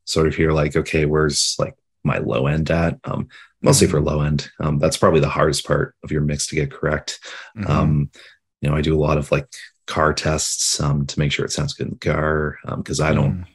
sort 0.05 0.27
of 0.27 0.35
hear 0.35 0.53
like, 0.53 0.77
okay, 0.77 1.05
where's 1.05 1.57
like 1.59 1.75
my 2.05 2.19
low 2.19 2.47
end 2.47 2.71
at? 2.71 2.99
Um, 3.05 3.29
mostly 3.63 3.87
mm-hmm. 3.87 3.97
for 3.97 4.03
low 4.03 4.21
end. 4.23 4.51
Um, 4.61 4.79
that's 4.79 4.97
probably 4.97 5.21
the 5.21 5.29
hardest 5.29 5.67
part 5.67 5.95
of 6.05 6.11
your 6.11 6.23
mix 6.23 6.47
to 6.49 6.55
get 6.55 6.71
correct. 6.71 7.21
Mm-hmm. 7.57 7.71
Um, 7.71 8.11
you 8.61 8.69
know, 8.69 8.77
I 8.77 8.81
do 8.81 8.97
a 8.97 9.01
lot 9.01 9.19
of 9.19 9.31
like 9.31 9.47
car 9.87 10.13
tests 10.13 10.81
um, 10.81 11.07
to 11.07 11.19
make 11.19 11.33
sure 11.33 11.45
it 11.45 11.53
sounds 11.53 11.75
good 11.75 11.89
in 11.89 11.95
the 11.95 11.99
car 11.99 12.59
because 12.77 13.01
um, 13.01 13.07
I 13.07 13.13
don't. 13.15 13.39
Mm. 13.39 13.47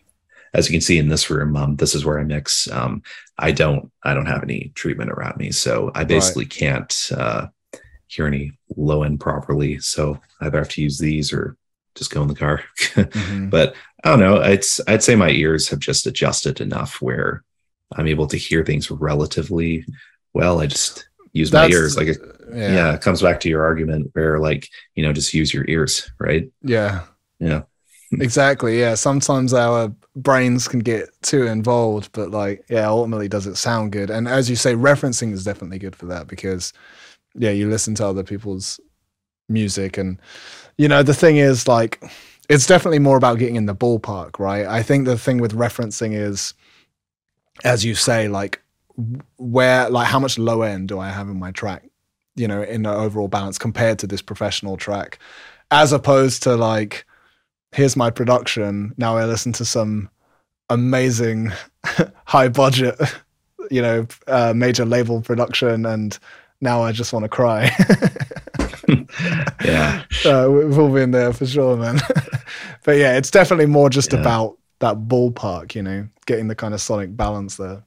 As 0.55 0.69
you 0.69 0.73
can 0.73 0.81
see 0.81 0.99
in 0.99 1.07
this 1.07 1.31
room, 1.31 1.57
um, 1.57 1.77
this 1.77 1.95
is 1.95 2.05
where 2.05 2.19
I 2.19 2.23
mix. 2.23 2.69
Um, 2.69 3.01
I 3.39 3.51
don't, 3.51 3.91
I 4.03 4.13
don't 4.13 4.27
have 4.27 4.43
any 4.43 4.71
treatment 4.75 5.09
around 5.09 5.37
me, 5.37 5.49
so 5.49 5.91
I 5.95 6.03
basically 6.03 6.43
right. 6.43 6.51
can't 6.51 7.09
uh, 7.17 7.47
hear 8.05 8.27
any 8.27 8.51
low 8.77 9.01
end 9.01 9.19
properly. 9.19 9.79
So 9.79 10.19
I 10.39 10.45
either 10.45 10.59
have 10.59 10.69
to 10.69 10.81
use 10.83 10.99
these 10.99 11.33
or 11.33 11.57
just 11.95 12.11
go 12.11 12.21
in 12.21 12.27
the 12.27 12.35
car. 12.35 12.63
mm-hmm. 12.77 13.49
But 13.49 13.75
I 14.03 14.09
don't 14.09 14.19
know. 14.19 14.35
It's 14.41 14.79
I'd 14.87 15.01
say 15.01 15.15
my 15.15 15.29
ears 15.29 15.69
have 15.69 15.79
just 15.79 16.05
adjusted 16.05 16.61
enough 16.61 17.01
where 17.01 17.43
I'm 17.95 18.07
able 18.07 18.27
to 18.27 18.37
hear 18.37 18.63
things 18.63 18.89
relatively 18.89 19.85
well. 20.33 20.59
I 20.59 20.67
just 20.67 21.07
use 21.31 21.51
That's, 21.51 21.71
my 21.71 21.75
ears. 21.75 21.97
Like, 21.97 22.07
yeah. 22.53 22.73
yeah, 22.73 22.93
it 22.93 23.01
comes 23.01 23.21
back 23.21 23.39
to 23.41 23.49
your 23.49 23.63
argument 23.63 24.09
where, 24.13 24.39
like, 24.39 24.69
you 24.95 25.03
know, 25.03 25.13
just 25.13 25.33
use 25.33 25.53
your 25.53 25.65
ears, 25.67 26.09
right? 26.19 26.49
Yeah. 26.61 27.01
Yeah. 27.39 27.63
exactly. 28.13 28.79
Yeah. 28.79 28.95
Sometimes 28.95 29.53
our 29.53 29.93
brains 30.15 30.67
can 30.67 30.79
get 30.79 31.09
too 31.21 31.47
involved, 31.47 32.11
but 32.13 32.31
like, 32.31 32.63
yeah, 32.69 32.87
ultimately, 32.87 33.27
does 33.27 33.47
it 33.47 33.55
sound 33.55 33.91
good? 33.91 34.09
And 34.09 34.27
as 34.27 34.49
you 34.49 34.55
say, 34.55 34.75
referencing 34.75 35.33
is 35.33 35.43
definitely 35.43 35.79
good 35.79 35.95
for 35.95 36.05
that 36.07 36.27
because, 36.27 36.73
yeah, 37.35 37.51
you 37.51 37.69
listen 37.69 37.95
to 37.95 38.05
other 38.05 38.23
people's 38.23 38.79
music 39.49 39.97
and 39.97 40.19
you 40.77 40.87
know, 40.87 41.03
the 41.03 41.13
thing 41.13 41.37
is 41.37 41.67
like 41.67 42.03
it's 42.49 42.67
definitely 42.67 42.99
more 42.99 43.17
about 43.17 43.39
getting 43.39 43.55
in 43.55 43.65
the 43.65 43.75
ballpark, 43.75 44.39
right? 44.39 44.65
I 44.65 44.83
think 44.83 45.05
the 45.05 45.17
thing 45.17 45.39
with 45.39 45.55
referencing 45.55 46.13
is, 46.13 46.53
as 47.63 47.83
you 47.85 47.95
say, 47.95 48.27
like 48.27 48.61
where, 49.37 49.89
like 49.89 50.07
how 50.07 50.19
much 50.19 50.37
low 50.37 50.61
end 50.61 50.87
do 50.87 50.99
I 50.99 51.09
have 51.09 51.27
in 51.29 51.39
my 51.39 51.51
track, 51.51 51.83
you 52.35 52.47
know, 52.47 52.61
in 52.61 52.83
the 52.83 52.93
overall 52.93 53.27
balance 53.27 53.57
compared 53.57 53.99
to 53.99 54.07
this 54.07 54.21
professional 54.21 54.77
track, 54.77 55.19
as 55.71 55.91
opposed 55.91 56.43
to 56.43 56.55
like, 56.55 57.05
here's 57.71 57.95
my 57.95 58.09
production. 58.09 58.93
Now 58.97 59.17
I 59.17 59.25
listen 59.25 59.51
to 59.53 59.65
some 59.65 60.09
amazing 60.69 61.51
high 62.25 62.49
budget, 62.49 62.95
you 63.71 63.81
know, 63.81 64.07
uh, 64.27 64.53
major 64.55 64.85
label 64.85 65.21
production, 65.21 65.85
and 65.85 66.17
now 66.61 66.81
I 66.83 66.91
just 66.91 67.13
want 67.13 67.23
to 67.23 67.29
cry. 67.29 67.71
yeah 69.63 70.03
uh, 70.25 70.47
we've 70.51 70.77
all 70.77 70.91
been 70.93 71.11
there 71.11 71.31
for 71.31 71.45
sure, 71.45 71.77
man. 71.77 71.99
but 72.83 72.97
yeah, 72.97 73.17
it's 73.17 73.31
definitely 73.31 73.65
more 73.65 73.89
just 73.89 74.11
Yeah. 74.13 74.19
about 74.19 74.57
that 74.79 74.97
ballpark, 75.07 75.75
you 75.75 75.83
know, 75.83 76.07
getting 76.25 76.47
the 76.47 76.55
kind 76.55 76.73
of 76.73 76.81
sonic 76.81 77.15
balance 77.15 77.57
there. 77.57 77.83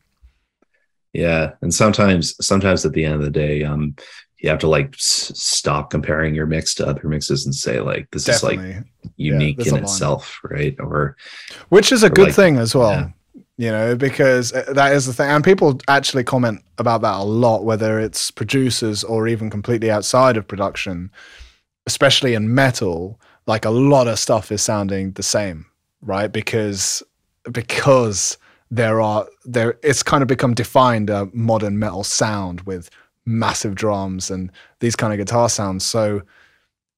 Yeah, 1.12 1.52
and 1.62 1.72
sometimes 1.72 2.34
sometimes 2.44 2.84
at 2.84 2.92
the 2.92 3.04
end 3.04 3.14
of 3.14 3.22
the 3.22 3.30
day, 3.30 3.64
um, 3.64 3.96
you 4.38 4.50
have 4.50 4.58
to 4.60 4.68
like 4.68 4.94
s- 4.94 5.32
stop 5.34 5.90
comparing 5.90 6.34
your 6.34 6.46
mix 6.46 6.74
to 6.74 6.86
other 6.86 7.08
mixes 7.08 7.46
and 7.46 7.54
say 7.54 7.80
like 7.80 8.10
this 8.10 8.28
is 8.28 8.42
like 8.42 8.60
unique 9.16 9.58
a 9.60 9.68
in 9.68 9.76
itself, 9.76 10.40
right? 10.44 10.76
Or 10.78 11.16
which 11.68 11.92
is 11.92 12.02
a 12.02 12.10
good 12.10 12.26
like- 12.26 12.34
thing 12.34 12.56
as 12.58 12.74
well 12.74 12.90
yeah. 12.90 13.08
you 13.56 13.70
know 13.70 13.96
because 13.96 14.52
uh, 14.52 14.64
that 14.74 14.92
is 14.92 15.06
the 15.06 15.12
thing 15.12 15.30
and 15.30 15.44
people 15.44 15.80
actually 15.88 16.24
comment 16.24 16.62
about 16.78 17.02
that 17.02 17.14
a 17.14 17.24
lot 17.24 17.64
whether 17.64 17.98
it's 17.98 18.30
producers 18.30 19.02
or 19.04 19.26
even 19.26 19.50
completely 19.50 19.90
outside 19.90 20.36
of 20.36 20.46
production 20.46 21.10
especially 21.86 22.34
in 22.34 22.54
metal 22.54 23.18
like 23.46 23.64
a 23.64 23.70
lot 23.70 24.08
of 24.08 24.18
stuff 24.18 24.52
is 24.52 24.62
sounding 24.62 25.12
the 25.12 25.22
same 25.22 25.66
right? 26.02 26.32
Because 26.32 27.02
because 27.52 28.38
there 28.70 29.00
are 29.00 29.26
there 29.44 29.78
it's 29.82 30.02
kind 30.02 30.22
of 30.22 30.28
become 30.28 30.54
defined 30.54 31.10
a 31.10 31.28
modern 31.32 31.78
metal 31.78 32.04
sound 32.04 32.62
with 32.62 32.90
massive 33.24 33.74
drums 33.74 34.30
and 34.30 34.50
these 34.80 34.96
kind 34.96 35.12
of 35.12 35.18
guitar 35.18 35.48
sounds. 35.48 35.84
So 35.84 36.22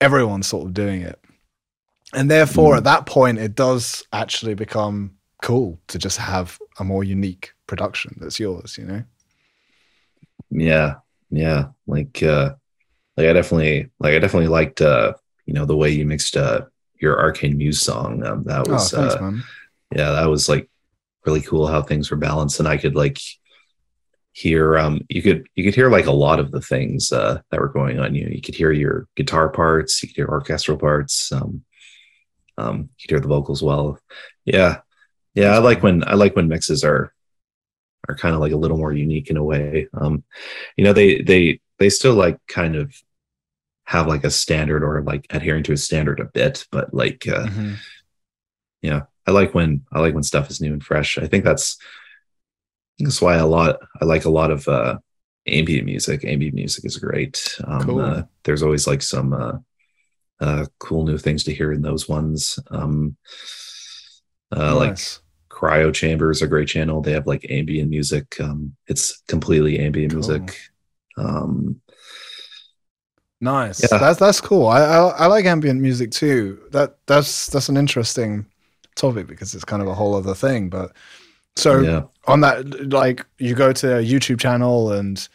everyone's 0.00 0.46
sort 0.48 0.66
of 0.66 0.74
doing 0.74 1.02
it. 1.02 1.20
And 2.14 2.30
therefore 2.30 2.74
Mm. 2.74 2.78
at 2.78 2.84
that 2.84 3.06
point 3.06 3.38
it 3.38 3.54
does 3.54 4.04
actually 4.12 4.54
become 4.54 5.16
cool 5.42 5.80
to 5.88 5.98
just 5.98 6.18
have 6.18 6.58
a 6.78 6.84
more 6.84 7.04
unique 7.04 7.52
production 7.66 8.16
that's 8.20 8.40
yours 8.40 8.78
you 8.78 8.84
know? 8.86 9.04
Yeah, 10.50 10.96
yeah, 11.30 11.68
like 11.86 12.22
uh, 12.22 12.54
like 13.16 13.28
I 13.28 13.34
definitely 13.34 13.90
like 14.00 14.14
I 14.14 14.18
definitely 14.20 14.48
liked 14.48 14.82
uh, 14.82 15.14
you 15.46 15.54
know, 15.54 15.66
the 15.66 15.76
way 15.76 15.90
you 15.90 16.06
mixed 16.06 16.36
uh 16.36 16.62
your 17.00 17.18
Arcane 17.18 17.56
Muse 17.56 17.80
song. 17.80 18.24
Um, 18.24 18.44
that 18.44 18.68
oh 18.68 18.72
was 18.72 18.90
thanks 18.90 19.14
uh, 19.14 19.32
yeah, 19.94 20.12
that 20.12 20.26
was 20.26 20.48
like 20.48 20.68
really 21.24 21.40
cool 21.40 21.66
how 21.66 21.82
things 21.82 22.10
were 22.10 22.16
balanced, 22.16 22.58
and 22.58 22.68
I 22.68 22.76
could 22.76 22.94
like 22.94 23.18
hear 24.32 24.78
um 24.78 25.00
you 25.08 25.20
could 25.20 25.48
you 25.56 25.64
could 25.64 25.74
hear 25.74 25.90
like 25.90 26.06
a 26.06 26.12
lot 26.12 26.38
of 26.38 26.52
the 26.52 26.60
things 26.60 27.10
uh 27.10 27.40
that 27.50 27.60
were 27.60 27.68
going 27.68 27.98
on. 27.98 28.14
You 28.14 28.24
know, 28.24 28.30
you 28.30 28.42
could 28.42 28.54
hear 28.54 28.70
your 28.72 29.08
guitar 29.16 29.48
parts, 29.48 30.02
you 30.02 30.08
could 30.08 30.16
hear 30.16 30.28
orchestral 30.28 30.78
parts, 30.78 31.32
um, 31.32 31.64
um, 32.56 32.90
you 32.98 33.02
could 33.02 33.10
hear 33.10 33.20
the 33.20 33.28
vocals 33.28 33.62
well. 33.62 33.98
Yeah, 34.44 34.80
yeah, 35.34 35.54
I 35.54 35.58
like 35.58 35.82
when 35.82 36.06
I 36.06 36.14
like 36.14 36.36
when 36.36 36.48
mixes 36.48 36.84
are 36.84 37.12
are 38.08 38.14
kind 38.14 38.34
of 38.34 38.40
like 38.40 38.52
a 38.52 38.56
little 38.56 38.78
more 38.78 38.92
unique 38.92 39.30
in 39.30 39.36
a 39.36 39.44
way. 39.44 39.88
Um, 39.94 40.24
you 40.76 40.84
know, 40.84 40.92
they 40.92 41.22
they 41.22 41.60
they 41.78 41.90
still 41.90 42.14
like 42.14 42.38
kind 42.48 42.76
of 42.76 42.94
have 43.88 44.06
like 44.06 44.22
a 44.24 44.30
standard 44.30 44.84
or 44.84 45.00
like 45.02 45.24
adhering 45.30 45.62
to 45.64 45.72
a 45.72 45.76
standard 45.78 46.20
a 46.20 46.26
bit, 46.26 46.66
but 46.70 46.92
like 46.92 47.26
uh, 47.26 47.46
Mhm. 47.46 47.76
yeah 48.82 49.02
i 49.26 49.30
like 49.32 49.54
when 49.54 49.82
i 49.92 49.98
like 49.98 50.14
when 50.14 50.22
stuff 50.22 50.50
is 50.50 50.60
new 50.60 50.72
and 50.72 50.84
fresh 50.84 51.18
i 51.18 51.26
think 51.26 51.42
that's 51.44 51.76
I 51.80 51.84
think 52.98 53.08
that's 53.08 53.22
why 53.22 53.36
a 53.36 53.46
lot 53.46 53.76
i 54.00 54.04
like 54.04 54.24
a 54.24 54.30
lot 54.40 54.50
of 54.50 54.68
uh 54.68 54.98
ambient 55.46 55.84
music 55.86 56.24
ambient 56.24 56.54
music 56.54 56.84
is 56.84 56.96
great 56.98 57.58
um 57.66 57.80
Cool. 57.86 58.00
uh, 58.00 58.22
there's 58.44 58.62
always 58.62 58.86
like 58.86 59.02
some 59.02 59.32
uh 59.32 59.56
uh 60.40 60.66
cool 60.78 61.04
new 61.04 61.18
things 61.18 61.42
to 61.44 61.54
hear 61.54 61.72
in 61.72 61.82
those 61.82 62.08
ones 62.08 62.58
um 62.70 63.16
uh 64.56 64.74
like 64.76 64.90
Nice. 64.90 65.20
cryo 65.50 65.92
chamber 65.92 66.30
is 66.30 66.42
a 66.42 66.46
great 66.46 66.68
channel 66.68 67.02
they 67.02 67.12
have 67.12 67.26
like 67.26 67.46
ambient 67.50 67.90
music 67.90 68.26
um 68.40 68.76
it's 68.86 69.22
completely 69.28 69.78
ambient 69.80 70.12
Cool. 70.12 70.20
music 70.20 70.56
um 71.16 71.80
Nice. 73.40 73.80
Yeah. 73.82 73.98
That's 73.98 74.18
that's 74.18 74.40
cool. 74.40 74.66
I, 74.66 74.80
I 74.82 75.08
I 75.10 75.26
like 75.26 75.44
ambient 75.44 75.80
music 75.80 76.10
too. 76.10 76.60
That 76.70 76.96
that's 77.06 77.46
that's 77.46 77.68
an 77.68 77.76
interesting 77.76 78.46
topic 78.96 79.28
because 79.28 79.54
it's 79.54 79.64
kind 79.64 79.80
of 79.80 79.88
a 79.88 79.94
whole 79.94 80.14
other 80.16 80.34
thing. 80.34 80.68
But 80.68 80.92
so 81.56 81.80
yeah 81.80 82.02
on 82.28 82.40
that, 82.42 82.90
like 82.90 83.26
you 83.38 83.54
go 83.54 83.72
to 83.72 83.98
a 83.98 84.02
YouTube 84.02 84.38
channel, 84.38 84.92
and 84.92 85.26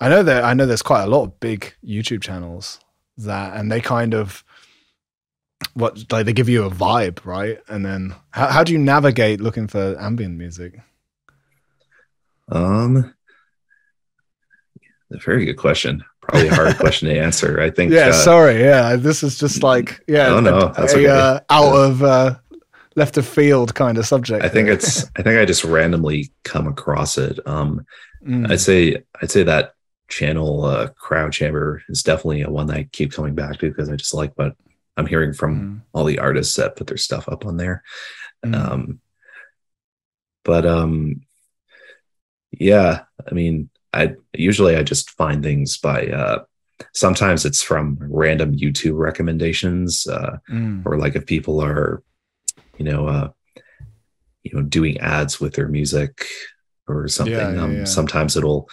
I 0.00 0.08
know 0.08 0.22
that 0.22 0.44
I 0.44 0.54
know 0.54 0.66
there's 0.66 0.82
quite 0.82 1.04
a 1.04 1.08
lot 1.08 1.22
of 1.22 1.40
big 1.40 1.74
YouTube 1.84 2.22
channels 2.22 2.78
that, 3.18 3.56
and 3.56 3.72
they 3.72 3.80
kind 3.80 4.14
of 4.14 4.44
what 5.72 6.12
like 6.12 6.26
they 6.26 6.32
give 6.32 6.48
you 6.48 6.64
a 6.64 6.70
vibe, 6.70 7.24
right? 7.24 7.58
And 7.68 7.84
then 7.84 8.14
how 8.30 8.48
how 8.48 8.64
do 8.64 8.72
you 8.72 8.78
navigate 8.78 9.40
looking 9.40 9.66
for 9.66 9.96
ambient 9.98 10.36
music? 10.36 10.80
um 12.52 13.14
a 15.10 15.18
very 15.18 15.46
good 15.46 15.56
question 15.56 16.04
probably 16.28 16.48
a 16.48 16.54
hard 16.54 16.76
question 16.84 17.08
to 17.08 17.18
answer 17.18 17.60
i 17.60 17.70
think 17.70 17.92
Yeah, 17.92 18.08
uh, 18.08 18.12
sorry. 18.12 18.60
Yeah, 18.60 18.96
this 18.96 19.22
is 19.22 19.38
just 19.38 19.62
like 19.62 20.02
yeah, 20.08 20.28
No, 20.28 20.40
no, 20.40 20.58
a, 20.76 20.82
okay. 20.84 21.06
uh, 21.06 21.40
out 21.50 21.74
of 21.76 22.02
uh, 22.02 22.34
left 22.96 23.16
of 23.18 23.26
field 23.26 23.74
kind 23.74 23.98
of 23.98 24.06
subject. 24.06 24.44
I 24.44 24.48
think 24.48 24.68
it's 24.68 25.04
I 25.16 25.22
think 25.22 25.38
I 25.38 25.44
just 25.44 25.64
randomly 25.64 26.32
come 26.44 26.66
across 26.66 27.18
it. 27.18 27.38
Um 27.46 27.84
Mm. 28.24 28.50
I'd 28.50 28.60
say 28.60 29.02
I'd 29.20 29.30
say 29.30 29.42
that 29.42 29.74
channel 30.08 30.64
uh 30.64 30.88
Cryo 30.98 31.30
Chamber 31.30 31.82
is 31.90 32.02
definitely 32.02 32.40
a 32.40 32.48
one 32.48 32.66
that 32.68 32.76
I 32.78 32.88
keep 32.90 33.12
coming 33.12 33.34
back 33.34 33.58
to 33.58 33.68
because 33.68 33.90
I 33.90 33.96
just 33.96 34.14
like 34.14 34.32
what 34.36 34.54
I'm 34.96 35.04
hearing 35.06 35.34
from 35.34 35.52
Mm. 35.60 35.80
all 35.92 36.04
the 36.04 36.20
artists 36.20 36.56
that 36.56 36.76
put 36.76 36.86
their 36.86 36.96
stuff 36.96 37.28
up 37.28 37.44
on 37.44 37.58
there. 37.58 37.82
Mm. 38.46 38.54
Um 38.54 39.00
but 40.44 40.64
um 40.64 41.20
yeah, 42.52 43.02
I 43.30 43.34
mean 43.34 43.68
I 43.94 44.14
usually 44.34 44.76
I 44.76 44.82
just 44.82 45.10
find 45.10 45.42
things 45.42 45.78
by 45.78 46.08
uh 46.08 46.38
sometimes 46.92 47.44
it's 47.44 47.62
from 47.62 47.96
random 48.00 48.50
YouTube 48.56 48.98
recommendations 48.98 50.06
uh 50.06 50.38
Mm. 50.50 50.84
or 50.86 50.98
like 50.98 51.14
if 51.16 51.24
people 51.26 51.60
are 51.62 52.02
you 52.78 52.84
know 52.84 53.06
uh 53.08 53.28
you 54.42 54.50
know 54.54 54.62
doing 54.62 54.98
ads 54.98 55.40
with 55.40 55.54
their 55.54 55.68
music 55.68 56.26
or 56.88 57.08
something 57.08 57.34
Yeah, 57.34 57.54
yeah, 57.54 57.62
um 57.64 57.74
yeah. 57.78 57.84
sometimes 57.84 58.36
it'll 58.36 58.68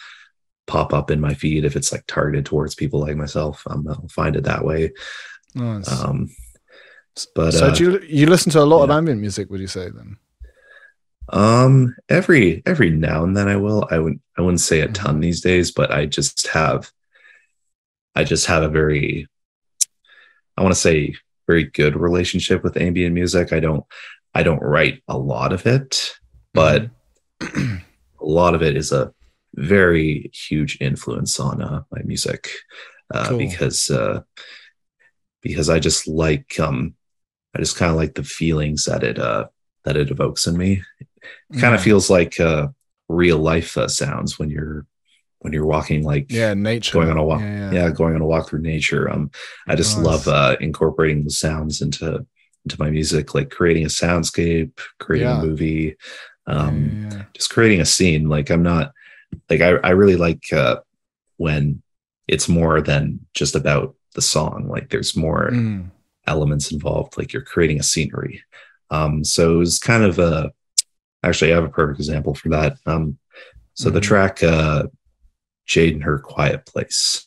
pop 0.68 0.94
up 0.94 1.12
in 1.12 1.20
my 1.22 1.34
feed 1.34 1.64
if 1.66 1.76
it's 1.76 1.92
like 1.92 2.04
targeted 2.08 2.46
towards 2.46 2.76
people 2.76 3.00
like 3.00 3.16
myself 3.18 3.64
um 3.70 3.88
i'll 3.88 4.08
find 4.10 4.36
it 4.36 4.44
that 4.46 4.64
way 4.66 4.92
Nice. 5.56 5.88
um 5.92 6.30
but 7.36 7.52
so 7.52 7.68
uh, 7.68 7.72
do 7.76 7.84
you 7.84 8.00
you 8.20 8.26
listen 8.26 8.52
to 8.54 8.62
a 8.62 8.70
lot 8.74 8.84
of 8.84 8.90
ambient 8.90 9.20
music? 9.20 9.50
Would 9.50 9.60
you 9.60 9.68
say 9.68 9.90
then? 9.90 10.18
Um 11.32 11.96
every 12.10 12.62
every 12.66 12.90
now 12.90 13.24
and 13.24 13.36
then 13.38 13.48
i 13.48 13.56
will 13.56 13.88
i 13.90 13.98
would 13.98 14.20
i 14.38 14.42
wouldn't 14.42 14.60
say 14.60 14.82
a 14.82 14.88
ton 14.90 15.18
Mhm. 15.18 15.22
these 15.22 15.42
days 15.42 15.72
but 15.72 15.92
i 15.92 16.06
just 16.06 16.48
have 16.48 16.92
i 18.16 18.24
just 18.24 18.46
have 18.48 18.64
a 18.64 18.70
very 18.70 19.28
i 20.58 20.62
want 20.62 20.74
to 20.74 20.80
say 20.80 21.16
very 21.48 21.64
good 21.64 21.96
relationship 21.96 22.64
with 22.64 22.78
ambient 22.78 23.14
music 23.16 23.54
i 23.54 23.60
don't 23.60 23.86
i 24.34 24.44
don't 24.44 24.62
write 24.62 25.02
a 25.08 25.18
lot 25.18 25.54
of 25.54 25.66
it 25.66 26.14
but 26.54 26.90
Mm-hmm. 27.42 27.78
a 28.22 28.26
lot 28.26 28.54
of 28.54 28.62
it 28.62 28.78
is 28.78 28.92
a 28.92 29.12
very 29.56 30.30
huge 30.34 30.78
influence 30.80 31.40
on 31.40 31.60
uh, 31.62 31.82
my 31.92 32.02
music 32.04 32.50
uh, 33.14 33.30
Cool. 33.30 33.40
because 33.40 33.90
uh, 33.90 34.22
because 35.42 35.70
I 35.70 35.80
just 35.80 36.08
like 36.08 36.60
um 36.60 36.94
I 37.56 37.60
just 37.60 37.76
kind 37.78 37.90
of 37.90 37.98
like 37.98 38.14
the 38.14 38.24
feelings 38.24 38.86
that 38.86 39.04
it 39.04 39.18
uh 39.18 39.48
that 39.86 39.98
it 39.98 40.12
evokes 40.12 40.46
in 40.46 40.56
me. 40.56 40.84
It 41.52 41.60
kind 41.60 41.74
of 41.74 41.80
Yeah. 41.80 41.86
feels 41.86 42.10
like 42.10 42.40
uh, 42.40 42.68
real 43.10 43.38
life 43.40 43.78
uh, 43.78 43.88
sounds 43.88 44.40
when 44.40 44.50
you're 44.50 44.86
when 45.40 45.54
you're 45.54 45.66
walking 45.66 46.04
like 46.04 46.32
yeah, 46.32 46.54
nature 46.54 46.94
going 46.94 47.10
on 47.10 47.18
a 47.18 47.24
walk 47.24 47.42
Yeah, 47.42 47.72
yeah, 47.74 47.74
yeah. 47.86 47.90
going 47.90 48.14
on 48.16 48.22
a 48.22 48.26
walk 48.26 48.48
through 48.48 48.62
nature 48.62 49.10
um 49.10 49.32
i 49.68 49.76
just 49.76 49.98
Nice. 49.98 50.06
love 50.06 50.28
uh 50.28 50.56
incorporating 50.62 51.24
the 51.24 51.32
sounds 51.32 51.82
into 51.82 52.26
into 52.64 52.76
my 52.80 52.92
music 52.92 53.34
like 53.34 53.50
creating 53.50 53.84
a 53.84 53.88
soundscape 53.90 54.80
creating 55.00 55.32
a 55.32 55.34
movie 55.34 55.96
um 56.48 57.00
just 57.34 57.50
creating 57.50 57.82
a 57.82 57.86
scene 57.86 58.30
like 58.30 58.52
i'm 58.52 58.62
not 58.64 58.92
like 59.50 59.62
i, 59.62 59.70
I 59.70 59.90
really 59.92 60.16
like 60.16 60.44
uh 60.54 60.78
when 61.38 61.82
it's 62.28 62.48
more 62.48 62.82
than 62.82 63.20
just 63.34 63.56
about 63.56 63.96
the 64.14 64.22
song 64.22 64.68
like 64.70 64.90
there's 64.90 65.16
more 65.16 65.50
Mm. 65.52 65.90
elements 66.28 66.72
involved 66.72 67.18
like 67.18 67.34
you're 67.34 67.42
creating 67.42 67.80
a 67.80 67.84
scenery 67.84 68.44
um 68.92 69.24
so 69.24 69.56
it 69.56 69.58
was 69.58 69.80
kind 69.80 70.04
of 70.04 70.20
a 70.20 70.52
actually 71.24 71.52
i 71.52 71.56
have 71.56 71.64
a 71.64 71.70
perfect 71.70 72.00
example 72.00 72.34
for 72.34 72.50
that 72.50 72.78
um 72.86 73.18
so 73.74 73.90
the 73.90 74.00
Mhm. 74.00 74.04
track 74.04 74.44
uh 74.44 74.84
jade 75.66 75.94
and 75.94 76.04
her 76.04 76.20
quiet 76.20 76.66
place 76.66 77.26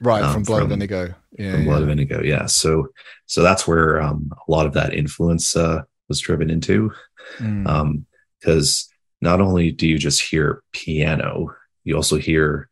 Right 0.00 0.22
um, 0.22 0.32
from 0.34 0.42
Blood 0.44 0.62
of 0.62 0.70
Indigo. 0.72 1.12
Yeah, 1.36 1.52
from 1.52 1.64
blood 1.64 1.78
yeah. 1.78 1.84
of 1.84 1.90
indigo 1.90 2.22
yeah 2.22 2.46
so 2.46 2.88
so 3.26 3.42
that's 3.42 3.66
where 3.66 4.00
um 4.02 4.30
a 4.46 4.50
lot 4.50 4.66
of 4.66 4.74
that 4.74 4.94
influence 4.94 5.56
uh 5.56 5.82
was 6.08 6.20
driven 6.20 6.50
into 6.50 6.92
Mm. 7.40 7.66
um 7.68 8.06
because 8.40 8.88
not 9.20 9.40
only 9.40 9.70
do 9.70 9.86
you 9.88 9.96
just 9.96 10.20
hear 10.20 10.62
piano 10.72 11.54
you 11.84 11.94
also 11.96 12.18
hear 12.18 12.68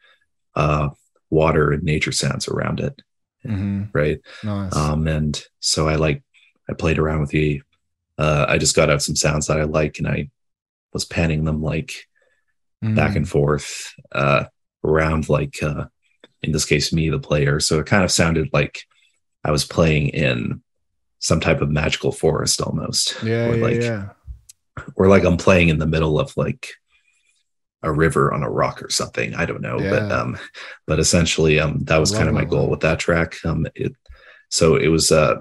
uh 0.56 0.88
water 1.30 1.70
and 1.72 1.82
nature 1.84 2.12
sounds 2.12 2.48
around 2.48 2.80
it 2.80 3.00
Mhm. 3.46 3.88
right 3.94 4.20
Nice. 4.44 4.74
um 4.76 5.06
and 5.08 5.42
so 5.60 5.88
i 5.88 5.94
like 5.94 6.22
i 6.68 6.74
played 6.74 6.98
around 6.98 7.20
with 7.20 7.30
the 7.30 7.62
uh 8.18 8.44
i 8.48 8.58
just 8.58 8.76
got 8.76 8.90
out 8.90 9.02
some 9.02 9.16
sounds 9.16 9.46
that 9.46 9.58
i 9.60 9.64
like 9.64 9.98
and 9.98 10.06
i 10.08 10.28
was 10.92 11.04
panning 11.04 11.44
them 11.44 11.62
like 11.62 11.92
back 12.82 13.12
Mm. 13.12 13.16
and 13.16 13.28
forth 13.28 13.92
uh 14.12 14.44
around 14.82 15.28
like 15.28 15.62
uh 15.62 15.84
in 16.42 16.52
this 16.52 16.64
case 16.64 16.92
me 16.94 17.10
the 17.10 17.18
player 17.18 17.60
so 17.60 17.78
it 17.78 17.86
kind 17.86 18.02
of 18.04 18.10
sounded 18.10 18.48
like 18.54 18.80
I 19.44 19.50
was 19.50 19.64
playing 19.66 20.08
in 20.08 20.62
some 21.18 21.40
type 21.40 21.60
of 21.60 21.70
magical 21.70 22.12
forest 22.12 22.60
almost. 22.62 23.22
Yeah, 23.22 23.48
or 23.50 23.56
yeah, 23.56 23.62
like 23.62 23.80
yeah. 23.82 24.08
or 24.96 25.08
like 25.08 25.24
I'm 25.24 25.36
playing 25.36 25.68
in 25.68 25.78
the 25.78 25.86
middle 25.86 26.18
of 26.18 26.34
like 26.36 26.68
a 27.82 27.92
river 27.92 28.32
on 28.32 28.42
a 28.42 28.50
rock 28.50 28.82
or 28.82 28.88
something. 28.90 29.34
I 29.34 29.44
don't 29.46 29.60
know. 29.62 29.78
But 29.78 30.10
um 30.12 30.38
but 30.86 30.98
essentially 30.98 31.60
um 31.60 31.80
that 31.84 31.98
was 31.98 32.12
kind 32.12 32.28
of 32.28 32.34
my 32.34 32.44
goal 32.46 32.68
with 32.70 32.80
that 32.80 32.98
track. 32.98 33.36
Um 33.44 33.66
it 33.74 33.92
so 34.48 34.76
it 34.76 34.88
was 34.88 35.10
uh 35.12 35.36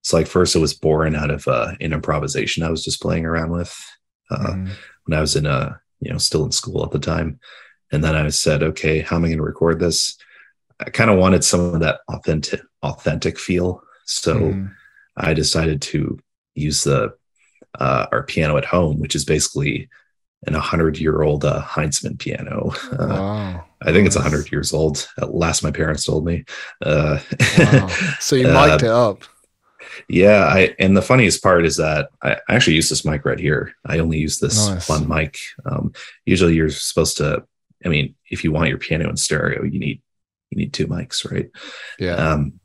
it's 0.00 0.12
like 0.12 0.26
first 0.28 0.54
it 0.54 0.60
was 0.60 0.74
born 0.74 1.14
out 1.16 1.30
of 1.30 1.46
uh 1.48 1.72
an 1.80 1.92
improvisation 1.92 2.62
I 2.62 2.70
was 2.70 2.84
just 2.84 3.02
playing 3.02 3.24
around 3.26 3.50
with 3.50 3.76
uh 4.30 4.52
Mhm. 4.54 4.70
When 5.04 5.16
I 5.16 5.20
was 5.20 5.36
in 5.36 5.46
a 5.46 5.80
you 6.00 6.10
know 6.12 6.18
still 6.18 6.44
in 6.44 6.52
school 6.52 6.84
at 6.84 6.90
the 6.90 6.98
time. 6.98 7.38
And 7.92 8.02
then 8.02 8.16
I 8.16 8.28
said, 8.30 8.62
okay, 8.62 9.00
how 9.00 9.16
am 9.16 9.24
I 9.24 9.28
going 9.28 9.38
to 9.38 9.44
record 9.44 9.78
this? 9.78 10.16
I 10.80 10.90
kind 10.90 11.10
of 11.10 11.18
wanted 11.18 11.44
some 11.44 11.60
of 11.60 11.80
that 11.80 12.00
authentic 12.08 12.60
authentic 12.82 13.38
feel. 13.38 13.82
So 14.04 14.34
Mhm. 14.34 14.74
I 15.16 15.32
decided 15.34 15.80
to 15.82 16.18
use 16.54 16.82
the 16.84 17.14
uh, 17.78 18.06
our 18.12 18.22
piano 18.24 18.56
at 18.56 18.64
home, 18.64 18.98
which 19.00 19.14
is 19.14 19.24
basically 19.24 19.88
an 20.46 20.54
100 20.54 20.98
year 20.98 21.22
old 21.22 21.44
uh, 21.44 21.62
Heintzman 21.62 22.18
piano. 22.18 22.72
Uh, 22.92 23.06
wow. 23.08 23.64
I 23.82 23.92
think 23.92 24.06
it's 24.06 24.16
Nice. 24.16 24.24
100 24.24 24.52
years 24.52 24.72
old. 24.72 25.08
At 25.20 25.34
last, 25.34 25.62
my 25.62 25.70
parents 25.70 26.04
told 26.04 26.24
me. 26.26 26.44
Uh, 26.82 27.18
Wow. 27.58 27.88
So 28.20 28.36
you 28.36 28.48
Uh, 28.48 28.66
mic'd 28.68 28.82
it 28.82 28.90
up. 28.90 29.24
Yeah, 30.08 30.44
I 30.46 30.74
and 30.78 30.96
the 30.96 31.02
funniest 31.02 31.42
part 31.42 31.64
is 31.64 31.76
that 31.76 32.08
I 32.22 32.38
actually 32.48 32.76
use 32.76 32.88
this 32.88 33.04
mic 33.04 33.24
right 33.24 33.38
here. 33.38 33.72
I 33.86 33.98
only 33.98 34.18
use 34.18 34.38
this 34.38 34.68
Nice. 34.68 34.88
one 34.88 35.08
mic. 35.08 35.38
Um, 35.64 35.92
usually, 36.26 36.54
you're 36.54 36.70
supposed 36.70 37.16
to. 37.18 37.44
I 37.84 37.88
mean, 37.88 38.14
if 38.30 38.44
you 38.44 38.52
want 38.52 38.68
your 38.68 38.78
piano 38.78 39.08
in 39.10 39.16
stereo, 39.16 39.62
you 39.64 39.78
need 39.78 40.00
you 40.50 40.58
need 40.58 40.72
two 40.72 40.86
mics, 40.86 41.30
right? 41.30 41.50
Yeah. 41.98 42.14
Um, 42.14 42.60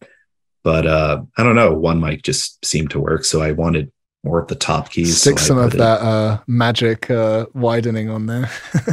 but 0.64 0.86
uh, 0.86 1.24
I 1.38 1.44
don't 1.44 1.56
know. 1.56 1.74
One 1.74 2.00
mic 2.00 2.22
just 2.24 2.64
seemed 2.66 2.92
to 2.92 3.00
work, 3.00 3.24
so 3.26 3.42
I 3.42 3.52
wanted 3.52 3.92
more 4.24 4.42
of 4.42 4.48
the 4.50 4.56
top 4.56 4.92
keys. 4.92 5.18
so 5.22 5.32
Stick 5.32 5.40
I 5.40 5.46
some 5.46 5.58
of 5.58 5.72
that 5.72 6.02
uh, 6.02 6.40
magic 6.48 7.10
uh, 7.10 7.46
widening 7.54 8.10
on 8.10 8.26
there. 8.26 8.50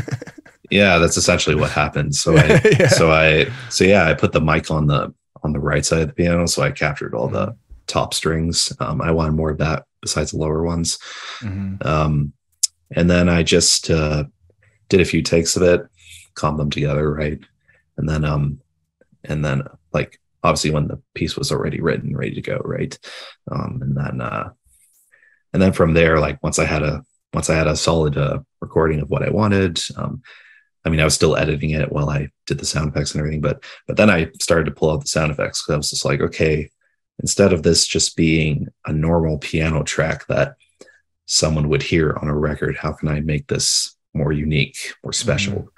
Yeah, 0.69 0.99
that's 0.99 1.17
essentially 1.17 1.55
what 1.55 1.71
happened. 1.71 2.13
So 2.17 2.37
I, 2.37 2.61
yeah. 2.81 2.89
so 2.89 3.13
I, 3.13 3.47
so 3.71 3.85
yeah, 3.85 4.05
I 4.09 4.15
put 4.15 4.33
the 4.33 4.41
mic 4.41 4.69
on 4.69 4.89
the 4.89 5.15
on 5.45 5.53
the 5.53 5.61
right 5.61 5.85
side 5.87 6.01
of 6.01 6.09
the 6.09 6.15
piano, 6.15 6.45
so 6.49 6.61
I 6.63 6.73
captured 6.73 7.15
all 7.15 7.29
Mm-hmm. 7.29 7.35
the 7.37 7.57
top 7.87 8.15
strings. 8.15 8.73
Um, 8.81 9.01
I 9.01 9.11
wanted 9.11 9.33
more 9.33 9.51
of 9.51 9.59
that 9.59 9.85
besides 10.01 10.31
the 10.31 10.39
lower 10.39 10.63
ones. 10.63 10.99
Mhm. 11.41 11.85
Um, 11.85 12.33
and 12.91 13.11
then 13.11 13.29
I 13.29 13.43
just 13.43 13.91
uh, 13.91 14.25
did 14.89 15.01
a 15.01 15.05
few 15.05 15.23
takes 15.23 15.57
of 15.57 15.63
it, 15.63 15.83
calmed 16.35 16.59
them 16.59 16.71
together, 16.71 17.13
right? 17.13 17.41
And 17.97 18.09
then, 18.09 18.25
um, 18.25 18.61
and 19.25 19.45
then 19.45 19.63
like 19.93 20.21
obviously 20.43 20.71
when 20.71 20.87
the 20.87 21.01
piece 21.15 21.37
was 21.37 21.51
already 21.51 21.81
written, 21.81 22.17
ready 22.17 22.35
to 22.35 22.41
go, 22.41 22.61
right? 22.65 22.97
Um, 23.51 23.81
and 23.83 23.97
then, 23.97 24.21
uh, 24.21 24.51
and 25.53 25.63
then 25.63 25.73
from 25.73 25.95
there, 25.95 26.21
like 26.21 26.43
once 26.43 26.59
I 26.59 26.65
had 26.65 26.83
a 26.83 27.03
once 27.33 27.51
I 27.51 27.55
had 27.55 27.67
a 27.67 27.77
solid 27.77 28.17
uh, 28.17 28.39
recording 28.61 29.01
of 29.01 29.11
what 29.11 29.23
I 29.23 29.31
wanted, 29.31 29.81
um, 29.97 30.23
I 30.85 30.89
mean, 30.89 31.01
I 31.01 31.05
was 31.05 31.15
still 31.15 31.37
editing 31.37 31.71
it 31.71 31.91
while 31.91 32.09
I 32.09 32.29
did 32.47 32.59
the 32.59 32.65
sound 32.65 32.91
effects 32.91 33.13
and 33.13 33.21
everything, 33.21 33.41
but 33.41 33.65
but 33.87 33.97
then 33.97 34.09
I 34.09 34.31
started 34.41 34.67
to 34.67 34.71
pull 34.71 34.91
out 34.91 35.01
the 35.01 35.09
sound 35.09 35.33
effects 35.33 35.63
because 35.63 35.75
I 35.75 35.77
was 35.77 35.91
just 35.91 36.05
like, 36.05 36.21
okay, 36.21 36.71
instead 37.21 37.53
of 37.53 37.63
this 37.63 37.87
just 37.87 38.17
being 38.17 38.69
a 38.85 38.93
normal 38.93 39.39
piano 39.39 39.83
track 39.83 40.27
that 40.27 40.57
someone 41.27 41.69
would 41.69 41.83
hear 41.83 42.17
on 42.21 42.29
a 42.29 42.37
record, 42.37 42.77
how 42.77 42.93
can 42.93 43.09
I 43.09 43.21
make 43.21 43.47
this 43.47 43.97
more 44.15 44.33
unique, 44.33 44.95
more 45.03 45.13
special? 45.13 45.69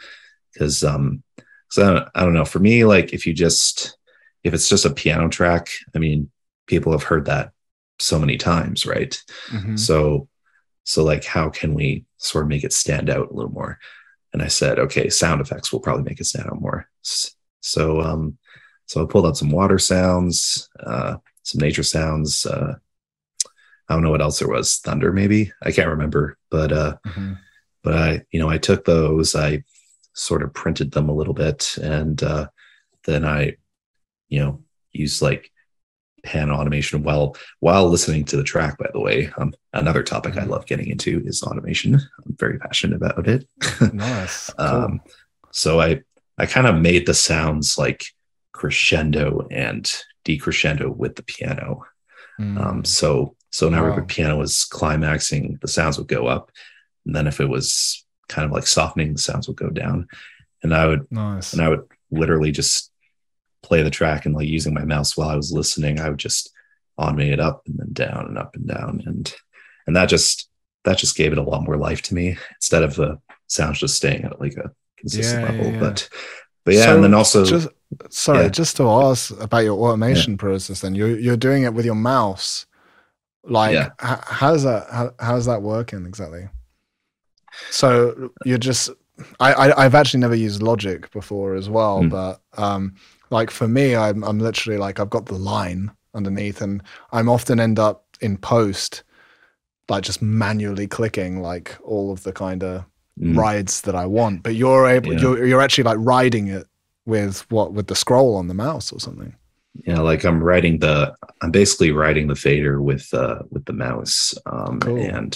Because 0.52 0.84
um, 0.84 1.22
so 1.70 1.82
I 1.82 1.90
don't, 1.92 2.08
I 2.14 2.24
don't 2.24 2.34
know. 2.34 2.44
For 2.44 2.58
me, 2.58 2.84
like 2.84 3.12
if 3.12 3.26
you 3.26 3.34
just 3.34 3.96
if 4.44 4.54
it's 4.54 4.68
just 4.68 4.84
a 4.84 4.90
piano 4.90 5.28
track, 5.28 5.68
I 5.94 5.98
mean, 5.98 6.30
people 6.66 6.92
have 6.92 7.02
heard 7.02 7.26
that 7.26 7.52
so 7.98 8.18
many 8.18 8.36
times, 8.36 8.86
right? 8.86 9.20
Mhm. 9.48 9.78
So, 9.78 10.28
so 10.84 11.04
like, 11.04 11.24
how 11.24 11.50
can 11.50 11.74
we 11.74 12.04
sort 12.18 12.44
of 12.44 12.48
make 12.48 12.64
it 12.64 12.72
stand 12.72 13.10
out 13.10 13.30
a 13.30 13.34
little 13.34 13.50
more? 13.50 13.78
And 14.32 14.42
I 14.42 14.48
said, 14.48 14.78
okay, 14.78 15.08
sound 15.08 15.40
effects 15.40 15.72
will 15.72 15.80
probably 15.80 16.04
make 16.04 16.20
it 16.20 16.26
stand 16.26 16.46
out 16.46 16.60
more. 16.60 16.88
So, 17.60 18.00
um, 18.00 18.38
so 18.86 19.02
I 19.02 19.06
pulled 19.06 19.26
out 19.26 19.36
some 19.36 19.50
water 19.50 19.78
sounds, 19.78 20.68
uh, 20.80 21.16
some 21.48 21.60
nature 21.60 21.82
sounds. 21.82 22.44
Uh, 22.44 22.74
I 23.88 23.94
don't 23.94 24.02
know 24.02 24.10
what 24.10 24.20
else 24.20 24.38
there 24.38 24.48
was. 24.48 24.76
Thunder, 24.76 25.12
maybe 25.12 25.50
I 25.62 25.72
can't 25.72 25.88
remember, 25.88 26.36
but 26.50 26.72
uh, 26.72 26.96
Mhm. 27.06 27.38
but 27.82 27.94
I, 27.94 28.22
you 28.30 28.38
know, 28.40 28.50
I 28.50 28.58
took 28.58 28.84
those, 28.84 29.34
I 29.34 29.64
sort 30.12 30.42
of 30.42 30.52
printed 30.52 30.92
them 30.92 31.08
a 31.08 31.14
little 31.14 31.32
bit, 31.32 31.78
and 31.78 32.22
uh, 32.22 32.48
then 33.04 33.24
I, 33.24 33.56
you 34.28 34.40
know, 34.40 34.62
used 34.92 35.22
like 35.22 35.50
pan 36.24 36.50
automation 36.50 37.02
while 37.02 37.34
while 37.60 37.88
listening 37.88 38.24
to 38.26 38.36
the 38.36 38.44
track. 38.44 38.76
By 38.76 38.90
the 38.92 39.00
way, 39.00 39.30
um, 39.38 39.54
another 39.72 40.02
topic 40.02 40.36
I 40.36 40.40
Mhm. 40.44 40.48
love 40.50 40.66
getting 40.66 40.88
into 40.88 41.22
is 41.24 41.42
automation. 41.42 41.94
I'm 41.94 42.36
very 42.36 42.58
passionate 42.58 42.96
about 42.96 43.26
it. 43.26 43.48
Nice. 43.94 44.50
Cool. 44.50 44.66
um, 44.66 45.00
so 45.50 45.80
I 45.80 46.02
I 46.36 46.44
kind 46.44 46.66
of 46.66 46.76
made 46.76 47.06
the 47.06 47.14
sounds 47.14 47.78
like 47.78 48.04
crescendo 48.52 49.46
and 49.50 49.90
decrescendo 50.28 50.94
with 50.94 51.16
the 51.16 51.22
piano. 51.24 51.84
Mm. 52.40 52.60
Um, 52.64 52.84
so 52.84 53.34
so 53.50 53.66
whenever 53.66 53.90
the 53.92 54.00
Wow. 54.02 54.06
piano 54.08 54.36
was 54.36 54.64
climaxing, 54.66 55.58
the 55.62 55.68
sounds 55.68 55.98
would 55.98 56.08
go 56.08 56.26
up, 56.26 56.50
and 57.06 57.16
then 57.16 57.26
if 57.26 57.40
it 57.40 57.48
was 57.48 58.04
kind 58.28 58.44
of 58.44 58.52
like 58.52 58.66
softening, 58.66 59.14
the 59.14 59.18
sounds 59.18 59.48
would 59.48 59.56
go 59.56 59.70
down. 59.70 60.06
And 60.62 60.74
I 60.74 60.86
would 60.86 61.10
nice. 61.10 61.52
and 61.52 61.62
I 61.62 61.68
would 61.68 61.84
literally 62.10 62.52
just 62.52 62.92
play 63.62 63.82
the 63.82 63.90
track 63.90 64.26
and 64.26 64.34
like 64.34 64.48
using 64.48 64.74
my 64.74 64.84
mouse 64.84 65.16
while 65.16 65.28
I 65.30 65.36
was 65.36 65.52
listening, 65.52 65.98
I 66.00 66.08
would 66.10 66.18
just 66.18 66.50
automate 67.00 67.32
it 67.32 67.40
up 67.40 67.62
and 67.66 67.78
then 67.78 67.92
down 67.92 68.26
and 68.26 68.38
up 68.38 68.54
and 68.54 68.66
down, 68.66 69.02
and 69.06 69.34
and 69.86 69.96
that 69.96 70.08
just 70.08 70.48
that 70.84 70.98
just 70.98 71.16
gave 71.16 71.32
it 71.32 71.38
a 71.38 71.42
lot 71.42 71.64
more 71.64 71.76
life 71.76 72.02
to 72.02 72.14
me 72.14 72.36
instead 72.56 72.82
of 72.82 72.94
the 72.96 73.18
sounds 73.46 73.80
just 73.80 73.96
staying 73.96 74.24
at 74.24 74.40
like 74.40 74.54
a 74.56 74.70
consistent 74.98 75.42
Yeah, 75.42 75.52
yeah, 75.52 75.58
level. 75.58 75.72
yeah. 75.72 75.80
But 75.80 76.08
but 76.64 76.74
yeah, 76.74 76.84
So 76.84 76.94
and 76.96 77.04
then 77.04 77.14
also 77.14 77.44
just 77.44 77.68
sorry, 78.10 78.44
yeah. 78.44 78.48
just 78.48 78.76
to 78.76 78.88
ask 78.88 79.30
about 79.40 79.64
your 79.64 79.78
automation 79.78 80.36
process. 80.36 80.80
Then 80.80 80.94
you're 80.94 81.18
you're 81.18 81.36
doing 81.36 81.62
it 81.64 81.74
with 81.74 81.84
your 81.86 81.94
mouse. 81.94 82.66
Like, 83.44 83.72
Yeah. 83.72 83.90
h- 84.02 84.24
how's 84.26 84.62
that? 84.64 84.86
How, 84.90 85.10
how's 85.18 85.46
that 85.46 85.62
working 85.62 86.04
exactly? 86.06 86.48
So 87.70 88.30
you're 88.44 88.58
just. 88.58 88.90
I, 89.40 89.52
I 89.52 89.84
I've 89.84 89.94
actually 89.96 90.20
never 90.20 90.34
used 90.36 90.62
Logic 90.62 91.10
before 91.10 91.54
as 91.56 91.68
well, 91.68 92.02
Mm. 92.02 92.10
but 92.10 92.40
um, 92.56 92.94
like 93.30 93.50
for 93.50 93.66
me, 93.66 93.96
I'm 93.96 94.22
I'm 94.22 94.38
literally 94.38 94.78
like 94.78 95.00
I've 95.00 95.10
got 95.10 95.26
the 95.26 95.34
line 95.34 95.90
underneath, 96.14 96.60
and 96.62 96.82
I'm 97.10 97.28
often 97.28 97.58
end 97.58 97.78
up 97.80 98.04
in 98.20 98.36
post, 98.36 99.02
like 99.88 100.04
just 100.04 100.22
manually 100.22 100.86
clicking 100.86 101.42
like 101.42 101.76
all 101.82 102.12
of 102.12 102.22
the 102.22 102.32
kind 102.32 102.62
of 102.62 102.84
Mm, 103.20 103.36
rides 103.36 103.80
that 103.80 103.96
I 103.96 104.06
want, 104.06 104.44
but 104.44 104.54
you're 104.54 104.86
able 104.86 105.12
Yeah. 105.12 105.18
you're 105.18 105.44
you're 105.44 105.60
actually 105.60 105.82
like 105.82 105.98
riding 105.98 106.46
it 106.46 106.67
with 107.08 107.50
what 107.50 107.72
with 107.72 107.86
the 107.86 107.94
scroll 107.94 108.36
on 108.36 108.46
the 108.48 108.54
mouse 108.54 108.92
or 108.92 109.00
something. 109.00 109.34
yeah, 109.86 110.00
like 110.10 110.24
I'm 110.24 110.42
writing 110.44 110.78
the 110.78 111.14
I'm 111.42 111.50
basically 111.50 111.90
writing 111.92 112.26
the 112.28 112.34
fader 112.46 112.82
with 112.90 113.06
uh 113.14 113.40
with 113.50 113.64
the 113.64 113.72
mouse. 113.72 114.34
Um 114.46 114.78
Cool. 114.80 114.98
and 114.98 115.32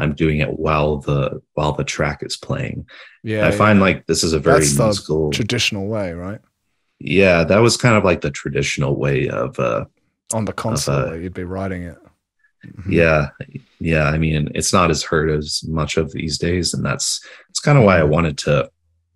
I'm 0.00 0.14
doing 0.14 0.38
it 0.44 0.52
while 0.64 0.98
the 1.08 1.42
while 1.54 1.72
the 1.72 1.84
track 1.84 2.22
is 2.22 2.36
playing. 2.36 2.86
Yeah, 3.24 3.46
I 3.48 3.50
find 3.50 3.80
like 3.80 4.06
this 4.06 4.22
is 4.22 4.32
a 4.34 4.38
very 4.38 4.60
That's 4.60 4.78
musical 4.78 5.30
traditional 5.30 5.86
way, 5.88 6.12
right? 6.12 6.40
yeah, 6.98 7.44
that 7.44 7.58
was 7.66 7.76
kind 7.76 7.96
of 7.98 8.04
like 8.04 8.20
the 8.22 8.30
traditional 8.42 8.94
way 9.04 9.28
of 9.28 9.58
uh 9.58 9.84
On 10.32 10.44
the 10.44 10.52
console, 10.52 11.08
uh, 11.10 11.14
you'd 11.14 11.34
be 11.34 11.44
writing 11.56 11.82
it. 11.92 11.98
Mhm. 12.66 12.90
yeah 13.00 13.22
yeah 13.78 14.06
i 14.14 14.18
mean 14.18 14.50
it's 14.58 14.72
not 14.72 14.90
as 14.90 15.02
heard 15.10 15.30
as 15.30 15.62
much 15.80 15.92
of 16.02 16.10
these 16.10 16.36
days 16.46 16.74
and 16.74 16.82
that's 16.84 17.08
that's 17.46 17.60
kind 17.66 17.78
of 17.78 17.84
why 17.84 17.96
i 17.98 18.02
Mhm. 18.02 18.08
wanted 18.16 18.36
to 18.46 18.54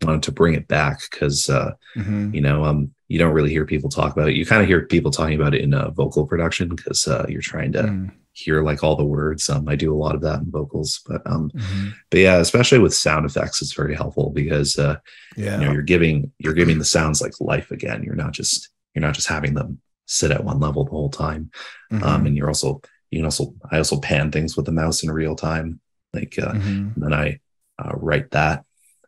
wanted 0.02 0.22
to 0.22 0.32
bring 0.32 0.55
it 0.55 0.68
back 0.68 1.01
because 1.10 1.48
uh 1.51 1.72
Mhm. 1.97 2.35
you 2.35 2.40
know 2.40 2.64
um 2.64 2.90
you 3.09 3.18
don't 3.18 3.32
really 3.35 3.51
hear 3.51 3.66
people 3.66 3.90
talk 3.90 4.12
about 4.12 4.28
it 4.28 4.36
you 4.36 4.47
kind 4.47 4.62
of 4.62 4.68
hear 4.68 4.86
people 4.86 5.10
talking 5.10 5.35
about 5.35 5.55
it 5.55 5.60
in 5.62 5.74
uh, 5.74 5.90
vocal 5.90 6.27
production 6.27 6.68
because 6.74 7.06
uh 7.09 7.27
you're 7.28 7.40
trying 7.43 7.72
to 7.72 7.82
Mm. 7.82 8.10
hear 8.32 8.62
like 8.62 8.82
all 8.85 8.94
the 8.97 9.05
words 9.05 9.51
um 9.51 9.68
i 9.68 9.74
do 9.77 9.93
a 9.93 9.97
lot 10.05 10.14
of 10.14 10.20
that 10.22 10.40
in 10.40 10.51
vocals 10.51 11.01
but 11.06 11.20
um 11.27 11.51
Mhm. 11.55 11.93
but 12.10 12.20
yeah 12.20 12.36
especially 12.39 12.78
with 12.78 12.94
sound 12.94 13.27
effects 13.27 13.60
it's 13.60 13.74
very 13.74 13.94
helpful 13.94 14.31
because 14.31 14.78
uh 14.78 14.97
Yeah. 15.36 15.59
you 15.60 15.66
know 15.66 15.72
you're 15.72 15.82
giving 15.82 16.31
you're 16.39 16.55
giving 16.55 16.78
the 16.78 16.85
sounds 16.85 17.20
like 17.20 17.35
life 17.40 17.70
again 17.70 18.02
you're 18.05 18.14
not 18.24 18.32
just 18.32 18.70
you're 18.94 19.02
not 19.02 19.14
just 19.14 19.28
having 19.28 19.55
them 19.55 19.81
sit 20.06 20.31
at 20.31 20.44
one 20.44 20.60
level 20.60 20.85
the 20.85 20.90
whole 20.90 21.10
time 21.10 21.51
um 21.90 22.01
Mhm. 22.01 22.27
and 22.28 22.36
you're 22.36 22.48
also 22.48 22.81
you 23.10 23.18
can 23.18 23.24
also 23.27 23.52
i 23.72 23.77
also 23.77 23.98
pan 24.01 24.31
things 24.31 24.56
with 24.56 24.64
the 24.66 24.72
mouse 24.72 25.02
in 25.02 25.10
real 25.10 25.35
time 25.35 25.81
like 26.14 26.39
uh 26.39 26.52
Mhm. 26.52 26.94
and 26.94 27.02
then 27.05 27.12
i 27.12 27.39
uh, 27.82 27.93
write 27.97 28.31
that 28.31 28.64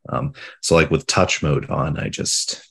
um 0.09 0.33
so 0.61 0.74
like 0.74 0.91
with 0.91 1.07
touch 1.07 1.43
mode 1.43 1.69
on 1.70 1.99
i 1.99 2.09
just 2.09 2.66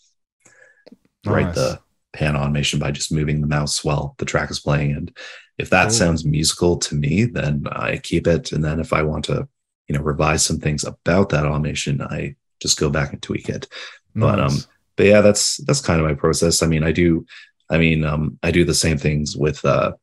write 1.26 1.54
the 1.54 1.80
pan 2.14 2.36
automation 2.36 2.80
by 2.80 2.92
just 2.92 3.12
moving 3.12 3.42
the 3.42 3.48
mouse 3.48 3.84
while 3.84 4.16
the 4.18 4.26
track 4.26 4.52
is 4.52 4.60
playing. 4.60 4.92
And 4.92 5.18
if 5.58 5.70
that 5.70 5.92
sounds 5.92 6.26
musical 6.26 6.78
to 6.78 6.96
me 6.96 7.26
then 7.26 7.66
i 7.72 7.98
keep 7.98 8.28
it. 8.28 8.52
And 8.52 8.64
then 8.64 8.80
if 8.80 8.92
i 8.92 9.02
want 9.02 9.26
to 9.26 9.48
you 9.88 9.96
know 9.96 10.02
revise 10.02 10.44
some 10.44 10.60
things 10.60 10.84
about 10.84 11.30
that 11.30 11.46
automation 11.46 12.02
i 12.02 12.36
just 12.60 12.80
go 12.80 12.90
back 12.90 13.14
and 13.14 13.22
tweak 13.22 13.50
it. 13.50 13.68
But, 14.14 14.40
um, 14.40 14.58
but 14.98 15.06
yeah 15.06 15.22
that's 15.22 15.58
that's 15.66 15.82
kind 15.82 16.02
of 16.02 16.08
my 16.08 16.16
process. 16.16 16.62
I 16.62 16.68
mean 16.68 16.84
i 16.84 16.92
do 16.92 17.26
I 17.72 17.78
mean, 17.78 18.04
um, 18.04 18.38
I 18.44 18.52
do 18.52 18.66
the 18.66 18.74
same 18.74 18.98
things 18.98 19.36
with, 19.36 19.64
uh, 19.64 19.94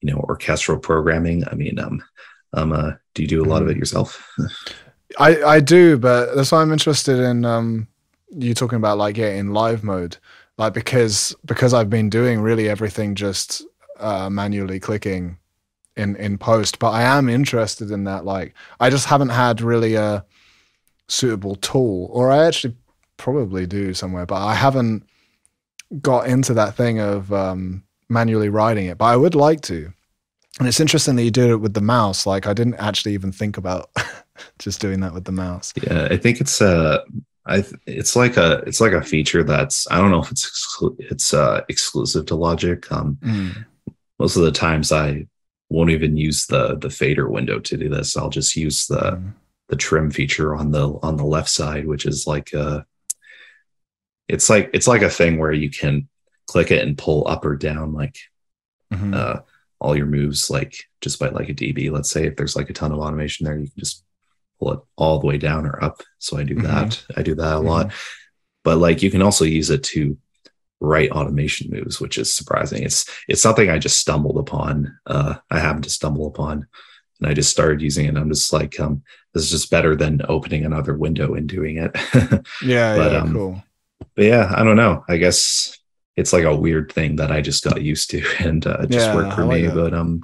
you 0.00 0.10
know, 0.10 0.18
orchestral 0.18 0.78
programming. 0.78 1.46
I 1.46 1.54
mean, 1.54 1.78
um, 1.78 2.02
um, 2.54 2.72
uh, 2.72 2.92
do 3.14 3.22
you 3.22 3.28
do 3.28 3.44
a 3.44 3.44
lot 3.44 3.60
of 3.62 3.68
it 3.68 3.76
yourself? 3.76 4.26
I 5.18 5.42
I 5.42 5.60
do, 5.60 5.98
but 5.98 6.34
that's 6.34 6.52
why 6.52 6.60
I'm 6.60 6.72
interested 6.72 7.18
in 7.18 7.44
um 7.44 7.88
you 8.30 8.54
talking 8.54 8.76
about 8.76 8.98
like 8.98 9.16
yeah 9.16 9.30
in 9.30 9.52
live 9.52 9.82
mode, 9.82 10.16
like 10.58 10.74
because 10.74 11.34
because 11.44 11.72
I've 11.72 11.90
been 11.90 12.10
doing 12.10 12.40
really 12.40 12.68
everything 12.68 13.14
just 13.14 13.64
uh, 13.98 14.28
manually 14.30 14.80
clicking 14.80 15.38
in 15.96 16.16
in 16.16 16.38
post, 16.38 16.78
but 16.78 16.90
I 16.90 17.02
am 17.02 17.28
interested 17.28 17.90
in 17.90 18.04
that. 18.04 18.24
Like 18.24 18.54
I 18.80 18.90
just 18.90 19.06
haven't 19.06 19.30
had 19.30 19.60
really 19.60 19.94
a 19.94 20.24
suitable 21.08 21.56
tool, 21.56 22.08
or 22.12 22.30
I 22.30 22.46
actually 22.46 22.74
probably 23.16 23.66
do 23.66 23.94
somewhere, 23.94 24.26
but 24.26 24.44
I 24.44 24.54
haven't 24.54 25.04
got 26.00 26.26
into 26.28 26.54
that 26.54 26.74
thing 26.76 27.00
of 27.00 27.32
um, 27.32 27.82
manually 28.08 28.48
writing 28.48 28.86
it. 28.86 28.98
But 28.98 29.06
I 29.06 29.16
would 29.16 29.34
like 29.34 29.62
to. 29.62 29.92
And 30.58 30.66
it's 30.66 30.80
interesting 30.80 31.16
that 31.16 31.22
you 31.22 31.30
did 31.30 31.50
it 31.50 31.56
with 31.56 31.74
the 31.74 31.80
mouse. 31.80 32.26
Like 32.26 32.46
I 32.46 32.52
didn't 32.52 32.74
actually 32.74 33.14
even 33.14 33.32
think 33.32 33.56
about 33.56 33.90
just 34.58 34.80
doing 34.80 35.00
that 35.00 35.14
with 35.14 35.24
the 35.24 35.32
mouse. 35.32 35.72
Yeah, 35.82 36.08
I 36.10 36.16
think 36.16 36.40
it's 36.40 36.60
uh 36.60 37.02
I 37.46 37.64
it's 37.86 38.14
like 38.16 38.36
a 38.36 38.62
it's 38.66 38.80
like 38.80 38.92
a 38.92 39.02
feature 39.02 39.42
that's 39.42 39.86
I 39.90 39.98
don't 39.98 40.10
know 40.10 40.22
if 40.22 40.30
it's 40.30 40.46
exclu- 40.50 40.96
it's 40.98 41.32
uh 41.34 41.62
exclusive 41.68 42.26
to 42.26 42.34
Logic. 42.34 42.90
Um 42.92 43.18
Mm. 43.22 43.64
most 44.18 44.36
of 44.36 44.42
the 44.42 44.52
times 44.52 44.92
I 44.92 45.26
won't 45.70 45.90
even 45.90 46.16
use 46.16 46.46
the 46.46 46.76
the 46.76 46.90
fader 46.90 47.28
window 47.28 47.58
to 47.60 47.76
do 47.76 47.88
this. 47.88 48.16
I'll 48.16 48.30
just 48.30 48.54
use 48.56 48.86
the 48.86 49.12
Mm. 49.16 49.32
the 49.68 49.76
trim 49.76 50.10
feature 50.10 50.54
on 50.56 50.70
the 50.72 50.98
on 51.02 51.16
the 51.16 51.24
left 51.26 51.48
side, 51.50 51.86
which 51.86 52.04
is 52.06 52.26
like 52.26 52.52
uh 52.54 52.82
it's 54.28 54.50
like 54.50 54.70
it's 54.74 54.86
like 54.88 55.02
a 55.02 55.10
thing 55.10 55.38
where 55.38 55.52
you 55.52 55.70
can 55.70 56.08
click 56.46 56.70
it 56.70 56.86
and 56.86 56.96
pull 56.98 57.26
up 57.28 57.44
or 57.44 57.56
down 57.56 57.92
like 57.92 58.16
Mhm. 58.92 59.14
uh 59.14 59.40
all 59.80 59.96
your 59.96 60.06
moves 60.06 60.50
like 60.50 60.74
just 61.00 61.18
by 61.20 61.28
like 61.28 61.48
a 61.48 61.54
dB. 61.54 61.90
Let's 61.90 62.10
say 62.10 62.26
if 62.26 62.36
there's 62.36 62.56
like 62.56 62.68
a 62.68 62.72
ton 62.72 62.90
of 62.92 62.98
automation 62.98 63.44
there, 63.44 63.56
you 63.58 63.66
can 63.68 63.78
just 63.78 64.02
pull 64.58 64.72
it 64.72 64.80
all 64.96 65.18
the 65.20 65.26
way 65.26 65.38
down 65.38 65.66
or 65.66 65.82
up. 65.82 66.02
So 66.18 66.36
I 66.38 66.42
do 66.44 66.56
Mhm. 66.56 66.62
that. 66.62 67.04
I 67.16 67.22
do 67.22 67.34
that 67.36 67.56
a 67.56 67.60
lot. 67.60 67.92
But 68.64 68.78
like 68.78 69.02
you 69.02 69.10
can 69.10 69.22
also 69.22 69.44
use 69.44 69.70
it 69.70 69.82
to 69.84 70.16
write 70.80 71.10
automation 71.10 71.70
moves, 71.70 72.00
which 72.00 72.18
is 72.18 72.34
surprising. 72.34 72.82
It's 72.82 73.06
it's 73.28 73.42
something 73.42 73.68
I 73.70 73.78
just 73.78 73.98
stumbled 73.98 74.38
upon. 74.38 74.98
Uh 75.06 75.36
I 75.50 75.58
happened 75.58 75.84
to 75.84 75.90
stumble 75.90 76.26
upon 76.26 76.66
and 77.20 77.28
I 77.30 77.34
just 77.34 77.50
started 77.50 77.82
using 77.82 78.06
it. 78.06 78.16
I'm 78.16 78.28
just 78.30 78.52
like, 78.52 78.78
um, 78.78 79.02
this 79.34 79.42
is 79.44 79.50
just 79.50 79.70
better 79.70 79.96
than 79.96 80.22
opening 80.28 80.64
another 80.64 80.94
window 80.96 81.34
and 81.34 81.48
doing 81.48 81.78
it. 81.78 81.92
Yeah, 82.62 82.94
But, 82.96 83.12
yeah, 83.12 83.18
um, 83.18 83.32
cool. 83.32 83.62
but 84.14 84.24
yeah, 84.24 84.52
I 84.54 84.62
don't 84.64 84.76
know. 84.76 85.04
I 85.08 85.16
guess 85.16 85.76
it's 86.16 86.32
like 86.32 86.44
a 86.44 86.54
weird 86.56 86.92
thing 86.92 87.16
that 87.16 87.32
I 87.32 87.40
just 87.40 87.64
got 87.64 87.82
used 87.82 88.10
to 88.10 88.22
and 88.40 88.64
uh, 88.66 88.78
it 88.82 88.90
just 88.90 89.06
Yeah, 89.06 89.14
worked 89.16 89.34
for 89.34 89.46
like 89.46 89.62
me. 89.62 89.66
that. 89.68 89.74
But 89.74 89.94
um, 89.94 90.20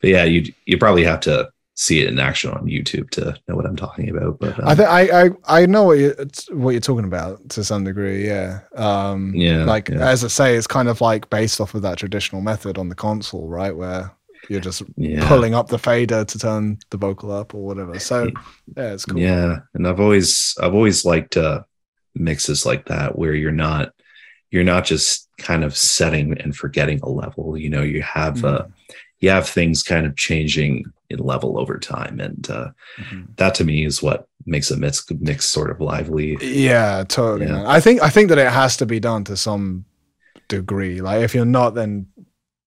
but 0.00 0.10
yeah, 0.10 0.24
you 0.24 0.52
you 0.66 0.78
probably 0.78 1.04
have 1.04 1.20
to 1.20 1.50
see 1.84 2.00
it 2.02 2.08
in 2.08 2.18
action 2.18 2.50
on 2.52 2.66
YouTube 2.66 3.08
to 3.08 3.34
know 3.48 3.56
what 3.56 3.64
I'm 3.66 3.76
talking 3.76 4.10
about. 4.10 4.38
But 4.38 4.58
um, 4.60 4.68
I 4.68 4.74
think 4.74 4.88
I, 4.88 5.02
I 5.26 5.30
I 5.62 5.66
know 5.66 5.84
what 5.84 5.98
you 5.98 6.14
what 6.52 6.72
you're 6.72 6.80
talking 6.90 7.06
about 7.06 7.48
to 7.50 7.64
some 7.64 7.84
degree. 7.84 8.26
Yeah. 8.26 8.60
Um, 8.76 9.32
Yeah, 9.34 9.64
Like 9.64 9.88
yeah. 9.88 10.06
as 10.12 10.22
I 10.24 10.28
say, 10.28 10.56
it's 10.56 10.66
kind 10.66 10.88
of 10.88 11.00
like 11.00 11.30
based 11.30 11.60
off 11.60 11.74
of 11.74 11.82
that 11.82 11.96
traditional 11.98 12.42
method 12.42 12.76
on 12.78 12.88
the 12.90 12.94
console, 12.94 13.48
right? 13.48 13.74
Where 13.74 14.12
you're 14.48 14.60
just 14.60 14.82
yeah, 14.96 15.26
pulling 15.28 15.54
up 15.54 15.68
the 15.68 15.78
fader 15.78 16.24
to 16.24 16.38
turn 16.38 16.78
the 16.90 16.98
vocal 16.98 17.30
up 17.32 17.54
or 17.54 17.64
whatever. 17.64 17.98
So 17.98 18.30
yeah, 18.76 18.92
it's 18.94 19.06
cool. 19.06 19.18
yeah, 19.18 19.58
and 19.74 19.86
I've 19.88 20.00
always 20.00 20.54
I've 20.60 20.74
always 20.74 21.04
liked 21.04 21.36
uh, 21.36 21.62
mixes 22.14 22.66
like 22.66 22.86
that 22.86 23.16
where 23.18 23.34
you're 23.34 23.52
not 23.68 23.92
you're 24.50 24.64
not 24.74 24.84
just 24.84 25.28
kind 25.38 25.64
of 25.64 25.76
setting 25.76 26.36
and 26.40 26.54
forgetting 26.54 27.00
a 27.02 27.08
level. 27.08 27.56
You 27.56 27.70
know, 27.70 27.82
you 27.82 28.02
have 28.02 28.44
uh, 28.44 28.64
Mhm. 28.64 28.72
You 29.20 29.30
have 29.30 29.48
things 29.48 29.82
kind 29.82 30.06
of 30.06 30.16
changing 30.16 30.84
in 31.10 31.18
level 31.18 31.58
over 31.58 31.78
time, 31.78 32.20
and 32.20 32.48
uh, 32.50 32.70
Mhm. 32.98 33.36
that 33.36 33.54
to 33.56 33.64
me 33.64 33.84
is 33.84 34.02
what 34.02 34.26
makes 34.46 34.70
a 34.70 34.76
mix 34.76 35.04
mix 35.20 35.44
sort 35.44 35.70
of 35.70 35.80
lively. 35.80 36.36
Yeah, 36.40 37.04
totally. 37.06 37.50
Yeah. 37.50 37.64
I 37.66 37.80
think 37.80 38.02
I 38.02 38.08
think 38.08 38.28
that 38.30 38.38
it 38.38 38.50
has 38.50 38.76
to 38.78 38.86
be 38.86 38.98
done 39.00 39.24
to 39.24 39.36
some 39.36 39.84
degree. 40.48 41.00
Like 41.00 41.22
if 41.22 41.34
you're 41.34 41.44
not, 41.44 41.74
then 41.74 42.06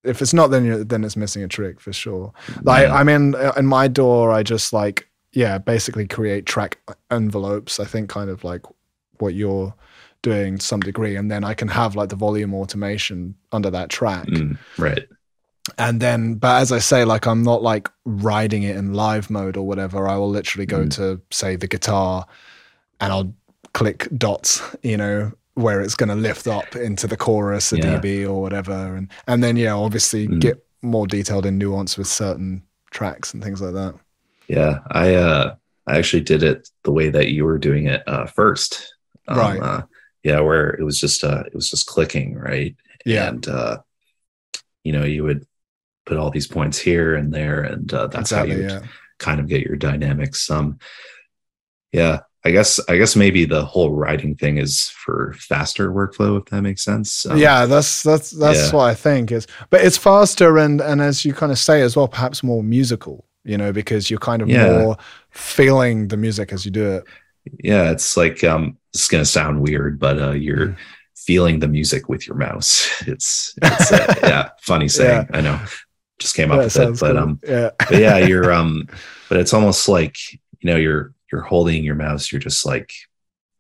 if 0.04 0.22
it's 0.22 0.34
not, 0.34 0.48
then 0.52 0.66
you're 0.66 0.84
then 0.84 1.04
it's 1.04 1.16
missing 1.16 1.44
a 1.44 1.48
trick 1.48 1.80
for 1.80 1.94
sure. 1.94 2.34
Like 2.62 2.88
Yeah. 2.88 2.96
I 2.96 3.04
mean, 3.04 3.36
uh, 3.36 3.54
in 3.58 3.66
my 3.66 3.88
DAW, 3.88 4.30
I 4.32 4.44
just 4.44 4.74
like 4.74 5.10
yeah, 5.32 5.58
basically 5.58 6.08
create 6.08 6.46
track 6.46 6.78
envelopes. 7.10 7.80
I 7.80 7.86
think 7.86 8.08
kind 8.10 8.30
of 8.30 8.44
like 8.44 8.62
what 9.18 9.34
you're 9.34 9.74
doing 10.22 10.60
to 10.60 10.66
some 10.66 10.80
degree, 10.82 11.16
and 11.16 11.32
then 11.32 11.44
I 11.44 11.56
can 11.56 11.68
have 11.70 11.96
like 11.96 12.10
the 12.10 12.16
volume 12.16 12.54
automation 12.54 13.34
under 13.52 13.72
that 13.72 13.90
track. 13.90 14.28
Mm, 14.28 14.58
right. 14.78 15.08
And 15.78 16.02
then, 16.02 16.36
but 16.36 16.62
as 16.62 16.72
I 16.72 16.80
say, 16.80 17.06
like 17.06 17.26
I'm 17.26 17.44
not 17.44 17.62
like 17.64 17.90
riding 18.06 18.64
it 18.64 18.76
in 18.76 18.94
live 18.94 19.30
mode 19.30 19.56
or 19.58 19.66
whatever. 19.66 20.08
I 20.08 20.18
will 20.18 20.30
literally 20.30 20.66
go 20.66 20.86
Mm. 20.86 20.92
to 20.96 21.22
say 21.32 21.56
the 21.56 21.68
guitar, 21.68 22.26
and 23.00 23.14
I'll 23.14 23.34
click 23.74 24.08
dots, 24.18 24.62
you 24.84 24.98
know, 24.98 25.32
where 25.56 25.82
it's 25.82 25.96
going 25.96 26.10
to 26.10 26.16
lift 26.16 26.48
up 26.48 26.76
into 26.76 27.08
the 27.08 27.18
chorus, 27.18 27.72
a 27.72 27.78
Yeah. 27.78 28.00
dB 28.00 28.26
or 28.26 28.42
whatever, 28.42 28.96
and 28.96 29.10
and 29.28 29.44
then 29.44 29.56
yeah, 29.56 29.74
obviously 29.74 30.28
Mm. 30.28 30.40
get 30.42 30.66
more 30.82 31.08
detailed 31.08 31.46
in 31.46 31.58
nuance 31.58 31.98
with 31.98 32.08
certain 32.08 32.64
tracks 32.92 33.34
and 33.34 33.42
things 33.42 33.62
like 33.62 33.74
that. 33.74 33.96
Yeah, 34.50 34.80
I 34.92 35.16
uh 35.16 35.56
I 35.88 35.98
actually 35.98 36.24
did 36.24 36.44
it 36.44 36.70
the 36.84 36.92
way 36.92 37.10
that 37.10 37.30
you 37.30 37.46
were 37.46 37.58
doing 37.58 37.88
it 37.88 38.04
uh 38.08 38.26
first. 38.26 38.94
Um, 39.30 39.38
Right. 39.38 39.62
Uh, 39.62 39.84
yeah, 40.24 40.42
where 40.42 40.72
it 40.72 40.84
was 40.84 41.00
just 41.00 41.24
uh 41.24 41.44
it 41.48 41.56
was 41.56 41.70
just 41.70 41.86
clicking, 41.88 42.36
right? 42.36 42.76
Yeah, 43.06 43.30
And 43.30 43.48
uh 43.48 43.78
you 44.84 44.92
know, 44.92 45.06
you 45.06 45.24
would 45.24 45.46
put 46.06 46.18
all 46.18 46.30
these 46.32 46.48
points 46.48 46.78
here 46.78 47.16
and 47.16 47.34
there 47.34 47.62
and 47.64 47.94
uh 47.94 48.08
that's 48.08 48.32
how 48.32 48.44
you 48.44 48.66
Yeah, 48.68 48.80
kind 49.20 49.40
of 49.40 49.48
get 49.48 49.62
your 49.62 49.76
dynamics. 49.78 50.50
Um 50.52 50.80
yeah, 51.92 52.20
I 52.44 52.52
guess 52.52 52.80
I 52.90 52.98
guess 52.98 53.16
maybe 53.16 53.46
the 53.46 53.64
whole 53.66 53.92
writing 53.92 54.36
thing 54.36 54.58
is 54.58 54.90
for 54.90 55.34
faster 55.38 55.92
workflow 55.92 56.40
if 56.40 56.46
that 56.46 56.62
makes 56.62 56.84
sense. 56.84 57.26
Um, 57.26 57.38
yeah, 57.38 57.66
that's 57.66 58.04
that's 58.04 58.32
that's 58.32 58.60
yeah. 58.60 58.72
what 58.72 58.84
I 58.90 58.94
think 58.96 59.32
is. 59.32 59.48
But 59.70 59.84
it's 59.86 59.98
faster 59.98 60.58
and 60.58 60.82
and 60.82 61.02
as 61.02 61.26
you 61.26 61.34
kind 61.34 61.52
of 61.52 61.60
say 61.60 61.82
as 61.82 61.96
well, 61.96 62.08
perhaps 62.08 62.44
more 62.44 62.64
musical. 62.64 63.26
You 63.46 63.58
know, 63.58 63.74
because 63.74 64.10
you're 64.10 64.20
kind 64.20 64.42
of 64.42 64.48
Yeah. 64.48 64.54
more 64.54 64.98
feeling 65.32 66.08
the 66.08 66.16
music 66.16 66.54
as 66.54 66.64
you 66.64 66.72
do 66.72 66.92
it. 66.94 67.04
yeah 67.64 67.92
it's 67.92 68.16
like 68.16 68.44
um 68.44 68.78
it's 68.94 69.08
gonna 69.08 69.26
sound 69.26 69.62
weird 69.62 70.00
but 70.00 70.20
uh 70.20 70.32
you're 70.32 70.70
Mm. 70.70 70.78
feeling 71.16 71.60
the 71.60 71.68
music 71.68 72.10
with 72.10 72.28
your 72.28 72.36
mouse 72.38 72.90
it's, 73.08 73.54
it's 73.62 73.92
uh, 73.92 74.14
yeah 74.24 74.50
funny 74.62 74.88
saying 74.88 75.28
i 75.34 75.42
know 75.42 75.60
just 76.24 76.36
came 76.36 76.52
up 76.52 76.58
Yeah, 76.58 76.64
with 76.66 76.76
it 76.78 77.00
but 77.00 77.12
cool. 77.14 77.18
um 77.18 77.40
yeah, 77.48 77.70
but 77.90 77.98
yeah 78.00 78.18
you're 78.18 78.52
um 78.52 78.88
but 79.30 79.40
it's 79.40 79.54
almost 79.54 79.88
like 79.88 80.16
you 80.34 80.70
know 80.70 80.76
you're 80.78 81.14
you're 81.32 81.42
holding 81.42 81.84
your 81.84 81.96
mouse 81.96 82.32
you're 82.32 82.40
just 82.50 82.66
like 82.66 82.92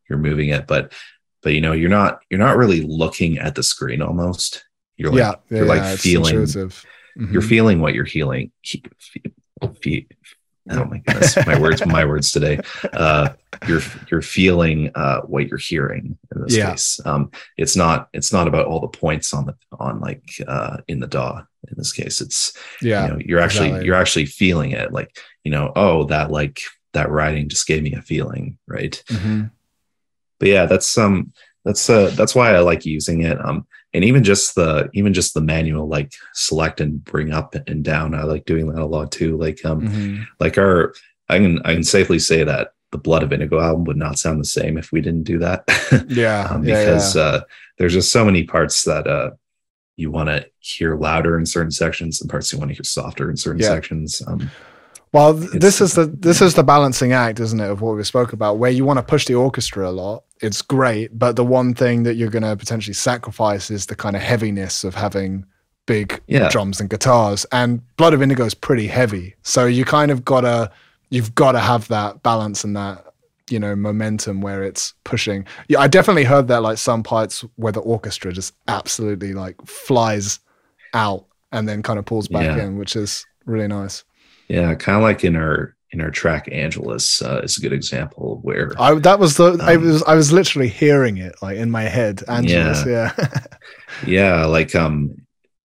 you're 0.09 0.19
moving 0.19 0.49
it 0.49 0.65
but 0.65 0.93
but 1.41 1.53
you 1.53 1.61
know 1.61 1.73
you're 1.73 1.89
not 1.89 2.21
you're 2.29 2.39
not 2.39 2.57
really 2.57 2.81
looking 2.81 3.37
at 3.37 3.55
the 3.55 3.63
screen 3.63 4.01
almost 4.01 4.65
you're 4.97 5.11
like 5.11 5.19
yeah, 5.19 5.35
you're 5.57 5.65
like 5.67 5.81
yeah, 5.81 5.93
it's 5.93 6.01
feeling 6.01 6.35
intuitive. 6.35 6.85
you're 7.31 7.41
feeling 7.41 7.81
what 7.81 7.93
you're 7.93 8.05
healing 8.05 8.51
he- 8.61 8.83
fe- 8.97 9.21
fe- 9.81 10.07
oh 10.69 10.85
my 10.85 10.99
goodness. 10.99 11.35
My 11.45 11.59
words 11.59 11.85
my 11.85 12.05
words 12.05 12.31
today. 12.31 12.59
Uh 12.93 13.29
you're 13.67 13.81
you're 14.09 14.21
feeling 14.21 14.91
uh 14.95 15.21
what 15.21 15.47
you're 15.47 15.57
hearing 15.57 16.17
in 16.35 16.41
this 16.41 16.55
Yeah. 16.55 16.71
case. 16.71 16.99
Um 17.05 17.31
it's 17.57 17.75
not 17.75 18.09
it's 18.13 18.31
not 18.31 18.47
about 18.47 18.65
all 18.67 18.79
the 18.79 18.87
points 18.87 19.33
on 19.33 19.45
the 19.45 19.55
on 19.79 19.99
like 19.99 20.23
uh 20.47 20.77
in 20.87 20.99
the 20.99 21.07
daw 21.07 21.39
in 21.69 21.75
this 21.77 21.91
case. 21.91 22.21
It's 22.21 22.57
yeah, 22.81 23.05
you 23.05 23.11
know 23.11 23.19
you're 23.25 23.39
actually 23.39 23.67
exactly. 23.67 23.85
you're 23.87 23.95
actually 23.95 24.25
feeling 24.25 24.71
it. 24.71 24.91
Like 24.91 25.17
you 25.43 25.51
know 25.51 25.71
oh 25.75 26.05
that 26.05 26.31
like 26.31 26.61
that 26.93 27.09
writing 27.09 27.49
just 27.49 27.67
gave 27.67 27.83
me 27.83 27.93
a 27.93 28.01
feeling 28.01 28.57
right? 28.67 29.01
Mhm. 29.07 29.51
but 30.39 30.47
yeah 30.47 30.65
that's 30.65 30.97
um 30.97 31.33
that's 31.65 31.89
uh 31.89 32.09
that's 32.15 32.35
why 32.35 32.53
i 32.53 32.59
like 32.59 32.85
using 32.85 33.21
it. 33.23 33.37
Um 33.43 33.65
and 33.93 34.03
even 34.03 34.23
just 34.23 34.55
the 34.55 34.89
even 34.93 35.13
just 35.13 35.33
the 35.33 35.41
manual 35.41 35.87
like 35.87 36.13
select 36.33 36.81
and 36.81 37.03
bring 37.03 37.31
up 37.31 37.55
and 37.67 37.83
down 37.83 38.15
i 38.15 38.23
like 38.23 38.45
doing 38.45 38.67
that 38.71 38.81
a 38.81 38.85
lot 38.85 39.11
too 39.11 39.37
like 39.37 39.63
um 39.65 39.81
Mhm. 39.81 40.25
like 40.39 40.57
our 40.57 40.93
i 41.29 41.37
can 41.37 41.59
i 41.65 41.73
can 41.73 41.83
safely 41.83 42.19
say 42.19 42.43
that 42.43 42.73
the 42.91 42.97
blood 42.97 43.23
of 43.23 43.31
indigo 43.33 43.59
album 43.61 43.83
would 43.85 43.97
not 43.97 44.17
sound 44.19 44.39
the 44.39 44.45
same 44.45 44.77
if 44.77 44.91
we 44.91 45.01
didn't 45.01 45.23
do 45.23 45.39
that 45.39 45.63
yeah, 46.07 46.47
um, 46.49 46.61
because 46.61 47.15
yeah. 47.15 47.21
uh 47.21 47.41
there's 47.77 47.93
just 47.93 48.11
so 48.11 48.23
many 48.25 48.43
parts 48.43 48.83
that 48.83 49.07
uh 49.07 49.31
you 49.95 50.09
want 50.09 50.27
to 50.29 50.45
hear 50.59 50.95
louder 50.95 51.37
in 51.37 51.45
certain 51.45 51.71
sections 51.71 52.19
and 52.21 52.29
parts 52.29 52.51
you 52.51 52.57
want 52.59 52.69
to 52.69 52.75
hear 52.75 52.83
softer 52.83 53.29
in 53.29 53.37
certain 53.37 53.61
Yeah. 53.61 53.69
sections 53.69 54.21
um 54.27 54.49
Well, 55.11 55.33
this 55.33 55.81
is 55.81 55.93
the 55.93 56.05
this 56.27 56.41
is 56.41 56.55
the 56.55 56.63
balancing 56.63 57.13
act, 57.13 57.39
isn't 57.39 57.59
it, 57.59 57.69
of 57.69 57.81
what 57.81 57.95
we 57.95 58.03
spoke 58.03 58.33
about, 58.33 58.57
where 58.57 58.71
you 58.71 58.83
want 58.85 58.97
to 58.97 59.03
push 59.03 59.25
the 59.27 59.35
orchestra 59.35 59.87
a 59.87 59.91
lot. 59.91 60.23
It's 60.43 60.61
great, 60.61 61.17
but 61.17 61.35
the 61.35 61.43
one 61.43 61.73
thing 61.73 62.03
that 62.03 62.15
you're 62.15 62.29
going 62.29 62.43
to 62.43 62.55
potentially 62.55 62.93
sacrifice 62.93 63.71
is 63.71 63.85
the 63.87 63.95
kind 63.95 64.15
of 64.15 64.21
heaviness 64.21 64.83
of 64.83 64.93
having 64.95 65.45
big 65.85 66.21
Yeah. 66.27 66.49
drums 66.49 66.79
and 66.79 66.89
guitars. 66.89 67.45
And 67.51 67.81
Blood 67.97 68.13
of 68.13 68.21
Indigo 68.21 68.45
is 68.45 68.53
pretty 68.53 68.87
heavy, 68.87 69.35
so 69.43 69.65
you 69.65 69.85
kind 69.85 70.11
of 70.11 70.23
gotta 70.25 70.69
you've 71.09 71.33
got 71.35 71.51
to 71.53 71.59
have 71.59 71.87
that 71.89 72.23
balance 72.23 72.63
and 72.63 72.75
that 72.75 73.05
you 73.49 73.59
know 73.59 73.75
momentum 73.75 74.41
where 74.41 74.63
it's 74.63 74.93
pushing. 75.03 75.45
Yeah, 75.67 75.79
I 75.79 75.87
definitely 75.87 76.23
heard 76.23 76.47
that 76.47 76.61
like 76.63 76.77
some 76.77 77.03
parts 77.03 77.43
where 77.57 77.71
the 77.73 77.81
orchestra 77.81 78.31
just 78.33 78.53
absolutely 78.67 79.33
like 79.33 79.55
flies 79.65 80.39
out 80.93 81.25
and 81.51 81.67
then 81.67 81.83
kind 81.83 81.99
of 81.99 82.05
pulls 82.05 82.27
back 82.27 82.43
Yeah. 82.57 82.63
in, 82.65 82.77
which 82.77 82.95
is 82.95 83.25
really 83.45 83.67
nice. 83.67 84.03
Yeah, 84.47 84.73
kind 84.75 84.97
of 84.97 85.03
like 85.03 85.23
in 85.23 85.35
our 85.35 85.75
in 85.93 86.01
our 86.01 86.11
track 86.11 86.49
Angelus 86.51 87.21
uh, 87.21 87.41
is 87.43 87.57
a 87.57 87.61
good 87.61 87.71
example 87.73 88.39
where 88.41 88.73
I 88.79 88.95
that 88.95 89.19
was 89.19 89.37
the 89.37 89.57
I 89.61 89.75
Um, 89.75 89.83
was 89.83 90.03
I 90.03 90.15
was 90.15 90.31
literally 90.33 90.67
hearing 90.69 91.17
it 91.17 91.35
like 91.41 91.57
in 91.57 91.69
my 91.69 91.83
head. 91.83 92.23
Angelus, 92.27 92.85
yeah. 92.85 93.11
yeah, 94.07 94.45
like 94.45 94.75
um, 94.75 95.15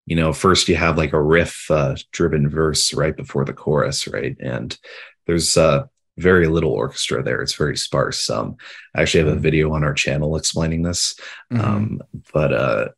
you 0.06 0.16
know, 0.16 0.32
first 0.32 0.68
you 0.68 0.76
have 0.76 0.98
like 0.98 1.12
a 1.14 1.20
riff 1.22 1.70
uh, 1.70 1.96
driven 2.12 2.48
verse 2.48 2.94
right 2.94 3.16
before 3.16 3.44
the 3.44 3.52
chorus, 3.54 4.06
right? 4.06 4.36
And 4.40 4.78
there's 5.26 5.56
uh 5.56 5.86
very 6.18 6.46
little 6.48 6.72
orchestra 6.72 7.22
there. 7.22 7.40
It's 7.42 7.54
very 7.54 7.76
sparse. 7.76 8.28
Um, 8.28 8.56
I 8.94 9.02
actually 9.02 9.24
have 9.24 9.36
a 9.36 9.40
Mhm. 9.40 9.42
video 9.48 9.72
on 9.72 9.84
our 9.84 9.94
channel 9.94 10.36
explaining 10.36 10.82
this. 10.82 11.14
Mhm. 11.52 11.64
Um, 11.64 12.00
but 12.34 12.52
uh, 12.52 12.88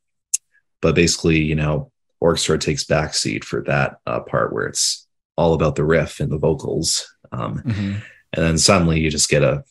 but 0.82 0.94
basically, 0.94 1.40
you 1.40 1.54
know, 1.54 1.92
orchestra 2.20 2.58
takes 2.58 2.84
backseat 2.84 3.44
for 3.44 3.62
that 3.64 3.98
uh, 4.06 4.20
part 4.20 4.52
where 4.52 4.66
it's 4.66 5.06
all 5.36 5.52
about 5.54 5.74
the 5.76 5.84
riff 5.84 6.20
and 6.20 6.30
the 6.32 6.38
vocals. 6.38 7.06
Um, 7.32 7.62
Mhm. 7.62 8.02
and 8.32 8.44
then 8.44 8.58
suddenly 8.58 9.00
you 9.00 9.10
just 9.10 9.28
get 9.28 9.42
a 9.42 9.64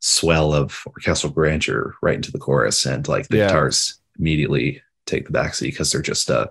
swell 0.00 0.52
of 0.52 0.82
orchestral 0.86 1.32
grandeur 1.32 1.94
right 2.02 2.16
into 2.16 2.32
the 2.32 2.38
chorus, 2.38 2.86
and 2.86 3.06
like 3.08 3.28
the 3.28 3.36
Yeah. 3.38 3.46
guitars 3.48 4.00
immediately 4.18 4.82
take 5.06 5.26
the 5.26 5.32
backseat 5.32 5.70
because 5.72 5.90
they're 5.92 6.02
just 6.02 6.30
uh 6.30 6.46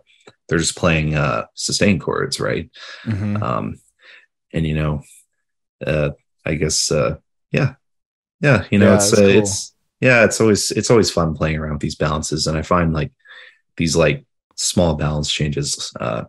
they're 0.47 0.59
just 0.59 0.75
playing 0.77 1.15
uh 1.15 1.45
sustained 1.53 2.01
chords, 2.01 2.39
right? 2.39 2.69
Mhm. 3.05 3.41
Um, 3.41 3.81
and 4.53 4.65
you 4.67 4.75
know, 4.75 5.01
uh, 5.85 6.11
I 6.45 6.55
guess 6.55 6.91
uh, 6.91 7.17
yeah, 7.51 7.75
yeah, 8.41 8.65
you 8.71 8.79
know, 8.79 8.87
Yeah, 8.89 8.95
it's 8.95 9.11
it's 9.13 9.19
uh, 9.19 9.21
cool. 9.21 9.37
it's 9.37 9.75
yeah, 10.01 10.23
it's 10.25 10.41
always 10.41 10.71
it's 10.71 10.89
always 10.91 11.11
fun 11.11 11.35
playing 11.35 11.57
around 11.57 11.73
with 11.73 11.81
these 11.81 11.95
balances, 11.95 12.47
and 12.47 12.57
I 12.57 12.61
find 12.63 12.93
like 12.93 13.11
these 13.77 13.95
like 13.95 14.25
small 14.55 14.95
balance 14.95 15.31
changes 15.31 15.91
uh 15.99 16.23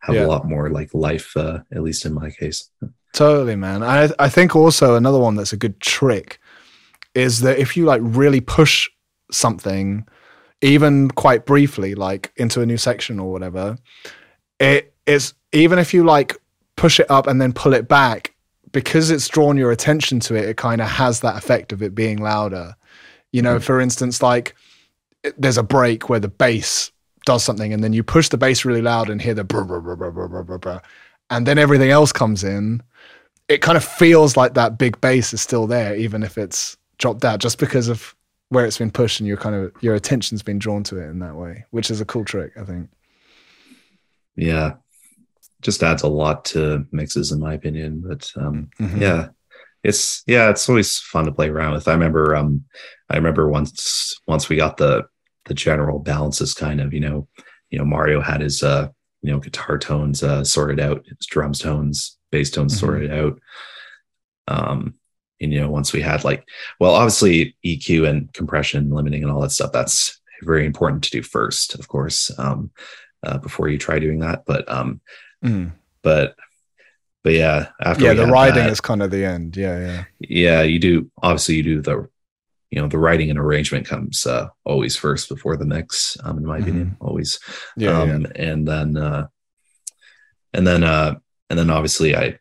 have 0.00 0.14
Yeah. 0.16 0.26
a 0.26 0.28
lot 0.28 0.46
more 0.48 0.70
like 0.70 0.92
life, 0.94 1.36
uh, 1.36 1.58
at 1.72 1.82
least 1.82 2.04
in 2.06 2.12
my 2.14 2.30
case. 2.30 2.70
Totally, 3.16 3.56
man. 3.56 3.82
I 3.82 4.10
I 4.18 4.28
think 4.28 4.54
also 4.54 4.94
another 4.94 5.18
one 5.18 5.36
that's 5.36 5.54
a 5.54 5.56
good 5.56 5.80
trick 5.80 6.38
is 7.14 7.40
that 7.40 7.58
if 7.58 7.74
you 7.74 7.86
like 7.86 8.02
really 8.04 8.42
push 8.42 8.90
something, 9.32 10.06
even 10.60 11.10
quite 11.10 11.46
briefly, 11.46 11.94
like 11.94 12.30
into 12.36 12.60
a 12.60 12.66
new 12.66 12.76
section 12.76 13.18
or 13.18 13.32
whatever, 13.32 13.78
it's 14.60 15.32
even 15.52 15.78
if 15.78 15.94
you 15.94 16.04
like 16.04 16.36
push 16.76 17.00
it 17.00 17.10
up 17.10 17.26
and 17.26 17.40
then 17.40 17.54
pull 17.54 17.72
it 17.72 17.88
back, 17.88 18.34
because 18.72 19.10
it's 19.10 19.28
drawn 19.28 19.56
your 19.56 19.70
attention 19.70 20.20
to 20.20 20.34
it, 20.34 20.46
it 20.50 20.58
kind 20.58 20.82
of 20.82 20.88
has 20.88 21.20
that 21.20 21.38
effect 21.38 21.72
of 21.72 21.82
it 21.82 21.94
being 21.94 22.18
louder. 22.18 22.76
You 23.32 23.40
know, 23.40 23.54
mm-hmm. 23.54 23.64
for 23.64 23.80
instance, 23.80 24.20
like 24.20 24.54
there's 25.38 25.56
a 25.56 25.62
break 25.62 26.10
where 26.10 26.20
the 26.20 26.28
bass 26.28 26.92
does 27.24 27.42
something, 27.42 27.72
and 27.72 27.82
then 27.82 27.94
you 27.94 28.02
push 28.02 28.28
the 28.28 28.36
bass 28.36 28.66
really 28.66 28.82
loud 28.82 29.08
and 29.08 29.22
hear 29.22 29.32
the 29.32 29.44
and 31.30 31.46
then 31.46 31.58
everything 31.58 31.90
else 31.90 32.12
comes 32.12 32.44
in 32.44 32.82
it 33.48 33.62
kind 33.62 33.76
of 33.76 33.84
feels 33.84 34.36
like 34.36 34.54
that 34.54 34.76
big 34.78 35.00
bass 35.00 35.32
is 35.32 35.40
still 35.40 35.66
there, 35.66 35.94
even 35.94 36.22
if 36.22 36.36
it's 36.36 36.76
dropped 36.98 37.24
out, 37.24 37.38
just 37.38 37.58
because 37.58 37.88
of 37.88 38.14
where 38.48 38.64
it's 38.66 38.78
been 38.78 38.90
pushed 38.90 39.20
and 39.20 39.26
your 39.26 39.36
kind 39.36 39.54
of 39.54 39.72
your 39.80 39.94
attention's 39.94 40.42
been 40.42 40.58
drawn 40.58 40.82
to 40.84 40.98
it 40.98 41.08
in 41.08 41.18
that 41.20 41.36
way, 41.36 41.64
which 41.70 41.90
is 41.90 42.00
a 42.00 42.04
cool 42.04 42.24
trick, 42.24 42.52
I 42.60 42.64
think. 42.64 42.88
Yeah, 44.36 44.74
just 45.62 45.82
adds 45.82 46.02
a 46.02 46.08
lot 46.08 46.44
to 46.46 46.86
mixes, 46.92 47.32
in 47.32 47.40
my 47.40 47.54
opinion. 47.54 48.02
But 48.06 48.30
um, 48.36 48.68
Mhm. 48.80 49.00
yeah 49.00 49.28
it's 49.84 50.24
yeah 50.26 50.50
it's 50.50 50.68
always 50.68 50.98
fun 50.98 51.26
to 51.26 51.30
play 51.32 51.48
around 51.48 51.72
with 51.74 51.86
i 51.86 51.92
remember 51.92 52.34
um 52.34 52.64
i 53.10 53.14
remember 53.14 53.48
once 53.48 54.14
once 54.26 54.48
we 54.48 54.56
got 54.56 54.78
the 54.78 55.04
the 55.44 55.54
general 55.54 55.98
balances 56.00 56.54
kind 56.54 56.80
of 56.80 56.92
you 56.94 56.98
know 56.98 57.28
you 57.70 57.78
know 57.78 57.84
mario 57.84 58.20
had 58.20 58.40
his 58.40 58.62
uh 58.64 58.88
you 59.22 59.30
know 59.30 59.38
guitar 59.38 59.78
tones 59.78 60.22
uh 60.24 60.42
sorted 60.42 60.80
out 60.80 61.04
his 61.06 61.26
drums 61.26 61.60
tones 61.60 62.15
bass 62.36 62.50
tones 62.50 62.74
Mhm. 62.74 62.80
sorted 62.80 63.10
out 63.20 63.34
um 64.48 64.94
and 65.40 65.52
you 65.52 65.60
know 65.60 65.70
once 65.78 65.92
we 65.92 66.00
had 66.10 66.24
like 66.24 66.42
well 66.80 66.94
obviously 66.94 67.56
eq 67.64 67.86
and 68.08 68.32
compression 68.38 68.90
limiting 68.90 69.22
and 69.22 69.30
all 69.32 69.40
that 69.42 69.52
stuff 69.52 69.72
that's 69.72 70.20
very 70.42 70.64
important 70.66 71.02
to 71.04 71.10
do 71.10 71.22
first 71.22 71.74
of 71.80 71.88
course 71.88 72.18
um 72.38 72.70
uh, 73.26 73.38
before 73.38 73.68
you 73.68 73.78
try 73.78 73.98
doing 73.98 74.20
that 74.20 74.44
but 74.46 74.62
um 74.78 75.00
Mm. 75.44 75.72
but 76.02 76.34
but 77.22 77.34
yeah 77.34 77.68
after 77.82 78.04
Yeah, 78.04 78.14
the 78.14 78.24
had 78.24 78.32
riding 78.32 78.64
that- 78.64 78.72
is 78.72 78.80
kind 78.80 79.02
of 79.02 79.10
the 79.10 79.24
end. 79.24 79.56
Yeah, 79.56 79.78
yeah. 79.86 80.04
yeah 80.20 80.62
you 80.62 80.78
do 80.78 81.10
obviously 81.22 81.56
you 81.56 81.62
do 81.62 81.80
the 81.82 81.96
you 82.70 82.80
know 82.80 82.88
the 82.88 82.98
writing 82.98 83.28
and 83.30 83.38
arrangement 83.38 83.84
comes 83.86 84.26
uh 84.26 84.48
always 84.64 84.96
first 84.96 85.28
before 85.28 85.56
the 85.56 85.66
mix 85.66 86.16
um 86.24 86.38
in 86.38 86.46
my 86.46 86.58
opinion 86.58 86.96
always 87.00 87.38
Yeah, 87.76 87.90
yeah. 88.04 88.14
um 88.14 88.26
and 88.48 88.66
then 88.66 88.96
uh 88.96 89.26
and 90.54 90.66
then 90.66 90.82
uh 90.84 91.16
and 91.50 91.58
then 91.58 91.70
obviously 91.70 92.14
i 92.16 92.38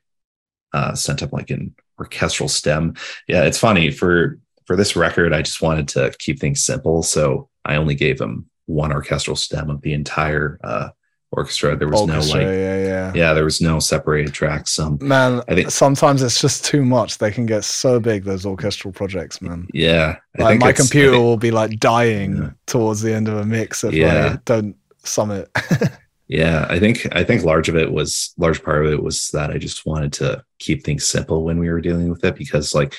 uh 0.74 0.94
sent 0.96 1.22
up 1.24 1.32
like 1.34 1.50
an 1.50 1.74
orchestral 2.00 2.50
stem 2.50 2.94
yeah 3.28 3.44
it's 3.44 3.60
funny 3.60 3.92
for 3.92 4.40
for 4.66 4.76
this 4.76 4.96
record 4.96 5.34
i 5.34 5.42
just 5.42 5.62
wanted 5.62 5.88
to 5.88 6.14
keep 6.20 6.40
things 6.40 6.64
simple 6.66 7.02
so 7.04 7.50
i 7.64 7.76
only 7.76 7.96
gave 7.96 8.20
him 8.20 8.50
one 8.66 8.92
orchestral 8.92 9.36
stem 9.36 9.70
of 9.70 9.82
the 9.82 9.94
entire 9.94 10.60
uh 10.64 10.90
orchestra 11.32 11.76
there 11.76 11.90
was 11.90 12.02
Orchestra, 12.02 12.40
no 12.42 12.46
like 12.48 12.56
yeah, 12.56 12.78
yeah. 12.84 13.12
yeah 13.14 13.34
there 13.34 13.44
was 13.44 13.60
no 13.60 13.80
separated 13.80 14.34
tracks 14.34 14.80
um 14.80 14.98
Man, 15.02 15.42
I 15.50 15.56
think- 15.56 15.70
sometimes 15.72 16.22
it's 16.22 16.40
just 16.40 16.64
too 16.64 16.86
much. 16.86 17.18
They 17.18 17.30
can 17.32 17.46
get 17.46 17.66
so 17.66 18.00
big, 18.00 18.24
those 18.24 18.46
orchestral 18.46 18.94
projects, 18.94 19.42
man. 19.42 19.68
yeah 19.74 20.16
I 20.40 20.42
Like 20.42 20.52
think 20.52 20.62
my 20.62 20.72
computer 20.72 21.12
think- 21.12 21.24
will 21.24 21.36
be 21.38 21.52
like 21.52 21.78
dying 21.80 22.38
Yeah. 22.38 22.50
towards 22.68 23.02
the 23.02 23.14
end 23.14 23.28
of 23.28 23.36
a 23.36 23.46
mix 23.46 23.84
if 23.84 23.94
Yeah. 23.94 24.36
I 24.36 24.40
don't 24.46 24.78
sum 25.04 25.32
it. 25.32 25.50
Yeah, 26.28 26.66
I 26.70 26.80
think 26.80 27.08
I 27.12 27.24
think 27.24 27.44
large 27.44 27.70
of 27.70 27.76
it 27.76 27.92
was 27.92 28.34
large 28.38 28.64
part 28.64 28.86
of 28.86 28.92
it 28.92 29.04
was 29.04 29.30
that 29.30 29.52
I 29.52 29.58
just 29.60 29.86
wanted 29.86 30.12
to 30.14 30.44
keep 30.58 30.84
things 30.84 31.06
simple 31.06 31.44
when 31.44 31.60
we 31.60 31.70
were 31.70 31.82
dealing 31.82 32.10
with 32.10 32.24
it 32.26 32.36
because 32.36 32.74
like 32.74 32.96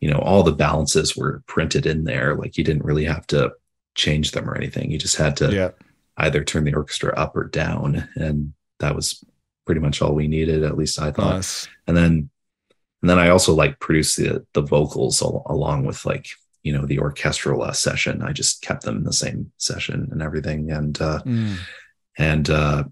you 0.00 0.10
know 0.10 0.18
all 0.18 0.42
the 0.42 0.52
balances 0.52 1.16
were 1.16 1.42
printed 1.46 1.86
in 1.86 2.02
there 2.04 2.34
like 2.34 2.58
you 2.58 2.64
didn't 2.64 2.84
really 2.84 3.04
have 3.04 3.26
to 3.28 3.52
change 3.94 4.32
them 4.32 4.50
or 4.50 4.56
anything 4.56 4.90
you 4.90 4.98
just 4.98 5.16
had 5.16 5.36
to 5.36 5.52
yeah. 5.54 5.70
either 6.16 6.42
turn 6.42 6.64
the 6.64 6.74
orchestra 6.74 7.14
up 7.16 7.36
or 7.36 7.44
down 7.44 8.08
and 8.16 8.52
that 8.80 8.96
was 8.96 9.22
pretty 9.66 9.80
much 9.80 10.02
all 10.02 10.12
we 10.12 10.26
needed 10.26 10.64
at 10.64 10.76
least 10.76 11.00
I 11.00 11.12
thought 11.12 11.36
Nice. 11.36 11.68
and 11.86 11.96
then 11.96 12.28
and 13.02 13.08
then 13.10 13.20
I 13.20 13.28
also 13.28 13.54
like 13.54 13.78
produced 13.78 14.16
the 14.16 14.44
the 14.52 14.62
vocals 14.62 15.22
al- 15.22 15.46
along 15.46 15.84
with 15.86 16.04
like 16.04 16.26
you 16.64 16.72
know 16.72 16.86
the 16.86 16.98
orchestral 16.98 17.62
uh, 17.62 17.70
session 17.72 18.20
I 18.20 18.32
just 18.32 18.62
kept 18.62 18.82
them 18.82 18.96
in 18.96 19.04
the 19.04 19.12
same 19.12 19.52
session 19.58 20.08
and 20.10 20.20
everything 20.22 20.72
and 20.72 21.00
uh 21.00 21.20
Mm. 21.24 21.56
And 22.18 22.48
uh 22.50 22.84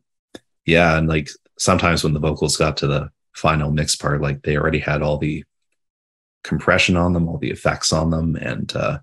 yeah 0.66 0.96
and 0.96 1.08
like 1.08 1.28
sometimes 1.58 2.02
when 2.02 2.12
the 2.12 2.20
vocals 2.20 2.56
got 2.56 2.76
to 2.78 2.86
the 2.86 3.10
final 3.34 3.70
mix 3.70 3.96
part 3.96 4.20
like 4.20 4.42
they 4.42 4.56
already 4.56 4.78
had 4.78 5.02
all 5.02 5.18
the 5.18 5.44
compression 6.44 6.96
on 6.96 7.12
them 7.12 7.28
all 7.28 7.38
the 7.38 7.50
effects 7.50 7.92
on 7.92 8.10
them. 8.10 8.36
And 8.36 8.74
uh 8.74 8.98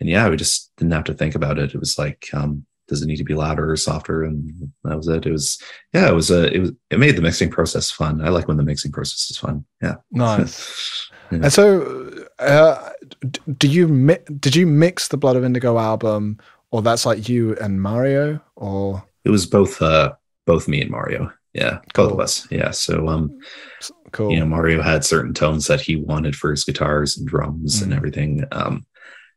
and 0.00 0.08
yeah 0.08 0.28
we 0.28 0.36
just 0.36 0.72
didn't 0.76 0.92
have 0.92 1.04
to 1.04 1.14
think 1.14 1.34
about 1.34 1.58
it. 1.58 1.74
It 1.74 1.80
was 1.80 1.98
like 1.98 2.28
um 2.32 2.64
does 2.88 3.02
it 3.02 3.06
need 3.06 3.16
to 3.16 3.24
be 3.24 3.34
louder 3.34 3.70
or 3.70 3.76
softer? 3.76 4.24
And 4.24 4.72
that 4.84 4.96
was 4.96 5.08
it. 5.08 5.26
It 5.26 5.32
was 5.32 5.60
yeah 5.92 6.08
it 6.08 6.14
was 6.14 6.30
a 6.30 6.52
it 6.52 6.58
was 6.60 6.72
it 6.90 6.98
made 6.98 7.16
the 7.16 7.22
mixing 7.22 7.50
process 7.50 7.90
fun. 7.90 8.20
I 8.20 8.30
like 8.30 8.48
when 8.48 8.56
the 8.56 8.62
mixing 8.62 8.92
process 8.92 9.30
is 9.30 9.38
fun. 9.38 9.64
Yeah. 9.82 9.96
Nice. 10.10 11.10
Yeah. 11.30 11.40
And 11.42 11.52
so, 11.52 12.24
uh, 12.38 12.90
you 13.62 13.86
mi- 13.86 14.16
did 14.40 14.56
you 14.56 14.66
mix 14.66 15.08
the 15.08 15.18
Blood 15.18 15.36
of 15.36 15.44
Indigo 15.44 15.78
album, 15.78 16.38
or 16.70 16.80
that's 16.80 17.04
like 17.04 17.28
you 17.28 17.54
and 17.56 17.82
Mario, 17.82 18.40
or 18.56 19.04
it 19.28 19.30
was 19.30 19.46
both 19.46 19.80
uh 19.82 20.12
both 20.46 20.66
me 20.68 20.80
and 20.80 20.90
mario 20.90 21.30
yeah 21.52 21.78
both 21.94 22.12
of 22.12 22.20
us 22.20 22.48
yeah 22.50 22.70
so 22.70 23.08
um 23.08 23.38
cool? 24.12 24.30
you 24.32 24.40
know 24.40 24.46
mario 24.46 24.82
had 24.82 25.04
certain 25.04 25.34
tones 25.34 25.66
that 25.66 25.80
he 25.80 25.96
wanted 25.96 26.34
for 26.34 26.50
his 26.50 26.64
guitars 26.64 27.16
and 27.18 27.28
drums 27.28 27.82
and 27.82 27.92
Mhm. 27.92 27.96
everything 27.96 28.44
um 28.52 28.86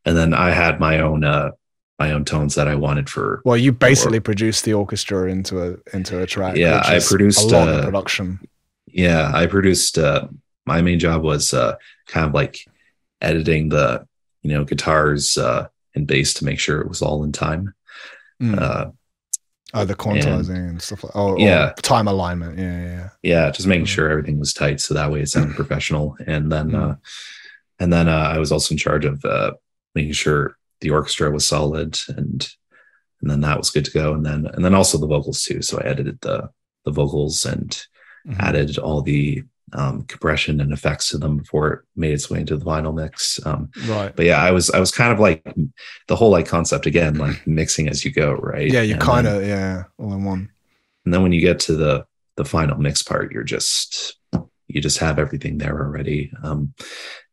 and 0.05 0.15
then 0.17 0.33
i 0.33 0.49
had 0.51 0.79
my 0.79 0.99
own 0.99 1.23
uh 1.23 1.51
my 1.99 2.11
own 2.13 2.25
tones 2.25 2.55
that 2.55 2.67
i 2.67 2.75
wanted 2.75 3.09
for 3.09 3.41
well, 3.45 3.57
you 3.57 3.71
basically 3.71 4.19
produced 4.19 4.65
the 4.65 4.73
orchestra 4.73 5.29
into 5.29 5.61
a 5.61 5.75
into 5.95 6.19
a 6.21 6.25
track. 6.25 6.55
Yeah, 6.55 6.81
I 6.83 6.99
produced, 6.99 7.43
a 7.51 7.55
lot 7.55 7.67
of 7.69 7.75
uh, 7.75 7.85
production. 7.85 8.39
yeah 8.87 9.31
i 9.35 9.45
produced 9.45 9.97
uh 9.97 10.27
my 10.65 10.81
main 10.81 10.99
job 10.99 11.21
was 11.23 11.53
uh 11.53 11.75
kind 12.07 12.25
of 12.27 12.33
like 12.33 12.55
editing 13.21 13.69
the 13.69 14.07
you 14.41 14.51
know 14.53 14.63
guitars 14.63 15.37
uh 15.37 15.67
and 15.95 16.07
bass 16.07 16.33
to 16.35 16.45
make 16.45 16.59
sure 16.59 16.81
it 16.81 16.87
was 16.89 17.01
all 17.01 17.23
in 17.23 17.31
time 17.31 17.73
Mm. 18.41 18.57
uh 18.59 18.89
oh, 19.73 19.85
the 19.85 19.95
quantizing 19.95 20.69
and, 20.69 20.81
stuff 20.81 21.03
like. 21.03 21.15
Oh, 21.15 21.37
Yeah. 21.37 21.73
time 21.81 22.07
alignment. 22.07 22.57
Yeah, 22.57 22.81
yeah, 22.81 22.91
yeah. 22.95 23.09
yeah 23.23 23.51
just 23.51 23.67
making 23.67 23.85
sure 23.85 24.09
everything 24.09 24.39
was 24.39 24.53
tight 24.53 24.79
so 24.81 24.93
that 24.93 25.11
way 25.11 25.21
it 25.21 25.29
sounded 25.29 25.55
professional 25.55 26.15
and 26.27 26.51
then 26.51 26.71
Mhm. 26.71 26.91
uh 26.91 26.95
and 27.79 27.91
then 27.91 28.07
uh, 28.07 28.29
i 28.35 28.37
was 28.37 28.51
also 28.51 28.73
in 28.73 28.77
charge 28.77 29.05
of 29.05 29.23
uh 29.25 29.51
making 29.95 30.13
sure 30.13 30.55
the 30.81 30.91
orchestra 30.91 31.31
was 31.31 31.47
solid 31.47 31.97
and 32.09 32.49
and 33.21 33.29
then 33.29 33.41
that 33.41 33.57
was 33.57 33.69
good 33.69 33.85
to 33.85 33.91
go 33.91 34.13
and 34.13 34.25
then 34.25 34.45
and 34.53 34.63
then 34.65 34.73
also 34.75 34.97
the 34.97 35.07
vocals 35.07 35.43
too 35.43 35.61
so 35.61 35.79
i 35.79 35.85
edited 35.85 36.19
the 36.21 36.49
the 36.85 36.91
vocals 36.91 37.45
and 37.45 37.85
Mhm. 38.27 38.39
added 38.39 38.77
all 38.77 39.01
the 39.01 39.43
um, 39.73 40.03
compression 40.03 40.59
and 40.59 40.73
effects 40.73 41.09
to 41.09 41.17
them 41.17 41.37
before 41.37 41.71
it 41.73 41.79
made 41.95 42.13
its 42.13 42.29
way 42.29 42.39
into 42.39 42.57
the 42.57 42.65
vinyl 42.65 42.93
mix. 42.93 43.39
Um, 43.45 43.69
right. 43.87 44.15
But 44.15 44.25
yeah, 44.25 44.41
I 44.41 44.51
was 44.51 44.69
I 44.71 44.79
was 44.79 44.91
kind 44.91 45.11
of 45.13 45.19
like 45.19 45.43
the 46.07 46.15
whole 46.15 46.31
like 46.31 46.47
concept 46.47 46.85
again, 46.85 47.15
like 47.15 47.45
mixing 47.47 47.87
as 47.87 48.03
you 48.05 48.11
go, 48.11 48.33
right? 48.33 48.71
Yeah, 48.71 48.81
you 48.81 48.97
kind 48.97 49.27
of 49.27 49.45
yeah, 49.45 49.83
all 49.97 50.13
in 50.13 50.23
one. 50.23 50.49
and 51.05 51.13
then 51.13 51.21
when 51.21 51.31
you 51.31 51.41
get 51.41 51.59
to 51.61 51.75
the 51.75 52.05
the 52.37 52.45
final 52.45 52.77
mix 52.77 53.03
part 53.03 53.31
you're 53.31 53.43
just 53.43 54.17
you 54.67 54.81
just 54.81 54.97
have 54.99 55.19
everything 55.19 55.57
there 55.57 55.79
already 55.79 56.31
um 56.43 56.73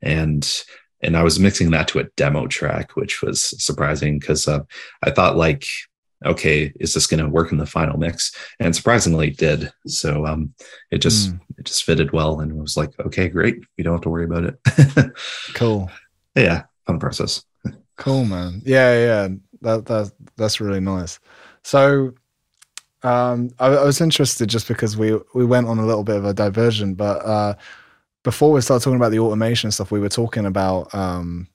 and 0.03 0.65
and 1.03 1.17
i 1.17 1.23
was 1.23 1.39
mixing 1.39 1.71
that 1.71 1.89
to 1.89 1.99
a 1.99 2.05
demo 2.17 2.47
track 2.47 2.97
which 2.97 3.23
was 3.23 3.55
surprising 3.65 4.19
because 4.19 4.49
uh, 4.49 4.61
i 5.03 5.11
thought 5.11 5.37
like 5.37 5.65
okay 6.25 6.73
is 6.81 6.95
this 6.95 7.07
going 7.07 7.23
to 7.23 7.29
work 7.29 7.53
in 7.53 7.59
the 7.59 7.67
final 7.67 7.97
mix 7.97 8.35
and 8.61 8.75
surprisingly 8.75 9.29
it 9.29 9.37
did 9.37 9.73
so 9.87 10.27
um 10.27 10.53
it 10.91 10.99
just 10.99 11.31
Mm. 11.33 11.41
it 11.59 11.65
just 11.67 11.85
fitted 11.85 12.13
well 12.13 12.41
and 12.41 12.51
it 12.51 12.57
was 12.57 12.77
like 12.77 12.91
okay 13.01 13.29
great 13.29 13.57
you 13.77 13.85
don't 13.85 13.95
have 13.95 14.03
to 14.03 14.09
worry 14.11 14.25
about 14.25 14.45
it 14.45 15.13
Cool. 15.55 15.91
yeah 16.35 16.65
fun 16.87 16.99
process 16.99 17.45
Cool, 17.97 18.25
man. 18.25 18.63
Yeah, 18.65 18.95
yeah. 18.95 19.29
That 19.61 19.85
that 19.87 20.13
that's 20.37 20.61
really 20.61 20.79
nice. 20.79 21.19
So, 21.65 22.15
um, 23.03 23.51
I, 23.59 23.67
I 23.67 23.85
was 23.85 24.01
interested 24.01 24.49
just 24.49 24.69
because 24.69 24.97
we 24.97 25.19
we 25.35 25.45
went 25.45 25.67
on 25.67 25.79
a 25.81 25.85
little 25.87 26.05
bit 26.05 26.15
of 26.17 26.25
a 26.25 26.33
diversion, 26.33 26.95
but 26.95 27.25
uh, 27.27 27.55
before 28.23 28.53
we 28.53 28.61
start 28.61 28.83
talking 28.83 28.97
about 28.99 29.11
the 29.11 29.19
automation 29.19 29.73
stuff, 29.73 29.91
we 29.91 29.99
were 29.99 30.09
talking 30.09 30.47
about 30.47 30.95
um, 30.95 31.49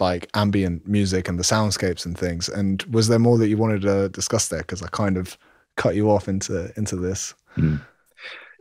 like 0.00 0.28
ambient 0.34 0.86
music 0.86 1.28
and 1.28 1.38
the 1.38 1.44
soundscapes 1.44 2.04
and 2.04 2.16
things. 2.18 2.48
And 2.48 2.82
was 2.84 3.08
there 3.08 3.18
more 3.18 3.38
that 3.38 3.48
you 3.48 3.56
wanted 3.56 3.82
to 3.82 4.08
discuss 4.08 4.48
there? 4.48 4.60
Because 4.60 4.82
I 4.82 4.88
kind 4.88 5.16
of 5.16 5.38
cut 5.76 5.94
you 5.94 6.10
off 6.10 6.28
into 6.28 6.72
into 6.76 6.96
this. 6.96 7.34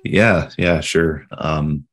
Yeah, 0.03 0.49
yeah, 0.57 0.81
sure. 0.81 1.25
Um, 1.31 1.85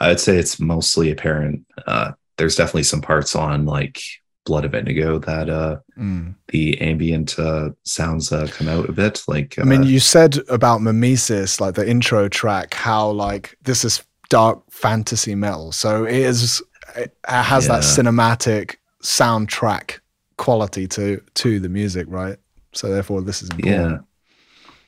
I'd 0.00 0.20
say 0.20 0.36
it's 0.36 0.58
mostly 0.60 1.10
apparent. 1.10 1.66
Uh, 1.86 2.12
there's 2.38 2.56
definitely 2.56 2.84
some 2.84 3.00
parts 3.00 3.36
on 3.36 3.66
like 3.66 4.00
Blood 4.44 4.64
of 4.64 4.74
Indigo 4.74 5.18
that 5.20 5.48
uh, 5.48 5.78
Mm. 5.98 6.34
the 6.48 6.80
ambient 6.80 7.38
uh, 7.38 7.70
sounds 7.84 8.32
uh, 8.32 8.48
come 8.50 8.68
out 8.68 8.88
a 8.88 8.92
bit. 8.92 9.22
Like, 9.28 9.56
I 9.58 9.64
mean, 9.64 9.82
uh, 9.82 9.86
you 9.86 10.00
said 10.00 10.38
about 10.48 10.80
Memesis, 10.80 11.60
like 11.60 11.74
the 11.74 11.88
intro 11.88 12.28
track, 12.28 12.74
how 12.74 13.10
like 13.10 13.56
this 13.62 13.84
is 13.84 14.02
dark 14.30 14.62
fantasy 14.70 15.34
metal. 15.34 15.70
So 15.70 16.04
it 16.04 16.16
is, 16.16 16.62
it 16.96 17.16
has 17.24 17.68
that 17.68 17.82
cinematic 17.82 18.76
soundtrack 19.02 19.98
quality 20.36 20.86
to 20.88 21.20
to 21.34 21.60
the 21.60 21.68
music, 21.68 22.06
right? 22.08 22.38
So 22.72 22.88
therefore, 22.88 23.22
this 23.22 23.42
is 23.42 23.50
yeah, 23.58 23.72
important. 23.72 24.04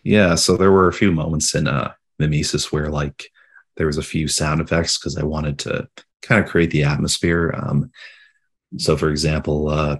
yeah. 0.02 0.34
So 0.34 0.56
there 0.56 0.72
were 0.72 0.88
a 0.88 0.92
few 0.92 1.12
moments 1.12 1.54
in 1.54 1.68
uh, 1.68 1.92
Memesis 2.20 2.72
where 2.72 2.88
like 2.88 3.30
there 3.76 3.86
was 3.86 3.98
a 3.98 4.02
few 4.02 4.28
sound 4.28 4.60
effects 4.60 4.98
because 4.98 5.16
I 5.16 5.24
wanted 5.24 5.58
to 5.60 5.88
kind 6.22 6.42
of 6.42 6.50
create 6.50 6.70
the 6.70 6.84
atmosphere. 6.84 7.54
Um, 7.56 7.90
so, 8.78 8.96
for 8.96 9.10
example, 9.10 9.68
uh, 9.68 9.96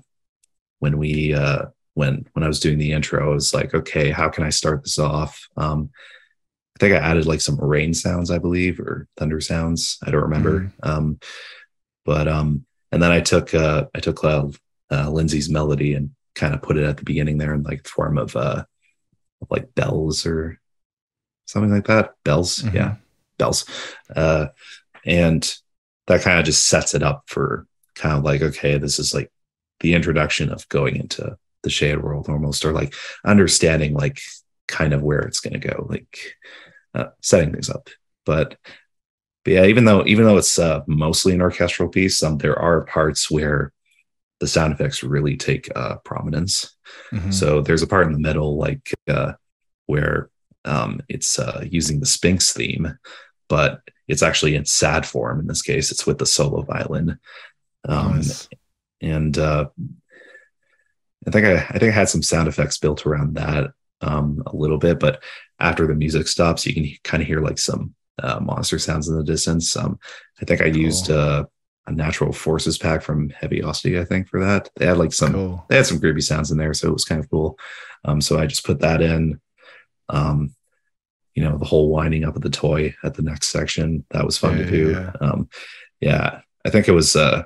when 0.79 0.99
we 0.99 1.35
uh, 1.35 1.67
when 1.95 2.27
when 2.33 2.43
I 2.43 2.49
was 2.49 2.61
doing 2.61 2.79
the 2.79 2.93
intro, 2.93 3.25
I 3.25 3.35
was 3.35 3.55
like, 3.55 3.75
okay, 3.75 4.11
how 4.11 4.29
can 4.29 4.45
I 4.45 4.51
start 4.51 4.83
this 4.85 4.99
off? 4.99 5.47
Um, 5.57 5.91
I 6.77 6.79
think 6.81 6.95
I 6.95 6.99
added 6.99 7.27
like 7.27 7.41
some 7.41 7.57
rain 7.57 7.95
sounds, 7.95 8.31
I 8.31 8.39
believe, 8.39 8.81
or 8.81 9.07
thunder 9.17 9.41
sounds. 9.41 9.99
I 10.05 10.11
don't 10.11 10.23
remember. 10.23 10.73
Um, 10.83 11.21
but 12.05 12.29
um, 12.29 12.65
and 12.93 13.03
then 13.03 13.11
I 13.13 13.21
took 13.21 13.55
uh, 13.55 13.87
I 13.95 14.01
took 14.01 14.23
uh, 14.25 14.49
uh, 14.91 15.11
Lindsay's 15.11 15.49
melody 15.51 15.95
and 15.95 16.11
kind 16.35 16.55
of 16.55 16.63
put 16.63 16.77
it 16.77 16.85
at 16.85 16.97
the 16.97 17.05
beginning 17.05 17.39
there 17.39 17.55
in 17.55 17.63
like 17.63 17.87
form 17.87 18.19
of 18.19 18.37
uh, 18.37 18.65
of 19.41 19.51
like 19.51 19.75
bells 19.75 20.27
or 20.27 20.61
something 21.47 21.71
like 21.73 21.87
that. 21.87 22.15
Bells, 22.25 22.59
Mhm. 22.61 22.75
yeah, 22.75 22.95
bells. 23.39 23.65
Uh, 24.15 24.47
and 25.05 25.55
that 26.07 26.23
kind 26.23 26.39
of 26.39 26.45
just 26.45 26.67
sets 26.67 26.95
it 26.95 27.03
up 27.03 27.25
for 27.27 27.67
kind 27.95 28.17
of 28.19 28.25
like, 28.25 28.43
okay, 28.43 28.79
this 28.79 28.99
is 28.99 29.15
like 29.15 29.31
the 29.81 29.95
introduction 29.95 30.51
of 30.51 30.69
going 30.69 30.97
into 30.97 31.37
the 31.63 31.71
shade 31.71 32.03
world 32.03 32.29
almost, 32.29 32.65
or 32.65 32.73
like 32.73 32.95
understanding 33.25 33.95
like 33.95 34.21
kind 34.69 34.93
of 34.93 35.03
where 35.03 35.21
it's 35.21 35.41
going 35.41 35.59
to 35.59 35.69
go, 35.69 35.87
like 35.89 36.37
uh, 36.95 37.07
setting 37.23 37.53
things 37.53 37.71
up. 37.71 37.89
But, 38.25 38.57
but 39.45 39.53
yeah, 39.53 39.65
even 39.67 39.85
though 39.85 40.05
even 40.07 40.25
though 40.25 40.37
it's 40.39 40.59
uh, 40.59 40.81
mostly 40.87 41.33
an 41.35 41.41
orchestral 41.43 41.89
piece, 41.89 42.23
um, 42.23 42.39
there 42.39 42.59
are 42.59 42.85
parts 42.87 43.31
where 43.31 43.73
the 44.41 44.47
sound 44.49 44.73
effects 44.73 45.03
really 45.03 45.37
take 45.37 45.69
uh, 45.77 45.97
prominence. 46.05 46.75
Mhm. 47.13 47.33
So 47.33 47.61
there's 47.61 47.83
a 47.83 47.87
part 47.87 48.07
in 48.07 48.13
the 48.13 48.19
middle, 48.19 48.57
like 48.59 48.93
uh, 49.09 49.33
where 49.87 50.31
um, 50.65 51.01
it's 51.09 51.39
uh, 51.39 51.65
using 51.71 52.01
the 52.01 52.07
Sphinx 52.07 52.53
theme, 52.53 52.99
but 53.49 53.81
it's 54.09 54.23
actually 54.23 54.55
in 54.55 54.65
sad 54.65 55.07
form. 55.07 55.41
In 55.41 55.47
this 55.47 55.63
case, 55.63 55.91
it's 55.91 56.07
with 56.07 56.19
the 56.19 56.27
solo 56.27 56.63
violin, 56.63 57.19
um, 57.89 58.17
Nice. 58.17 58.49
and 59.01 59.39
uh, 59.39 59.67
I 61.27 61.31
think 61.31 61.47
I, 61.47 61.55
I 61.57 61.79
think 61.79 61.85
I 61.93 61.99
had 61.99 62.09
some 62.09 62.23
sound 62.23 62.49
effects 62.49 62.79
built 62.79 63.07
around 63.07 63.37
that 63.37 63.71
um, 64.01 64.43
a 64.47 64.55
little 64.57 64.79
bit. 64.79 64.99
But 64.99 65.23
after 65.59 65.87
the 65.87 65.95
music 65.95 66.29
stops, 66.29 66.67
you 66.67 66.75
can 66.75 66.87
kind 67.03 67.23
of 67.23 67.27
hear 67.27 67.41
like 67.41 67.59
some 67.59 67.95
uh, 68.23 68.39
monster 68.41 68.79
sounds 68.79 69.09
in 69.09 69.17
the 69.17 69.25
distance. 69.25 69.77
Um, 69.77 69.99
I 70.41 70.45
think 70.45 70.61
I 70.61 70.71
Cool. 70.71 70.77
used 70.83 71.11
uh, 71.11 71.45
a 71.87 71.93
natural 71.93 72.33
forces 72.33 72.79
pack 72.79 73.03
from 73.03 73.29
Heavy 73.31 73.57
Heavyocity. 73.61 73.99
I 74.01 74.05
think 74.05 74.29
for 74.29 74.41
that 74.45 74.71
they 74.77 74.87
had 74.87 74.99
like 74.99 75.13
some 75.13 75.33
cool. 75.33 75.65
they 75.69 75.77
had 75.77 75.87
some 75.87 76.01
groovy 76.01 76.23
sounds 76.23 76.51
in 76.51 76.59
there, 76.59 76.75
so 76.75 76.89
it 76.89 76.93
was 76.93 77.05
kind 77.05 77.21
of 77.21 77.29
cool. 77.31 77.59
Um, 78.05 78.21
so 78.21 78.39
I 78.39 78.47
just 78.47 78.65
put 78.65 78.81
that 78.81 79.03
in. 79.03 79.41
Um, 80.09 80.55
you 81.35 81.43
know, 81.43 81.59
the 81.59 81.65
whole 81.65 81.89
winding 81.91 82.25
up 82.25 82.37
of 82.37 82.43
the 82.43 82.51
toy 82.51 82.95
at 83.03 83.15
the 83.15 83.23
next 83.23 83.49
section 83.49 84.05
that 84.11 84.25
was 84.25 84.39
fun 84.39 84.57
Yeah, 84.59 84.65
to 84.65 84.71
do. 84.71 84.91
yeah, 84.93 85.13
Um, 85.21 85.49
yeah, 86.01 86.41
I 86.65 86.71
think 86.71 86.87
it 86.89 86.93
was. 86.93 87.17
Uh, 87.17 87.45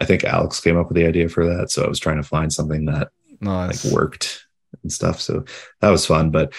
I 0.00 0.04
think 0.04 0.24
Alex 0.24 0.60
came 0.60 0.78
up 0.78 0.88
with 0.88 0.96
the 0.96 1.06
idea 1.06 1.28
for 1.28 1.44
that, 1.44 1.70
so 1.70 1.84
I 1.84 1.88
was 1.88 1.98
trying 1.98 2.16
to 2.16 2.22
find 2.22 2.52
something 2.52 2.86
that 2.86 3.08
Nice. 3.40 3.84
like 3.84 3.92
worked 3.92 4.46
and 4.82 4.92
stuff. 4.92 5.20
So 5.20 5.44
that 5.80 5.90
was 5.90 6.06
fun. 6.06 6.30
But 6.30 6.52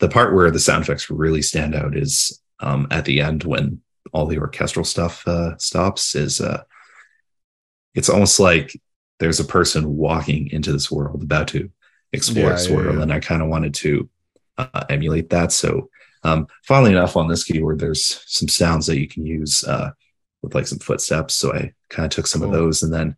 the 0.00 0.08
part 0.08 0.34
where 0.34 0.50
the 0.50 0.58
sound 0.60 0.82
effects 0.82 1.08
really 1.10 1.42
stand 1.42 1.74
out 1.74 1.96
is 1.96 2.40
um, 2.62 2.86
at 2.90 3.04
the 3.04 3.20
end 3.20 3.44
when 3.44 3.80
all 4.12 4.26
the 4.26 4.38
orchestral 4.38 4.84
stuff 4.84 5.26
uh, 5.28 5.56
stops. 5.58 6.14
Is 6.14 6.40
uh, 6.40 6.62
it's 7.94 8.08
almost 8.08 8.40
like 8.40 8.80
there's 9.18 9.40
a 9.40 9.44
person 9.44 9.96
walking 9.96 10.50
into 10.50 10.72
this 10.72 10.90
world 10.90 11.22
about 11.22 11.48
to 11.48 11.70
explore 12.12 12.46
Yeah, 12.46 12.52
this 12.52 12.68
yeah, 12.68 12.76
world, 12.76 12.96
yeah. 12.96 13.02
and 13.02 13.12
I 13.12 13.20
kind 13.20 13.42
of 13.42 13.48
wanted 13.48 13.74
to 13.74 14.08
uh, 14.58 14.84
emulate 14.88 15.30
that. 15.30 15.52
So 15.52 15.90
um, 16.24 16.46
funnily 16.66 16.92
enough, 16.92 17.16
on 17.16 17.28
this 17.28 17.44
keyboard, 17.44 17.78
there's 17.78 18.22
some 18.26 18.48
sounds 18.48 18.86
that 18.86 18.98
you 18.98 19.08
can 19.08 19.26
use 19.26 19.64
uh, 19.64 19.90
with 20.42 20.54
like 20.54 20.66
some 20.66 20.78
footsteps. 20.78 21.34
So 21.34 21.52
I 21.52 21.72
kind 21.88 22.06
of 22.06 22.12
took 22.12 22.26
some 22.26 22.42
of 22.42 22.52
those, 22.52 22.82
and 22.82 22.92
then 22.92 23.16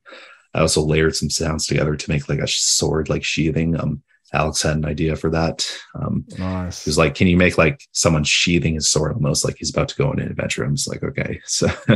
I 0.54 0.60
also 0.60 0.82
layered 0.82 1.16
some 1.16 1.30
sounds 1.30 1.66
together 1.66 1.96
to 1.96 2.10
make 2.10 2.28
like 2.28 2.38
a 2.38 2.48
sword 2.48 3.08
like 3.08 3.24
sheathing. 3.24 3.78
Um, 3.78 4.02
Alex 4.34 4.62
had 4.62 4.76
an 4.76 4.84
idea 4.84 5.16
for 5.16 5.30
that. 5.30 5.66
Um, 5.94 6.24
Nice. 6.38 6.84
he 6.84 6.88
was 6.90 6.98
like, 6.98 7.14
"Can 7.14 7.26
you 7.28 7.36
make 7.36 7.56
like 7.56 7.80
someone 7.92 8.24
sheathing 8.24 8.74
his 8.74 8.90
sword 8.90 9.12
almost 9.14 9.44
like 9.44 9.56
he's 9.58 9.70
about 9.70 9.88
to 9.88 9.96
go 9.96 10.08
on 10.10 10.18
an 10.20 10.28
adventure?" 10.28 10.64
I'm 10.64 10.76
just 10.76 10.88
like, 10.88 11.02
"Okay." 11.02 11.40
So, 11.46 11.68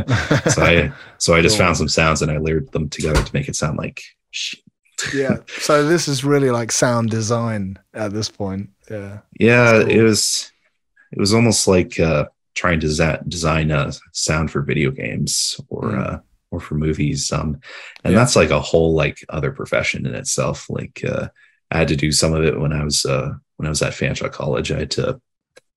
so 0.53 0.63
I 0.63 0.91
so 1.17 1.35
I 1.35 1.41
just 1.41 1.57
Cool. 1.57 1.65
found 1.65 1.77
some 1.77 1.89
sounds 1.89 2.21
and 2.21 2.31
I 2.31 2.37
layered 2.37 2.71
them 2.71 2.89
together 2.89 3.21
to 3.21 3.33
make 3.35 3.47
it 3.49 3.55
sound 3.55 3.77
like. 3.77 4.01
Yeah. 5.13 5.37
So 5.59 5.85
this 5.87 6.07
is 6.07 6.23
really 6.23 6.51
like 6.51 6.71
sound 6.71 7.09
design 7.09 7.77
at 7.93 8.11
this 8.13 8.29
point. 8.29 8.69
Yeah. 8.89 9.19
yeah, 9.39 9.71
cool. 9.83 9.89
it 9.91 10.01
was 10.01 10.51
it 11.11 11.19
was 11.19 11.33
almost 11.33 11.67
like 11.67 11.99
uh, 11.99 12.25
trying 12.55 12.79
to 12.81 12.87
desi- 12.87 13.27
design 13.29 13.71
a 13.71 13.91
sound 14.13 14.51
for 14.51 14.61
video 14.61 14.91
games 14.91 15.59
or 15.69 15.83
Mm. 15.83 16.05
uh, 16.05 16.19
or 16.51 16.59
for 16.59 16.75
movies. 16.75 17.31
Um, 17.31 17.59
and 18.03 18.13
Yeah. 18.13 18.19
that's 18.19 18.35
like 18.35 18.49
a 18.49 18.59
whole 18.59 18.93
like 18.95 19.17
other 19.29 19.51
profession 19.51 20.05
in 20.07 20.15
itself. 20.15 20.67
Like 20.69 21.03
uh, 21.07 21.27
I 21.71 21.77
had 21.77 21.87
to 21.89 21.95
do 21.95 22.11
some 22.11 22.33
of 22.33 22.43
it 22.43 22.59
when 22.59 22.73
I 22.73 22.83
was 22.83 23.05
uh, 23.05 23.33
when 23.57 23.67
I 23.67 23.69
was 23.69 23.81
at 23.81 23.93
Fanshawe 23.93 24.31
College. 24.31 24.71
I 24.71 24.79
had 24.79 24.91
to 24.91 25.21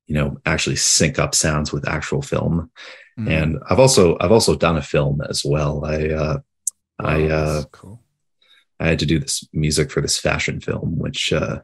you 0.07 0.15
know 0.15 0.39
actually 0.47 0.77
sync 0.77 1.19
up 1.19 1.35
sounds 1.35 1.73
with 1.73 1.89
actual 1.89 2.23
film. 2.23 2.71
Mm. 3.19 3.29
And 3.29 3.59
I've 3.69 3.81
also 3.81 4.17
I've 4.21 4.33
also 4.33 4.57
done 4.57 4.77
a 4.77 4.83
film 4.83 5.21
as 5.29 5.45
well. 5.45 5.85
I 5.85 6.09
uh, 6.09 6.39
I 6.99 7.29
uh, 7.29 7.65
cool. 7.73 8.03
I 8.81 8.89
had 8.89 8.99
to 9.01 9.07
do 9.07 9.19
this 9.19 9.47
music 9.53 9.91
for 9.91 10.01
this 10.01 10.19
fashion 10.19 10.61
film, 10.61 10.99
which 10.99 11.33
uh, 11.33 11.61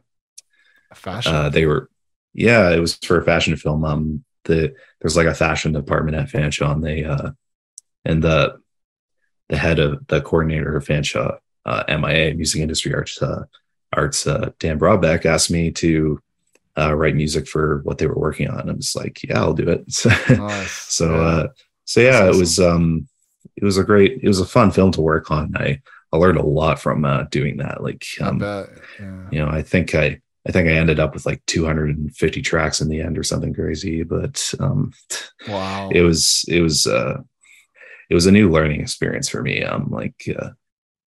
Fashion. 0.93 1.35
uh, 1.35 1.49
they 1.49 1.65
were 1.65 1.89
yeah 2.33 2.71
it 2.71 2.79
was 2.79 2.95
for 2.95 3.19
a 3.19 3.25
fashion 3.25 3.55
film 3.55 3.83
um 3.83 4.23
the 4.45 4.73
there's 5.01 5.17
like 5.17 5.27
a 5.27 5.33
fashion 5.33 5.71
department 5.71 6.15
at 6.15 6.29
fanshawe 6.29 6.71
and 6.71 6.83
they 6.83 7.03
uh 7.03 7.31
and 8.05 8.23
the 8.23 8.59
the 9.49 9.57
head 9.57 9.79
of 9.79 10.05
the 10.07 10.21
coordinator 10.21 10.75
of 10.75 10.85
fanshawe 10.85 11.37
uh 11.65 11.83
mia 11.99 12.33
music 12.35 12.61
industry 12.61 12.93
arts 12.93 13.21
uh 13.21 13.43
arts 13.99 14.19
uh 14.33 14.49
dan 14.59 14.77
brodbeck 14.79 15.25
asked 15.25 15.51
me 15.57 15.63
to 15.83 15.91
uh 16.79 16.93
write 16.99 17.15
music 17.23 17.45
for 17.53 17.65
what 17.85 17.97
they 17.97 18.07
were 18.07 18.23
working 18.27 18.47
on 18.49 18.69
i 18.69 18.73
was 18.73 18.95
like 19.01 19.15
yeah 19.23 19.39
i'll 19.41 19.53
do 19.61 19.67
it 19.75 19.81
so, 19.91 20.09
nice. 20.29 20.71
so 20.97 21.05
Yeah. 21.13 21.21
uh 21.33 21.47
so 21.91 21.97
yeah 22.01 22.19
That's 22.25 22.37
it 22.37 22.39
was 22.39 22.53
um 22.71 23.07
it 23.61 23.63
was 23.69 23.77
a 23.77 23.83
great 23.83 24.11
it 24.23 24.27
was 24.33 24.39
a 24.41 24.45
fun 24.55 24.69
film 24.71 24.91
to 24.93 25.01
work 25.11 25.31
on 25.37 25.45
i 25.65 25.69
i 26.13 26.17
learned 26.17 26.39
a 26.39 26.45
lot 26.59 26.79
from 26.79 27.03
uh 27.05 27.23
doing 27.37 27.57
that 27.63 27.77
like 27.87 28.03
I 28.21 28.27
um. 28.27 28.39
Yeah. 28.41 28.65
you 29.33 29.39
know 29.39 29.49
i 29.59 29.61
think 29.61 29.93
i 29.95 30.07
I 30.47 30.51
think 30.51 30.67
I 30.69 30.71
ended 30.81 30.99
up 31.03 31.13
with 31.13 31.25
like 31.25 31.41
250 31.47 32.41
tracks 32.41 32.79
in 32.81 32.87
the 32.89 33.01
end 33.01 33.17
or 33.19 33.23
something 33.23 33.53
crazy. 33.53 34.03
But 34.03 34.35
um, 34.59 34.93
wow, 35.47 35.89
it 35.93 36.01
was 36.01 36.45
it 36.47 36.61
was 36.61 36.87
uh, 36.87 37.17
it 38.09 38.13
was 38.15 38.25
a 38.25 38.31
new 38.31 38.49
learning 38.49 38.79
experience 38.81 39.27
for 39.29 39.41
me. 39.43 39.63
Um, 39.63 39.91
like 39.91 40.15
uh, 40.41 40.51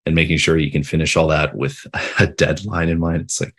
and 0.07 0.15
making 0.15 0.39
sure 0.39 0.57
you 0.57 0.71
can 0.71 0.83
finish 0.83 1.17
all 1.17 1.29
that 1.29 1.55
with 1.55 1.87
a 2.19 2.27
deadline 2.27 2.89
in 2.89 2.99
mind. 2.99 3.23
It's 3.23 3.41
like, 3.41 3.55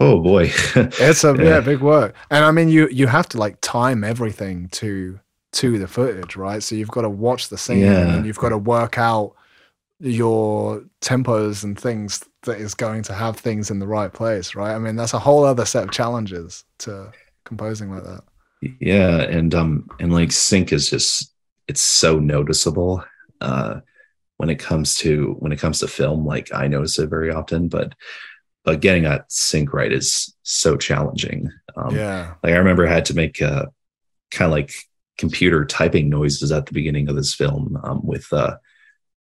oh 0.00 0.20
boy, 0.20 0.50
it's 0.74 1.24
a 1.24 1.34
yeah. 1.36 1.44
yeah 1.44 1.60
big 1.60 1.80
work. 1.80 2.14
And 2.30 2.44
I 2.44 2.50
mean, 2.50 2.68
you 2.68 2.88
you 2.88 3.06
have 3.06 3.28
to 3.30 3.38
like 3.38 3.60
time 3.60 4.04
everything 4.04 4.68
to 4.70 5.18
to 5.52 5.78
the 5.78 5.88
footage, 5.88 6.36
right? 6.36 6.62
So 6.62 6.74
you've 6.74 6.90
got 6.90 7.02
to 7.02 7.10
watch 7.10 7.48
the 7.48 7.58
scene 7.58 7.78
yeah. 7.78 8.14
and 8.14 8.26
you've 8.26 8.38
got 8.38 8.50
to 8.50 8.58
work 8.58 8.98
out 8.98 9.34
your 9.98 10.84
tempos 11.00 11.64
and 11.64 11.78
things 11.78 12.22
that 12.42 12.58
is 12.58 12.74
going 12.74 13.02
to 13.04 13.14
have 13.14 13.38
things 13.38 13.70
in 13.70 13.78
the 13.78 13.86
right 13.86 14.12
place, 14.12 14.54
right? 14.54 14.74
I 14.74 14.78
mean, 14.78 14.96
that's 14.96 15.14
a 15.14 15.18
whole 15.18 15.44
other 15.44 15.64
set 15.64 15.84
of 15.84 15.90
challenges 15.90 16.64
to 16.78 17.10
composing 17.44 17.90
like 17.90 18.04
that. 18.04 18.22
Yeah, 18.80 19.22
and 19.22 19.54
um 19.54 19.88
and 20.00 20.12
like 20.12 20.32
sync 20.32 20.72
is 20.72 20.90
just 20.90 21.32
it's 21.68 21.80
so 21.80 22.18
noticeable 22.18 23.04
uh 23.40 23.80
when 24.36 24.50
it 24.50 24.58
comes 24.58 24.94
to 24.96 25.36
when 25.38 25.52
it 25.52 25.58
comes 25.58 25.78
to 25.80 25.88
film 25.88 26.26
like 26.26 26.52
I 26.54 26.68
notice 26.68 26.98
it 26.98 27.08
very 27.08 27.30
often, 27.30 27.68
but 27.68 27.94
but 28.64 28.80
getting 28.80 29.04
that 29.04 29.30
sync 29.30 29.72
right 29.72 29.92
is 29.92 30.34
so 30.42 30.76
challenging. 30.76 31.50
Um 31.76 31.94
yeah. 31.94 32.34
Like 32.42 32.52
I 32.52 32.58
remember 32.58 32.86
I 32.86 32.92
had 32.92 33.06
to 33.06 33.14
make 33.14 33.40
uh 33.40 33.66
kind 34.30 34.46
of 34.46 34.52
like 34.52 34.72
computer 35.18 35.64
typing 35.64 36.08
noises 36.08 36.52
at 36.52 36.66
the 36.66 36.72
beginning 36.72 37.08
of 37.08 37.16
this 37.16 37.34
film 37.34 37.78
um, 37.82 38.04
with 38.04 38.32
uh, 38.32 38.56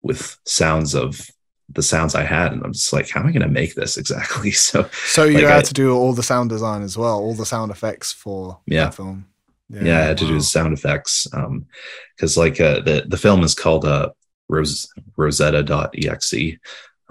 with 0.02 0.38
sounds 0.46 0.94
of 0.94 1.30
the 1.70 1.82
sounds 1.82 2.14
I 2.14 2.24
had, 2.24 2.54
and 2.54 2.64
I'm 2.64 2.74
just 2.74 2.94
like, 2.94 3.10
how 3.10 3.22
am 3.22 3.28
I 3.28 3.32
going 3.32 3.42
to 3.42 3.48
make 3.48 3.76
this 3.76 3.98
exactly? 3.98 4.52
So, 4.66 4.90
so 5.08 5.24
you 5.24 5.40
like 5.40 5.46
had 5.46 5.58
I, 5.58 5.62
to 5.62 5.74
do 5.74 5.96
all 5.96 6.14
the 6.14 6.24
sound 6.24 6.50
design 6.50 6.84
as 6.84 6.98
well, 6.98 7.20
all 7.20 7.34
the 7.34 7.46
sound 7.46 7.72
effects 7.72 8.12
for 8.12 8.60
yeah. 8.68 8.90
film. 8.90 9.28
Yeah, 9.70 9.84
yeah, 9.84 9.98
I 9.98 10.02
had 10.02 10.22
wow. 10.22 10.28
to 10.28 10.34
do 10.34 10.40
sound 10.42 10.74
effects 10.74 11.28
because 11.28 12.38
um, 12.38 12.44
like 12.44 12.62
uh, 12.62 12.82
the 12.82 13.06
the 13.08 13.18
film 13.18 13.44
is 13.44 13.56
called 13.56 13.86
uh, 13.86 14.10
Rose 14.50 14.92
Rosetta.exe. 15.16 16.58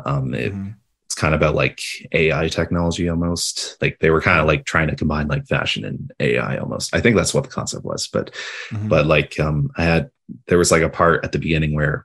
Um, 0.04 0.34
it, 0.34 0.52
mm-hmm 0.52 0.70
it's 1.14 1.20
kind 1.20 1.32
of 1.32 1.40
about 1.40 1.54
like 1.54 1.80
AI 2.10 2.48
technology 2.48 3.08
almost. 3.08 3.80
Like 3.80 3.98
they 4.00 4.10
were 4.10 4.20
kind 4.20 4.40
of 4.40 4.46
like 4.46 4.64
trying 4.64 4.88
to 4.88 4.96
combine 4.96 5.28
like 5.28 5.46
fashion 5.46 5.84
and 5.84 6.12
AI 6.18 6.56
almost. 6.56 6.94
I 6.94 7.00
think 7.00 7.14
that's 7.14 7.32
what 7.32 7.44
the 7.44 7.50
concept 7.50 7.84
was. 7.84 8.08
But 8.08 8.34
mm-hmm. 8.70 8.88
but 8.88 9.06
like 9.06 9.38
um 9.38 9.70
I 9.76 9.84
had 9.84 10.10
there 10.48 10.58
was 10.58 10.72
like 10.72 10.82
a 10.82 10.88
part 10.88 11.24
at 11.24 11.30
the 11.30 11.38
beginning 11.38 11.72
where 11.72 12.04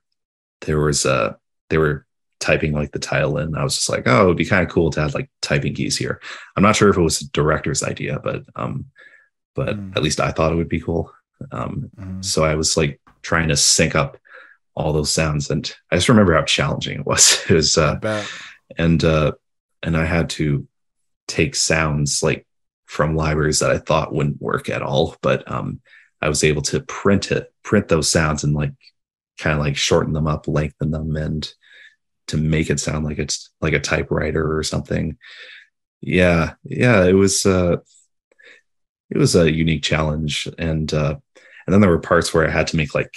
there 0.62 0.80
was 0.80 1.08
uh 1.08 1.34
they 1.70 1.80
were 1.80 2.06
typing 2.40 2.72
like 2.74 2.92
the 2.92 3.00
title 3.00 3.40
in. 3.40 3.56
I 3.56 3.64
was 3.64 3.74
just 3.74 3.90
like, 3.90 4.04
oh, 4.06 4.26
it'd 4.26 4.38
be 4.38 4.46
kind 4.46 4.64
of 4.64 4.72
cool 4.72 4.92
to 4.92 5.02
have 5.02 5.16
like 5.16 5.32
typing 5.42 5.74
keys 5.74 5.98
here. 5.98 6.22
I'm 6.56 6.64
not 6.64 6.76
sure 6.76 6.90
if 6.90 6.98
it 6.98 7.02
was 7.02 7.22
a 7.22 7.32
director's 7.32 7.82
idea, 7.82 8.20
but 8.24 8.44
um 8.56 8.86
but 9.56 9.76
mm. 9.76 9.96
at 9.98 10.04
least 10.04 10.20
I 10.20 10.32
thought 10.32 10.52
it 10.52 10.58
would 10.58 10.70
be 10.70 10.82
cool. 10.82 11.12
Um 11.52 11.90
mm. 11.98 12.24
so 12.24 12.44
I 12.44 12.54
was 12.54 12.78
like 12.78 13.02
trying 13.24 13.48
to 13.48 13.58
sync 13.58 13.96
up 13.96 14.18
all 14.80 14.94
those 14.94 15.12
sounds 15.12 15.50
and 15.50 15.76
I 15.92 15.96
just 15.96 16.10
remember 16.10 16.34
how 16.34 16.44
challenging 16.44 17.00
it 17.00 17.06
was. 17.06 17.44
It 17.50 17.54
was 17.54 17.78
uh 17.78 18.00
and 18.78 19.04
uh, 19.04 19.34
and 19.84 19.96
I 19.98 20.06
had 20.06 20.30
to 20.32 20.68
take 21.28 21.56
sounds 21.56 22.22
like 22.22 22.46
from 22.86 23.16
libraries 23.16 23.60
that 23.60 23.72
I 23.72 23.78
thought 23.78 24.14
wouldn't 24.14 24.42
work 24.42 24.70
at 24.70 24.82
all, 24.82 25.16
but 25.22 25.50
um, 25.50 25.80
I 26.22 26.28
was 26.28 26.44
able 26.44 26.64
to 26.64 26.82
print 26.82 27.32
it, 27.32 27.54
print 27.64 27.88
those 27.88 28.12
sounds, 28.12 28.44
and 28.44 28.54
like 28.54 28.74
kind 29.38 29.58
of 29.58 29.64
like 29.64 29.78
shorten 29.78 30.14
them 30.14 30.28
up, 30.28 30.48
lengthen 30.48 30.92
them, 30.92 31.16
and 31.16 31.52
to 32.28 32.38
make 32.38 32.70
it 32.70 32.80
sound 32.80 33.06
like 33.06 33.20
it's 33.20 33.50
like 33.62 33.74
a 33.74 33.80
typewriter 33.80 34.58
or 34.58 34.64
something. 34.64 35.18
Yeah, 36.02 36.54
yeah, 36.64 37.06
it 37.06 37.14
was 37.14 37.46
uh, 37.46 37.78
it 39.10 39.18
was 39.18 39.36
a 39.36 39.52
unique 39.52 39.84
challenge, 39.84 40.48
and 40.58 40.92
uh, 40.94 41.16
and 41.66 41.74
then 41.74 41.82
there 41.82 41.90
were 41.90 42.00
parts 42.00 42.34
where 42.34 42.48
I 42.48 42.52
had 42.52 42.68
to 42.68 42.78
make 42.78 42.96
like 42.96 43.14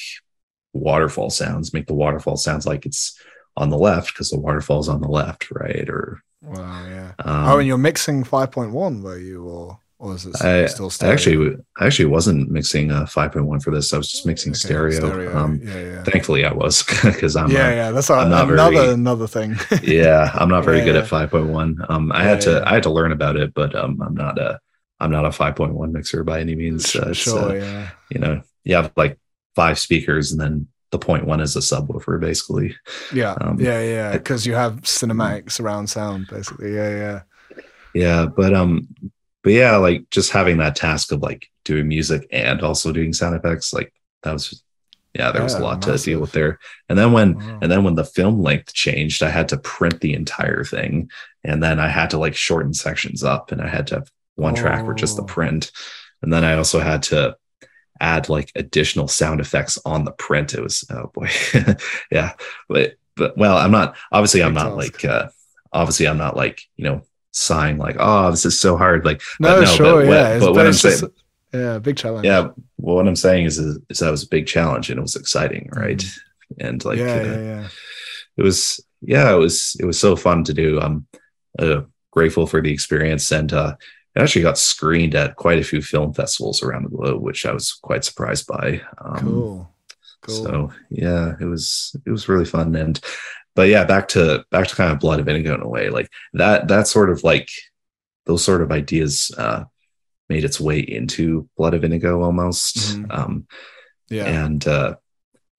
waterfall 0.72 1.30
sounds, 1.30 1.72
make 1.72 1.86
the 1.86 1.94
waterfall 1.94 2.36
sounds 2.36 2.66
like 2.66 2.86
it's 2.86 3.18
on 3.56 3.70
the 3.70 3.78
left 3.78 4.12
because 4.12 4.30
the 4.30 4.40
waterfall's 4.40 4.88
on 4.88 5.00
the 5.00 5.08
left, 5.08 5.50
right? 5.50 5.88
Or 5.88 6.22
wow, 6.42 6.86
yeah. 6.88 7.12
Um, 7.18 7.48
oh, 7.48 7.58
and 7.58 7.66
you're 7.66 7.78
mixing 7.78 8.24
5.1, 8.24 9.02
were 9.02 9.18
you, 9.18 9.44
or 9.44 9.78
or 10.02 10.16
is 10.16 10.26
it 10.26 10.42
I, 10.42 10.66
still 10.66 10.90
stereo? 10.90 11.12
I 11.12 11.14
actually, 11.14 11.56
I 11.78 11.86
actually 11.86 12.06
wasn't 12.06 12.50
mixing 12.50 12.90
uh, 12.90 13.04
5.1 13.04 13.62
for 13.62 13.70
this. 13.70 13.94
I 13.94 13.98
was 13.98 14.10
just 14.10 14.26
mixing 14.26 14.50
okay, 14.50 14.58
stereo. 14.58 14.98
stereo. 14.98 15.38
Um, 15.38 15.60
yeah, 15.62 15.80
yeah. 15.80 16.02
Thankfully, 16.02 16.44
I 16.44 16.52
was 16.52 16.82
because 17.04 17.36
I'm 17.36 17.52
yeah, 17.52 17.68
uh, 17.68 17.70
yeah. 17.70 17.90
That's 17.92 18.10
I'm 18.10 18.28
not 18.28 18.50
another 18.50 18.72
very, 18.72 18.92
another 18.94 19.28
thing. 19.28 19.56
yeah, 19.84 20.32
I'm 20.34 20.48
not 20.48 20.64
very 20.64 20.78
yeah, 20.78 20.86
good 20.86 20.94
yeah. 20.96 21.02
at 21.02 21.30
5.1. 21.30 21.88
Um, 21.88 22.10
I 22.10 22.24
yeah, 22.24 22.28
had 22.30 22.40
to 22.40 22.68
I 22.68 22.74
had 22.74 22.82
to 22.82 22.90
learn 22.90 23.12
about 23.12 23.36
it, 23.36 23.54
but 23.54 23.76
um, 23.76 24.02
I'm 24.02 24.14
not 24.14 24.40
a 24.40 24.58
I'm 24.98 25.12
not 25.12 25.24
a 25.24 25.28
5.1 25.28 25.92
mixer 25.92 26.24
by 26.24 26.40
any 26.40 26.56
means. 26.56 26.96
Uh, 26.96 27.14
sure, 27.14 27.50
uh, 27.50 27.54
yeah. 27.54 27.90
You 28.10 28.18
know, 28.18 28.42
you 28.64 28.74
have 28.74 28.92
like 28.96 29.20
five 29.54 29.78
speakers 29.78 30.32
and 30.32 30.40
then 30.40 30.66
the 30.90 30.98
point 30.98 31.26
one 31.26 31.40
is 31.40 31.56
a 31.56 31.60
subwoofer 31.60 32.20
basically 32.20 32.76
yeah 33.12 33.32
um, 33.40 33.58
yeah 33.58 33.82
yeah 33.82 34.12
because 34.12 34.46
you 34.46 34.54
have 34.54 34.82
cinematic 34.82 35.50
surround 35.50 35.88
sound 35.88 36.26
basically 36.28 36.74
yeah 36.74 36.90
yeah 36.90 37.20
yeah 37.94 38.26
but 38.26 38.54
um 38.54 38.86
but 39.42 39.52
yeah 39.52 39.76
like 39.76 40.08
just 40.10 40.30
having 40.30 40.58
that 40.58 40.76
task 40.76 41.10
of 41.10 41.22
like 41.22 41.48
doing 41.64 41.88
music 41.88 42.26
and 42.30 42.62
also 42.62 42.92
doing 42.92 43.12
sound 43.12 43.34
effects 43.34 43.72
like 43.72 43.92
that 44.22 44.32
was 44.32 44.50
just, 44.50 44.64
yeah 45.14 45.32
there 45.32 45.42
was 45.42 45.54
a 45.54 45.58
lot 45.58 45.80
massive. 45.80 46.00
to 46.00 46.04
deal 46.10 46.20
with 46.20 46.32
there 46.32 46.58
and 46.88 46.98
then 46.98 47.12
when 47.12 47.38
wow. 47.38 47.58
and 47.62 47.70
then 47.70 47.84
when 47.84 47.94
the 47.94 48.04
film 48.04 48.40
length 48.40 48.72
changed 48.72 49.22
i 49.22 49.28
had 49.28 49.48
to 49.48 49.58
print 49.58 50.00
the 50.00 50.14
entire 50.14 50.64
thing 50.64 51.10
and 51.44 51.62
then 51.62 51.80
i 51.80 51.88
had 51.88 52.10
to 52.10 52.18
like 52.18 52.34
shorten 52.34 52.72
sections 52.72 53.24
up 53.24 53.50
and 53.50 53.60
i 53.60 53.68
had 53.68 53.86
to 53.86 53.96
have 53.96 54.10
one 54.36 54.52
oh. 54.52 54.60
track 54.60 54.84
for 54.84 54.94
just 54.94 55.16
the 55.16 55.22
oh. 55.22 55.26
print 55.26 55.70
and 56.22 56.32
then 56.32 56.44
i 56.44 56.54
also 56.54 56.80
had 56.80 57.02
to 57.02 57.36
add 58.02 58.28
like 58.28 58.52
additional 58.54 59.08
sound 59.08 59.40
effects 59.40 59.78
on 59.86 60.04
the 60.04 60.12
print. 60.12 60.54
It 60.54 60.62
was 60.62 60.84
oh 60.90 61.10
boy, 61.14 61.30
yeah. 62.10 62.32
But 62.68 62.96
but 63.16 63.36
well, 63.38 63.56
I'm 63.56 63.70
not 63.70 63.96
obviously 64.10 64.42
I'm 64.42 64.54
not 64.54 64.76
like 64.76 65.04
uh, 65.04 65.28
obviously 65.72 66.06
I'm 66.06 66.18
not 66.18 66.36
like 66.36 66.62
you 66.76 66.84
know 66.84 67.02
sighing 67.32 67.78
like 67.78 67.96
oh 67.98 68.30
this 68.30 68.44
is 68.44 68.60
so 68.60 68.76
hard 68.76 69.06
like 69.06 69.22
no, 69.40 69.60
no 69.60 69.64
sure 69.64 70.04
but, 70.04 70.12
yeah 70.12 70.38
but, 70.38 70.46
but 70.46 70.54
what 70.54 70.66
I'm 70.66 70.72
saying 70.74 71.00
just, 71.00 71.12
yeah 71.52 71.78
big 71.78 71.96
challenge 71.96 72.26
yeah 72.26 72.48
well, 72.76 72.96
what 72.96 73.08
I'm 73.08 73.16
saying 73.16 73.46
is, 73.46 73.58
is, 73.58 73.78
is 73.88 73.98
that 74.00 74.10
was 74.10 74.24
a 74.24 74.28
big 74.28 74.46
challenge 74.46 74.90
and 74.90 74.98
it 74.98 75.02
was 75.02 75.16
exciting 75.16 75.70
right 75.72 75.96
mm. 75.96 76.18
and 76.60 76.84
like 76.84 76.98
yeah, 76.98 77.04
uh, 77.04 77.24
yeah, 77.24 77.40
yeah 77.40 77.68
it 78.36 78.42
was 78.42 78.84
yeah 79.00 79.32
it 79.32 79.38
was 79.38 79.76
it 79.80 79.86
was 79.86 79.98
so 79.98 80.14
fun 80.14 80.44
to 80.44 80.52
do 80.52 80.78
I'm 80.78 81.06
uh, 81.58 81.82
grateful 82.10 82.46
for 82.46 82.60
the 82.60 82.72
experience 82.72 83.32
and 83.32 83.50
uh 83.52 83.76
it 84.14 84.20
actually 84.20 84.42
got 84.42 84.58
screened 84.58 85.14
at 85.14 85.36
quite 85.36 85.58
a 85.58 85.64
few 85.64 85.80
film 85.80 86.12
festivals 86.12 86.62
around 86.62 86.84
the 86.84 86.90
globe, 86.90 87.22
which 87.22 87.46
I 87.46 87.52
was 87.52 87.72
quite 87.72 88.04
surprised 88.04 88.46
by. 88.46 88.82
Um, 88.98 89.18
cool. 89.18 89.74
Cool. 90.22 90.44
So 90.44 90.72
yeah, 90.90 91.34
it 91.40 91.44
was 91.44 91.96
it 92.06 92.10
was 92.10 92.28
really 92.28 92.44
fun. 92.44 92.74
And 92.76 93.00
but 93.54 93.68
yeah, 93.68 93.84
back 93.84 94.08
to 94.08 94.44
back 94.50 94.68
to 94.68 94.76
kind 94.76 94.92
of 94.92 95.00
Blood 95.00 95.20
of 95.20 95.28
Indigo 95.28 95.54
in 95.54 95.62
a 95.62 95.68
way. 95.68 95.88
Like 95.88 96.08
that 96.34 96.68
that 96.68 96.86
sort 96.86 97.10
of 97.10 97.24
like 97.24 97.48
those 98.26 98.44
sort 98.44 98.62
of 98.62 98.70
ideas 98.70 99.32
uh 99.36 99.64
made 100.28 100.44
its 100.44 100.60
way 100.60 100.78
into 100.78 101.48
Blood 101.56 101.74
of 101.74 101.84
Indigo 101.84 102.22
almost. 102.22 102.76
Mm-hmm. 102.76 103.10
Um 103.10 103.46
yeah. 104.10 104.26
And 104.26 104.66
uh 104.66 104.96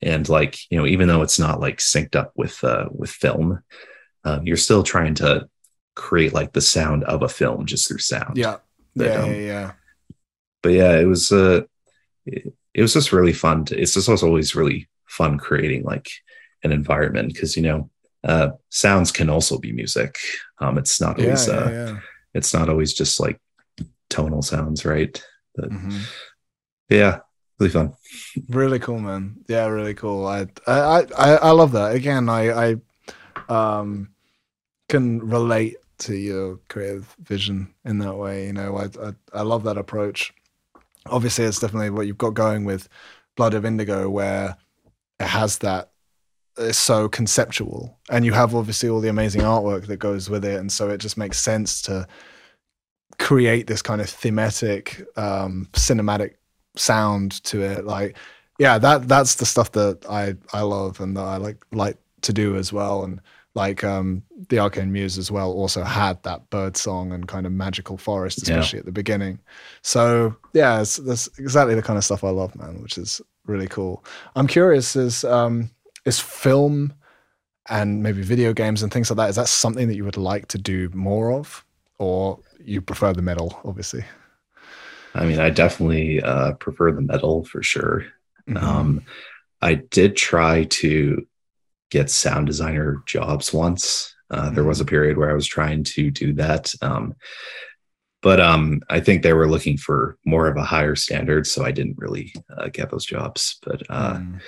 and 0.02 0.28
like, 0.30 0.58
you 0.70 0.78
know, 0.78 0.86
even 0.86 1.08
though 1.08 1.24
it's 1.24 1.40
not 1.40 1.60
like 1.60 1.78
synced 1.78 2.16
up 2.16 2.32
with 2.36 2.64
uh 2.64 2.88
with 2.92 3.10
film, 3.10 3.62
um, 4.24 4.46
you're 4.46 4.58
still 4.58 4.84
trying 4.84 5.16
to 5.16 5.48
create 5.96 6.34
like 6.34 6.54
the 6.54 6.62
sound 6.62 7.04
of 7.04 7.22
a 7.22 7.30
film 7.30 7.66
just 7.66 7.88
through 7.88 8.00
sound. 8.00 8.38
Yeah. 8.38 8.58
But, 8.96 9.06
yeah, 9.06 9.22
um, 9.22 9.32
yeah, 9.32 9.38
yeah. 9.38 9.72
But 10.62 10.70
yeah, 10.74 11.00
it 11.00 11.06
was 11.06 11.32
uh 11.32 11.62
it, 12.26 12.54
it 12.74 12.82
was 12.82 12.94
just 12.94 13.12
really 13.12 13.34
fun. 13.34 13.66
To, 13.66 13.80
it's 13.80 13.94
just 13.94 14.24
always 14.24 14.56
really 14.56 14.90
fun 15.06 15.38
creating 15.38 15.84
like 15.84 16.10
an 16.64 16.72
environment 16.72 17.34
because 17.34 17.56
you 17.56 17.64
know 17.64 17.90
uh 18.24 18.52
sounds 18.70 19.12
can 19.12 19.30
also 19.30 19.58
be 19.58 19.72
music. 19.72 20.20
Um 20.60 20.78
it's 20.78 21.02
not 21.02 21.20
always 21.20 21.48
yeah, 21.48 21.54
uh 21.54 21.70
yeah. 21.70 22.00
it's 22.34 22.54
not 22.54 22.70
always 22.70 22.94
just 22.94 23.20
like 23.20 23.40
tonal 24.10 24.42
sounds, 24.42 24.86
right? 24.86 25.22
But, 25.56 25.70
mm-hmm. 25.70 26.00
yeah, 26.90 27.20
really 27.60 27.72
fun. 27.72 27.94
Really 28.50 28.80
cool, 28.80 29.00
man. 29.00 29.44
Yeah, 29.48 29.68
really 29.68 29.94
cool. 29.94 30.26
I 30.26 30.48
I 30.68 31.06
I, 31.18 31.36
I 31.36 31.52
love 31.52 31.74
that. 31.74 31.96
Again, 31.96 32.30
I 32.30 32.72
I 32.72 32.76
um 33.50 34.10
can 34.88 35.20
relate 35.20 35.78
to 36.00 36.16
your 36.16 36.60
creative 36.70 37.16
vision 37.20 37.74
in 37.86 38.00
that 38.00 38.16
way. 38.16 38.48
You 38.48 38.54
know, 38.54 38.78
I, 38.78 38.86
I, 39.08 39.14
I 39.34 39.42
love 39.42 39.64
that 39.64 39.78
approach. 39.78 40.34
Obviously, 41.08 41.46
it's 41.46 41.60
definitely 41.60 41.90
what 41.90 42.08
you've 42.08 42.18
got 42.18 42.34
going 42.34 42.66
with 42.66 42.88
Blood 43.36 43.54
of 43.54 43.66
Indigo, 43.66 44.10
where 44.10 44.58
it 45.20 45.28
has 45.28 45.58
that 45.60 45.92
it's 46.58 46.78
so 46.78 47.10
conceptual, 47.10 47.98
and 48.10 48.26
you 48.26 48.34
have 48.34 48.54
obviously 48.54 48.88
all 48.88 49.02
the 49.02 49.10
amazing 49.10 49.42
artwork 49.42 49.88
that 49.88 49.98
goes 49.98 50.30
with 50.30 50.46
it, 50.46 50.60
and 50.60 50.72
so 50.72 50.90
it 50.90 51.00
just 51.00 51.18
makes 51.18 51.40
sense 51.40 51.82
to 51.84 52.08
create 53.20 53.68
this 53.68 53.82
kind 53.82 54.02
of 54.02 54.10
thematic, 54.10 55.04
um, 55.18 55.68
cinematic 55.74 56.36
sound 56.76 57.44
to 57.46 57.62
it. 57.62 57.86
Like, 57.86 58.18
yeah, 58.60 58.78
that 58.78 59.08
that's 59.08 59.36
the 59.36 59.46
stuff 59.46 59.72
that 59.74 60.06
I 60.10 60.36
I 60.54 60.62
love 60.62 61.00
and 61.00 61.18
that 61.18 61.24
I 61.24 61.38
like 61.38 61.66
like 61.72 61.98
to 62.22 62.34
do 62.34 62.56
as 62.56 62.72
well, 62.72 63.04
and 63.04 63.20
like 63.56 63.84
um, 63.84 64.24
the 64.50 64.60
Arcane 64.60 64.92
Muse 64.92 65.18
as 65.18 65.30
well 65.30 65.52
also 65.52 65.84
had 65.84 66.22
that 66.24 66.50
bird 66.50 66.76
song 66.76 67.12
and 67.12 67.28
kind 67.28 67.46
of 67.46 67.52
magical 67.52 67.98
forest, 67.98 68.42
especially 68.42 68.78
yeah. 68.78 68.82
at 68.82 68.86
the 68.86 68.92
beginning. 68.92 69.40
So 69.84 70.36
yeah, 70.54 70.82
it's, 70.82 70.98
that's 70.98 71.28
exactly 71.38 71.76
the 71.76 71.82
kind 71.84 71.98
of 71.98 72.04
stuff 72.04 72.24
I 72.24 72.30
love, 72.30 72.56
man, 72.56 72.82
which 72.82 72.98
is 72.98 73.22
really 73.46 73.68
cool. 73.68 74.04
I'm 74.36 74.48
curious 74.48 74.96
is 74.96 75.24
um, 75.24 75.70
is 76.06 76.20
film 76.20 76.94
and 77.70 78.02
maybe 78.04 78.22
video 78.22 78.54
games 78.54 78.84
and 78.84 78.92
things 78.92 79.10
like 79.10 79.18
that. 79.18 79.30
Is 79.30 79.36
that 79.36 79.48
something 79.48 79.88
that 79.88 79.96
you 79.96 80.06
would 80.06 80.18
like 80.18 80.48
to 80.48 80.58
do 80.58 80.90
more 80.94 81.32
of, 81.32 81.64
or 82.00 82.40
you 82.60 82.82
prefer 82.82 83.14
the 83.14 83.22
metal, 83.22 83.60
obviously? 83.64 84.04
I 85.16 85.26
mean, 85.26 85.40
I 85.40 85.52
definitely 85.52 86.22
uh, 86.22 86.54
prefer 86.54 86.92
the 86.92 87.02
metal 87.02 87.46
for 87.46 87.62
sure. 87.62 88.06
Mm-hmm. 88.50 88.58
Um, 88.58 89.06
I 89.62 89.76
did 89.76 90.18
try 90.18 90.66
to 90.66 91.26
get 91.94 92.10
sound 92.10 92.48
designer 92.48 93.04
jobs 93.06 93.54
once. 93.54 94.16
Uh. 94.30 94.50
There 94.50 94.64
was 94.64 94.82
a 94.82 94.84
mm-hmm. 94.84 94.90
period 94.90 95.18
where 95.18 95.30
I 95.30 95.36
was 95.36 95.48
trying 95.48 95.84
to 95.84 96.10
do 96.10 96.34
that. 96.34 96.74
Um, 96.82 97.14
but 98.24 98.40
um, 98.40 98.82
I 98.90 99.00
think 99.00 99.22
they 99.22 99.34
were 99.34 99.50
looking 99.50 99.78
for 99.78 100.18
more 100.26 100.48
of 100.48 100.58
a 100.58 100.64
higher 100.64 100.96
standard, 100.96 101.46
so 101.46 101.64
I 101.64 101.72
didn't 101.72 101.98
really 102.00 102.34
uh, 102.58 102.70
get 102.70 102.90
those 102.90 103.06
jobs. 103.06 103.60
But 103.62 103.84
uh, 103.90 104.16
mm. 104.16 104.42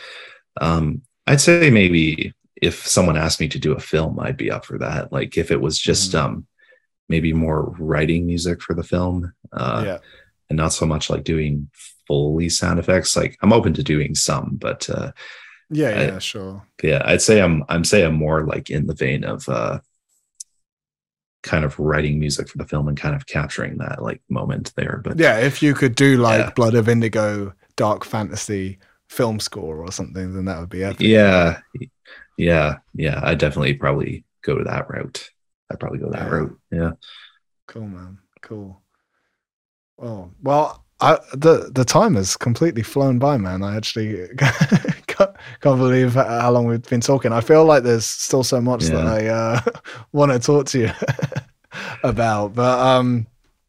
um, 0.59 1.01
I'd 1.27 1.41
say 1.41 1.69
maybe 1.69 2.33
if 2.59 2.87
someone 2.87 3.17
asked 3.17 3.41
me 3.41 3.49
to 3.49 3.59
do 3.59 3.73
a 3.73 3.79
film, 3.79 4.19
I'd 4.19 4.37
be 4.37 4.49
up 4.49 4.65
for 4.65 4.79
that. 4.79 5.11
Like 5.11 5.37
if 5.37 5.51
it 5.51 5.61
was 5.61 5.77
just 5.77 6.13
mm. 6.13 6.19
um, 6.19 6.47
maybe 7.09 7.33
more 7.33 7.75
writing 7.77 8.25
music 8.25 8.61
for 8.61 8.73
the 8.73 8.83
film, 8.83 9.33
uh, 9.51 9.83
yeah. 9.85 9.97
and 10.49 10.57
not 10.57 10.73
so 10.73 10.85
much 10.85 11.09
like 11.09 11.23
doing 11.23 11.69
fully 12.07 12.49
sound 12.49 12.79
effects. 12.79 13.15
Like 13.15 13.37
I'm 13.43 13.53
open 13.53 13.73
to 13.73 13.83
doing 13.83 14.15
some, 14.15 14.55
but 14.55 14.89
yeah, 15.69 16.01
yeah, 16.01 16.19
sure. 16.19 16.65
Yeah, 16.83 17.01
I'd 17.05 17.21
say 17.21 17.41
I'm 17.41 17.63
I'm 17.69 17.83
say 17.83 18.03
I'm 18.03 18.15
more 18.15 18.45
like 18.45 18.69
in 18.69 18.87
the 18.87 18.93
vein 18.93 19.23
of 19.23 19.47
uh 19.49 19.79
kind 21.43 21.63
of 21.63 21.77
writing 21.79 22.19
music 22.19 22.49
for 22.49 22.57
the 22.57 22.65
film 22.65 22.87
and 22.87 22.99
kind 22.99 23.15
of 23.15 23.27
capturing 23.27 23.77
that 23.77 24.01
like 24.01 24.21
moment 24.29 24.73
there. 24.75 24.99
But 25.03 25.19
yeah, 25.19 25.39
if 25.39 25.61
you 25.61 25.73
could 25.73 25.95
do 25.95 26.17
like 26.17 26.39
yeah. 26.39 26.51
Blood 26.51 26.75
of 26.75 26.89
Indigo, 26.89 27.53
dark 27.75 28.03
fantasy 28.03 28.79
film 29.09 29.39
score 29.39 29.77
or 29.77 29.91
something, 29.91 30.33
then 30.33 30.45
that 30.45 30.59
would 30.59 30.69
be 30.69 30.83
epic. 30.83 31.01
Yeah, 31.01 31.59
yeah, 32.37 32.77
yeah. 32.93 33.19
I 33.23 33.35
definitely 33.35 33.75
probably 33.75 34.25
go 34.43 34.57
to 34.57 34.63
that 34.63 34.89
route. 34.89 35.29
I'd 35.71 35.79
probably 35.79 35.99
go 35.99 36.11
that 36.11 36.23
yeah. 36.23 36.29
route. 36.29 36.59
Yeah. 36.71 36.91
Cool, 37.67 37.87
man. 37.87 38.17
Cool. 38.41 38.81
Oh 39.99 40.31
well, 40.41 40.85
I, 40.99 41.19
the 41.33 41.69
the 41.73 41.85
time 41.85 42.15
has 42.15 42.37
completely 42.37 42.83
flown 42.83 43.19
by, 43.19 43.37
man. 43.37 43.63
I 43.63 43.75
actually 43.75 44.29
can't, 45.61 45.77
believe 45.77 46.13
how 46.13 46.51
long 46.51 46.65
we've 46.65 46.81
been 46.81 47.01
talking. 47.01 47.31
I 47.31 47.41
feel 47.41 47.65
like 47.65 47.83
there's 47.83 48.05
still 48.05 48.43
so 48.43 48.61
much 48.61 48.83
yeah. 48.83 48.89
that 48.89 49.05
I 49.07 49.27
uh, 49.27 49.61
want 50.11 50.31
to 50.31 50.39
talk 50.39 50.67
to 50.67 50.79
you 50.79 50.91
about, 52.03 52.55
but 52.55 52.79
um, 52.79 53.27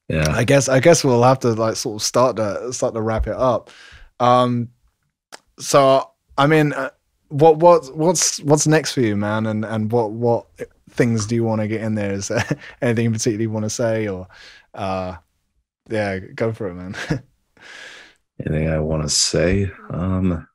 yeah, 0.09 0.31
I 0.31 0.45
guess 0.45 0.69
I 0.69 0.81
guess 0.81 1.05
we'll 1.05 1.23
have 1.23 1.41
to 1.41 1.53
like 1.53 1.77
sort 1.77 2.01
of 2.01 2.07
start 2.07 2.37
to 2.37 2.73
start 2.73 2.95
to 2.95 3.03
wrap 3.03 3.27
it 3.27 3.37
up. 3.37 3.71
Um, 4.21 4.71
so 5.59 6.11
I 6.39 6.47
mean, 6.47 6.73
uh, 6.73 6.91
what 7.29 7.59
what 7.59 7.97
what's 7.97 8.41
what's 8.41 8.67
next 8.67 8.93
for 8.93 9.01
you, 9.01 9.17
man? 9.17 9.47
And 9.47 9.65
and 9.65 9.91
what 9.91 10.13
what 10.13 10.47
things 10.91 11.27
do 11.27 11.35
you 11.35 11.45
want 11.45 11.61
to 11.61 11.69
get 11.69 11.83
in 11.83 11.95
there? 11.95 12.13
Is 12.13 12.29
there 12.29 12.45
anything 12.83 13.07
in 13.07 13.13
particular 13.13 13.43
you 13.43 13.51
want 13.51 13.65
to 13.65 13.71
say, 13.71 14.09
or 14.09 14.29
uh, 14.75 15.17
yeah, 15.89 16.19
go 16.19 16.53
for 16.53 16.69
it, 16.69 16.75
man. 16.75 16.97
Anything 18.45 18.69
I 18.69 18.81
want 18.81 19.03
to 19.03 19.09
say? 19.09 19.71
Um, 19.91 20.47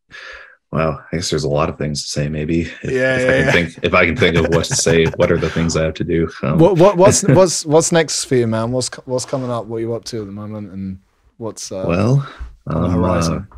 well, 0.71 1.03
I 1.11 1.17
guess 1.17 1.29
there's 1.29 1.43
a 1.43 1.49
lot 1.49 1.67
of 1.67 1.77
things 1.77 2.03
to 2.03 2.09
say. 2.09 2.29
Maybe 2.29 2.61
if, 2.61 2.83
yeah, 2.83 3.17
if 3.17 3.21
yeah, 3.21 3.27
I 3.27 3.37
can 3.37 3.45
yeah. 3.45 3.51
think 3.51 3.79
if 3.83 3.93
I 3.93 4.05
can 4.05 4.15
think 4.15 4.37
of 4.37 4.47
what 4.47 4.65
to 4.65 4.75
say, 4.75 5.05
what 5.17 5.31
are 5.31 5.37
the 5.37 5.49
things 5.49 5.75
I 5.75 5.83
have 5.83 5.95
to 5.95 6.03
do? 6.05 6.29
Um, 6.43 6.59
what, 6.59 6.77
what, 6.77 6.97
what's 6.97 7.23
what's 7.27 7.65
what's 7.65 7.91
next 7.91 8.25
for 8.25 8.35
you, 8.35 8.47
man? 8.47 8.71
What's 8.71 8.89
what's 9.05 9.25
coming 9.25 9.51
up? 9.51 9.65
What 9.65 9.77
are 9.77 9.81
you 9.81 9.93
up 9.93 10.05
to 10.05 10.21
at 10.21 10.27
the 10.27 10.31
moment? 10.31 10.71
And 10.71 10.99
what's 11.37 11.71
uh, 11.71 11.83
well 11.85 12.27
on 12.67 12.81
the 12.83 12.87
um, 12.87 12.93
horizon? 12.93 13.47
Uh, 13.51 13.55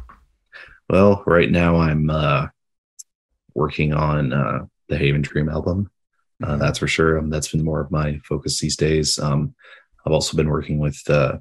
well, 0.90 1.24
right 1.28 1.52
now 1.52 1.78
I'm 1.78 2.10
uh, 2.10 2.48
working 3.54 3.94
on 3.94 4.34
uh, 4.34 4.66
the 4.90 4.98
Haven 4.98 5.22
Dream 5.22 5.50
album. 5.50 5.92
Uh, 6.42 6.48
mm-hmm. 6.48 6.60
That's 6.60 6.80
for 6.80 6.88
sure. 6.88 7.20
Um, 7.20 7.30
that's 7.30 7.50
been 7.50 7.64
more 7.64 7.80
of 7.80 7.92
my 7.92 8.20
focus 8.28 8.60
these 8.60 8.76
days. 8.76 9.20
Um, 9.20 9.54
I've 10.06 10.14
also 10.14 10.36
been 10.36 10.50
working 10.50 10.80
with 10.80 11.00
uh, 11.08 11.38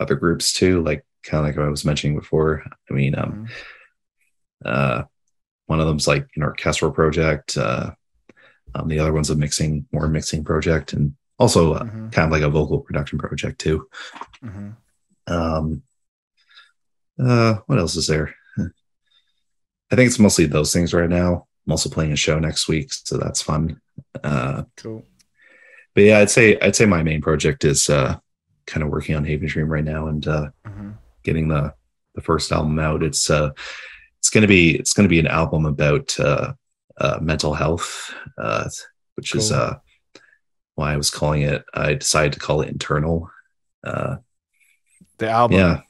other 0.00 0.14
groups 0.14 0.52
too, 0.52 0.82
like 0.82 1.04
kind 1.22 1.46
of 1.46 1.54
like 1.54 1.64
I 1.64 1.68
was 1.68 1.84
mentioning 1.84 2.18
before. 2.18 2.64
I 2.90 2.94
mean, 2.94 3.14
um, 3.16 3.32
mm-hmm. 3.32 3.44
Uh, 4.64 5.02
one 5.66 5.80
of 5.80 5.86
them's 5.86 6.08
like 6.08 6.28
an 6.36 6.42
orchestral 6.42 6.90
project. 6.90 7.56
Uh, 7.56 7.92
um, 8.74 8.88
the 8.88 8.98
other 8.98 9.12
one's 9.12 9.30
a 9.30 9.36
mixing, 9.36 9.86
more 9.92 10.08
mixing 10.08 10.44
project, 10.44 10.92
and 10.92 11.14
also 11.38 11.74
uh, 11.74 11.84
mm-hmm. 11.84 12.08
kind 12.10 12.26
of 12.26 12.32
like 12.32 12.42
a 12.42 12.50
vocal 12.50 12.80
production 12.80 13.18
project 13.18 13.60
too. 13.60 13.88
Mm-hmm. 14.44 14.70
Um, 15.32 15.82
uh, 17.22 17.58
what 17.66 17.78
else 17.78 17.96
is 17.96 18.06
there? 18.06 18.34
I 19.92 19.96
think 19.96 20.06
it's 20.06 20.18
mostly 20.18 20.46
those 20.46 20.72
things 20.72 20.94
right 20.94 21.08
now. 21.08 21.46
I'm 21.66 21.72
also 21.72 21.90
playing 21.90 22.12
a 22.12 22.16
show 22.16 22.38
next 22.38 22.68
week, 22.68 22.92
so 22.92 23.16
that's 23.16 23.42
fun. 23.42 23.80
Uh, 24.22 24.64
cool. 24.76 25.04
But 25.94 26.04
yeah, 26.04 26.18
I'd 26.18 26.30
say 26.30 26.58
I'd 26.60 26.76
say 26.76 26.86
my 26.86 27.02
main 27.02 27.20
project 27.20 27.64
is 27.64 27.90
uh, 27.90 28.16
kind 28.66 28.84
of 28.84 28.90
working 28.90 29.16
on 29.16 29.24
Haven 29.24 29.48
Dream 29.48 29.68
right 29.68 29.84
now 29.84 30.06
and 30.06 30.26
uh, 30.26 30.48
mm-hmm. 30.66 30.90
getting 31.24 31.48
the 31.48 31.74
the 32.14 32.20
first 32.20 32.52
album 32.52 32.78
out. 32.78 33.02
It's 33.02 33.28
uh, 33.30 33.50
it's 34.20 34.30
gonna 34.30 34.46
be 34.46 34.76
it's 34.76 34.92
gonna 34.92 35.08
be 35.08 35.18
an 35.18 35.26
album 35.26 35.66
about 35.66 36.18
uh, 36.20 36.52
uh, 36.98 37.18
mental 37.20 37.54
health, 37.54 38.14
uh, 38.38 38.68
which 39.16 39.32
cool. 39.32 39.40
is 39.40 39.50
uh, 39.50 39.76
why 40.76 40.92
I 40.92 40.96
was 40.96 41.10
calling 41.10 41.42
it. 41.42 41.64
I 41.74 41.94
decided 41.94 42.32
to 42.34 42.40
call 42.40 42.60
it 42.60 42.68
Internal. 42.68 43.30
Uh, 43.82 44.16
the 45.18 45.28
album, 45.28 45.58
yeah, 45.58 45.80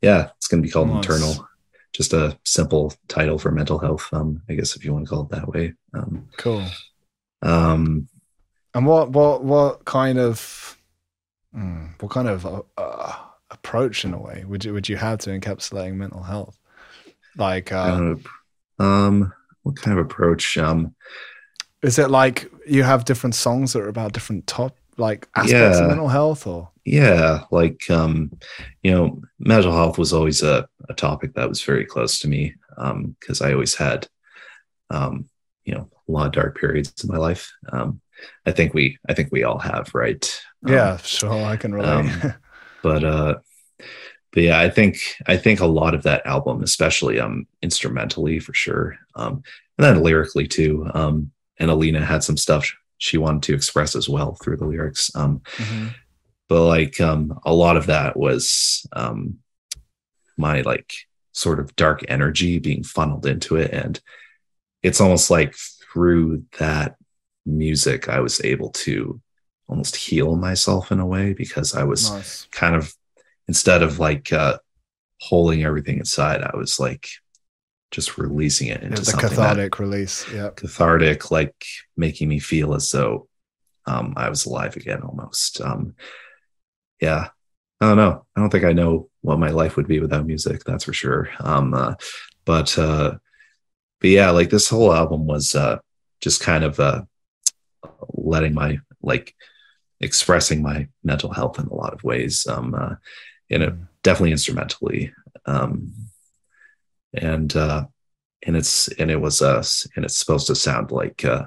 yeah, 0.00 0.30
it's 0.36 0.48
gonna 0.48 0.62
be 0.62 0.70
called 0.70 0.88
nice. 0.88 1.04
Internal. 1.04 1.46
Just 1.92 2.12
a 2.12 2.38
simple 2.44 2.94
title 3.08 3.38
for 3.38 3.50
mental 3.50 3.78
health. 3.78 4.08
Um, 4.12 4.42
I 4.48 4.54
guess 4.54 4.76
if 4.76 4.84
you 4.84 4.92
want 4.92 5.04
to 5.04 5.10
call 5.10 5.22
it 5.24 5.30
that 5.30 5.48
way. 5.48 5.74
Um, 5.92 6.28
cool. 6.36 6.64
Um, 7.42 8.08
and 8.74 8.86
what 8.86 9.10
what 9.10 9.42
what 9.44 9.84
kind 9.84 10.18
of 10.18 10.70
Mm. 11.54 12.00
What 12.00 12.12
kind 12.12 12.28
of 12.28 12.64
uh, 12.76 13.16
approach, 13.50 14.04
in 14.04 14.14
a 14.14 14.20
way, 14.20 14.44
would 14.46 14.64
you 14.64 14.72
would 14.72 14.88
you 14.88 14.96
have 14.96 15.18
to 15.20 15.30
encapsulating 15.30 15.94
mental 15.94 16.22
health? 16.22 16.58
Like, 17.36 17.72
uh, 17.72 18.14
um, 18.78 19.32
what 19.62 19.76
kind 19.76 19.98
of 19.98 20.04
approach? 20.04 20.56
Um, 20.58 20.94
is 21.82 21.98
it 21.98 22.10
like 22.10 22.50
you 22.66 22.82
have 22.82 23.04
different 23.04 23.34
songs 23.34 23.72
that 23.72 23.82
are 23.82 23.88
about 23.88 24.12
different 24.12 24.46
top 24.46 24.76
like 24.96 25.28
aspects 25.34 25.78
yeah, 25.78 25.82
of 25.82 25.88
mental 25.88 26.08
health, 26.08 26.46
or 26.46 26.70
yeah, 26.84 27.44
like 27.50 27.88
um, 27.90 28.32
you 28.82 28.90
know, 28.90 29.20
mental 29.38 29.72
health 29.72 29.98
was 29.98 30.12
always 30.12 30.42
a, 30.42 30.68
a 30.88 30.94
topic 30.94 31.34
that 31.34 31.48
was 31.48 31.62
very 31.62 31.84
close 31.84 32.18
to 32.20 32.28
me 32.28 32.54
um 32.78 33.16
because 33.20 33.40
I 33.40 33.52
always 33.52 33.74
had 33.74 34.08
um, 34.90 35.28
you 35.64 35.74
know 35.74 35.88
a 36.08 36.12
lot 36.12 36.26
of 36.26 36.32
dark 36.32 36.58
periods 36.58 36.92
in 37.02 37.10
my 37.10 37.18
life. 37.18 37.50
Um, 37.72 38.00
I 38.46 38.52
think 38.52 38.74
we 38.74 38.98
I 39.08 39.14
think 39.14 39.30
we 39.32 39.44
all 39.44 39.58
have, 39.58 39.90
right? 39.94 40.42
Yeah, 40.66 40.92
um, 40.92 40.98
sure, 40.98 41.44
I 41.44 41.56
can 41.56 41.74
relate. 41.74 41.88
um, 41.88 42.34
but 42.82 43.04
uh, 43.04 43.34
but 44.32 44.42
yeah, 44.42 44.60
I 44.60 44.70
think 44.70 44.98
I 45.26 45.36
think 45.36 45.60
a 45.60 45.66
lot 45.66 45.94
of 45.94 46.02
that 46.04 46.26
album, 46.26 46.62
especially 46.62 47.18
um 47.18 47.46
instrumentally 47.62 48.38
for 48.38 48.54
sure, 48.54 48.96
um, 49.14 49.42
and 49.78 49.84
then 49.84 50.02
lyrically 50.02 50.46
too. 50.46 50.88
Um, 50.94 51.32
and 51.58 51.70
Alina 51.70 52.04
had 52.04 52.22
some 52.22 52.36
stuff 52.36 52.72
she 52.98 53.18
wanted 53.18 53.42
to 53.44 53.54
express 53.54 53.96
as 53.96 54.08
well 54.08 54.36
through 54.42 54.56
the 54.56 54.66
lyrics. 54.66 55.10
Um, 55.14 55.40
mm-hmm. 55.56 55.88
but 56.48 56.66
like 56.66 57.00
um, 57.00 57.38
a 57.44 57.52
lot 57.52 57.76
of 57.76 57.86
that 57.86 58.16
was 58.16 58.86
um, 58.92 59.38
my 60.36 60.60
like 60.62 60.92
sort 61.32 61.60
of 61.60 61.74
dark 61.76 62.04
energy 62.08 62.58
being 62.58 62.82
funneled 62.82 63.26
into 63.26 63.56
it, 63.56 63.72
and 63.72 64.00
it's 64.82 65.00
almost 65.00 65.30
like 65.30 65.54
through 65.92 66.44
that 66.58 66.96
music, 67.46 68.08
I 68.08 68.20
was 68.20 68.42
able 68.44 68.70
to 68.70 69.20
almost 69.68 69.96
heal 69.96 70.36
myself 70.36 70.90
in 70.92 71.00
a 71.00 71.06
way 71.06 71.32
because 71.32 71.74
I 71.74 71.84
was 71.84 72.10
nice. 72.10 72.46
kind 72.50 72.74
of 72.74 72.94
instead 73.50 73.82
of 73.82 73.98
like 73.98 74.32
uh, 74.32 74.56
holding 75.20 75.64
everything 75.64 75.98
inside, 75.98 76.40
I 76.40 76.56
was 76.56 76.78
like 76.78 77.08
just 77.90 78.16
releasing 78.16 78.68
it 78.68 78.84
into 78.84 79.02
the 79.02 79.12
cathartic 79.12 79.80
release. 79.80 80.24
Yeah, 80.32 80.50
cathartic, 80.54 81.32
like 81.32 81.64
making 81.96 82.28
me 82.28 82.38
feel 82.38 82.74
as 82.74 82.88
though 82.92 83.26
um, 83.86 84.14
I 84.16 84.28
was 84.28 84.46
alive 84.46 84.76
again, 84.76 85.02
almost. 85.02 85.60
Um, 85.60 85.96
yeah, 87.00 87.30
I 87.80 87.88
don't 87.88 87.96
know. 87.96 88.24
I 88.36 88.40
don't 88.40 88.50
think 88.50 88.64
I 88.64 88.72
know 88.72 89.10
what 89.22 89.40
my 89.40 89.50
life 89.50 89.76
would 89.76 89.88
be 89.88 89.98
without 89.98 90.26
music. 90.26 90.62
That's 90.62 90.84
for 90.84 90.92
sure. 90.92 91.28
Um, 91.40 91.74
uh, 91.74 91.94
but 92.44 92.78
uh, 92.78 93.16
but 94.00 94.10
yeah, 94.10 94.30
like 94.30 94.50
this 94.50 94.68
whole 94.68 94.94
album 94.94 95.26
was 95.26 95.56
uh, 95.56 95.78
just 96.20 96.40
kind 96.40 96.62
of 96.62 96.78
uh, 96.78 97.02
letting 98.14 98.54
my 98.54 98.78
like 99.02 99.34
expressing 100.00 100.62
my 100.62 100.86
mental 101.02 101.32
health 101.32 101.58
in 101.58 101.66
a 101.66 101.74
lot 101.74 101.92
of 101.92 102.02
ways 102.02 102.46
um 102.46 102.74
uh, 102.74 102.94
and 103.50 103.62
it 103.62 103.74
definitely 104.02 104.32
instrumentally 104.32 105.12
um 105.46 105.92
and 107.14 107.56
uh 107.56 107.84
and 108.46 108.56
it's 108.56 108.88
and 108.98 109.10
it 109.10 109.20
was 109.20 109.42
us 109.42 109.86
and 109.96 110.04
it's 110.04 110.16
supposed 110.18 110.46
to 110.46 110.54
sound 110.54 110.90
like 110.90 111.24
uh 111.24 111.44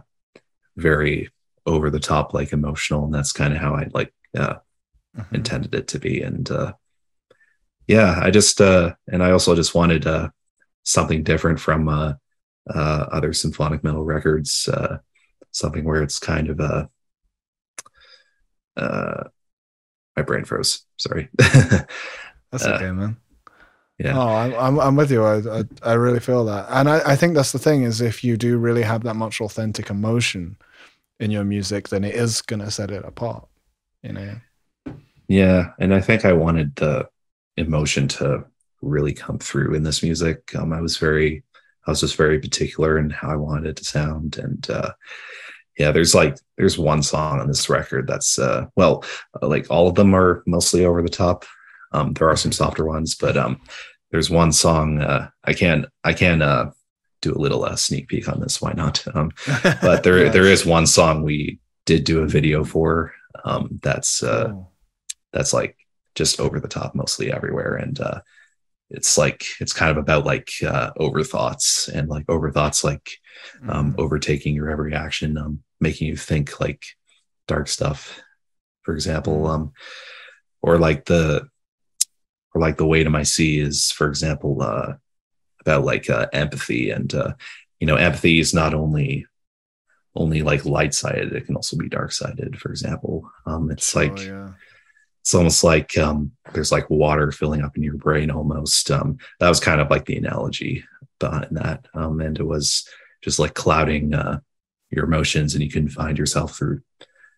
very 0.78 1.30
over 1.66 1.90
the 1.90 2.00
top, 2.00 2.34
like 2.34 2.52
emotional, 2.52 3.06
and 3.06 3.14
that's 3.14 3.32
kind 3.32 3.54
of 3.54 3.60
how 3.60 3.76
I 3.76 3.88
like 3.94 4.14
uh, 4.38 4.56
Mhm. 5.18 5.36
intended 5.36 5.76
it 5.76 5.88
to 5.90 6.00
be. 6.00 6.24
And 6.24 6.50
uh, 6.50 6.74
yeah, 7.88 8.20
I 8.22 8.32
just 8.32 8.60
uh, 8.60 8.96
and 9.08 9.24
I 9.24 9.32
also 9.32 9.56
just 9.56 9.76
wanted 9.76 10.08
uh, 10.08 10.30
something 10.84 11.24
different 11.24 11.60
from 11.60 11.88
uh, 11.88 12.14
uh, 12.74 13.06
other 13.12 13.34
symphonic 13.34 13.84
metal 13.84 14.04
records, 14.04 14.68
uh, 14.68 14.98
something 15.52 15.84
where 15.84 16.02
it's 16.02 16.20
kind 16.20 16.50
of 16.50 16.60
a. 16.60 16.90
Uh, 18.76 19.26
my 20.16 20.24
brain 20.24 20.46
froze. 20.46 20.86
Sorry. 20.98 21.30
That's 21.38 22.66
Uh, 22.66 22.76
okay, 22.76 22.92
man. 22.92 23.18
yeah. 23.98 24.18
Oh, 24.18 24.28
I'm, 24.58 24.80
I'm, 24.80 24.96
with 24.96 25.12
you. 25.12 25.24
I, 25.24 25.60
I, 25.60 25.64
I 25.82 25.94
really 25.94 26.20
feel 26.20 26.46
that. 26.46 26.68
And 26.70 26.90
I, 26.90 27.14
I 27.14 27.16
think 27.16 27.34
that's 27.34 27.52
the 27.52 27.60
thing 27.60 27.84
is 27.84 28.00
if 28.00 28.24
you 28.24 28.38
do 28.38 28.58
really 28.58 28.84
have 28.84 29.04
that 29.04 29.16
much 29.16 29.42
authentic 29.42 29.90
emotion 29.90 30.58
in 31.20 31.32
your 31.32 31.44
music, 31.44 31.90
then 31.90 32.04
it 32.04 32.14
is 32.16 32.42
going 32.42 32.60
to 32.60 32.70
set 32.70 32.92
it 32.92 33.04
apart, 33.06 33.48
you 34.04 34.14
know? 34.14 34.36
Yeah, 35.28 35.72
and 35.80 35.94
I 35.94 36.02
think 36.02 36.26
I 36.26 36.34
wanted 36.34 36.76
the 36.76 37.08
emotion 37.58 38.08
to 38.10 38.46
really 38.82 39.14
come 39.14 39.40
through 39.40 39.74
in 39.74 39.84
this 39.84 40.04
music. 40.04 40.54
Um, 40.56 40.74
I 40.74 40.82
was 40.82 40.98
very, 40.98 41.44
I 41.88 41.92
was 41.92 42.02
just 42.02 42.18
very 42.18 42.40
particular 42.40 42.98
in 43.00 43.10
how 43.10 43.32
I 43.32 43.36
wanted 43.36 43.68
it 43.68 43.76
to 43.78 43.86
sound, 43.86 44.38
and 44.38 44.70
uh, 44.70 44.92
yeah, 45.78 45.92
there's 45.92 46.14
like 46.16 46.38
there's 46.58 46.78
one 46.78 47.02
song 47.04 47.40
on 47.40 47.48
this 47.48 47.70
record 47.70 48.08
that's 48.08 48.38
uh, 48.40 48.66
well, 48.76 49.04
uh, 49.42 49.48
like 49.48 49.68
all 49.70 49.88
of 49.88 49.96
them 49.96 50.14
are 50.16 50.44
mostly 50.46 50.86
over 50.86 51.02
the 51.02 51.10
top. 51.10 51.46
Um, 51.92 52.14
there 52.14 52.30
are 52.30 52.36
some 52.38 52.52
softer 52.52 52.86
ones, 52.86 53.16
but 53.16 53.38
um, 53.38 53.60
there's 54.12 54.30
one 54.30 54.52
song 54.52 55.02
uh, 55.02 55.30
I 55.44 55.54
can 55.54 55.86
I 56.04 56.14
can 56.14 56.42
uh, 56.42 56.72
do 57.22 57.34
a 57.34 57.38
little 57.42 57.64
uh, 57.66 57.76
sneak 57.76 58.08
peek 58.08 58.28
on 58.30 58.40
this. 58.40 58.62
Why 58.62 58.74
not? 58.74 59.04
Um, 59.16 59.32
but 59.82 60.04
there 60.04 60.24
Yeah. 60.26 60.32
there 60.32 60.46
is 60.46 60.66
one 60.66 60.86
song 60.88 61.24
we 61.24 61.60
did 61.86 62.04
do 62.04 62.20
a 62.22 62.28
video 62.28 62.64
for. 62.64 63.14
Um, 63.46 63.80
that's 63.82 64.22
uh, 64.24 64.50
Cool. 64.50 64.72
that's 65.34 65.54
like 65.54 65.76
just 66.16 66.40
over 66.40 66.60
the 66.60 66.68
top 66.68 66.94
mostly 66.94 67.32
everywhere 67.34 67.76
and 67.76 68.00
uh 68.00 68.22
it's 68.90 69.18
like 69.18 69.46
it's 69.60 69.74
kind 69.74 69.92
of 69.92 69.98
about 69.98 70.26
like 70.26 70.52
uh 70.66 70.92
over 70.98 71.24
thoughts 71.24 71.88
and 71.88 72.10
like 72.10 72.26
overthoughts 72.28 72.84
like 72.84 73.10
um 73.68 73.94
Mhm. 73.94 74.00
overtaking 74.00 74.56
your 74.56 74.70
every 74.70 74.94
action 74.94 75.38
um 75.38 75.60
making 75.80 76.08
you 76.08 76.16
think 76.18 76.60
like 76.60 76.84
dark 77.48 77.68
stuff 77.68 78.22
for 78.84 78.94
example 78.94 79.48
um 79.48 79.72
or 80.62 80.78
like 80.78 81.06
the 81.06 81.48
or 82.54 82.62
like 82.62 82.78
the 82.78 82.86
weight 82.86 83.06
of 83.06 83.12
my 83.12 83.24
sea 83.24 83.60
is 83.60 83.92
for 83.92 84.08
example 84.08 84.62
uh 84.62 84.94
about 85.62 85.84
like 85.86 86.10
uh 86.10 86.28
empathy 86.34 86.90
and 86.92 87.14
uh 87.14 87.34
you 87.80 87.88
know 87.88 87.96
empathy 87.96 88.40
is 88.40 88.54
not 88.54 88.74
only 88.74 89.26
only 90.16 90.42
like 90.44 90.66
light 90.66 90.94
sided 90.94 91.34
it 91.34 91.46
can 91.46 91.56
also 91.56 91.78
be 91.78 91.90
dark 91.90 92.12
sided 92.12 92.58
for 92.60 92.70
example 92.70 93.30
um 93.46 93.72
it's 93.72 93.96
Sure, 93.96 94.02
like 94.02 94.20
yeah. 94.24 94.54
It's 95.24 95.34
almost 95.34 95.64
like 95.64 95.98
um, 95.98 96.32
there's 96.54 96.72
like 96.72 96.90
water 96.90 97.32
filling 97.32 97.62
up 97.62 97.78
in 97.78 97.84
your 97.84 97.96
brain 97.96 98.30
almost. 98.30 98.92
Um, 98.92 99.18
that 99.40 99.48
was 99.48 99.62
kind 99.62 99.80
of 99.80 99.90
like 99.90 100.04
the 100.06 100.18
analogy 100.18 100.84
behind 101.18 101.48
that. 101.52 101.88
Um, 101.94 102.20
and 102.20 102.38
it 102.38 102.44
was 102.44 102.86
just 103.22 103.40
like 103.40 103.54
clouding 103.54 104.14
uh, 104.14 104.42
your 104.90 105.06
emotions 105.06 105.54
and 105.54 105.64
you 105.64 105.70
can 105.70 105.88
find 105.88 106.18
yourself 106.18 106.58
through 106.58 106.82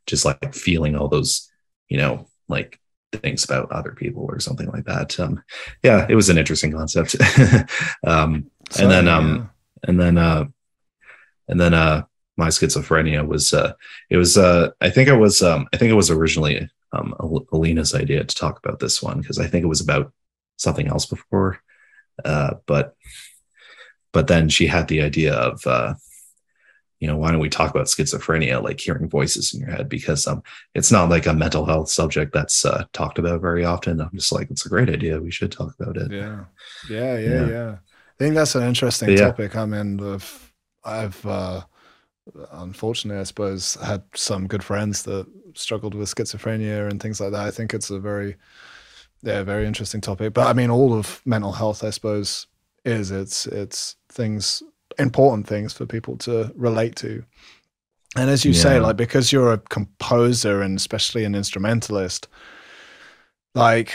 just 0.07 0.25
like 0.25 0.53
feeling 0.53 0.95
all 0.95 1.07
those 1.07 1.49
you 1.87 1.97
know 1.97 2.27
like 2.47 2.79
things 3.13 3.43
about 3.43 3.71
other 3.71 3.91
people 3.91 4.25
or 4.27 4.39
something 4.39 4.67
like 4.71 4.85
that. 4.85 5.19
Um, 5.19 5.43
yeah 5.83 6.07
it 6.09 6.15
was 6.15 6.29
an 6.29 6.39
interesting 6.39 6.71
concept. 6.71 7.15
Um, 8.03 8.49
and 8.79 8.89
then, 8.89 9.07
um, 9.07 9.49
and 9.87 9.99
then 9.99 10.17
uh 10.17 10.45
and 11.47 11.59
then 11.59 11.73
uh 11.73 12.03
my 12.37 12.47
schizophrenia 12.47 13.25
was 13.25 13.53
uh 13.53 13.73
it 14.09 14.17
was 14.17 14.37
uh 14.37 14.69
i 14.81 14.89
think 14.89 15.07
it 15.07 15.15
was 15.15 15.41
um 15.41 15.67
i 15.73 15.77
think 15.77 15.91
it 15.91 15.95
was 15.95 16.11
originally 16.11 16.69
um 16.95 17.13
alina's 17.51 17.93
idea 17.93 18.23
to 18.23 18.35
talk 18.35 18.59
about 18.59 18.79
this 18.79 19.01
one 19.01 19.21
because 19.21 19.39
i 19.39 19.47
think 19.47 19.63
it 19.63 19.67
was 19.67 19.81
about 19.81 20.11
something 20.57 20.87
else 20.87 21.05
before 21.05 21.59
uh 22.23 22.53
but 22.65 22.95
but 24.13 24.27
then 24.27 24.47
she 24.49 24.67
had 24.67 24.87
the 24.87 25.01
idea 25.01 25.33
of 25.33 25.65
uh 25.67 25.93
you 26.99 27.07
know 27.07 27.17
why 27.17 27.29
don't 27.29 27.41
we 27.41 27.49
talk 27.49 27.69
about 27.69 27.87
schizophrenia 27.87 28.63
like 28.63 28.79
hearing 28.79 29.09
voices 29.09 29.53
in 29.53 29.59
your 29.59 29.69
head? 29.69 29.89
Because 29.89 30.25
um 30.27 30.41
it's 30.73 30.91
not 30.91 31.09
like 31.09 31.25
a 31.25 31.33
mental 31.33 31.65
health 31.65 31.89
subject 31.89 32.33
that's 32.33 32.65
uh 32.65 32.85
talked 32.93 33.19
about 33.19 33.41
very 33.41 33.65
often. 33.65 33.99
I'm 33.99 34.11
just 34.13 34.31
like 34.31 34.49
it's 34.49 34.65
a 34.65 34.69
great 34.69 34.89
idea. 34.89 35.19
We 35.19 35.31
should 35.31 35.51
talk 35.51 35.75
about 35.79 35.97
it. 35.97 36.11
Yeah. 36.11 36.45
Yeah 36.89 37.17
yeah 37.17 37.29
Yeah. 37.29 37.47
yeah. 37.47 37.71
I 37.71 38.17
think 38.17 38.35
that's 38.35 38.55
an 38.55 38.63
interesting 38.63 39.09
yeah. 39.09 39.27
topic. 39.27 39.55
I 39.55 39.65
mean 39.65 39.99
i've, 39.99 40.53
I've 40.83 41.25
uh 41.25 41.61
unfortunately 42.53 43.19
i 43.19 43.23
suppose 43.23 43.75
had 43.75 44.01
some 44.15 44.47
good 44.47 44.63
friends 44.63 45.03
that 45.03 45.27
struggled 45.57 45.93
with 45.93 46.13
schizophrenia 46.13 46.89
and 46.89 47.01
things 47.01 47.19
like 47.19 47.31
that 47.31 47.45
i 47.45 47.51
think 47.51 47.73
it's 47.73 47.89
a 47.89 47.99
very 47.99 48.35
yeah 49.23 49.43
very 49.43 49.65
interesting 49.65 50.01
topic 50.01 50.33
but 50.33 50.47
i 50.47 50.53
mean 50.53 50.69
all 50.69 50.93
of 50.93 51.21
mental 51.25 51.53
health 51.53 51.83
i 51.83 51.89
suppose 51.89 52.47
is 52.83 53.11
it's 53.11 53.47
it's 53.47 53.95
things 54.09 54.61
important 54.99 55.47
things 55.47 55.73
for 55.73 55.85
people 55.85 56.15
to 56.17 56.51
relate 56.55 56.95
to 56.95 57.23
and 58.15 58.29
as 58.29 58.45
you 58.45 58.53
say 58.53 58.79
like 58.79 58.95
because 58.95 59.31
you're 59.31 59.51
a 59.51 59.57
composer 59.57 60.61
and 60.61 60.77
especially 60.77 61.25
an 61.25 61.35
instrumentalist 61.35 62.27
like 63.55 63.91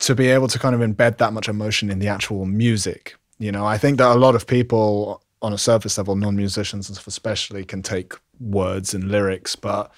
to 0.00 0.14
be 0.14 0.28
able 0.28 0.48
to 0.48 0.58
kind 0.58 0.74
of 0.74 0.80
embed 0.80 1.18
that 1.18 1.32
much 1.32 1.48
emotion 1.48 1.90
in 1.90 1.98
the 1.98 2.08
actual 2.08 2.44
music. 2.46 3.14
You 3.38 3.52
know, 3.52 3.64
I 3.64 3.78
think 3.78 3.98
that 3.98 4.14
a 4.14 4.18
lot 4.18 4.34
of 4.34 4.46
people 4.46 5.22
on 5.42 5.52
a 5.52 5.58
surface 5.58 5.98
level, 5.98 6.16
non-musicians 6.16 6.88
and 6.88 6.96
stuff 6.96 7.06
especially, 7.06 7.64
can 7.64 7.82
take 7.82 8.14
words 8.40 8.94
and 8.94 9.10
lyrics, 9.10 9.54
but 9.56 9.92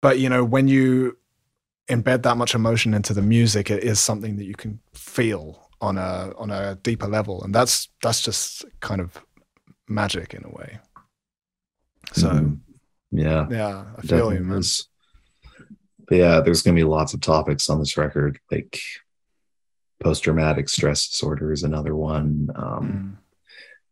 but 0.00 0.18
you 0.18 0.28
know, 0.28 0.44
when 0.44 0.68
you 0.68 1.16
embed 1.88 2.22
that 2.22 2.36
much 2.36 2.54
emotion 2.54 2.94
into 2.94 3.14
the 3.14 3.22
music, 3.22 3.70
it 3.70 3.82
is 3.82 3.98
something 4.00 4.36
that 4.36 4.44
you 4.44 4.54
can 4.54 4.80
feel 4.94 5.68
on 5.80 5.96
a 5.98 6.32
on 6.36 6.50
a 6.50 6.74
deeper 6.76 7.06
level, 7.06 7.42
and 7.44 7.54
that's 7.54 7.88
that's 8.02 8.20
just 8.20 8.64
kind 8.80 9.00
of 9.00 9.18
magic 9.88 10.34
in 10.34 10.44
a 10.44 10.50
way. 10.50 10.78
So 12.12 12.28
Mhm. 12.28 12.60
yeah 13.10 13.46
yeah, 13.50 13.84
I 13.96 14.02
feel 14.02 14.32
you, 14.32 14.40
man. 14.40 14.58
is. 14.58 14.88
But 16.06 16.16
yeah, 16.18 16.40
there's 16.40 16.62
going 16.62 16.74
to 16.76 16.80
be 16.80 16.84
lots 16.88 17.12
of 17.14 17.20
topics 17.20 17.68
on 17.68 17.78
this 17.78 17.96
record, 17.96 18.38
like 18.50 18.80
post 20.00 20.24
traumatic 20.24 20.68
stress 20.68 21.08
disorder 21.08 21.52
is 21.52 21.64
another 21.64 21.94
one, 21.94 22.48
um, 22.54 22.86
Mm. 22.88 23.16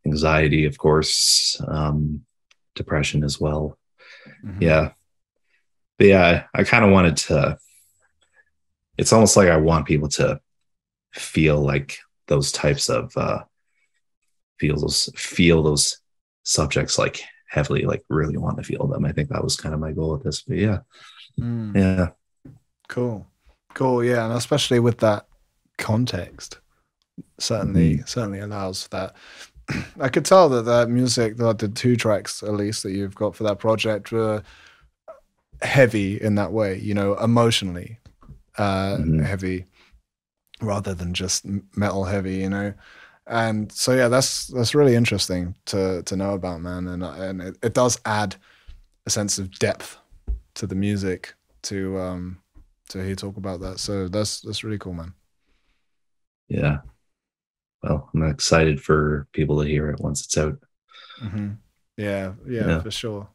anxiety, 0.05 0.65
of 0.65 0.77
course, 0.77 1.59
um, 1.67 2.25
depression 2.75 3.23
as 3.23 3.39
well. 3.39 3.77
Mhm. 4.43 4.61
Yeah. 4.61 4.91
But 5.97 6.07
yeah, 6.07 6.43
I, 6.53 6.61
I 6.61 6.63
kind 6.63 6.85
of 6.85 6.91
wanted 6.91 7.17
to, 7.17 7.57
it's 8.97 9.13
almost 9.13 9.37
like 9.37 9.49
I 9.49 9.57
want 9.57 9.85
people 9.87 10.09
to 10.09 10.39
feel 11.13 11.59
like 11.59 11.99
those 12.27 12.51
types 12.51 12.89
of, 12.89 13.15
uh, 13.17 13.43
feel 14.59 14.79
those, 14.79 15.09
feel 15.15 15.63
those 15.63 15.99
subjects 16.43 16.97
like 16.97 17.21
heavily, 17.49 17.83
like 17.83 18.03
really 18.09 18.37
want 18.37 18.57
to 18.57 18.63
feel 18.63 18.87
them. 18.87 19.05
I 19.05 19.11
think 19.11 19.29
that 19.29 19.43
was 19.43 19.55
kind 19.55 19.73
of 19.73 19.79
my 19.81 19.91
goal 19.91 20.11
with 20.13 20.23
this. 20.23 20.41
But 20.41 20.57
yeah, 20.57 20.79
Mm. 21.39 21.75
yeah. 21.75 22.09
Cool. 22.89 23.27
Cool. 23.75 24.03
Yeah. 24.03 24.25
And 24.25 24.33
especially 24.33 24.79
with 24.79 24.97
that 24.99 25.27
context, 25.77 26.57
certainly, 27.37 27.99
certainly 28.07 28.39
allows 28.39 28.83
for 28.83 28.89
that. 28.89 29.15
I 29.99 30.09
could 30.09 30.25
tell 30.25 30.49
that 30.49 30.63
that 30.65 30.89
music, 30.89 31.37
that 31.37 31.59
the 31.59 31.67
two 31.67 31.95
tracks 31.95 32.41
at 32.41 32.53
least 32.55 32.81
that 32.83 32.93
you've 32.93 33.13
got 33.13 33.35
for 33.35 33.43
that 33.43 33.59
project 33.59 34.11
were 34.11 34.41
heavy 35.61 36.19
in 36.21 36.35
that 36.35 36.51
way, 36.51 36.77
you 36.79 36.93
know, 36.93 37.15
emotionally 37.15 37.99
uh, 38.57 38.97
Mhm. 38.97 39.25
heavy 39.25 39.65
rather 40.61 40.93
than 40.93 41.13
just 41.13 41.45
metal 41.75 42.05
heavy, 42.05 42.35
you 42.37 42.49
know. 42.49 42.73
And 43.27 43.71
so 43.71 43.93
yeah, 43.93 44.07
that's 44.07 44.47
that's 44.47 44.73
really 44.75 44.95
interesting 44.95 45.55
to 45.65 46.01
to 46.03 46.15
know 46.15 46.33
about, 46.33 46.61
man. 46.61 46.87
And 46.87 47.03
and 47.03 47.41
it, 47.41 47.57
it 47.61 47.73
does 47.73 47.99
add 48.05 48.35
a 49.05 49.09
sense 49.09 49.37
of 49.39 49.51
depth 49.59 49.97
to 50.55 50.67
the 50.67 50.75
music 50.75 51.35
to 51.63 51.99
um 51.99 52.41
to 52.89 52.99
hear 52.99 53.09
you 53.09 53.15
talk 53.15 53.37
about 53.37 53.59
that. 53.61 53.79
So 53.79 54.07
that's 54.07 54.41
that's 54.41 54.63
really 54.63 54.79
cool, 54.79 54.93
man. 54.93 55.13
Yeah. 56.47 56.79
Well, 57.83 58.09
I'm 58.13 58.23
excited 58.23 58.81
for 58.81 59.27
people 59.33 59.61
to 59.61 59.67
hear 59.67 59.89
it 59.89 59.99
once 59.99 60.25
it's 60.25 60.37
out. 60.37 60.57
hmm 61.19 61.51
Yeah, 61.97 62.33
yeah, 62.47 62.67
Yeah. 62.67 62.81
for 62.81 62.91
sure. 62.91 63.27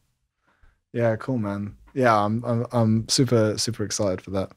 Yeah, 0.92 1.16
cool, 1.16 1.38
man. 1.38 1.76
Yeah, 1.94 2.16
I'm 2.16 2.42
I'm 2.44 2.66
I'm 2.72 3.08
super 3.08 3.58
super 3.58 3.84
excited 3.84 4.20
for 4.20 4.30
that. 4.32 4.52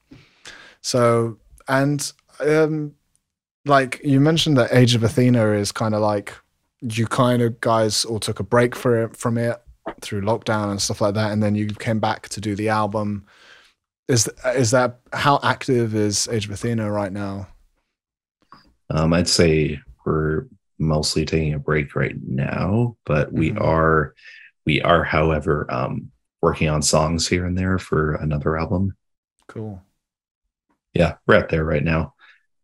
So 0.81 1.37
and 1.67 2.11
um 2.39 2.93
like 3.65 4.01
you 4.03 4.19
mentioned 4.19 4.57
that 4.57 4.73
Age 4.73 4.95
of 4.95 5.03
Athena 5.03 5.51
is 5.53 5.71
kind 5.71 5.95
of 5.95 6.01
like 6.01 6.33
you 6.81 7.07
kind 7.07 7.41
of 7.41 7.59
guys 7.61 8.05
all 8.05 8.19
took 8.19 8.39
a 8.39 8.43
break 8.43 8.75
for 8.75 9.03
it 9.03 9.17
from 9.17 9.37
it 9.37 9.61
through 10.01 10.21
lockdown 10.21 10.69
and 10.71 10.81
stuff 10.81 11.01
like 11.01 11.15
that, 11.15 11.31
and 11.31 11.41
then 11.41 11.55
you 11.55 11.67
came 11.67 11.99
back 11.99 12.29
to 12.29 12.41
do 12.41 12.55
the 12.55 12.69
album. 12.69 13.25
Is 14.07 14.29
is 14.55 14.71
that 14.71 14.99
how 15.13 15.39
active 15.43 15.95
is 15.95 16.27
Age 16.27 16.45
of 16.45 16.51
Athena 16.51 16.91
right 16.91 17.11
now? 17.11 17.47
Um, 18.89 19.13
I'd 19.13 19.27
say 19.27 19.79
we're 20.05 20.45
mostly 20.77 21.25
taking 21.25 21.53
a 21.53 21.59
break 21.59 21.95
right 21.95 22.15
now, 22.23 22.97
but 23.05 23.33
we 23.33 23.51
Mhm. 23.51 23.61
are 23.61 24.13
we 24.65 24.81
are, 24.81 25.03
however, 25.03 25.71
um, 25.71 26.11
working 26.45 26.69
on 26.69 26.81
songs 26.83 27.27
here 27.27 27.45
and 27.45 27.57
there 27.57 27.79
for 27.79 28.13
another 28.15 28.55
album. 28.55 28.95
Cool. 29.47 29.81
Yeah, 30.93 31.15
we're 31.25 31.37
out 31.37 31.49
there 31.49 31.65
right 31.65 31.83
now. 31.83 32.13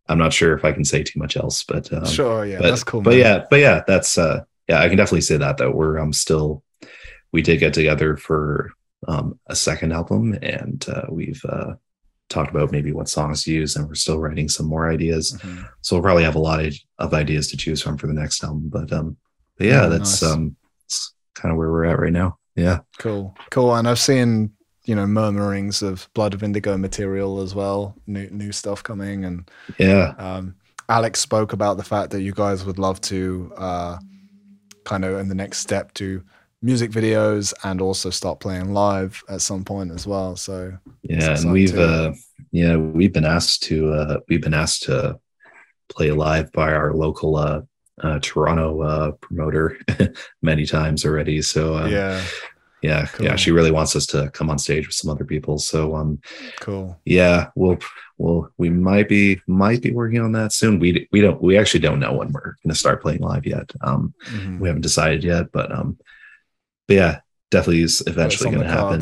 I'm 0.08 0.18
not 0.18 0.32
sure 0.32 0.54
if 0.56 0.64
I 0.64 0.72
can 0.72 0.84
say 0.84 1.02
too 1.02 1.18
much 1.18 1.36
else, 1.36 1.64
but 1.64 1.92
um, 1.92 2.06
sure, 2.06 2.46
yeah, 2.46 2.58
but, 2.60 2.70
that's 2.70 2.84
cool. 2.84 3.02
But 3.02 3.10
man. 3.10 3.18
yeah, 3.18 3.44
but 3.50 3.60
yeah, 3.60 3.82
that's 3.86 4.16
uh, 4.16 4.44
yeah, 4.68 4.80
I 4.80 4.88
can 4.88 4.96
definitely 4.96 5.20
say 5.22 5.36
that 5.36 5.56
though. 5.58 5.70
We're 5.70 5.98
um 5.98 6.12
still 6.12 6.62
we 7.32 7.42
did 7.42 7.58
get 7.60 7.74
together 7.74 8.16
for 8.16 8.70
um 9.08 9.38
a 9.48 9.56
second 9.56 9.92
album, 9.92 10.38
and 10.42 10.84
uh, 10.88 11.06
we've 11.10 11.42
uh 11.48 11.74
talked 12.28 12.50
about 12.50 12.72
maybe 12.72 12.92
what 12.92 13.08
songs 13.08 13.44
to 13.44 13.52
use, 13.52 13.76
and 13.76 13.86
we're 13.88 13.94
still 13.94 14.18
writing 14.18 14.48
some 14.48 14.66
more 14.66 14.90
ideas. 14.90 15.32
Mhm. 15.40 15.68
So 15.82 15.96
we'll 15.96 16.02
probably 16.02 16.24
have 16.24 16.36
a 16.36 16.46
lot 16.50 16.64
of, 16.64 16.74
of 16.98 17.12
ideas 17.14 17.48
to 17.48 17.56
choose 17.56 17.82
from 17.82 17.98
for 17.98 18.06
the 18.06 18.14
next 18.22 18.42
album. 18.44 18.68
But 18.70 18.92
um, 18.92 19.16
but 19.58 19.66
yeah, 19.66 19.84
Oh, 19.86 19.90
that's 19.90 20.22
nice. 20.22 20.30
um, 20.32 20.56
kind 21.34 21.52
of 21.52 21.58
where 21.58 21.70
we're 21.70 21.84
at 21.86 21.98
right 21.98 22.12
now. 22.12 22.38
Yeah, 22.56 22.80
Cool, 22.98 23.34
cool. 23.50 23.74
And 23.74 23.88
I've 23.88 23.98
seen 23.98 24.52
you 24.84 24.94
know 24.94 25.06
murmurings 25.06 25.82
of 25.82 26.08
Blood 26.14 26.34
of 26.34 26.42
Indigo 26.42 26.76
material 26.76 27.40
as 27.40 27.54
well, 27.54 27.94
new 28.06 28.28
new 28.30 28.52
stuff 28.52 28.82
coming, 28.82 29.24
and 29.24 29.50
yeah, 29.78 30.14
um, 30.18 30.54
Alex 30.88 31.20
spoke 31.20 31.52
about 31.52 31.76
the 31.76 31.84
fact 31.84 32.10
that 32.10 32.22
you 32.22 32.32
guys 32.32 32.64
would 32.64 32.78
love 32.78 33.00
to 33.02 33.52
uh, 33.56 33.98
kind 34.84 35.04
of 35.04 35.18
in 35.18 35.28
the 35.28 35.34
next 35.34 35.58
step 35.58 35.94
do 35.94 36.22
music 36.60 36.92
videos 36.92 37.52
and 37.64 37.80
also 37.80 38.08
start 38.08 38.38
playing 38.38 38.72
live 38.72 39.22
at 39.28 39.40
some 39.40 39.64
point 39.64 39.90
as 39.90 40.06
well. 40.06 40.36
So 40.36 40.76
yeah, 41.02 41.38
and 41.38 41.52
we've 41.52 41.76
uh, 41.76 42.12
yeah, 42.50 42.76
we've 42.76 43.12
been 43.12 43.24
asked 43.24 43.62
to 43.64 43.92
uh, 43.92 44.20
we've 44.28 44.42
been 44.42 44.54
asked 44.54 44.84
to 44.84 45.18
play 45.88 46.10
live 46.10 46.50
by 46.52 46.72
our 46.72 46.94
local 46.94 47.36
uh, 48.00 48.18
Toronto 48.22 48.80
uh 48.82 49.10
promoter 49.12 49.78
many 50.42 50.64
times 50.66 51.04
already. 51.04 51.42
So 51.42 51.76
um, 51.76 51.90
yeah, 51.90 52.24
yeah, 52.82 53.06
Cool. 53.12 53.26
yeah, 53.26 53.36
she 53.36 53.50
really 53.52 53.70
wants 53.70 53.94
us 53.94 54.06
to 54.06 54.30
come 54.30 54.50
on 54.50 54.58
stage 54.58 54.86
with 54.86 54.94
some 54.94 55.10
other 55.10 55.24
people. 55.24 55.58
So 55.58 55.94
um, 55.94 56.20
cool. 56.60 56.98
yeah, 57.04 57.50
we'll 57.54 57.78
we'll 58.18 58.50
we 58.58 58.70
might 58.70 59.08
be 59.08 59.40
might 59.46 59.82
be 59.82 59.92
working 59.92 60.20
on 60.20 60.32
that 60.32 60.52
soon. 60.52 60.78
We 60.78 61.06
we 61.12 61.20
don't 61.20 61.40
we 61.42 61.56
actually 61.58 61.80
don't 61.80 62.00
know 62.00 62.12
when 62.14 62.32
we're 62.32 62.56
going 62.62 62.70
to 62.70 62.74
start 62.74 63.02
playing 63.02 63.20
live 63.20 63.46
yet. 63.46 63.70
Um, 63.82 64.14
Mhm. 64.26 64.58
we 64.58 64.68
haven't 64.68 64.82
decided 64.82 65.22
yet, 65.22 65.52
but 65.52 65.70
um, 65.70 65.98
but 66.88 66.94
yeah, 66.94 67.20
definitely 67.50 67.82
is 67.82 68.02
eventually 68.06 68.50
going 68.50 68.62
to 68.66 68.68
happen. 68.72 69.00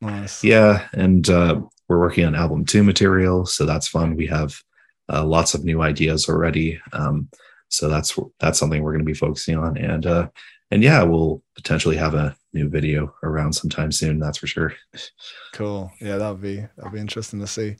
Nice. 0.00 0.42
Yeah, 0.42 0.88
and 0.94 1.28
uh, 1.30 1.60
we're 1.88 2.00
working 2.00 2.24
on 2.24 2.34
album 2.34 2.64
two 2.64 2.82
material, 2.82 3.46
so 3.46 3.64
that's 3.66 3.86
fun. 3.86 4.16
We 4.16 4.26
have 4.26 4.60
uh, 5.08 5.24
lots 5.24 5.54
of 5.54 5.64
new 5.64 5.80
ideas 5.80 6.28
already, 6.28 6.80
um, 6.92 7.28
so 7.72 7.88
that's 7.88 8.18
that's 8.38 8.58
something 8.58 8.82
we're 8.82 8.92
going 8.92 9.04
to 9.04 9.10
be 9.10 9.14
focusing 9.14 9.56
on, 9.56 9.78
and 9.78 10.06
uh, 10.06 10.28
and 10.70 10.82
yeah, 10.82 11.02
we'll 11.02 11.42
potentially 11.54 11.96
have 11.96 12.14
a 12.14 12.36
new 12.52 12.68
video 12.68 13.14
around 13.22 13.54
sometime 13.54 13.90
soon. 13.90 14.18
That's 14.18 14.38
for 14.38 14.46
sure. 14.46 14.74
Cool. 15.52 15.90
Yeah, 16.00 16.18
that'll 16.18 16.34
be 16.34 16.66
that'll 16.76 16.92
be 16.92 17.00
interesting 17.00 17.40
to 17.40 17.46
see. 17.46 17.76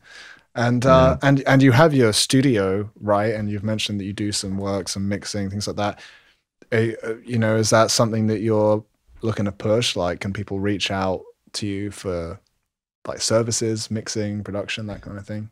And 0.54 0.84
uh, 0.86 1.18
and 1.22 1.42
and 1.46 1.62
you 1.62 1.72
have 1.72 1.94
your 1.94 2.12
studio, 2.12 2.90
right? 3.00 3.34
And 3.34 3.50
you've 3.50 3.64
mentioned 3.64 4.00
that 4.00 4.04
you 4.04 4.12
do 4.12 4.32
some 4.32 4.56
work, 4.56 4.88
some 4.88 5.08
mixing, 5.08 5.50
things 5.50 5.66
like 5.66 5.76
that. 5.76 6.00
Uh, 6.70 7.16
you 7.24 7.38
know, 7.38 7.56
is 7.56 7.70
that 7.70 7.90
something 7.90 8.26
that 8.28 8.40
you're 8.40 8.82
looking 9.20 9.44
to 9.44 9.52
push? 9.52 9.94
Like, 9.94 10.20
can 10.20 10.32
people 10.32 10.58
reach 10.58 10.90
out 10.90 11.22
to 11.54 11.66
you 11.66 11.90
for 11.90 12.40
like 13.06 13.20
services, 13.20 13.90
mixing, 13.90 14.42
production, 14.42 14.86
that 14.86 15.02
kind 15.02 15.18
of 15.18 15.26
thing? 15.26 15.50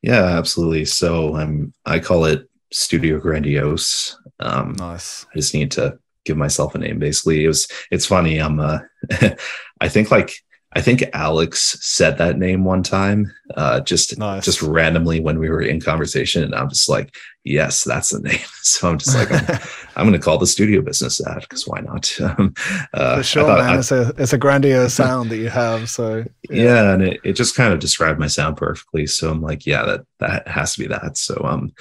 Yeah, 0.00 0.24
absolutely. 0.24 0.86
So 0.86 1.36
I'm 1.36 1.72
I 1.84 1.98
call 1.98 2.24
it 2.24 2.48
Studio 2.72 3.18
Grandiose. 3.20 4.16
Um, 4.40 4.74
Nice. 4.78 5.26
I 5.32 5.38
just 5.38 5.54
need 5.54 5.70
to 5.72 5.98
give 6.24 6.36
myself 6.36 6.74
a 6.74 6.78
name. 6.78 6.98
Basically, 6.98 7.44
it 7.44 7.48
was. 7.48 7.68
It's 7.90 8.06
funny. 8.06 8.38
I'm. 8.38 8.60
Uh, 8.60 8.78
I 9.80 9.88
think 9.88 10.10
like 10.10 10.32
I 10.74 10.80
think 10.80 11.04
Alex 11.12 11.76
said 11.82 12.16
that 12.18 12.38
name 12.38 12.64
one 12.64 12.82
time, 12.82 13.30
uh, 13.56 13.80
just 13.80 14.16
Nice. 14.18 14.44
just 14.44 14.62
randomly 14.62 15.20
when 15.20 15.38
we 15.38 15.50
were 15.50 15.60
in 15.60 15.80
conversation, 15.80 16.42
and 16.42 16.54
I'm 16.54 16.70
just 16.70 16.88
like, 16.88 17.14
yes, 17.44 17.84
that's 17.84 18.10
the 18.10 18.20
name. 18.20 18.38
So 18.64 18.88
I'm 18.88 18.96
just 18.96 19.16
like, 19.16 19.28
I'm, 19.32 19.58
I'm 19.96 20.06
going 20.08 20.12
to 20.18 20.24
call 20.24 20.38
the 20.38 20.46
studio 20.46 20.82
business 20.82 21.18
that 21.18 21.40
because 21.40 21.66
why 21.66 21.80
not? 21.80 22.08
Um, 22.20 22.54
uh, 22.94 23.14
For 23.14 23.18
I 23.18 23.22
sure, 23.22 23.42
thought- 23.44 23.58
man. 23.58 23.74
I- 23.74 23.78
it's 23.80 23.90
a 23.92 24.14
it's 24.16 24.32
a 24.32 24.38
grandiose 24.38 24.94
sound 24.94 25.30
that 25.30 25.36
you 25.38 25.48
have. 25.48 25.90
So 25.90 26.24
yeah, 26.48 26.92
and 26.94 27.02
it, 27.02 27.20
it 27.24 27.32
just 27.32 27.56
kind 27.56 27.72
of 27.74 27.80
described 27.80 28.20
my 28.20 28.28
sound 28.28 28.56
perfectly 28.56 29.06
so 29.08 29.30
i'm 29.30 29.42
like 29.42 29.66
yeah 29.66 29.84
that 29.84 30.00
that 30.20 30.46
has 30.48 30.74
to 30.74 30.80
be 30.80 30.86
that 30.86 31.16
so 31.16 31.34
um 31.44 31.72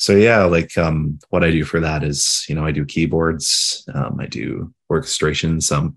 so 0.00 0.16
yeah 0.16 0.44
like 0.44 0.76
um 0.78 1.18
what 1.28 1.44
i 1.44 1.50
do 1.50 1.62
for 1.62 1.78
that 1.80 2.02
is 2.02 2.44
you 2.48 2.54
know 2.54 2.64
i 2.64 2.72
do 2.72 2.84
keyboards 2.86 3.84
um 3.94 4.18
i 4.18 4.26
do 4.26 4.72
orchestrations 4.90 5.70
i'm 5.76 5.94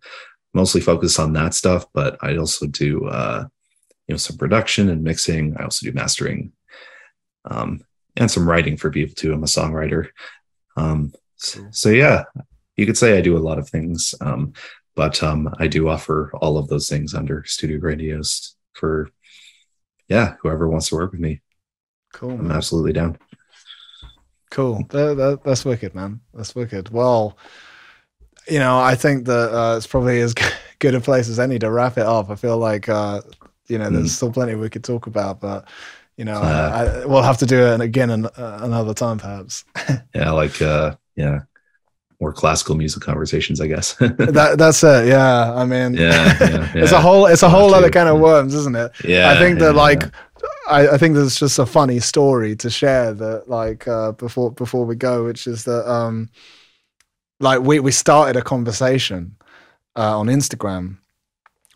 mostly 0.53 0.81
focused 0.81 1.19
on 1.19 1.31
that 1.33 1.53
stuff 1.53 1.85
but 1.93 2.17
i 2.21 2.35
also 2.35 2.65
do 2.67 3.05
uh 3.07 3.45
you 4.07 4.13
know 4.13 4.17
some 4.17 4.35
production 4.37 4.89
and 4.89 5.03
mixing 5.03 5.55
i 5.57 5.63
also 5.63 5.85
do 5.85 5.93
mastering 5.93 6.51
um 7.45 7.79
and 8.17 8.29
some 8.29 8.47
writing 8.47 8.75
for 8.77 8.91
people 8.91 9.15
too 9.15 9.31
i'm 9.33 9.43
a 9.43 9.45
songwriter 9.47 10.09
um 10.75 11.13
s- 11.41 11.55
Cool. 11.55 11.67
so 11.71 11.89
yeah 11.89 12.25
you 12.75 12.85
could 12.85 12.97
say 12.97 13.17
i 13.17 13.21
do 13.21 13.37
a 13.37 13.45
lot 13.47 13.57
of 13.59 13.69
things 13.69 14.13
um 14.21 14.53
but 14.95 15.23
um, 15.23 15.49
I 15.57 15.65
do 15.65 15.89
offer 15.89 16.29
all 16.35 16.55
of 16.59 16.67
those 16.67 16.87
things 16.87 17.15
under 17.15 17.43
Studio 17.47 17.79
Grandiose 17.79 18.55
for 18.73 19.09
yeah, 20.07 20.35
whoever 20.39 20.69
wants 20.69 20.89
to 20.89 20.95
work 20.95 21.13
with 21.13 21.19
me. 21.19 21.41
cool. 22.13 22.29
I'm 22.29 22.49
Man. 22.49 22.57
absolutely 22.57 22.93
down. 22.93 23.17
Cool. 24.53 24.83
That, 24.89 25.15
that, 25.17 25.43
that's 25.43 25.65
wicked, 25.65 25.95
man. 25.95 26.21
That's 26.33 26.53
wicked. 26.55 26.89
Well, 26.89 27.37
you 28.47 28.59
know, 28.59 28.77
I 28.79 28.95
think 28.95 29.25
that 29.25 29.53
uh, 29.53 29.77
it's 29.77 29.87
probably 29.87 30.19
as 30.21 30.33
good 30.79 30.95
a 30.95 31.01
place 31.01 31.29
as 31.29 31.39
any 31.39 31.59
to 31.59 31.71
wrap 31.71 31.97
it 31.97 32.05
up. 32.05 32.29
I 32.29 32.35
feel 32.35 32.57
like, 32.57 32.89
uh, 32.89 33.21
you 33.67 33.77
know, 33.77 33.89
there's 33.89 34.11
Mm. 34.11 34.15
still 34.15 34.31
plenty 34.31 34.55
we 34.55 34.69
could 34.69 34.83
talk 34.83 35.07
about, 35.07 35.39
but, 35.39 35.67
you 36.17 36.25
know, 36.25 36.35
Uh, 36.35 37.01
I, 37.03 37.05
we'll 37.05 37.23
have 37.23 37.37
to 37.39 37.45
do 37.45 37.59
it 37.65 37.81
again 37.81 38.09
an, 38.09 38.25
uh, 38.25 38.59
another 38.61 38.93
time, 38.93 39.17
perhaps. 39.17 39.63
Yeah, 40.13 40.31
like 40.31 40.61
uh, 40.61 40.95
yeah, 41.15 41.39
more 42.21 42.33
classical 42.33 42.75
music 42.75 43.01
conversations, 43.03 43.61
I 43.61 43.67
guess. 43.67 43.93
that, 43.99 44.55
that's 44.57 44.83
it. 44.83 45.07
Yeah. 45.07 45.53
I 45.55 45.65
mean, 45.65 45.95
Yeah, 45.95 46.37
yeah, 46.39 46.71
it's 46.75 46.91
a 46.91 47.01
whole, 47.01 47.25
it's 47.27 47.43
a 47.43 47.49
whole 47.49 47.73
other 47.73 47.89
kind 47.89 48.09
of 48.09 48.19
worms, 48.19 48.53
isn't 48.55 48.75
it? 48.75 48.91
yeah, 49.05 49.29
I 49.31 49.35
think 49.39 49.59
that 49.59 49.75
yeah, 49.75 49.81
like 49.81 50.03
yeah. 50.03 50.09
I, 50.67 50.89
I 50.89 50.97
think 50.97 51.15
there's 51.15 51.35
just 51.35 51.59
a 51.59 51.65
funny 51.65 51.99
story 51.99 52.55
to 52.57 52.69
share 52.69 53.13
that 53.13 53.49
like 53.49 53.87
uh, 53.87 54.13
before 54.13 54.51
before 54.51 54.85
we 54.85 54.95
go, 54.95 55.25
which 55.25 55.47
is 55.47 55.65
that 55.65 55.89
um 55.89 56.29
like 57.39 57.61
we 57.61 57.79
we 57.79 57.91
started 57.91 58.35
a 58.35 58.41
conversation 58.41 59.35
uh, 59.95 60.17
on 60.17 60.27
Instagram. 60.27 60.97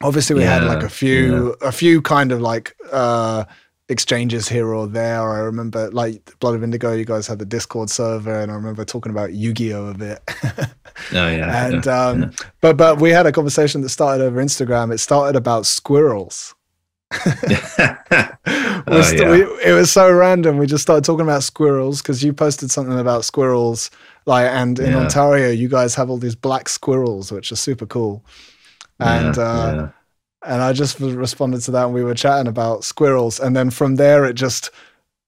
Obviously, 0.02 0.36
we 0.36 0.44
had 0.44 0.64
like 0.64 0.84
a 0.84 0.90
few 0.90 1.56
a 1.62 1.72
few 1.72 2.02
kind 2.02 2.32
of 2.32 2.40
like 2.40 2.76
uh 2.92 3.46
exchanges 3.90 4.48
here 4.48 4.74
or 4.74 4.88
there. 4.88 5.22
I 5.22 5.40
remember 5.40 5.90
like 5.92 6.38
Blood 6.40 6.56
of 6.56 6.64
Indigo, 6.64 6.94
you 6.94 7.06
guys 7.06 7.26
had 7.26 7.40
the 7.40 7.46
Discord 7.46 7.90
server, 7.90 8.42
and 8.42 8.52
I 8.52 8.56
remember 8.56 8.84
talking 8.86 9.12
about 9.12 9.34
Yu-Gi-Oh 9.34 9.88
a 9.88 9.94
bit. 9.94 10.20
Oh, 11.14 11.30
yeah, 11.30 11.66
and 11.68 11.86
yeah, 11.86 12.08
um 12.08 12.22
yeah. 12.22 12.30
but 12.60 12.76
but 12.76 13.00
we 13.00 13.12
had 13.12 13.28
a 13.28 13.32
conversation 13.32 13.82
that 13.82 13.90
started 13.90 14.24
over 14.24 14.44
Instagram. 14.44 14.92
It 14.92 14.98
started 14.98 15.38
about 15.38 15.68
squirrels. 15.68 16.56
Oh, 18.90 19.02
st- 19.02 19.20
yeah. 19.22 19.32
we, 19.32 19.42
it 19.64 19.74
was 19.74 19.92
so 19.92 20.10
random. 20.12 20.58
We 20.58 20.66
just 20.66 20.82
started 20.82 21.04
talking 21.04 21.26
about 21.26 21.44
squirrels 21.44 22.02
because 22.02 22.24
you 22.24 22.32
posted 22.32 22.72
something 22.72 22.98
about 22.98 23.26
squirrels. 23.26 23.92
Like, 24.26 24.46
and 24.48 24.80
in 24.80 24.92
Yeah. 24.92 25.00
Ontario, 25.00 25.50
you 25.50 25.68
guys 25.68 25.96
have 25.96 26.10
all 26.10 26.18
these 26.18 26.36
black 26.36 26.70
squirrels, 26.70 27.32
which 27.32 27.52
are 27.52 27.58
super 27.58 27.86
cool. 27.86 28.24
And 29.00 29.36
Yeah, 29.36 29.44
uh, 29.44 29.74
yeah. 29.76 29.90
and 30.54 30.62
I 30.62 30.72
just 30.74 31.00
responded 31.02 31.62
to 31.64 31.72
that, 31.72 31.86
and 31.86 31.94
we 31.94 32.04
were 32.04 32.14
chatting 32.14 32.48
about 32.48 32.84
squirrels. 32.86 33.40
And 33.42 33.56
then 33.56 33.70
from 33.72 33.96
there, 33.96 34.24
it 34.26 34.34
just 34.36 34.70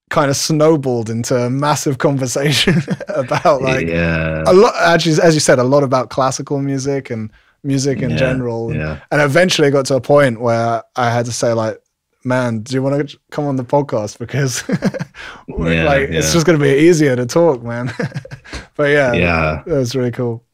kind 0.08 0.30
of 0.30 0.36
snowballed 0.36 1.10
into 1.10 1.36
a 1.36 1.50
massive 1.50 1.98
conversation 2.06 2.82
about 3.08 3.60
like 3.62 3.88
a 3.88 4.52
lot. 4.54 4.74
Actually, 4.80 5.20
as 5.22 5.34
you 5.34 5.40
said, 5.40 5.58
a 5.58 5.64
lot 5.64 5.82
about 5.82 6.08
classical 6.08 6.60
music 6.60 7.10
and 7.10 7.30
music 7.62 8.00
in 8.00 8.10
Yeah, 8.10 8.16
general. 8.16 8.70
And- 8.70 8.80
yeah, 8.80 9.00
and 9.10 9.20
eventually 9.20 9.68
it 9.68 9.72
got 9.72 9.86
to 9.86 9.96
a 9.96 10.00
point 10.00 10.40
where 10.40 10.82
I 10.96 11.10
had 11.10 11.26
to 11.26 11.32
say 11.32 11.52
like, 11.52 11.78
man, 12.24 12.60
do 12.60 12.74
you 12.74 12.82
want 12.82 13.08
to 13.08 13.18
come 13.30 13.46
on 13.46 13.56
the 13.56 13.64
podcast 13.64 14.18
because 14.18 14.62
Yeah, 15.48 15.84
like 15.84 16.10
it's 16.10 16.32
just 16.32 16.46
going 16.46 16.58
to 16.58 16.62
be 16.62 16.70
easier 16.88 17.16
to 17.16 17.26
talk, 17.26 17.62
man. 17.62 17.92
but 18.76 18.90
yeah, 18.90 19.12
yeah. 19.12 19.62
that 19.66 19.74
was 19.76 19.94
really 19.96 20.10
cool. 20.10 20.44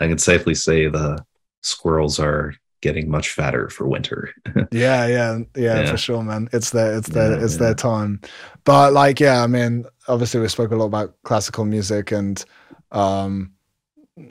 I 0.00 0.08
can 0.08 0.18
safely 0.18 0.54
say 0.54 0.88
the 0.88 1.24
squirrels 1.62 2.18
are 2.18 2.54
getting 2.80 3.08
much 3.10 3.30
fatter 3.30 3.70
for 3.70 3.86
winter. 3.88 4.30
Yeah, 4.70 5.06
yeah, 5.06 5.06
yeah, 5.08 5.38
Yeah. 5.56 5.90
for 5.90 5.96
sure, 5.96 6.22
man. 6.22 6.48
It's 6.52 6.70
their, 6.70 6.96
it's 6.98 7.08
their, 7.08 7.38
Yeah, 7.38 7.44
it's 7.44 7.54
yeah. 7.54 7.58
their 7.60 7.74
time. 7.74 8.20
But 8.64 8.92
like, 8.92 9.20
yeah, 9.20 9.42
I 9.42 9.46
mean, 9.46 9.86
obviously 10.08 10.40
we 10.40 10.48
spoke 10.48 10.70
a 10.72 10.76
lot 10.76 10.86
about 10.86 11.14
classical 11.22 11.64
music 11.64 12.12
and, 12.12 12.44
um, 12.92 13.53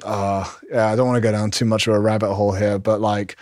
uh, 0.04 0.50
yeah, 0.70 0.88
I 0.88 0.96
don't 0.96 1.08
want 1.08 1.18
to 1.18 1.22
go 1.22 1.32
down 1.32 1.52
too 1.52 1.66
much 1.66 1.88
of 1.88 1.94
a 1.94 2.00
rabbit 2.00 2.34
hole 2.34 2.54
here, 2.54 2.80
but 2.80 3.02
like, 3.02 3.36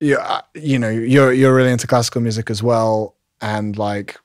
yeah, 0.00 0.42
you 0.54 0.78
know, 0.78 0.88
you're 0.88 1.32
you're 1.32 1.54
really 1.54 1.72
into 1.72 1.86
classical 1.86 2.20
music 2.20 2.50
as 2.50 2.62
well, 2.62 3.16
and 3.40 3.76
like, 3.76 4.18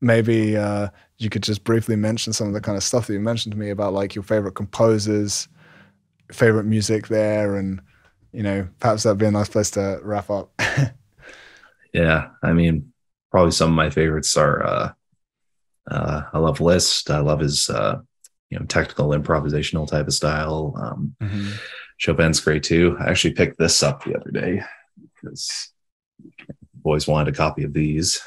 maybe 0.00 0.56
uh, 0.56 0.88
you 1.18 1.30
could 1.30 1.42
just 1.42 1.64
briefly 1.64 1.96
mention 1.96 2.32
some 2.32 2.48
of 2.48 2.54
the 2.54 2.60
kind 2.60 2.76
of 2.76 2.84
stuff 2.84 3.06
that 3.06 3.12
you 3.12 3.20
mentioned 3.20 3.52
to 3.52 3.58
me 3.58 3.70
about 3.70 3.92
like 3.92 4.14
your 4.14 4.24
favorite 4.24 4.54
composers, 4.54 5.48
favorite 6.32 6.64
music 6.64 7.08
there, 7.08 7.56
and 7.56 7.80
you 8.32 8.42
know, 8.42 8.68
perhaps 8.80 9.02
that'd 9.02 9.18
be 9.18 9.26
a 9.26 9.30
nice 9.30 9.48
place 9.48 9.70
to 9.72 10.00
wrap 10.02 10.30
up. 10.30 10.52
yeah, 11.92 12.28
I 12.42 12.52
mean, 12.52 12.92
probably 13.30 13.52
some 13.52 13.70
of 13.70 13.76
my 13.76 13.90
favorites 13.90 14.36
are. 14.36 14.64
uh 14.64 14.92
uh, 15.90 16.22
I 16.32 16.38
love 16.38 16.60
Liszt. 16.60 17.10
I 17.10 17.20
love 17.20 17.40
his 17.40 17.70
uh, 17.70 18.00
you 18.50 18.58
know 18.58 18.64
technical 18.66 19.08
improvisational 19.10 19.88
type 19.88 20.06
of 20.06 20.14
style. 20.14 20.74
Um, 20.76 21.16
mm-hmm. 21.22 21.50
Chopin's 21.98 22.40
great 22.40 22.62
too. 22.62 22.96
I 23.00 23.10
actually 23.10 23.34
picked 23.34 23.58
this 23.58 23.82
up 23.82 24.04
the 24.04 24.16
other 24.16 24.30
day 24.30 24.62
because 25.14 25.70
boys 26.74 27.06
wanted 27.06 27.34
a 27.34 27.36
copy 27.36 27.64
of 27.64 27.72
these. 27.72 28.20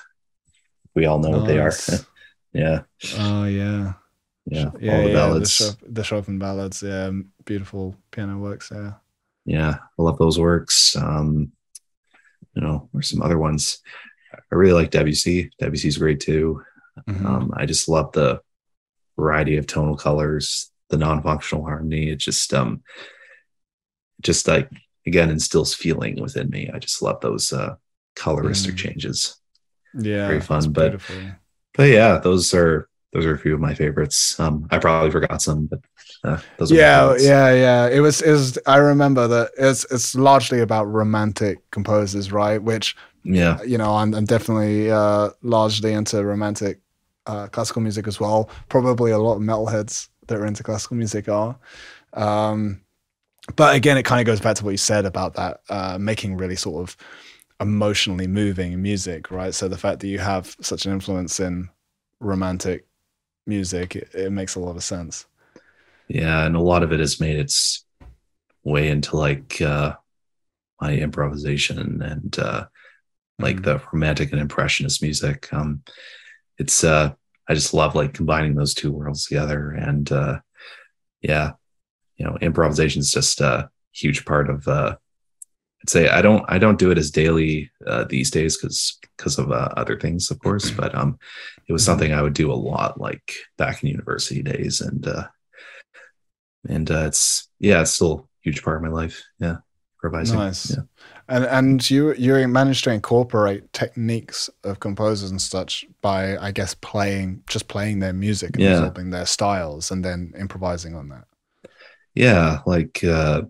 We 0.95 1.05
all 1.05 1.19
know 1.19 1.31
nice. 1.31 1.39
what 1.39 1.47
they 1.47 1.59
are. 1.59 1.73
yeah. 2.53 2.81
Oh 3.17 3.45
yeah. 3.45 3.93
Yeah. 4.45 4.71
Yeah. 4.79 4.95
All 4.95 5.03
the 5.03 5.07
yeah, 5.09 5.13
ballads. 5.13 5.57
The, 5.57 5.65
Chopin, 5.65 5.93
the 5.93 6.03
Chopin 6.03 6.39
ballads. 6.39 6.83
Yeah. 6.83 7.11
Beautiful 7.45 7.95
piano 8.11 8.37
works. 8.37 8.71
Yeah. 8.73 8.93
Yeah. 9.45 9.75
I 9.97 10.01
love 10.01 10.17
those 10.17 10.39
works. 10.39 10.95
Um, 10.95 11.51
you 12.55 12.61
know, 12.61 12.89
there's 12.91 13.09
some 13.09 13.21
other 13.21 13.37
ones. 13.37 13.79
I 14.33 14.55
really 14.55 14.73
like 14.73 14.91
Debussy. 14.91 15.51
Debussy's 15.61 15.97
great 15.97 16.19
too. 16.19 16.63
Mm-hmm. 17.07 17.25
Um, 17.25 17.53
I 17.55 17.65
just 17.65 17.87
love 17.87 18.11
the 18.11 18.41
variety 19.19 19.57
of 19.57 19.67
tonal 19.67 19.97
colors, 19.97 20.71
the 20.89 20.97
non-functional 20.97 21.63
harmony. 21.63 22.09
It 22.09 22.17
just 22.17 22.53
um 22.53 22.83
just 24.21 24.47
like 24.47 24.69
again 25.05 25.29
instills 25.29 25.73
feeling 25.73 26.21
within 26.21 26.49
me. 26.49 26.69
I 26.73 26.79
just 26.79 27.01
love 27.01 27.21
those 27.21 27.53
uh 27.53 27.75
coloristic 28.15 28.73
mm. 28.73 28.77
changes. 28.77 29.37
Yeah. 29.93 30.27
Very 30.27 30.41
fun. 30.41 30.71
But 30.71 30.89
beautiful. 30.91 31.15
but 31.73 31.89
yeah, 31.89 32.17
those 32.17 32.53
are 32.53 32.87
those 33.13 33.25
are 33.25 33.33
a 33.33 33.39
few 33.39 33.53
of 33.53 33.59
my 33.59 33.73
favorites. 33.73 34.39
Um 34.39 34.67
I 34.71 34.77
probably 34.77 35.11
forgot 35.11 35.41
some, 35.41 35.67
but 35.67 35.79
uh, 36.23 36.39
those 36.57 36.71
yeah, 36.71 37.15
yeah, 37.17 37.53
yeah. 37.53 37.87
It 37.87 38.01
was 38.01 38.21
is 38.21 38.59
I 38.65 38.77
remember 38.77 39.27
that 39.27 39.51
it's 39.57 39.85
it's 39.91 40.15
largely 40.15 40.59
about 40.59 40.85
romantic 40.85 41.69
composers, 41.71 42.31
right? 42.31 42.61
Which 42.61 42.95
yeah, 43.23 43.61
you 43.63 43.77
know, 43.77 43.95
I'm 43.95 44.13
I'm 44.13 44.25
definitely 44.25 44.91
uh 44.91 45.29
largely 45.41 45.93
into 45.93 46.23
romantic 46.23 46.81
uh, 47.29 47.47
classical 47.47 47.81
music 47.81 48.07
as 48.07 48.19
well. 48.19 48.49
Probably 48.69 49.11
a 49.11 49.17
lot 49.17 49.35
of 49.35 49.41
metalheads 49.41 50.09
that 50.27 50.37
are 50.37 50.45
into 50.45 50.63
classical 50.63 50.97
music 50.97 51.29
are. 51.29 51.57
Um, 52.13 52.81
but 53.55 53.75
again, 53.75 53.97
it 53.97 54.03
kind 54.03 54.19
of 54.19 54.25
goes 54.25 54.41
back 54.41 54.55
to 54.57 54.65
what 54.65 54.71
you 54.71 54.77
said 54.77 55.05
about 55.05 55.35
that 55.35 55.61
uh, 55.69 55.97
making 55.99 56.37
really 56.37 56.55
sort 56.55 56.81
of 56.83 56.97
emotionally 57.59 58.27
moving 58.27 58.81
music, 58.81 59.29
right? 59.31 59.53
So 59.53 59.67
the 59.67 59.77
fact 59.77 59.99
that 59.99 60.07
you 60.07 60.19
have 60.19 60.55
such 60.61 60.85
an 60.85 60.91
influence 60.91 61.39
in 61.39 61.69
romantic 62.19 62.87
music, 63.45 63.95
it, 63.95 64.09
it 64.13 64.31
makes 64.31 64.55
a 64.55 64.59
lot 64.59 64.75
of 64.75 64.83
sense. 64.83 65.25
Yeah, 66.07 66.45
and 66.45 66.55
a 66.55 66.61
lot 66.61 66.81
of 66.81 66.91
it 66.91 66.99
has 66.99 67.19
made 67.19 67.37
its 67.37 67.85
way 68.63 68.89
into 68.89 69.17
like 69.17 69.61
uh, 69.61 69.95
my 70.81 70.95
improvisation 70.95 72.01
and 72.01 72.39
uh, 72.39 72.65
like 73.37 73.57
mm-hmm. 73.57 73.65
the 73.65 73.81
romantic 73.93 74.31
and 74.31 74.41
impressionist 74.41 75.03
music. 75.03 75.51
Um, 75.53 75.83
it's 76.57 76.83
uh, 76.83 77.13
I 77.49 77.55
just 77.55 77.73
love 77.73 77.95
like 77.95 78.13
combining 78.13 78.53
those 78.53 78.75
two 78.75 78.91
worlds 78.91 79.25
together. 79.25 79.71
And 79.71 80.09
uh, 80.11 80.39
yeah, 81.21 81.53
you 82.17 82.25
know, 82.25 82.37
improvisation 82.41 82.99
is 82.99 83.11
just 83.11 83.41
a 83.41 83.69
huge 83.91 84.23
part 84.25 84.49
of. 84.49 84.67
Uh, 84.67 84.95
I'd 85.81 85.89
say 85.89 86.09
I 86.09 86.21
don't 86.21 86.45
I 86.47 86.59
don't 86.59 86.77
do 86.77 86.91
it 86.91 86.97
as 86.97 87.09
daily 87.09 87.71
uh, 87.87 88.03
these 88.03 88.29
days 88.29 88.57
because 88.57 88.97
because 89.17 89.39
of 89.39 89.51
uh, 89.51 89.69
other 89.75 89.99
things, 89.99 90.29
of 90.29 90.39
course. 90.39 90.69
Mm-hmm. 90.69 90.81
But 90.81 90.95
um, 90.95 91.17
it 91.67 91.73
was 91.73 91.81
mm-hmm. 91.81 91.91
something 91.91 92.13
I 92.13 92.21
would 92.21 92.33
do 92.33 92.51
a 92.51 92.53
lot, 92.53 92.99
like 92.99 93.33
back 93.57 93.81
in 93.81 93.89
university 93.89 94.43
days, 94.43 94.81
and 94.81 95.07
uh, 95.07 95.27
and 96.67 96.91
uh, 96.91 97.05
it's 97.07 97.49
yeah, 97.59 97.81
it's 97.81 97.91
still 97.91 98.13
a 98.13 98.23
huge 98.43 98.61
part 98.61 98.77
of 98.77 98.83
my 98.83 98.89
life. 98.89 99.23
Yeah, 99.39 99.57
improvising. 99.97 100.37
Nice. 100.37 100.71
Yeah. 100.71 100.83
And 101.29 101.45
and 101.45 101.89
you 101.91 102.13
you 102.15 102.47
managed 102.47 102.83
to 102.85 102.91
incorporate 102.91 103.71
techniques 103.71 104.49
of 104.63 104.79
composers 104.79 105.29
and 105.29 105.39
such 105.39 105.85
by 106.01 106.35
I 106.37 106.51
guess 106.51 106.73
playing 106.73 107.43
just 107.47 107.67
playing 107.67 107.99
their 107.99 108.13
music 108.13 108.55
and 108.55 108.63
yeah. 108.63 108.77
absorbing 108.77 109.11
their 109.11 109.27
styles 109.27 109.91
and 109.91 110.03
then 110.03 110.33
improvising 110.37 110.95
on 110.95 111.09
that. 111.09 111.25
Yeah, 112.15 112.61
like 112.65 113.03
uh 113.03 113.43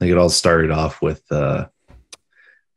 like 0.00 0.10
it 0.10 0.16
all 0.16 0.28
started 0.28 0.70
off 0.70 1.02
with 1.02 1.20
uh 1.32 1.66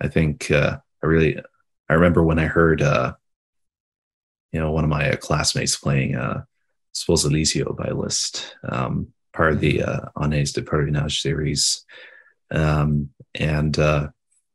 I 0.01 0.07
think 0.07 0.49
uh 0.49 0.79
I 1.03 1.05
really 1.05 1.39
I 1.87 1.93
remember 1.93 2.23
when 2.23 2.39
I 2.39 2.45
heard 2.45 2.81
uh 2.81 3.13
you 4.51 4.59
know 4.59 4.71
one 4.71 4.83
of 4.83 4.89
my 4.89 5.11
uh, 5.11 5.17
classmates 5.17 5.75
playing 5.75 6.15
uh 6.15 6.45
Sposalizio 6.95 7.77
by 7.77 7.91
Liszt, 7.91 8.55
um 8.67 9.13
part 9.33 9.53
of 9.53 9.59
the 9.59 9.83
uh 9.83 9.99
de 10.17 10.61
Pèlerinage 10.63 11.21
series. 11.21 11.85
Um 12.49 13.09
and 13.35 13.77
uh 13.77 14.07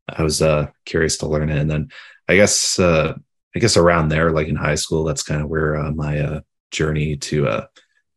I 0.08 0.22
was 0.22 0.40
uh, 0.40 0.68
curious 0.84 1.18
to 1.18 1.26
learn 1.26 1.50
it, 1.50 1.58
and 1.58 1.70
then 1.70 1.88
I 2.28 2.36
guess 2.36 2.78
uh, 2.78 3.14
I 3.54 3.58
guess 3.58 3.76
around 3.76 4.08
there, 4.08 4.32
like 4.32 4.48
in 4.48 4.56
high 4.56 4.74
school, 4.74 5.04
that's 5.04 5.22
kind 5.22 5.42
of 5.42 5.48
where 5.48 5.76
uh, 5.76 5.90
my 5.90 6.20
uh, 6.20 6.40
journey 6.70 7.16
to 7.16 7.48
uh, 7.48 7.66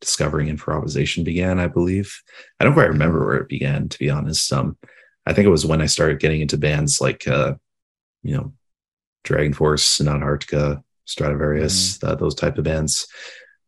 discovering 0.02 0.48
improvisation 0.48 1.24
began. 1.24 1.60
I 1.60 1.68
believe 1.68 2.22
I 2.60 2.64
don't 2.64 2.74
quite 2.74 2.90
remember 2.90 3.26
where 3.26 3.38
it 3.38 3.50
began, 3.50 3.90
to 3.90 4.00
be 4.00 4.10
honest. 4.10 4.52
Um, 4.52 4.78
I 5.26 5.34
think 5.34 5.46
it 5.46 5.52
was 5.52 5.66
when 5.66 5.82
I 5.82 5.86
started 5.86 6.20
getting 6.20 6.42
into 6.42 6.58
bands 6.58 7.02
like 7.02 7.28
uh, 7.28 7.56
you 8.24 8.36
know 8.36 8.54
DragonForce, 9.24 9.82
Sonata 9.82 10.26
Arctica, 10.26 10.84
Stratovarius, 11.08 12.00
mm. 12.00 12.08
uh, 12.08 12.16
those 12.16 12.36
type 12.36 12.58
of 12.58 12.64
bands, 12.64 13.08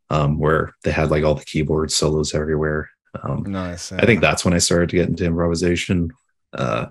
um, 0.10 0.40
where 0.40 0.74
they 0.84 0.92
had 0.92 1.12
like 1.12 1.24
all 1.24 1.36
the 1.36 1.46
keyboard 1.46 1.92
solos 1.92 2.34
everywhere. 2.34 2.90
Um, 3.24 3.44
nice. 3.44 3.92
Yeah. 3.92 4.00
I 4.02 4.06
think 4.06 4.22
that's 4.22 4.46
when 4.46 4.54
I 4.54 4.60
started 4.60 4.90
to 4.90 4.96
get 4.96 5.10
into 5.10 5.26
improvisation. 5.26 6.12
Uh, 6.54 6.88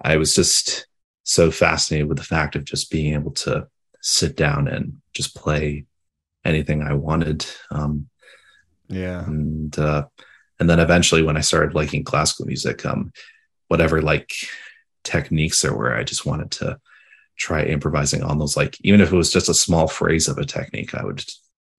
I 0.00 0.16
was 0.16 0.34
just 0.34 0.86
so 1.24 1.50
fascinated 1.50 2.08
with 2.08 2.18
the 2.18 2.24
fact 2.24 2.56
of 2.56 2.64
just 2.64 2.90
being 2.90 3.14
able 3.14 3.32
to 3.32 3.68
sit 4.00 4.36
down 4.36 4.68
and 4.68 4.98
just 5.12 5.34
play 5.34 5.84
anything 6.44 6.82
I 6.82 6.94
wanted. 6.94 7.44
Um, 7.70 8.08
yeah. 8.88 9.24
And, 9.26 9.76
uh, 9.78 10.06
and 10.58 10.70
then 10.70 10.80
eventually 10.80 11.22
when 11.22 11.36
I 11.36 11.42
started 11.42 11.74
liking 11.74 12.04
classical 12.04 12.46
music, 12.46 12.86
um, 12.86 13.12
whatever 13.66 14.00
like 14.00 14.32
techniques 15.04 15.60
there 15.60 15.74
were, 15.74 15.94
I 15.94 16.04
just 16.04 16.24
wanted 16.24 16.50
to 16.52 16.78
try 17.36 17.64
improvising 17.64 18.22
on 18.22 18.38
those. 18.38 18.56
Like, 18.56 18.76
even 18.80 19.00
if 19.00 19.12
it 19.12 19.16
was 19.16 19.32
just 19.32 19.48
a 19.48 19.54
small 19.54 19.88
phrase 19.88 20.28
of 20.28 20.38
a 20.38 20.44
technique, 20.44 20.94
I 20.94 21.04
would 21.04 21.22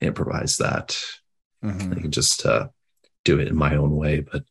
improvise 0.01 0.57
that. 0.57 1.01
Mm-hmm. 1.63 1.93
I 1.93 2.01
could 2.01 2.13
just, 2.13 2.45
uh, 2.45 2.67
do 3.25 3.39
it 3.39 3.47
in 3.47 3.55
my 3.55 3.75
own 3.75 3.95
way. 3.95 4.19
But 4.19 4.43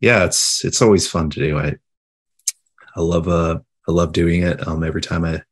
yeah, 0.00 0.24
it's, 0.24 0.64
it's 0.64 0.80
always 0.80 1.06
fun 1.06 1.30
to 1.30 1.40
do. 1.40 1.58
I, 1.58 1.76
I 3.00 3.02
love 3.02 3.28
uh 3.28 3.58
I 3.88 3.92
love 3.92 4.12
doing 4.12 4.42
it. 4.42 4.66
Um, 4.68 4.84
every 4.84 5.00
time 5.00 5.24
I 5.24 5.42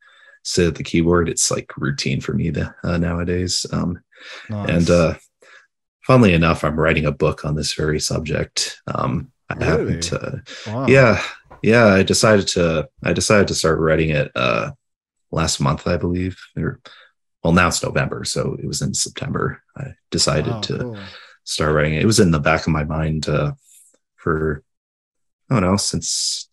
sit 0.43 0.69
at 0.69 0.75
the 0.75 0.85
keyboard, 0.85 1.29
it's 1.29 1.51
like 1.51 1.77
routine 1.77 2.21
for 2.21 2.35
me 2.35 2.51
to, 2.53 2.75
uh, 2.85 2.99
nowadays. 2.99 3.65
Um, 3.73 4.01
nice. 4.51 4.69
and 4.69 4.91
uh, 4.91 5.15
funnily 6.03 6.35
enough, 6.35 6.63
I'm 6.63 6.79
writing 6.79 7.07
a 7.07 7.13
book 7.13 7.45
on 7.45 7.57
this 7.57 7.73
very 7.73 8.01
subject. 8.01 8.81
Um, 8.87 9.33
I 9.49 9.55
really? 9.55 9.71
haven't. 9.71 10.13
Uh, 10.13 10.37
wow. 10.67 10.87
Yeah, 10.87 11.23
yeah. 11.63 11.87
I 11.87 12.03
decided 12.03 12.47
to. 12.49 12.89
I 13.03 13.15
decided 13.15 13.49
to 13.49 13.55
start 13.55 13.81
writing 13.81 14.11
it 14.11 14.31
uh, 14.37 14.73
last 15.31 15.59
month, 15.59 15.87
I 15.87 15.97
believe. 15.97 16.39
Or, 16.55 16.81
well, 17.43 17.55
now 17.55 17.69
it's 17.69 17.83
November, 17.83 18.25
so 18.25 18.59
it 18.63 18.67
was 18.67 18.83
in 18.83 18.93
September. 18.93 19.63
I 19.75 19.95
decided 20.11 20.53
wow, 20.53 20.61
to 20.61 20.79
cool. 20.79 20.99
start 21.45 21.75
writing 21.75 21.95
it. 21.95 22.03
It 22.03 22.07
was 22.07 22.21
in 22.21 22.31
the 22.31 22.41
back 22.41 22.67
of 22.67 22.75
my 22.75 22.85
mind 22.85 23.27
uh, 23.27 23.53
for 24.17 24.63
I 25.49 25.55
don't 25.55 25.63
know 25.63 25.77
since 25.79 26.47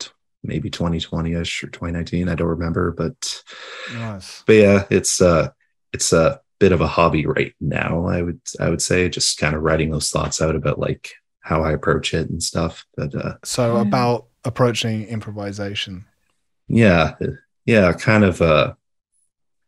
maybe 0.48 0.70
2020ish 0.70 1.64
or 1.64 1.68
2019 1.68 2.30
i 2.30 2.36
don't 2.36 2.48
remember 2.48 2.92
but 2.92 3.44
nice. 3.94 4.44
but 4.46 4.54
yeah 4.54 4.84
it's 4.90 5.22
uh 5.22 5.50
it's 5.94 6.14
a 6.14 6.40
bit 6.60 6.72
of 6.72 6.82
a 6.82 6.88
hobby 6.88 7.26
right 7.26 7.54
now 7.60 8.06
i 8.08 8.22
would 8.22 8.40
i 8.60 8.70
would 8.70 8.82
say 8.82 9.10
just 9.10 9.38
kind 9.38 9.56
of 9.56 9.62
writing 9.62 9.92
those 9.92 10.10
thoughts 10.10 10.42
out 10.42 10.56
about 10.56 10.80
like 10.80 11.12
how 11.42 11.64
i 11.64 11.72
approach 11.72 12.14
it 12.14 12.30
and 12.30 12.42
stuff 12.42 12.86
but 12.96 13.14
uh 13.16 13.36
so 13.44 13.78
about 13.78 14.28
approaching 14.44 15.06
improvisation 15.06 16.06
yeah 16.68 17.14
yeah 17.66 17.92
kind 17.94 18.24
of 18.24 18.42
uh 18.42 18.74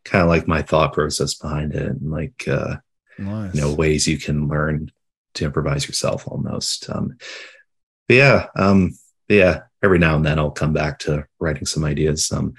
kind 0.05 0.21
of 0.21 0.29
like 0.29 0.47
my 0.47 0.61
thought 0.61 0.93
process 0.93 1.33
behind 1.33 1.73
it 1.73 1.85
and 1.85 2.09
like 2.09 2.47
uh 2.47 2.77
nice. 3.19 3.53
you 3.53 3.61
know 3.61 3.73
ways 3.73 4.07
you 4.07 4.17
can 4.17 4.47
learn 4.47 4.89
to 5.33 5.45
improvise 5.45 5.85
yourself 5.85 6.27
almost 6.27 6.89
um 6.89 7.15
but 8.07 8.15
yeah 8.15 8.47
um 8.55 8.97
yeah 9.27 9.61
every 9.83 9.99
now 9.99 10.15
and 10.15 10.25
then 10.25 10.39
I'll 10.39 10.51
come 10.51 10.73
back 10.73 10.99
to 10.99 11.25
writing 11.39 11.65
some 11.65 11.83
ideas. 11.83 12.31
Um, 12.31 12.53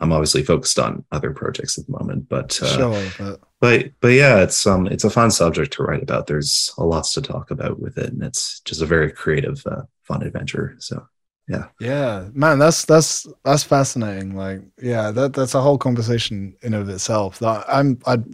I'm 0.00 0.12
obviously 0.12 0.44
focused 0.44 0.78
on 0.78 1.04
other 1.10 1.32
projects 1.32 1.76
at 1.76 1.86
the 1.86 1.92
moment, 1.92 2.28
but, 2.28 2.60
uh, 2.62 2.76
sure, 2.76 3.04
but 3.18 3.40
but 3.60 3.90
but 4.00 4.08
yeah, 4.08 4.42
it's 4.42 4.66
um 4.66 4.86
it's 4.86 5.04
a 5.04 5.10
fun 5.10 5.30
subject 5.30 5.72
to 5.74 5.82
write 5.82 6.02
about. 6.02 6.26
There's 6.26 6.72
a 6.78 6.84
lots 6.84 7.12
to 7.14 7.22
talk 7.22 7.50
about 7.50 7.80
with 7.80 7.98
it, 7.98 8.12
and 8.12 8.22
it's 8.22 8.60
just 8.60 8.80
a 8.80 8.86
very 8.86 9.10
creative, 9.10 9.60
uh, 9.66 9.82
fun 10.04 10.22
adventure. 10.22 10.76
So 10.78 11.06
yeah, 11.48 11.64
yeah, 11.80 12.28
man, 12.32 12.58
that's 12.58 12.84
that's 12.84 13.26
that's 13.44 13.64
fascinating. 13.64 14.36
Like, 14.36 14.60
yeah, 14.80 15.10
that 15.10 15.32
that's 15.32 15.54
a 15.54 15.60
whole 15.60 15.78
conversation 15.78 16.54
in 16.62 16.74
of 16.74 16.88
itself. 16.88 17.40
That 17.40 17.64
I'm 17.66 17.98
I'd 18.06 18.24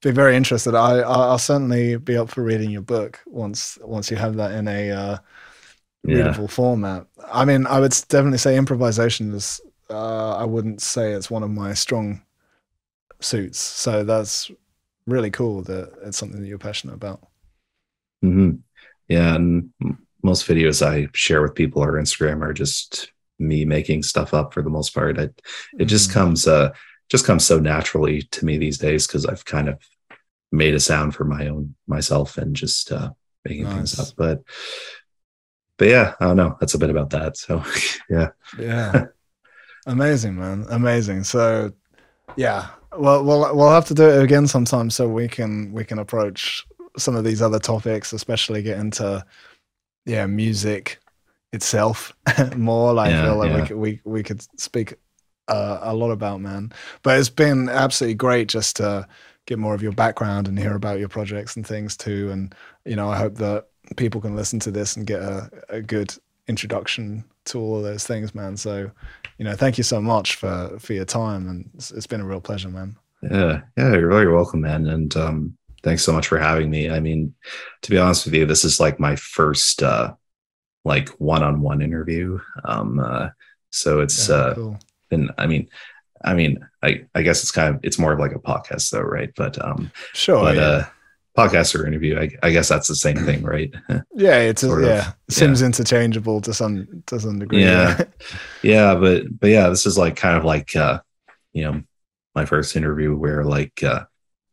be 0.00 0.12
very 0.12 0.36
interested. 0.36 0.74
I 0.74 1.00
I'll 1.00 1.38
certainly 1.38 1.96
be 1.96 2.16
up 2.16 2.30
for 2.30 2.42
reading 2.42 2.70
your 2.70 2.82
book 2.82 3.20
once 3.26 3.76
once 3.82 4.10
you 4.10 4.16
have 4.16 4.36
that 4.36 4.52
in 4.52 4.68
a 4.68 4.90
uh, 4.90 5.18
Yeah. 6.06 6.46
format. 6.46 7.06
I 7.32 7.44
mean, 7.44 7.66
I 7.66 7.80
would 7.80 7.92
definitely 8.08 8.38
say 8.38 8.56
improvisation 8.56 9.32
is. 9.34 9.60
Uh, 9.90 10.36
I 10.36 10.44
wouldn't 10.44 10.80
say 10.80 11.12
it's 11.12 11.30
one 11.30 11.42
of 11.42 11.50
my 11.50 11.74
strong 11.74 12.22
suits. 13.20 13.58
So 13.58 14.02
that's 14.04 14.50
really 15.06 15.30
cool 15.30 15.62
that 15.62 15.92
it's 16.04 16.16
something 16.16 16.40
that 16.40 16.46
you're 16.48 16.58
passionate 16.58 16.94
about. 16.94 17.20
Mm-hmm. 18.24 18.56
Yeah, 19.08 19.34
and 19.34 19.70
most 20.22 20.46
videos 20.46 20.84
I 20.84 21.08
share 21.14 21.42
with 21.42 21.54
people 21.54 21.82
or 21.84 21.92
Instagram 22.00 22.42
are 22.42 22.54
just 22.54 23.10
me 23.38 23.64
making 23.64 24.02
stuff 24.02 24.32
up 24.32 24.54
for 24.54 24.62
the 24.62 24.70
most 24.70 24.94
part. 24.94 25.18
I, 25.18 25.28
it 25.78 25.84
just 25.86 26.10
Mhm. 26.10 26.14
comes 26.14 26.46
uh 26.46 26.70
just 27.10 27.26
comes 27.26 27.44
so 27.44 27.58
naturally 27.60 28.22
to 28.22 28.44
me 28.46 28.56
these 28.56 28.78
days 28.78 29.06
because 29.06 29.26
I've 29.26 29.44
kind 29.44 29.68
of 29.68 29.78
made 30.50 30.74
a 30.74 30.80
sound 30.80 31.14
for 31.14 31.24
my 31.24 31.48
own 31.48 31.74
myself 31.86 32.38
and 32.38 32.56
just 32.56 32.90
uh 32.90 33.10
making 33.44 33.66
things 33.66 33.98
up. 33.98 34.08
But 34.16 34.42
but 35.76 35.88
yeah, 35.88 36.14
I 36.20 36.26
don't 36.26 36.36
know. 36.36 36.56
That's 36.60 36.74
a 36.74 36.78
bit 36.78 36.90
about 36.90 37.10
that. 37.10 37.36
So 37.36 37.62
yeah. 38.10 38.28
Yeah. 38.58 39.06
Amazing, 39.86 40.36
man. 40.36 40.66
Amazing. 40.70 41.24
So 41.24 41.72
yeah. 42.36 42.68
Well 42.96 43.24
we'll 43.24 43.56
we'll 43.56 43.72
have 43.72 43.86
to 43.86 43.94
do 43.94 44.08
it 44.08 44.22
again 44.22 44.46
sometime 44.46 44.90
so 44.90 45.08
we 45.08 45.28
can 45.28 45.72
we 45.72 45.84
can 45.84 45.98
approach 45.98 46.64
some 46.96 47.16
of 47.16 47.24
these 47.24 47.42
other 47.42 47.58
topics, 47.58 48.12
especially 48.12 48.62
get 48.62 48.78
into 48.78 49.24
yeah, 50.06 50.26
music 50.26 51.00
itself 51.52 52.12
more. 52.56 52.92
Like 52.92 53.12
I 53.12 53.22
feel 53.22 53.36
like 53.36 53.60
we 53.60 53.66
could 53.66 53.76
we 53.76 54.00
we 54.04 54.22
could 54.22 54.42
speak 54.60 54.94
uh, 55.48 55.78
a 55.82 55.94
lot 55.94 56.10
about, 56.10 56.40
man. 56.40 56.72
But 57.02 57.18
it's 57.18 57.28
been 57.28 57.68
absolutely 57.68 58.14
great 58.14 58.48
just 58.48 58.76
to 58.76 59.06
get 59.46 59.58
more 59.58 59.74
of 59.74 59.82
your 59.82 59.92
background 59.92 60.48
and 60.48 60.58
hear 60.58 60.74
about 60.74 60.98
your 60.98 61.08
projects 61.08 61.56
and 61.56 61.66
things 61.66 61.96
too. 61.96 62.30
And 62.30 62.54
you 62.84 62.96
know, 62.96 63.08
I 63.08 63.16
hope 63.16 63.36
that 63.36 63.66
people 63.96 64.20
can 64.20 64.36
listen 64.36 64.58
to 64.60 64.70
this 64.70 64.96
and 64.96 65.06
get 65.06 65.20
a, 65.20 65.50
a 65.68 65.80
good 65.82 66.14
introduction 66.48 67.24
to 67.46 67.58
all 67.58 67.78
of 67.78 67.82
those 67.84 68.06
things, 68.06 68.34
man. 68.34 68.56
So, 68.56 68.90
you 69.38 69.44
know, 69.44 69.54
thank 69.56 69.78
you 69.78 69.84
so 69.84 70.00
much 70.00 70.36
for 70.36 70.76
for 70.78 70.92
your 70.92 71.04
time, 71.04 71.48
and 71.48 71.70
it's, 71.74 71.90
it's 71.90 72.06
been 72.06 72.20
a 72.20 72.24
real 72.26 72.40
pleasure, 72.40 72.68
man. 72.68 72.96
Yeah, 73.22 73.62
yeah, 73.76 73.92
you're 73.94 74.10
very 74.10 74.32
welcome, 74.32 74.60
man. 74.60 74.86
And 74.88 75.16
um, 75.16 75.56
thanks 75.82 76.02
so 76.04 76.12
much 76.12 76.26
for 76.28 76.38
having 76.38 76.70
me. 76.70 76.90
I 76.90 77.00
mean, 77.00 77.34
to 77.82 77.90
be 77.90 77.98
honest 77.98 78.26
with 78.26 78.34
you, 78.34 78.46
this 78.46 78.64
is 78.64 78.80
like 78.80 79.00
my 79.00 79.16
first 79.16 79.82
uh, 79.82 80.14
like 80.84 81.08
one-on-one 81.20 81.80
interview. 81.82 82.38
Um, 82.64 82.98
uh, 83.00 83.30
so 83.70 84.00
it's 84.00 84.28
Yeah, 84.28 84.34
uh, 84.34 84.54
cool. 84.54 84.78
been. 85.08 85.30
I 85.38 85.46
mean, 85.46 85.68
I 86.24 86.34
mean, 86.34 86.66
I 86.82 87.04
I 87.14 87.22
guess 87.22 87.42
it's 87.42 87.52
kind 87.52 87.74
of 87.74 87.80
it's 87.82 87.98
more 87.98 88.12
of 88.12 88.18
like 88.20 88.34
a 88.34 88.38
podcast 88.38 88.90
though, 88.90 89.00
right? 89.00 89.32
But 89.34 89.62
um, 89.64 89.90
Sure, 90.12 90.42
but 90.42 90.56
yeah. 90.56 90.62
uh, 90.62 90.84
podcast 91.36 91.78
or 91.78 91.86
interview, 91.86 92.18
I, 92.18 92.30
I 92.42 92.50
guess 92.50 92.68
that's 92.68 92.88
the 92.88 92.94
same 92.94 93.16
thing, 93.16 93.42
right? 93.42 93.72
yeah, 94.14 94.38
it's 94.38 94.62
a, 94.62 94.66
sort 94.66 94.84
of, 94.84 94.88
yeah, 94.88 95.12
seems 95.28 95.62
interchangeable 95.62 96.40
to 96.42 96.54
some 96.54 97.02
to 97.06 97.18
some 97.18 97.38
degree. 97.38 97.64
Yeah. 97.64 98.04
yeah, 98.62 98.94
but 98.94 99.24
but 99.38 99.50
yeah, 99.50 99.68
this 99.68 99.86
is 99.86 99.98
like 99.98 100.16
kind 100.16 100.36
of 100.36 100.44
like 100.44 100.74
uh, 100.76 101.00
you 101.52 101.64
know, 101.64 101.82
my 102.34 102.44
first 102.44 102.76
interview 102.76 103.16
where 103.16 103.44
like 103.44 103.82
uh, 103.82 104.04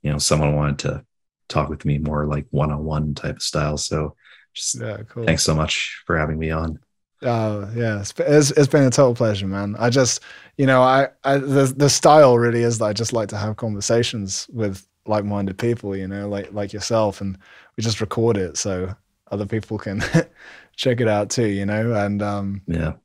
you 0.01 0.11
know, 0.11 0.17
someone 0.17 0.55
wanted 0.55 0.79
to 0.79 1.05
talk 1.49 1.69
with 1.69 1.85
me 1.85 1.97
more 1.97 2.25
like 2.25 2.47
one-on-one 2.49 3.13
type 3.13 3.35
of 3.35 3.41
style. 3.43 3.77
So 3.77 4.15
just 4.53 4.79
yeah, 4.79 4.97
cool. 5.09 5.25
thanks 5.25 5.43
so 5.43 5.53
much 5.53 6.01
for 6.05 6.17
having 6.17 6.39
me 6.39 6.49
on. 6.49 6.79
Oh 7.23 7.69
yeah, 7.75 7.99
it's, 7.99 8.13
it's 8.17 8.51
it's 8.51 8.67
been 8.67 8.83
a 8.83 8.89
total 8.89 9.13
pleasure, 9.13 9.47
man. 9.47 9.75
I 9.77 9.91
just, 9.91 10.21
you 10.57 10.65
know, 10.65 10.81
I, 10.81 11.09
I 11.23 11.37
the 11.37 11.71
the 11.77 11.89
style 11.89 12.39
really 12.39 12.63
is 12.63 12.79
that 12.79 12.85
I 12.85 12.93
just 12.93 13.13
like 13.13 13.29
to 13.29 13.37
have 13.37 13.57
conversations 13.57 14.47
with 14.51 14.87
like-minded 15.07 15.57
people, 15.57 15.95
you 15.95 16.07
know, 16.07 16.27
like 16.29 16.51
like 16.53 16.73
yourself, 16.73 17.21
and 17.21 17.37
we 17.77 17.83
just 17.83 18.01
record 18.01 18.37
it 18.37 18.57
so 18.57 18.95
other 19.31 19.45
people 19.45 19.77
can 19.77 20.01
check 20.75 21.01
it 21.01 21.07
out 21.07 21.29
too, 21.29 21.47
you 21.47 21.65
know. 21.65 21.93
And 21.93 22.21
um, 22.21 22.61
Yeah. 22.67 22.97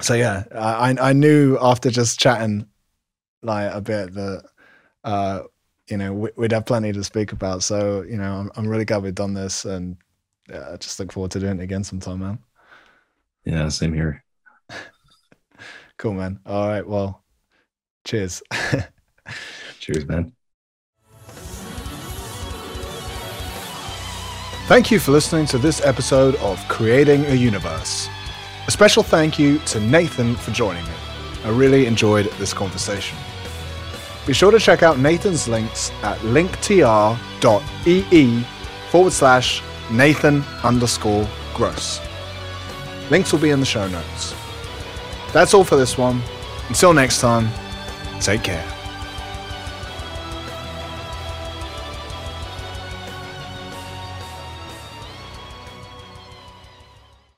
so 0.00 0.14
yeah, 0.14 0.44
I 0.54 0.96
I 1.00 1.12
knew 1.12 1.58
after 1.60 1.90
just 1.90 2.20
chatting 2.20 2.66
like 3.42 3.72
a 3.72 3.80
bit 3.80 4.14
that 4.14 4.44
uh, 5.04 5.42
you 5.88 5.96
know 5.98 6.12
we, 6.14 6.30
we'd 6.36 6.52
have 6.52 6.66
plenty 6.66 6.92
to 6.92 7.04
speak 7.04 7.32
about. 7.32 7.62
So 7.62 8.02
you 8.02 8.16
know, 8.18 8.34
I'm 8.34 8.50
I'm 8.56 8.68
really 8.68 8.84
glad 8.86 9.02
we've 9.04 9.14
done 9.14 9.34
this, 9.34 9.64
and 9.64 9.96
yeah, 10.50 10.70
I 10.72 10.76
just 10.78 11.00
look 11.00 11.12
forward 11.12 11.32
to 11.32 11.40
doing 11.40 11.60
it 11.60 11.64
again 11.64 11.84
sometime, 11.84 12.20
man. 12.20 12.38
Yeah, 13.44 13.68
same 13.68 13.92
here. 13.94 14.24
Cool, 15.98 16.14
man. 16.14 16.40
All 16.46 16.68
right. 16.68 16.86
Well, 16.86 17.22
cheers. 18.04 18.42
Cheers, 19.78 20.06
man. 20.06 20.32
Thank 24.66 24.90
you 24.90 24.98
for 24.98 25.12
listening 25.12 25.46
to 25.46 25.58
this 25.58 25.84
episode 25.84 26.34
of 26.36 26.58
Creating 26.68 27.24
a 27.26 27.34
Universe. 27.34 28.08
A 28.66 28.70
special 28.70 29.02
thank 29.02 29.38
you 29.38 29.58
to 29.60 29.80
Nathan 29.80 30.34
for 30.34 30.50
joining 30.52 30.84
me. 30.84 30.92
I 31.44 31.50
really 31.50 31.86
enjoyed 31.86 32.26
this 32.32 32.54
conversation. 32.54 33.18
Be 34.26 34.32
sure 34.32 34.50
to 34.52 34.58
check 34.58 34.82
out 34.82 34.98
Nathan's 34.98 35.48
links 35.48 35.90
at 36.02 36.16
linktr.ee 36.18 36.76
forward 38.90 39.12
slash 39.12 39.62
Nathan 39.90 40.44
underscore 40.62 41.28
gross. 41.54 42.00
Links 43.10 43.32
will 43.32 43.40
be 43.40 43.50
in 43.50 43.60
the 43.60 43.66
show 43.66 43.88
notes. 43.88 44.34
That's 45.32 45.54
all 45.54 45.64
for 45.64 45.76
this 45.76 45.98
one. 45.98 46.22
Until 46.68 46.92
next 46.92 47.20
time, 47.20 47.48
take 48.20 48.42
care. 48.44 48.81